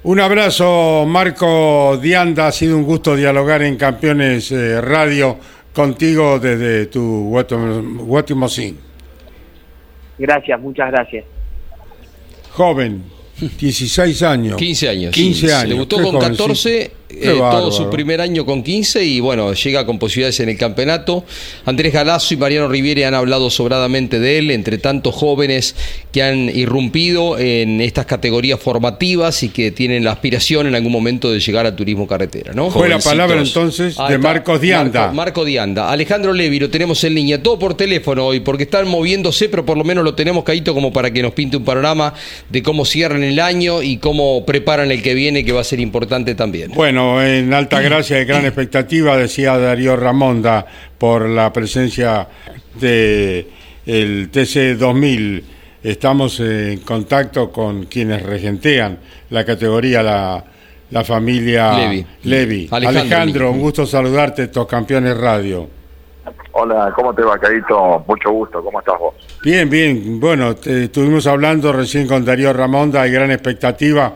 Un 0.02 0.20
abrazo, 0.20 1.06
Marco 1.06 1.98
Dianda. 1.98 2.48
Ha 2.48 2.52
sido 2.52 2.78
un 2.78 2.84
gusto 2.84 3.16
dialogar 3.16 3.62
en 3.64 3.78
Campeones 3.78 4.52
Radio 4.84 5.38
contigo 5.74 6.40
desde 6.40 6.88
tu 6.88 7.30
Guatemala. 7.30 7.82
Gracias, 10.18 10.60
muchas 10.60 10.91
gracias. 10.91 11.26
Joven, 12.52 13.04
16 13.60 14.24
años. 14.24 14.58
15 14.58 14.90
años. 14.90 15.14
15 15.14 15.54
años. 15.54 15.70
Debutó 15.70 16.02
con 16.02 16.20
14 16.20 16.99
eh, 17.10 17.38
todo 17.40 17.72
su 17.72 17.90
primer 17.90 18.22
año 18.22 18.45
con 18.45 18.61
15 18.61 19.03
y 19.03 19.19
bueno, 19.19 19.53
llega 19.53 19.86
con 19.86 19.98
posibilidades 19.98 20.40
en 20.41 20.49
el 20.49 20.57
campeonato. 20.57 21.26
Andrés 21.65 21.91
Galazo 21.91 22.34
y 22.36 22.38
Mariano 22.38 22.68
Riviere 22.68 23.06
han 23.06 23.15
hablado 23.15 23.49
sobradamente 23.49 24.19
de 24.19 24.38
él, 24.38 24.52
entre 24.52 24.77
tantos 24.77 25.15
jóvenes 25.15 25.76
que 26.11 26.22
han 26.22 26.49
irrumpido 26.49 27.38
en 27.40 27.81
estas 27.81 28.06
categorías 28.06 28.60
formativas 28.60 29.41
y 29.44 29.49
que 29.49 29.72
tienen 29.72 30.03
la 30.03 30.11
aspiración 30.11 30.68
en 30.68 30.76
algún 30.76 30.91
momento 30.91 31.31
de 31.31 31.40
llegar 31.40 31.65
al 31.65 31.76
turismo 31.76 32.07
carretera. 32.07 32.53
¿no? 32.53 32.69
Fue 32.69 32.88
la 32.88 32.99
palabra 32.99 33.40
entonces 33.40 33.98
de 33.98 34.18
Marcos 34.18 34.61
Dianda. 34.61 35.11
Marco, 35.11 35.45
Dianda. 35.45 35.91
Alejandro 35.91 36.34
Levi, 36.34 36.60
lo 36.60 36.69
tenemos 36.69 37.03
en 37.03 37.15
línea, 37.15 37.41
todo 37.41 37.57
por 37.57 37.76
teléfono 37.76 38.27
hoy, 38.27 38.40
porque 38.41 38.64
están 38.64 38.88
moviéndose, 38.88 39.49
pero 39.49 39.65
por 39.65 39.77
lo 39.77 39.84
menos 39.84 40.03
lo 40.03 40.14
tenemos 40.14 40.44
caído 40.44 40.73
como 40.73 40.94
para 40.94 41.11
que 41.11 41.22
nos 41.22 41.34
pinte 41.34 41.57
un 41.57 41.64
panorama 41.64 42.14
de 42.49 42.61
cómo 42.61 42.86
cierran 42.86 43.23
el 43.23 43.40
año 43.40 43.81
y 43.81 43.98
cómo 43.98 44.45
preparan 44.45 44.91
el 44.91 45.02
que 45.02 45.14
viene, 45.14 45.44
que 45.44 45.52
va 45.52 45.61
a 45.61 45.64
ser 45.64 45.80
importante 45.80 46.36
también. 46.36 46.72
Bueno, 46.73 46.99
en 47.22 47.54
alta 47.54 47.82
gracia 47.82 48.22
y 48.22 48.26
gran 48.26 48.46
expectativa, 48.46 49.18
decía 49.18 49.58
Darío 49.58 49.96
Ramonda, 49.96 50.66
por 50.98 51.28
la 51.28 51.52
presencia 51.54 52.28
del 52.80 53.48
el 53.86 54.30
TC 54.30 54.78
2000. 54.78 55.44
Estamos 55.82 56.40
en 56.42 56.80
contacto 56.80 57.52
con 57.52 57.86
quienes 57.86 58.22
regentean 58.24 59.00
la 59.30 59.46
categoría, 59.46 60.04
la, 60.04 60.44
la 60.92 61.04
familia 61.04 61.92
Levi. 62.24 62.68
Alejandro, 62.72 63.52
un 63.52 63.60
gusto 63.60 63.86
saludarte, 63.86 64.44
estos 64.44 64.68
campeones 64.68 65.18
radio. 65.18 65.68
Hola, 66.52 66.92
¿cómo 66.96 67.14
te 67.14 67.22
va, 67.22 67.38
Caíto? 67.38 68.04
Mucho 68.08 68.32
gusto, 68.32 68.64
¿cómo 68.64 68.80
estás 68.80 69.00
vos? 69.00 69.16
Bien, 69.44 69.70
bien. 69.70 70.20
Bueno, 70.20 70.56
estuvimos 70.64 71.26
hablando 71.28 71.72
recién 71.72 72.08
con 72.08 72.26
Darío 72.26 72.52
Ramonda, 72.52 73.04
hay 73.04 73.12
gran 73.12 73.32
expectativa 73.32 74.14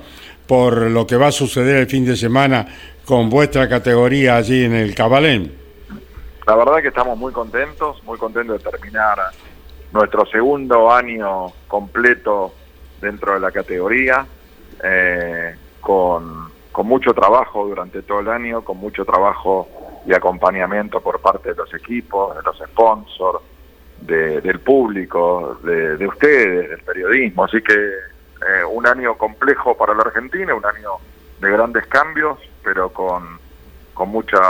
por 0.48 0.78
lo 0.90 1.08
que 1.08 1.18
va 1.18 1.28
a 1.28 1.32
suceder 1.32 1.78
el 1.78 1.88
fin 1.88 2.06
de 2.06 2.16
semana 2.16 2.66
con 3.06 3.30
vuestra 3.30 3.68
categoría 3.68 4.38
allí 4.38 4.64
en 4.66 4.74
el 4.74 4.96
Cabalén. 4.96 5.64
La 6.46 6.56
verdad 6.56 6.82
que 6.82 6.90
estamos 6.90 7.18
muy 7.18 7.32
contentos, 7.32 8.04
muy 8.04 8.18
contentos 8.18 8.62
de 8.62 8.70
terminar 8.70 9.18
nuestro 9.94 10.26
segundo 10.26 10.92
año 10.92 11.54
completo 11.68 12.54
dentro 13.00 13.34
de 13.34 13.40
la 13.40 13.52
categoría, 13.52 14.26
eh, 14.84 15.56
con, 15.80 16.52
mucho 16.84 17.14
trabajo 17.14 17.68
durante 17.68 18.02
todo 18.02 18.20
el 18.20 18.30
año, 18.30 18.64
con 18.64 18.78
mucho 18.78 19.06
trabajo 19.06 19.70
y 20.06 20.14
acompañamiento 20.14 21.00
por 21.02 21.22
parte 21.22 21.50
de 21.50 21.56
los 21.56 21.74
equipos, 21.74 22.36
de 22.36 22.42
los 22.42 22.58
sponsors, 22.58 23.40
del 24.02 24.60
público, 24.60 25.60
de, 25.64 26.06
ustedes, 26.06 26.70
del 26.72 26.82
periodismo. 26.82 27.46
Así 27.46 27.62
que 27.62 27.74
eh, 28.48 28.64
un 28.66 28.88
año 28.88 29.18
complejo 29.18 29.76
para 29.78 29.94
la 29.94 30.02
Argentina, 30.02 30.54
un 30.54 30.66
año 30.66 30.92
de 31.40 31.52
grandes 31.52 31.86
cambios, 31.88 32.40
pero 32.64 32.90
con, 32.90 33.40
con 33.94 34.10
muchas 34.10 34.42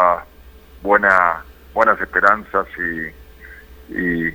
buena, 0.82 1.44
buenas 1.74 2.00
esperanzas 2.00 2.68
y, 2.78 4.34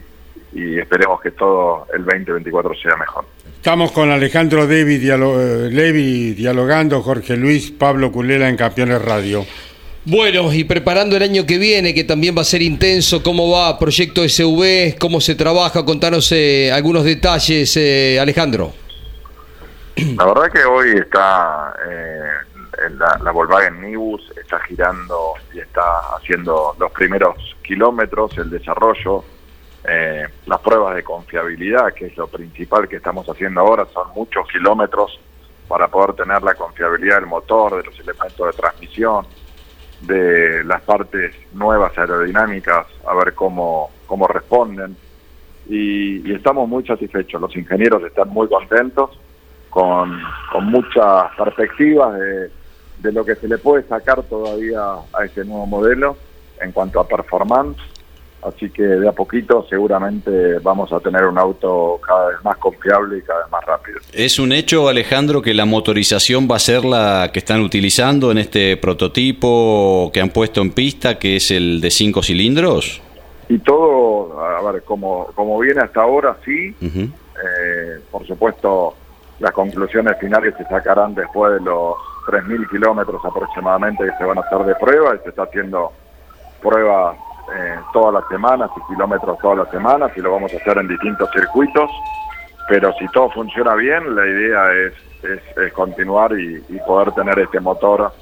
y, 0.55 0.79
esperemos 0.79 1.21
que 1.21 1.31
todo 1.33 1.87
el 1.95 2.05
2024 2.05 2.75
sea 2.83 2.97
mejor. 2.97 3.25
Estamos 3.55 3.93
con 3.93 4.11
Alejandro 4.11 4.67
David 4.67 5.11
eh, 5.11 5.71
Levi 5.71 6.33
dialogando, 6.33 7.03
Jorge 7.03 7.37
Luis, 7.37 7.71
Pablo 7.71 8.11
Culela 8.11 8.49
en 8.49 8.57
Campeones 8.57 9.05
Radio. 9.05 9.45
Bueno, 10.05 10.53
y 10.53 10.65
preparando 10.65 11.17
el 11.17 11.23
año 11.23 11.45
que 11.45 11.59
viene, 11.59 11.93
que 11.93 12.05
también 12.05 12.35
va 12.35 12.41
a 12.41 12.45
ser 12.45 12.63
intenso, 12.63 13.23
¿cómo 13.23 13.51
va 13.51 13.79
Proyecto 13.79 14.27
SV? 14.27 14.97
¿Cómo 14.99 15.21
se 15.21 15.35
trabaja? 15.35 15.85
Contanos 15.85 16.33
eh, 16.33 16.73
algunos 16.73 17.05
detalles, 17.05 17.77
eh, 17.77 18.19
Alejandro. 18.19 18.73
La 20.17 20.27
verdad 20.27 20.53
que 20.53 20.65
hoy 20.65 20.91
está 20.91 21.75
eh, 21.85 22.31
la, 22.99 23.19
la, 23.21 23.33
Volkswagen 23.33 23.81
Nibus, 23.83 24.33
está 24.37 24.61
girando 24.61 25.35
y 25.53 25.59
está 25.59 26.15
haciendo 26.17 26.77
los 26.79 26.93
primeros 26.93 27.57
kilómetros, 27.63 28.39
el 28.39 28.49
desarrollo, 28.49 29.25
eh, 29.89 30.25
las 30.47 30.61
pruebas 30.61 30.95
de 30.95 31.03
confiabilidad, 31.03 31.93
que 31.95 32.07
es 32.07 32.17
lo 32.17 32.29
principal 32.29 32.87
que 32.87 32.97
estamos 32.97 33.29
haciendo 33.29 33.61
ahora, 33.61 33.87
son 33.93 34.09
muchos 34.15 34.47
kilómetros 34.49 35.19
para 35.67 35.89
poder 35.89 36.13
tener 36.13 36.43
la 36.45 36.55
confiabilidad 36.55 37.17
del 37.17 37.27
motor, 37.27 37.79
de 37.79 37.83
los 37.83 37.99
elementos 37.99 38.47
de 38.47 38.53
transmisión, 38.53 39.27
de 40.03 40.63
las 40.63 40.81
partes 40.83 41.35
nuevas 41.55 41.97
aerodinámicas, 41.99 42.87
a 43.05 43.15
ver 43.17 43.35
cómo, 43.35 43.91
cómo 44.07 44.29
responden. 44.29 44.97
y 45.69 46.33
estamos 46.33 46.69
muy 46.69 46.87
satisfechos, 46.87 47.41
los 47.41 47.55
ingenieros 47.57 48.03
están 48.05 48.29
muy 48.29 48.49
contentos 48.49 49.19
con, 49.79 50.21
con 50.51 50.65
muchas 50.67 51.27
perspectivas 51.37 52.19
de, 52.19 52.51
de 52.99 53.13
lo 53.13 53.25
que 53.25 53.37
se 53.37 53.47
le 53.47 53.59
puede 53.59 53.85
sacar 53.85 54.25
todavía 54.25 54.81
a 55.13 55.25
ese 55.25 55.45
nuevo 55.45 55.67
modelo 55.67 56.17
en 56.61 56.73
cuanto 56.73 56.99
a 56.99 57.07
performance. 57.07 57.79
Así 58.43 58.71
que 58.71 58.83
de 58.83 59.09
a 59.09 59.13
poquito 59.13 59.65
seguramente 59.71 60.59
vamos 60.61 60.93
a 60.93 60.99
tener 60.99 61.25
un 61.27 61.39
auto 61.39 62.01
cada 62.05 62.31
vez 62.31 62.39
más 62.45 62.57
confiable 62.57 63.19
y 63.19 63.23
cada 63.23 63.43
vez 63.43 63.53
más 63.53 63.65
rápido. 63.67 64.01
¿Es 64.13 64.41
un 64.41 64.51
hecho, 64.51 64.89
Alejandro, 64.89 65.43
que 65.43 65.55
la 65.55 65.65
motorización 65.65 66.49
va 66.51 66.57
a 66.57 66.61
ser 66.61 66.85
la 66.85 67.31
que 67.33 67.39
están 67.39 67.61
utilizando 67.61 68.33
en 68.33 68.39
este 68.39 68.77
prototipo 68.79 70.11
que 70.13 70.21
han 70.21 70.31
puesto 70.31 70.61
en 70.61 70.73
pista, 70.73 71.21
que 71.21 71.37
es 71.37 71.53
el 71.53 71.81
de 71.81 71.91
cinco 71.93 72.23
cilindros? 72.25 73.01
Y 73.49 73.59
todo, 73.59 74.41
a 74.41 74.73
ver, 74.73 74.83
como, 74.83 75.27
como 75.37 75.57
viene 75.61 75.83
hasta 75.83 76.03
ahora, 76.03 76.37
sí. 76.45 76.75
Eh, 76.81 78.01
por 78.11 78.27
supuesto, 78.27 78.95
las 79.39 79.53
conclusiones 79.53 80.19
finales 80.19 80.55
se 80.57 80.65
sacarán 80.65 81.15
después 81.15 81.55
de 81.55 81.61
los 81.61 81.95
3.000 82.27 82.69
kilómetros 82.71 83.25
aproximadamente 83.25 84.05
que 84.05 84.17
se 84.19 84.25
van 84.25 84.39
a 84.39 84.41
hacer 84.41 84.59
de 84.65 84.75
prueba 84.75 85.15
y 85.15 85.19
se 85.21 85.29
está 85.31 85.45
haciendo 85.45 85.93
pruebas 86.61 87.17
eh, 87.57 87.77
todas 87.93 88.15
las 88.15 88.29
semanas 88.29 88.71
y 88.77 88.93
kilómetros 88.93 89.39
todas 89.39 89.59
las 89.59 89.71
semanas 89.71 90.11
y 90.17 90.21
lo 90.21 90.33
vamos 90.33 90.53
a 90.53 90.57
hacer 90.57 90.79
en 90.79 90.89
distintos 90.89 91.31
circuitos. 91.33 91.91
Pero 92.69 92.93
si 92.95 93.07
todo 93.09 93.31
funciona 93.31 93.75
bien, 93.75 94.15
la 94.15 94.27
idea 94.27 94.73
es, 94.75 94.93
es, 95.57 95.73
continuar 95.73 96.39
y, 96.39 96.63
y, 96.69 96.79
poder 96.87 97.13
tener 97.13 97.39
este 97.39 97.61
motor 97.61 98.13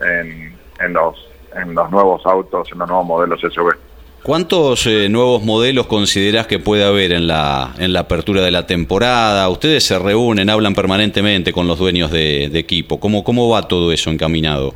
en, 0.00 0.56
en, 0.78 0.92
los, 0.92 1.28
en 1.56 1.74
los 1.74 1.90
nuevos 1.90 2.24
autos, 2.24 2.70
en 2.70 2.78
los 2.78 2.88
nuevos 2.88 3.06
modelos 3.06 3.40
SUV. 3.40 3.87
¿Cuántos 4.22 4.86
eh, 4.86 5.08
nuevos 5.08 5.42
modelos 5.42 5.86
considerás 5.86 6.46
que 6.46 6.58
puede 6.58 6.84
haber 6.84 7.12
en 7.12 7.26
la, 7.26 7.72
en 7.78 7.92
la 7.92 8.00
apertura 8.00 8.42
de 8.42 8.50
la 8.50 8.66
temporada? 8.66 9.48
Ustedes 9.48 9.84
se 9.84 9.98
reúnen, 9.98 10.50
hablan 10.50 10.74
permanentemente 10.74 11.52
con 11.52 11.66
los 11.66 11.78
dueños 11.78 12.10
de, 12.10 12.46
equipo. 12.58 12.98
¿Cómo, 13.00 13.22
¿Cómo 13.24 13.48
va 13.48 13.68
todo 13.68 13.92
eso 13.92 14.10
encaminado? 14.10 14.74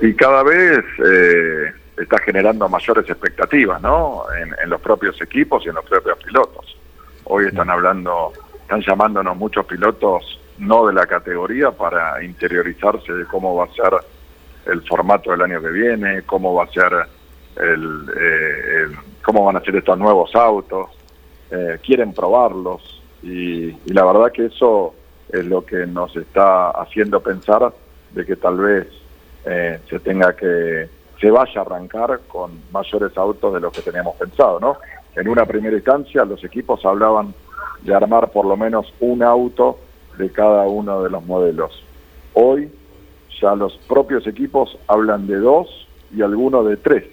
Y 0.00 0.14
cada 0.14 0.42
vez 0.42 0.80
eh, 1.06 1.72
está 1.98 2.18
generando 2.18 2.68
mayores 2.68 3.08
expectativas, 3.08 3.80
¿no? 3.80 4.24
En, 4.62 4.68
los 4.68 4.80
propios 4.80 5.20
equipos 5.20 5.64
y 5.64 5.68
en 5.68 5.76
los 5.76 5.84
propios 5.84 6.18
pilotos. 6.24 6.76
Hoy 7.24 7.46
están 7.46 7.70
hablando, 7.70 8.32
están 8.62 8.80
llamándonos 8.80 9.36
muchos 9.36 9.64
pilotos 9.66 10.40
no 10.58 10.86
de 10.86 10.94
la 10.94 11.06
categoría 11.06 11.70
para 11.70 12.22
interiorizarse 12.24 13.12
de 13.12 13.24
cómo 13.26 13.54
va 13.54 13.64
a 13.66 13.74
ser 13.74 13.92
el 14.72 14.82
formato 14.82 15.30
del 15.30 15.42
año 15.42 15.60
que 15.60 15.68
viene, 15.68 16.22
cómo 16.22 16.54
va 16.54 16.64
a 16.64 16.68
ser 16.68 16.92
eh, 17.56 18.84
el, 18.84 18.96
cómo 19.22 19.44
van 19.44 19.56
a 19.56 19.60
ser 19.60 19.76
estos 19.76 19.98
nuevos 19.98 20.34
autos, 20.34 20.90
eh, 21.50 21.78
quieren 21.82 22.12
probarlos 22.12 23.02
y, 23.22 23.72
la 23.92 24.04
verdad 24.04 24.32
que 24.32 24.46
eso 24.46 24.94
es 25.30 25.44
lo 25.44 25.64
que 25.64 25.86
nos 25.86 26.14
está 26.16 26.70
haciendo 26.70 27.20
pensar 27.20 27.72
de 28.12 28.26
que 28.26 28.36
tal 28.36 28.58
vez 28.58 28.86
eh, 29.46 29.80
se 29.88 29.98
tenga 30.00 30.34
que, 30.34 30.88
se 31.20 31.30
vaya 31.30 31.60
a 31.60 31.64
arrancar 31.64 32.20
con 32.28 32.52
mayores 32.72 33.16
autos 33.16 33.54
de 33.54 33.60
lo 33.60 33.70
que 33.70 33.82
teníamos 33.82 34.16
pensado, 34.16 34.60
¿no? 34.60 34.78
En 35.16 35.28
una 35.28 35.46
primera 35.46 35.76
instancia 35.76 36.24
los 36.24 36.42
equipos 36.44 36.84
hablaban 36.84 37.34
de 37.82 37.94
armar 37.94 38.30
por 38.30 38.46
lo 38.46 38.56
menos 38.56 38.92
un 39.00 39.22
auto 39.22 39.78
de 40.18 40.30
cada 40.30 40.64
uno 40.64 41.02
de 41.02 41.10
los 41.10 41.24
modelos. 41.24 41.82
Hoy 42.34 42.70
ya 43.40 43.54
los 43.54 43.76
propios 43.88 44.26
equipos 44.26 44.76
hablan 44.86 45.26
de 45.26 45.36
dos 45.36 45.86
y 46.14 46.22
algunos 46.22 46.66
de 46.68 46.76
tres 46.76 47.04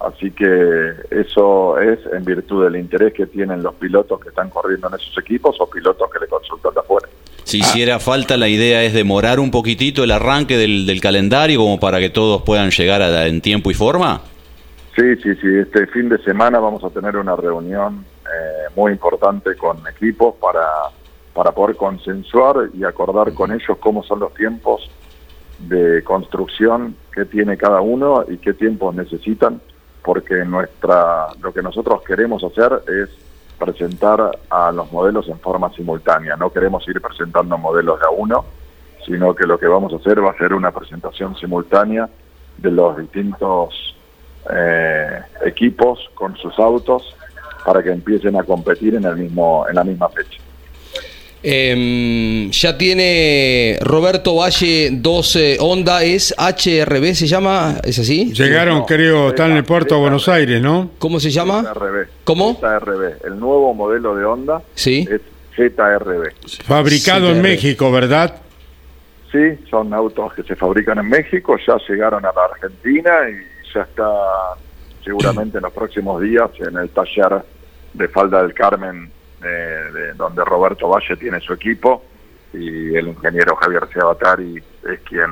Así 0.00 0.30
que 0.30 0.92
eso 1.10 1.78
es 1.78 1.98
en 2.12 2.24
virtud 2.24 2.64
del 2.64 2.76
interés 2.76 3.12
que 3.14 3.26
tienen 3.26 3.62
los 3.62 3.74
pilotos 3.74 4.20
que 4.20 4.28
están 4.28 4.50
corriendo 4.50 4.88
en 4.88 4.94
esos 4.94 5.16
equipos 5.18 5.56
o 5.60 5.66
pilotos 5.68 6.10
que 6.10 6.18
le 6.18 6.26
consultan 6.26 6.74
de 6.74 6.80
afuera. 6.80 7.08
Si 7.44 7.58
hiciera 7.58 8.00
falta, 8.00 8.36
la 8.36 8.48
idea 8.48 8.82
es 8.82 8.94
demorar 8.94 9.38
un 9.38 9.50
poquitito 9.50 10.02
el 10.02 10.10
arranque 10.10 10.56
del, 10.56 10.86
del 10.86 11.00
calendario 11.00 11.60
como 11.60 11.78
para 11.78 12.00
que 12.00 12.10
todos 12.10 12.42
puedan 12.42 12.70
llegar 12.70 13.02
a, 13.02 13.26
en 13.26 13.40
tiempo 13.40 13.70
y 13.70 13.74
forma. 13.74 14.22
Sí, 14.96 15.16
sí, 15.16 15.34
sí. 15.36 15.48
Este 15.58 15.86
fin 15.88 16.08
de 16.08 16.18
semana 16.18 16.58
vamos 16.58 16.82
a 16.84 16.90
tener 16.90 17.16
una 17.16 17.36
reunión 17.36 18.04
eh, 18.24 18.72
muy 18.76 18.92
importante 18.92 19.56
con 19.56 19.78
equipos 19.88 20.34
para, 20.40 20.64
para 21.34 21.52
poder 21.52 21.76
consensuar 21.76 22.70
y 22.72 22.84
acordar 22.84 23.34
con 23.34 23.52
ellos 23.52 23.76
cómo 23.80 24.02
son 24.04 24.20
los 24.20 24.32
tiempos 24.34 24.90
de 25.58 26.02
construcción 26.04 26.96
que 27.12 27.24
tiene 27.24 27.56
cada 27.56 27.80
uno 27.80 28.24
y 28.28 28.38
qué 28.38 28.54
tiempos 28.54 28.94
necesitan, 28.94 29.60
porque 30.04 30.44
nuestra 30.44 31.28
lo 31.40 31.52
que 31.52 31.62
nosotros 31.62 32.02
queremos 32.02 32.44
hacer 32.44 32.82
es 32.86 33.08
presentar 33.58 34.38
a 34.50 34.70
los 34.70 34.92
modelos 34.92 35.26
en 35.28 35.40
forma 35.40 35.72
simultánea. 35.72 36.36
No 36.36 36.50
queremos 36.50 36.86
ir 36.88 37.00
presentando 37.00 37.56
modelos 37.56 37.98
de 37.98 38.06
a 38.06 38.10
uno, 38.10 38.44
sino 39.06 39.34
que 39.34 39.46
lo 39.46 39.58
que 39.58 39.66
vamos 39.66 39.92
a 39.94 39.96
hacer 39.96 40.22
va 40.22 40.32
a 40.32 40.36
ser 40.36 40.52
una 40.52 40.70
presentación 40.72 41.34
simultánea 41.36 42.08
de 42.58 42.70
los 42.70 42.98
distintos 42.98 43.96
eh, 44.50 45.20
equipos 45.46 46.10
con 46.14 46.36
sus 46.36 46.58
autos 46.58 47.16
para 47.64 47.82
que 47.82 47.90
empiecen 47.90 48.36
a 48.36 48.42
competir 48.42 48.94
en 48.96 49.04
el 49.04 49.16
mismo 49.16 49.64
en 49.68 49.76
la 49.76 49.84
misma 49.84 50.10
fecha. 50.10 50.43
Em, 51.46 52.50
ya 52.52 52.78
tiene 52.78 53.76
Roberto 53.82 54.34
Valle 54.36 54.88
12 54.92 55.58
Honda, 55.60 56.02
es 56.02 56.34
HRB, 56.38 57.14
¿se 57.14 57.26
llama? 57.26 57.76
¿Es 57.84 57.98
así? 57.98 58.32
Llegaron, 58.32 58.78
No, 58.78 58.86
creo, 58.86 59.28
están 59.28 59.50
en 59.50 59.58
el 59.58 59.64
puerto 59.64 59.94
de 59.96 60.00
Buenos 60.00 60.26
Aires, 60.26 60.62
¿no? 60.62 60.92
¿Cómo 60.98 61.20
se 61.20 61.30
llama? 61.30 61.62
ZRB. 61.62 62.06
¿Cómo? 62.24 62.54
ZRB. 62.58 63.26
El 63.26 63.38
nuevo 63.38 63.74
modelo 63.74 64.16
de 64.16 64.24
Honda 64.24 64.62
Sí. 64.74 65.06
es 65.10 65.20
ZRB. 65.54 66.32
Fabricado 66.64 67.30
en. 67.30 67.42
México, 67.42 67.92
¿verdad? 67.92 68.36
Sí, 69.30 69.38
son 69.68 69.92
autos 69.92 70.32
que 70.32 70.44
se 70.44 70.56
fabrican 70.56 70.98
en 70.98 71.08
México, 71.10 71.56
ya 71.66 71.76
llegaron 71.88 72.24
a 72.24 72.32
la 72.34 72.44
Argentina 72.54 73.10
y 73.28 73.74
ya 73.74 73.82
está 73.82 74.08
seguramente 75.04 75.58
en 75.58 75.64
los 75.64 75.72
próximos 75.74 76.22
días 76.22 76.48
en 76.66 76.78
el 76.78 76.88
taller 76.88 77.42
de 77.92 78.08
Falda 78.08 78.42
del 78.42 78.54
Carmen, 78.54 79.10
eh, 79.44 79.92
de 79.92 80.12
donde 80.14 80.44
Roberto 80.44 80.88
Valle 80.88 81.16
tiene 81.16 81.40
su 81.40 81.52
equipo 81.52 82.02
y 82.52 82.94
el 82.94 83.08
ingeniero 83.08 83.56
Javier 83.56 83.88
Ciabatari 83.92 84.62
es 84.88 85.00
quien 85.00 85.30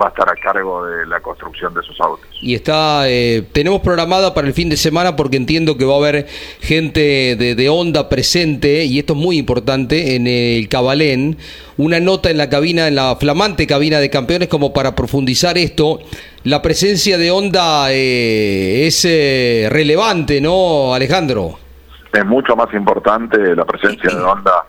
va 0.00 0.06
a 0.06 0.08
estar 0.10 0.28
a 0.28 0.34
cargo 0.34 0.84
de 0.84 1.06
la 1.06 1.20
construcción 1.20 1.72
de 1.74 1.82
sus 1.82 1.98
autos. 2.00 2.28
Y 2.42 2.54
está, 2.54 3.08
eh, 3.08 3.44
tenemos 3.52 3.80
programada 3.80 4.34
para 4.34 4.46
el 4.46 4.52
fin 4.52 4.68
de 4.68 4.76
semana 4.76 5.16
porque 5.16 5.36
entiendo 5.36 5.76
que 5.76 5.84
va 5.84 5.94
a 5.94 5.98
haber 5.98 6.26
gente 6.60 7.36
de, 7.36 7.54
de 7.54 7.68
Honda 7.68 8.08
presente, 8.08 8.84
y 8.84 8.98
esto 8.98 9.14
es 9.14 9.18
muy 9.18 9.38
importante, 9.38 10.14
en 10.16 10.26
el 10.26 10.68
Cabalén, 10.68 11.38
una 11.78 12.00
nota 12.00 12.30
en 12.30 12.38
la 12.38 12.48
cabina, 12.48 12.88
en 12.88 12.94
la 12.94 13.16
flamante 13.16 13.66
cabina 13.66 13.98
de 13.98 14.10
campeones, 14.10 14.48
como 14.48 14.72
para 14.72 14.94
profundizar 14.94 15.56
esto. 15.56 16.00
La 16.44 16.62
presencia 16.62 17.18
de 17.18 17.30
Honda 17.30 17.88
eh, 17.90 18.86
es 18.86 19.04
eh, 19.04 19.68
relevante, 19.70 20.40
¿no, 20.40 20.94
Alejandro? 20.94 21.58
Es 22.12 22.24
mucho 22.24 22.56
más 22.56 22.72
importante 22.74 23.54
la 23.54 23.64
presencia 23.64 24.10
de 24.14 24.22
Honda 24.22 24.64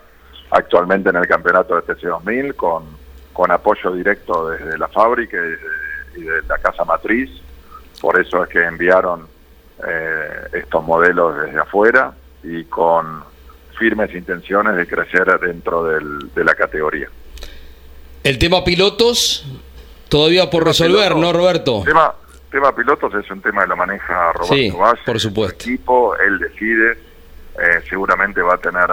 actualmente 0.50 1.10
en 1.10 1.16
el 1.16 1.26
campeonato 1.26 1.76
de 1.76 1.82
TC2000 1.82 2.54
con, 2.56 2.84
con 3.32 3.50
apoyo 3.50 3.92
directo 3.92 4.48
desde 4.50 4.76
la 4.78 4.88
fábrica 4.88 5.36
y 5.36 5.40
de, 5.40 5.58
y 6.16 6.22
de 6.22 6.42
la 6.48 6.58
casa 6.58 6.84
matriz. 6.84 7.30
Por 8.00 8.20
eso 8.20 8.42
es 8.44 8.48
que 8.50 8.62
enviaron 8.64 9.26
eh, 9.86 10.28
estos 10.52 10.84
modelos 10.84 11.36
desde 11.40 11.58
afuera 11.60 12.12
y 12.42 12.64
con 12.64 13.22
firmes 13.78 14.12
intenciones 14.14 14.76
de 14.76 14.86
crecer 14.86 15.38
dentro 15.40 15.84
del- 15.84 16.32
de 16.34 16.44
la 16.44 16.54
categoría. 16.54 17.08
El 18.24 18.38
tema 18.38 18.64
pilotos, 18.64 19.46
todavía 20.08 20.50
por 20.50 20.64
resolver, 20.64 21.12
pilotos. 21.12 21.20
¿no, 21.20 21.32
Roberto? 21.32 21.82
Tema, 21.84 22.12
tema 22.50 22.74
pilotos 22.74 23.14
es 23.14 23.30
un 23.30 23.40
tema 23.40 23.62
que 23.62 23.68
lo 23.68 23.76
maneja 23.76 24.32
Roberto 24.32 24.54
Sí, 24.54 24.70
Valle. 24.70 25.00
por 25.06 25.20
supuesto. 25.20 25.64
Su 25.64 25.70
equipo, 25.70 26.16
él 26.16 26.38
decide. 26.40 27.07
Eh, 27.60 27.82
seguramente 27.88 28.42
va 28.42 28.54
a 28.54 28.58
tener 28.58 28.88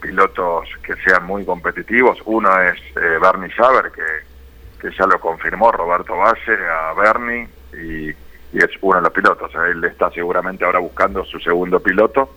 pilotos 0.00 0.68
que 0.82 0.94
sean 0.96 1.26
muy 1.26 1.44
competitivos. 1.44 2.18
Uno 2.24 2.60
es 2.62 2.78
eh, 2.96 3.18
Bernie 3.20 3.50
Schaber, 3.50 3.92
que, 3.92 4.80
que 4.80 4.94
ya 4.96 5.06
lo 5.06 5.20
confirmó 5.20 5.70
Roberto 5.70 6.16
Valle 6.16 6.58
a 6.68 6.92
Bernie 6.94 7.48
y, 7.72 8.08
y 8.08 8.58
es 8.58 8.70
uno 8.80 8.96
de 8.96 9.02
los 9.02 9.12
pilotos. 9.12 9.52
Él 9.54 9.84
está 9.84 10.10
seguramente 10.10 10.64
ahora 10.64 10.78
buscando 10.78 11.24
su 11.24 11.38
segundo 11.40 11.80
piloto, 11.80 12.34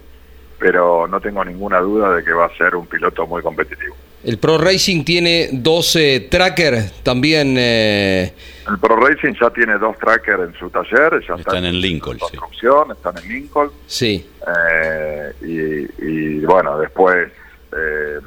pero 0.59 1.07
no 1.07 1.19
tengo 1.19 1.43
ninguna 1.43 1.79
duda 1.79 2.15
de 2.15 2.23
que 2.23 2.33
va 2.33 2.45
a 2.45 2.57
ser 2.57 2.75
un 2.75 2.87
piloto 2.87 3.25
muy 3.25 3.41
competitivo. 3.41 3.95
El 4.23 4.37
Pro 4.37 4.57
Racing 4.57 5.03
tiene 5.03 5.49
12 5.51 6.27
tracker 6.31 6.91
también. 7.03 7.55
eh, 7.57 8.33
El 8.69 8.79
Pro 8.79 8.95
Racing 8.95 9.33
ya 9.39 9.49
tiene 9.49 9.77
dos 9.77 9.97
trackers 9.97 10.43
en 10.43 10.53
su 10.57 10.69
taller, 10.69 11.21
ya 11.27 11.35
Están 11.35 11.65
en 11.65 11.81
Lincoln, 11.81 12.17
sí. 12.17 12.37
construcción, 12.37 12.91
están 12.91 13.17
en 13.17 13.27
Lincoln. 13.27 13.71
sí. 13.85 14.29
Eh, 14.47 15.33
y, 15.41 16.05
y, 16.05 16.45
bueno, 16.45 16.77
después 16.77 17.29
eh, 17.75 18.19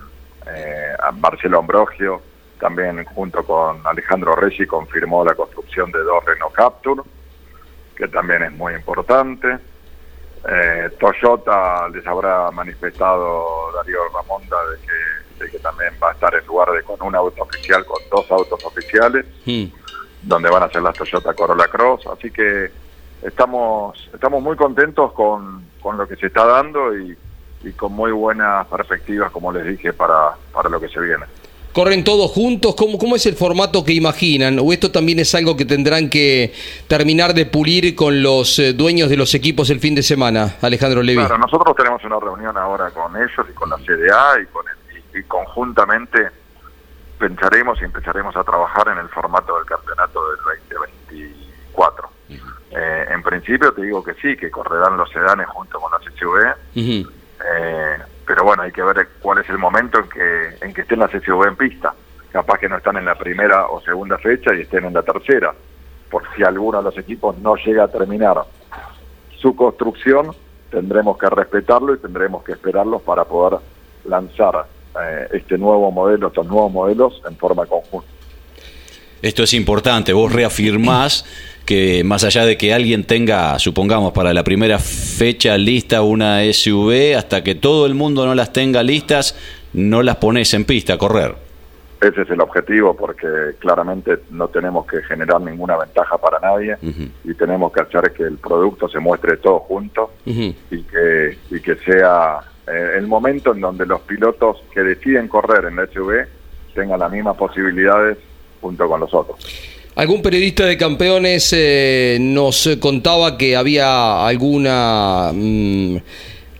eh, 0.47 0.93
a 1.03 1.13
Marcelo 1.13 1.59
Ambrogio, 1.61 2.21
también 2.61 3.03
junto 3.07 3.43
con 3.45 3.81
Alejandro 3.87 4.35
Reggi, 4.37 4.67
confirmó 4.67 5.25
la 5.25 5.35
construcción 5.35 5.91
de 5.93 5.99
dos 6.01 6.25
Renault 6.25 6.55
Capture, 6.55 7.03
que 7.97 8.09
también 8.09 8.43
es 8.43 8.53
muy 8.53 8.75
importante. 8.75 9.59
Eh, 10.49 10.91
Toyota 11.01 11.89
les 11.89 12.07
habrá 12.07 12.51
manifestado 12.51 13.73
Darío 13.75 13.99
Ramonda 14.15 14.57
de 14.71 14.77
que, 14.87 15.26
que 15.39 15.59
también 15.59 15.93
va 16.03 16.11
a 16.11 16.13
estar 16.13 16.35
en 16.35 16.47
lugar 16.47 16.71
de 16.73 16.83
con 16.83 17.01
un 17.03 17.15
auto 17.15 17.43
oficial, 17.43 17.85
con 17.85 17.99
dos 18.11 18.31
autos 18.31 18.65
oficiales 18.65 19.25
donde 20.23 20.51
van 20.51 20.63
a 20.63 20.69
ser 20.71 20.83
las 20.83 20.95
Toyota 20.97 21.35
Corolla 21.35 21.69
Cross, 21.69 22.07
así 22.17 22.31
que 22.31 22.71
estamos 23.23 24.09
estamos 24.13 24.43
muy 24.43 24.57
contentos 24.57 25.13
con, 25.13 25.65
con 25.81 25.97
lo 25.97 26.07
que 26.09 26.17
se 26.17 26.27
está 26.27 26.45
dando 26.47 26.97
y, 26.97 27.17
y 27.65 27.73
con 27.73 27.93
muy 27.93 28.13
buenas 28.13 28.67
perspectivas, 28.67 29.31
como 29.33 29.53
les 29.53 29.67
dije, 29.67 29.93
para, 29.93 30.33
para 30.53 30.69
lo 30.69 30.81
que 30.81 30.89
se 30.89 31.01
viene. 31.01 31.25
¿Corren 31.73 32.05
todos 32.05 32.31
juntos? 32.31 32.75
¿Cómo, 32.75 32.97
¿Cómo 32.97 33.17
es 33.17 33.27
el 33.27 33.35
formato 33.37 33.85
que 33.85 33.93
imaginan? 33.93 34.59
¿O 34.61 34.73
esto 34.73 34.91
también 34.91 35.19
es 35.19 35.35
algo 35.35 35.59
que 35.59 35.67
tendrán 35.67 36.09
que 36.09 36.55
terminar 36.89 37.35
de 37.35 37.45
pulir 37.45 37.95
con 37.95 38.23
los 38.23 38.59
eh, 38.59 38.73
dueños 38.73 39.11
de 39.11 39.19
los 39.19 39.35
equipos 39.35 39.69
el 39.69 39.79
fin 39.79 39.95
de 39.95 40.03
semana, 40.03 40.57
Alejandro 40.63 41.03
Levi? 41.03 41.19
Claro, 41.19 41.37
nosotros 41.37 41.77
tenemos 41.77 42.03
una 42.05 42.19
reunión 42.19 42.57
ahora 42.57 42.91
con 42.93 43.15
ellos 43.17 43.47
y 43.51 43.53
con 43.53 43.69
la 43.69 43.77
CDA 43.77 44.41
y, 44.43 44.47
con 44.47 44.65
el- 44.69 44.76
y- 45.19 45.23
conjuntamente 45.25 46.31
pensaremos 47.19 47.81
y 47.81 47.85
empezaremos 47.85 48.37
a 48.37 48.45
trabajar 48.45 48.89
en 48.89 48.99
el 48.99 49.09
formato 49.09 49.57
del 49.57 49.65
campeonato 49.67 50.21
del 50.31 50.39
2024. 50.69 52.09
Eh, 52.73 53.07
en 53.11 53.23
principio 53.23 53.73
te 53.73 53.83
digo 53.83 54.03
que 54.05 54.15
sí, 54.15 54.37
que 54.37 54.51
correrán 54.51 54.97
los 54.97 55.09
sedanes 55.11 55.47
junto 55.49 55.81
con 55.81 55.91
las 55.93 56.03
SUV, 56.15 56.55
Ujú. 56.77 57.11
Eh, 57.49 57.99
pero 58.27 58.45
bueno, 58.45 58.63
hay 58.63 58.73
que 58.73 58.83
ver 58.83 59.09
cuál 59.21 59.39
es 59.39 59.49
el 59.51 59.59
momento 59.59 59.99
en 60.01 60.09
que, 60.09 60.57
en 60.63 60.75
que 60.75 60.81
estén 60.83 60.99
las 60.99 61.11
SUV 61.11 61.47
en 61.49 61.57
pista. 61.57 61.95
Capaz 62.33 62.59
que 62.59 62.69
no 62.69 62.77
están 62.79 62.97
en 62.97 63.05
la 63.05 63.15
primera 63.15 63.67
o 63.69 63.81
segunda 63.83 64.19
fecha 64.19 64.55
y 64.55 64.63
estén 64.63 64.85
en 64.85 64.95
la 64.95 65.03
tercera. 65.03 65.55
Por 66.11 66.23
si 66.35 66.43
alguno 66.43 66.79
de 66.79 66.85
los 66.85 66.99
equipos 66.99 67.37
no 67.39 67.55
llega 67.57 67.85
a 67.85 67.89
terminar 67.89 68.43
su 69.39 69.55
construcción, 69.55 70.35
tendremos 70.71 71.17
que 71.19 71.29
respetarlo 71.31 71.95
y 71.95 71.99
tendremos 71.99 72.43
que 72.43 72.53
esperarlos 72.53 73.03
para 73.03 73.25
poder 73.25 73.61
lanzar 74.05 74.67
eh, 75.03 75.29
este 75.33 75.59
nuevo 75.59 75.91
modelo, 75.91 76.29
estos 76.29 76.47
nuevos 76.47 76.73
modelos 76.73 77.21
en 77.29 77.37
forma 77.37 77.67
conjunta. 77.67 78.09
Esto 79.23 79.43
es 79.43 79.55
importante, 79.55 80.13
vos 80.13 80.33
reafirmás 80.33 81.25
que 81.65 82.05
más 82.05 82.23
allá 82.23 82.47
de 82.47 82.57
que 82.57 82.73
alguien 82.73 83.05
tenga, 83.05 83.59
supongamos, 83.59 84.13
para 84.13 84.33
la 84.33 84.45
primera 84.45 84.79
fecha 84.79 85.59
lista 85.59 86.03
una 86.03 86.41
SUV, 86.53 87.17
hasta 87.17 87.43
que 87.43 87.55
todo 87.55 87.87
el 87.87 87.95
mundo 87.95 88.25
no 88.25 88.35
las 88.35 88.53
tenga 88.53 88.83
listas, 88.83 89.35
no 89.73 90.03
las 90.03 90.17
pones 90.17 90.55
en 90.55 90.65
pista 90.65 90.95
a 90.95 90.99
correr. 90.99 91.46
Ese 92.07 92.23
es 92.23 92.31
el 92.31 92.41
objetivo 92.41 92.95
porque 92.95 93.27
claramente 93.59 94.19
no 94.31 94.47
tenemos 94.47 94.87
que 94.87 95.03
generar 95.03 95.41
ninguna 95.41 95.77
ventaja 95.77 96.17
para 96.19 96.39
nadie 96.39 96.77
y 97.25 97.35
tenemos 97.35 97.73
que 97.73 97.81
hacer 97.81 98.13
que 98.13 98.23
el 98.23 98.39
producto 98.39 98.89
se 98.89 99.01
muestre 99.01 99.39
todo 99.39 99.59
junto 99.61 100.13
y 100.25 100.55
que, 100.83 101.37
y 101.51 101.61
que 101.61 101.75
sea 101.77 102.39
eh, 102.69 102.99
el 102.99 103.09
momento 103.09 103.53
en 103.53 103.61
donde 103.61 103.87
los 103.87 104.03
pilotos 104.03 104.59
que 104.73 104.83
deciden 104.83 105.27
correr 105.27 105.65
en 105.65 105.77
la 105.77 105.87
SUV 105.87 106.27
tengan 106.75 107.01
las 107.01 107.11
mismas 107.11 107.37
posibilidades 107.37 108.19
junto 108.61 108.89
con 108.89 109.01
los 109.01 109.13
otros. 109.13 109.39
Algún 109.97 110.23
periodista 110.23 110.65
de 110.65 110.77
campeones 110.77 111.53
eh, 111.57 112.19
nos 112.21 112.69
contaba 112.79 113.37
que 113.37 113.57
había 113.57 114.25
alguna 114.25 115.33
mm, 115.35 115.97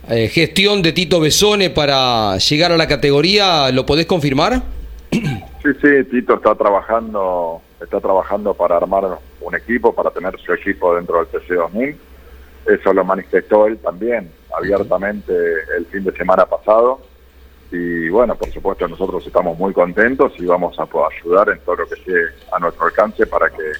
eh, 0.09 0.27
gestión 0.27 0.81
de 0.81 0.91
Tito 0.91 1.21
Besone 1.21 1.69
para 1.69 2.37
llegar 2.37 2.73
a 2.73 2.77
la 2.77 2.87
categoría. 2.87 3.71
¿Lo 3.71 3.85
podés 3.85 4.07
confirmar? 4.07 4.76
Sí, 5.67 5.73
sí, 5.81 6.03
Tito 6.05 6.35
está 6.35 6.55
trabajando, 6.55 7.61
está 7.81 7.99
trabajando 7.99 8.53
para 8.53 8.77
armar 8.77 9.19
un 9.41 9.55
equipo, 9.55 9.93
para 9.93 10.11
tener 10.11 10.39
su 10.39 10.53
equipo 10.53 10.95
dentro 10.95 11.17
del 11.17 11.27
TC2000. 11.27 11.95
eso 12.67 12.93
lo 12.93 13.03
manifestó 13.03 13.67
él 13.67 13.77
también 13.79 14.31
abiertamente 14.55 15.33
el 15.77 15.85
fin 15.87 16.05
de 16.05 16.13
semana 16.13 16.45
pasado. 16.45 17.01
Y 17.69 18.07
bueno, 18.07 18.35
por 18.35 18.49
supuesto 18.53 18.87
nosotros 18.87 19.27
estamos 19.27 19.57
muy 19.57 19.73
contentos 19.73 20.31
y 20.37 20.45
vamos 20.45 20.79
a 20.79 20.85
poder 20.85 21.17
ayudar 21.19 21.49
en 21.49 21.59
todo 21.59 21.75
lo 21.75 21.87
que 21.87 21.95
esté 21.95 22.13
a 22.53 22.59
nuestro 22.59 22.85
alcance 22.85 23.25
para 23.27 23.49
que 23.49 23.73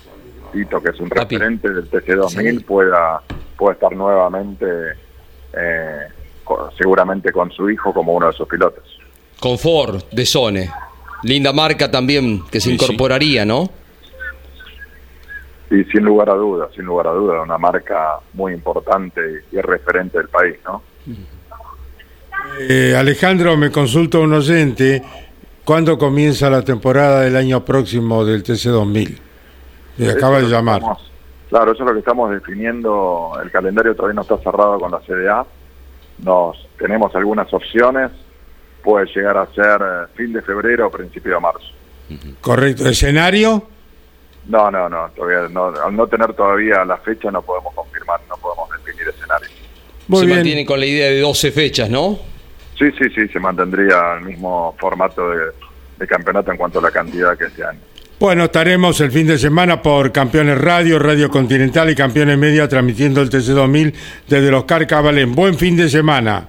Tito, 0.51 0.81
que 0.81 0.89
es 0.89 0.99
un 0.99 1.09
referente 1.09 1.69
del 1.69 1.89
TC2000, 1.89 2.65
pueda, 2.65 3.21
pueda 3.57 3.73
estar 3.73 3.95
nuevamente, 3.95 4.65
eh, 5.53 6.07
seguramente 6.77 7.31
con 7.31 7.49
su 7.51 7.69
hijo 7.69 7.93
como 7.93 8.13
uno 8.13 8.27
de 8.27 8.33
sus 8.33 8.47
pilotos. 8.47 8.83
Confort 9.39 10.11
de 10.11 10.25
Sone. 10.25 10.86
Linda 11.23 11.53
marca 11.53 11.89
también 11.89 12.43
que 12.51 12.59
se 12.59 12.71
incorporaría, 12.71 13.45
¿no? 13.45 13.69
Sí, 15.69 15.83
sin 15.85 16.05
lugar 16.05 16.29
a 16.29 16.35
dudas, 16.35 16.69
sin 16.73 16.85
lugar 16.85 17.07
a 17.07 17.11
dudas, 17.11 17.43
una 17.43 17.57
marca 17.57 18.19
muy 18.33 18.53
importante 18.53 19.43
y 19.51 19.59
referente 19.59 20.17
del 20.17 20.29
país, 20.29 20.55
¿no? 20.65 20.81
Eh, 22.59 22.95
Alejandro, 22.97 23.57
me 23.57 23.69
consulta 23.69 24.19
un 24.19 24.33
oyente, 24.33 25.01
¿cuándo 25.65 25.97
comienza 25.97 26.49
la 26.49 26.61
temporada 26.61 27.21
del 27.21 27.35
año 27.35 27.65
próximo 27.65 28.23
del 28.23 28.43
TC2000? 28.43 29.17
Me 29.97 30.09
acaba 30.09 30.39
de 30.39 30.47
llamar. 30.47 30.81
claro, 31.49 31.73
eso 31.73 31.83
es 31.83 31.87
lo 31.87 31.93
que 31.93 31.99
estamos 31.99 32.31
definiendo, 32.31 33.33
el 33.43 33.51
calendario 33.51 33.93
todavía 33.95 34.15
no 34.15 34.21
está 34.21 34.37
cerrado 34.37 34.79
con 34.79 34.91
la 34.91 34.99
CDA, 34.99 35.45
nos 36.19 36.65
tenemos 36.77 37.13
algunas 37.15 37.53
opciones, 37.53 38.11
puede 38.87 39.05
llegar 39.13 39.37
a 39.37 39.45
ser 39.47 39.81
eh, 39.81 40.07
fin 40.15 40.31
de 40.31 40.41
febrero 40.41 40.87
o 40.87 40.89
principio 40.89 41.33
de 41.33 41.39
marzo. 41.41 41.67
Correcto, 42.39 42.87
¿escenario? 42.87 43.67
No, 44.45 44.71
no, 44.71 44.87
no, 44.87 45.09
todavía 45.13 45.49
no, 45.49 45.73
al 45.75 45.93
no 45.93 46.07
tener 46.07 46.33
todavía 46.33 46.85
la 46.85 46.95
fecha 46.95 47.29
no 47.29 47.41
podemos 47.41 47.73
confirmar, 47.73 48.21
no 48.29 48.37
podemos 48.37 48.69
definir 48.71 49.09
escenario. 49.09 49.49
se 50.09 50.25
mantiene 50.25 50.65
con 50.65 50.79
la 50.79 50.85
idea 50.85 51.07
de 51.07 51.19
12 51.19 51.51
fechas, 51.51 51.89
¿no? 51.89 52.17
Sí, 52.79 52.85
sí, 52.97 53.09
sí, 53.13 53.27
se 53.27 53.39
mantendría 53.41 54.19
el 54.19 54.23
mismo 54.23 54.73
formato 54.79 55.31
de, 55.31 56.07
campeonato 56.07 56.51
en 56.51 56.57
cuanto 56.57 56.79
a 56.79 56.83
la 56.83 56.91
cantidad 56.91 57.37
que 57.37 57.49
sean. 57.49 57.77
Bueno, 58.17 58.45
estaremos 58.45 59.01
el 59.01 59.11
fin 59.11 59.27
de 59.27 59.37
semana 59.37 59.81
por 59.81 60.13
Campeones 60.13 60.61
Radio, 60.61 60.97
Radio 60.97 61.29
Continental 61.29 61.89
y 61.89 61.95
Campeones 61.95 62.37
Media 62.37 62.69
transmitiendo 62.69 63.21
el 63.21 63.29
TC2000 63.29 63.93
desde 64.29 64.49
los 64.49 64.63
Carcabalén. 64.63 65.35
Buen 65.35 65.55
fin 65.55 65.75
de 65.75 65.89
semana. 65.89 66.47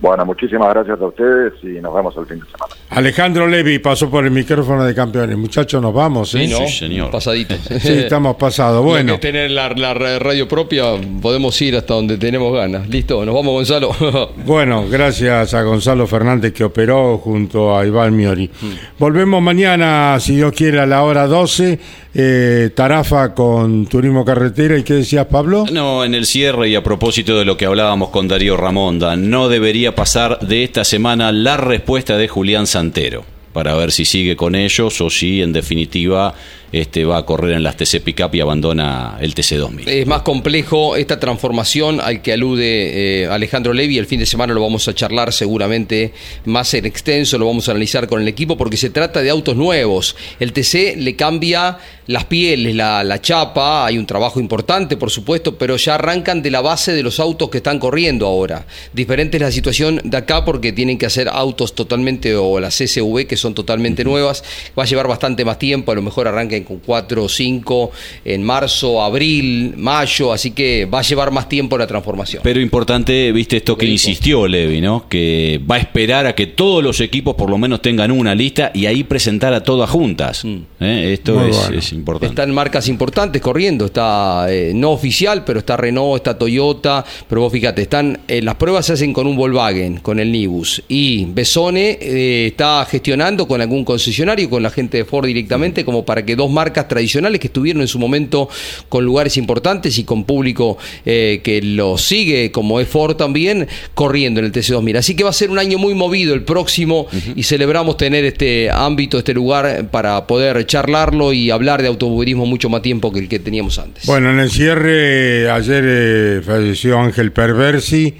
Bueno, 0.00 0.24
muchísimas 0.24 0.68
gracias 0.70 1.00
a 1.00 1.06
ustedes 1.06 1.54
y 1.62 1.80
nos 1.80 1.92
vemos 1.92 2.16
el 2.16 2.26
fin 2.26 2.38
de 2.38 2.46
semana. 2.46 2.74
Alejandro 2.90 3.48
Levi 3.48 3.80
pasó 3.80 4.08
por 4.08 4.24
el 4.24 4.30
micrófono 4.30 4.84
de 4.84 4.94
campeones. 4.94 5.36
Muchachos, 5.36 5.82
nos 5.82 5.92
vamos. 5.92 6.34
¿eh? 6.36 6.46
Sí, 6.46 6.68
señor. 6.68 7.10
Pasadito. 7.10 7.54
sí, 7.80 7.92
estamos 7.92 8.36
pasados. 8.36 8.84
Bueno. 8.84 9.14
Que 9.14 9.18
tener 9.18 9.50
la, 9.50 9.68
radio 9.68 10.46
propia, 10.46 10.84
podemos 11.20 11.60
ir 11.62 11.76
hasta 11.76 11.94
donde 11.94 12.16
tenemos 12.16 12.54
ganas. 12.54 12.88
Listo, 12.88 13.24
nos 13.24 13.34
vamos, 13.34 13.54
Gonzalo. 13.54 13.90
bueno, 14.44 14.86
gracias 14.88 15.52
a 15.54 15.62
Gonzalo 15.62 16.06
Fernández 16.06 16.52
que 16.52 16.64
operó 16.64 17.18
junto 17.18 17.76
a 17.76 17.84
Iván 17.84 18.16
Miori. 18.16 18.48
Mm. 18.48 18.98
Volvemos 18.98 19.42
mañana, 19.42 20.16
si 20.20 20.36
Dios 20.36 20.52
quiere, 20.52 20.80
a 20.80 20.86
la 20.86 21.02
hora 21.02 21.26
12 21.26 21.78
eh, 22.20 22.70
Tarafa 22.74 23.32
con 23.32 23.86
Turismo 23.86 24.24
Carretera. 24.24 24.76
¿Y 24.76 24.82
qué 24.82 24.94
decías, 24.94 25.26
Pablo? 25.26 25.66
No, 25.70 26.04
en 26.04 26.14
el 26.14 26.26
cierre 26.26 26.68
y 26.68 26.74
a 26.74 26.82
propósito 26.82 27.38
de 27.38 27.44
lo 27.44 27.56
que 27.56 27.64
hablábamos 27.64 28.08
con 28.08 28.26
Darío 28.26 28.56
Ramonda, 28.56 29.14
no 29.14 29.48
debería 29.48 29.94
pasar 29.94 30.40
de 30.40 30.64
esta 30.64 30.84
semana 30.84 31.30
la 31.30 31.56
respuesta 31.56 32.18
de 32.18 32.26
Julián 32.26 32.66
Santero 32.66 33.24
para 33.52 33.74
ver 33.74 33.92
si 33.92 34.04
sigue 34.04 34.34
con 34.34 34.56
ellos 34.56 35.00
o 35.00 35.10
si 35.10 35.42
en 35.42 35.52
definitiva 35.52 36.34
este, 36.72 37.04
va 37.04 37.18
a 37.18 37.26
correr 37.26 37.52
en 37.52 37.62
las 37.62 37.76
TC 37.76 38.00
Pickup 38.02 38.34
y 38.34 38.40
abandona 38.40 39.16
el 39.20 39.34
TC2000. 39.34 39.88
Es 39.88 40.06
más 40.06 40.22
complejo 40.22 40.96
esta 40.96 41.18
transformación 41.18 42.00
al 42.00 42.22
que 42.22 42.32
alude 42.32 43.22
eh, 43.22 43.26
Alejandro 43.26 43.72
Levi. 43.72 43.98
El 43.98 44.06
fin 44.06 44.20
de 44.20 44.26
semana 44.26 44.54
lo 44.54 44.60
vamos 44.60 44.86
a 44.88 44.94
charlar 44.94 45.32
seguramente 45.32 46.12
más 46.44 46.72
en 46.74 46.86
extenso, 46.86 47.38
lo 47.38 47.46
vamos 47.46 47.68
a 47.68 47.72
analizar 47.72 48.06
con 48.06 48.20
el 48.20 48.28
equipo 48.28 48.56
porque 48.56 48.76
se 48.76 48.90
trata 48.90 49.22
de 49.22 49.30
autos 49.30 49.56
nuevos. 49.56 50.16
El 50.40 50.52
TC 50.52 50.96
le 50.96 51.16
cambia 51.16 51.78
las 52.06 52.24
pieles, 52.24 52.74
la, 52.74 53.04
la 53.04 53.20
chapa, 53.20 53.84
hay 53.84 53.98
un 53.98 54.06
trabajo 54.06 54.40
importante 54.40 54.96
por 54.96 55.10
supuesto, 55.10 55.56
pero 55.56 55.76
ya 55.76 55.94
arrancan 55.94 56.42
de 56.42 56.50
la 56.50 56.60
base 56.60 56.92
de 56.92 57.02
los 57.02 57.20
autos 57.20 57.50
que 57.50 57.58
están 57.58 57.78
corriendo 57.78 58.26
ahora. 58.26 58.66
Diferente 58.92 59.36
es 59.36 59.42
la 59.42 59.52
situación 59.52 60.00
de 60.04 60.16
acá 60.16 60.44
porque 60.44 60.72
tienen 60.72 60.98
que 60.98 61.06
hacer 61.06 61.28
autos 61.28 61.74
totalmente 61.74 62.36
o 62.36 62.60
las 62.60 62.74
SUV 62.74 63.26
que 63.26 63.36
son 63.36 63.54
totalmente 63.54 64.04
nuevas. 64.04 64.44
Va 64.78 64.84
a 64.84 64.86
llevar 64.86 65.08
bastante 65.08 65.44
más 65.44 65.58
tiempo, 65.58 65.92
a 65.92 65.94
lo 65.94 66.02
mejor 66.02 66.28
arranquen 66.58 66.64
con 66.64 66.78
4 66.78 67.24
o 67.24 67.28
5 67.28 67.90
en 68.24 68.42
marzo, 68.42 69.02
abril, 69.02 69.74
mayo, 69.76 70.32
así 70.32 70.50
que 70.52 70.86
va 70.86 71.00
a 71.00 71.02
llevar 71.02 71.30
más 71.30 71.48
tiempo 71.48 71.78
la 71.78 71.86
transformación. 71.86 72.42
Pero 72.42 72.60
importante, 72.60 73.32
viste 73.32 73.58
esto 73.58 73.76
que 73.76 73.86
insistió 73.86 74.46
Levi, 74.46 74.80
¿no? 74.80 75.08
Que 75.08 75.60
va 75.70 75.76
a 75.76 75.78
esperar 75.78 76.26
a 76.26 76.34
que 76.34 76.46
todos 76.46 76.82
los 76.82 77.00
equipos 77.00 77.34
por 77.34 77.50
lo 77.50 77.58
menos 77.58 77.82
tengan 77.82 78.10
una 78.10 78.34
lista 78.34 78.70
y 78.74 78.86
ahí 78.86 79.04
presentar 79.04 79.52
a 79.52 79.62
todas 79.62 79.90
juntas. 79.90 80.44
Mm. 80.44 80.56
¿eh? 80.80 81.12
Esto 81.12 81.44
es, 81.44 81.92
importante. 81.92 82.32
Están 82.32 82.52
marcas 82.52 82.88
importantes 82.88 83.40
corriendo, 83.40 83.86
está 83.86 84.46
eh, 84.48 84.72
no 84.74 84.90
oficial, 84.90 85.44
pero 85.44 85.60
está 85.60 85.76
Renault, 85.76 86.16
está 86.16 86.38
Toyota, 86.38 87.04
pero 87.28 87.42
vos 87.42 87.52
fíjate, 87.52 87.82
están 87.82 88.20
eh, 88.28 88.42
las 88.42 88.56
pruebas 88.56 88.86
se 88.86 88.94
hacen 88.94 89.12
con 89.12 89.26
un 89.26 89.36
Volkswagen, 89.36 89.98
con 89.98 90.18
el 90.18 90.32
Nibus 90.32 90.82
y 90.88 91.26
Besone 91.26 91.98
está 92.46 92.86
gestionando 92.88 93.46
con 93.46 93.60
algún 93.60 93.84
concesionario, 93.84 94.48
con 94.50 94.62
la 94.62 94.70
gente 94.70 94.98
de 94.98 95.04
Ford 95.04 95.26
directamente, 95.26 95.84
como 95.84 96.04
para 96.04 96.24
que 96.24 96.36
dos 96.36 96.47
marcas 96.50 96.88
tradicionales 96.88 97.40
que 97.40 97.48
estuvieron 97.48 97.82
en 97.82 97.88
su 97.88 97.98
momento 97.98 98.48
con 98.88 99.04
lugares 99.04 99.36
importantes 99.36 99.98
y 99.98 100.04
con 100.04 100.24
público 100.24 100.78
eh, 101.04 101.40
que 101.42 101.60
lo 101.62 101.98
sigue, 101.98 102.50
como 102.50 102.80
es 102.80 102.88
Ford 102.88 103.16
también, 103.16 103.68
corriendo 103.94 104.40
en 104.40 104.46
el 104.46 104.52
TC2000. 104.52 104.98
Así 104.98 105.14
que 105.14 105.24
va 105.24 105.30
a 105.30 105.34
ser 105.34 105.50
un 105.50 105.58
año 105.58 105.78
muy 105.78 105.94
movido 105.94 106.34
el 106.34 106.42
próximo 106.42 107.06
y 107.34 107.42
celebramos 107.42 107.96
tener 107.96 108.24
este 108.24 108.70
ámbito, 108.70 109.18
este 109.18 109.34
lugar 109.34 109.88
para 109.90 110.26
poder 110.26 110.66
charlarlo 110.66 111.32
y 111.32 111.50
hablar 111.50 111.82
de 111.82 111.88
automovilismo 111.88 112.46
mucho 112.46 112.68
más 112.68 112.82
tiempo 112.82 113.12
que 113.12 113.20
el 113.20 113.28
que 113.28 113.38
teníamos 113.38 113.78
antes. 113.78 114.06
Bueno, 114.06 114.30
en 114.30 114.40
el 114.40 114.50
cierre, 114.50 115.50
ayer 115.50 115.84
eh, 115.86 116.42
falleció 116.44 116.98
Ángel 116.98 117.32
Perversi. 117.32 118.14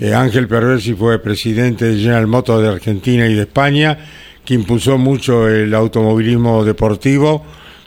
Eh, 0.00 0.12
Ángel 0.12 0.48
Perversi 0.48 0.94
fue 0.94 1.22
presidente 1.22 1.84
de 1.86 1.98
General 1.98 2.26
Motors 2.26 2.62
de 2.62 2.68
Argentina 2.68 3.26
y 3.26 3.34
de 3.34 3.42
España, 3.42 3.98
que 4.44 4.54
impulsó 4.54 4.98
mucho 4.98 5.48
el 5.48 5.74
automovilismo 5.74 6.64
deportivo 6.64 7.44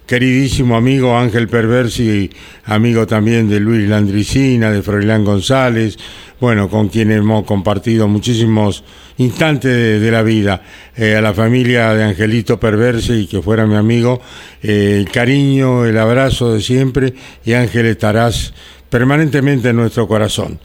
queridísimo 0.10 0.76
amigo 0.76 1.16
Ángel 1.16 1.48
Perversi, 1.48 2.32
amigo 2.66 3.06
también 3.06 3.48
de 3.48 3.60
Luis 3.60 3.88
Landricina, 3.88 4.72
de 4.72 4.82
Froilán 4.82 5.24
González, 5.24 6.00
bueno, 6.40 6.68
con 6.68 6.90
quien 6.90 7.12
hemos 7.12 7.46
compartido 7.46 8.08
muchísimos 8.08 8.84
instantes 9.20 10.02
de, 10.02 10.12
la 10.12 10.24
vida. 10.24 10.64
Eh, 10.98 11.16
a 11.16 11.22
la 11.22 11.32
familia 11.36 11.94
de 11.94 12.06
Angelito 12.06 12.60
Perversi, 12.60 13.28
que 13.28 13.44
fuera 13.44 13.68
mi 13.68 13.76
amigo, 13.76 14.20
eh, 14.64 14.96
el 14.98 15.12
cariño, 15.12 15.86
el 15.86 16.00
abrazo 16.00 16.56
de 16.56 16.62
siempre, 16.62 17.14
y 17.46 17.54
Ángel 17.54 17.86
estarás 17.86 18.52
permanentemente 18.90 19.70
en 19.70 19.76
nuestro 19.76 20.08
corazón. 20.08 20.60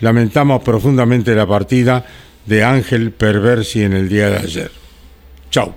Lamentamos 0.00 0.60
profundamente 0.64 1.36
la 1.36 1.46
partida 1.46 2.04
de 2.46 2.64
Ángel 2.64 3.12
Perversi 3.12 3.84
en 3.84 3.92
el 3.92 4.08
día 4.08 4.28
de 4.28 4.38
ayer. 4.38 4.70
Chau, 5.52 5.72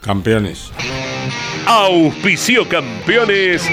campeones. 0.00 0.72
Auspicio 1.66 2.68
campeones. 2.68 3.66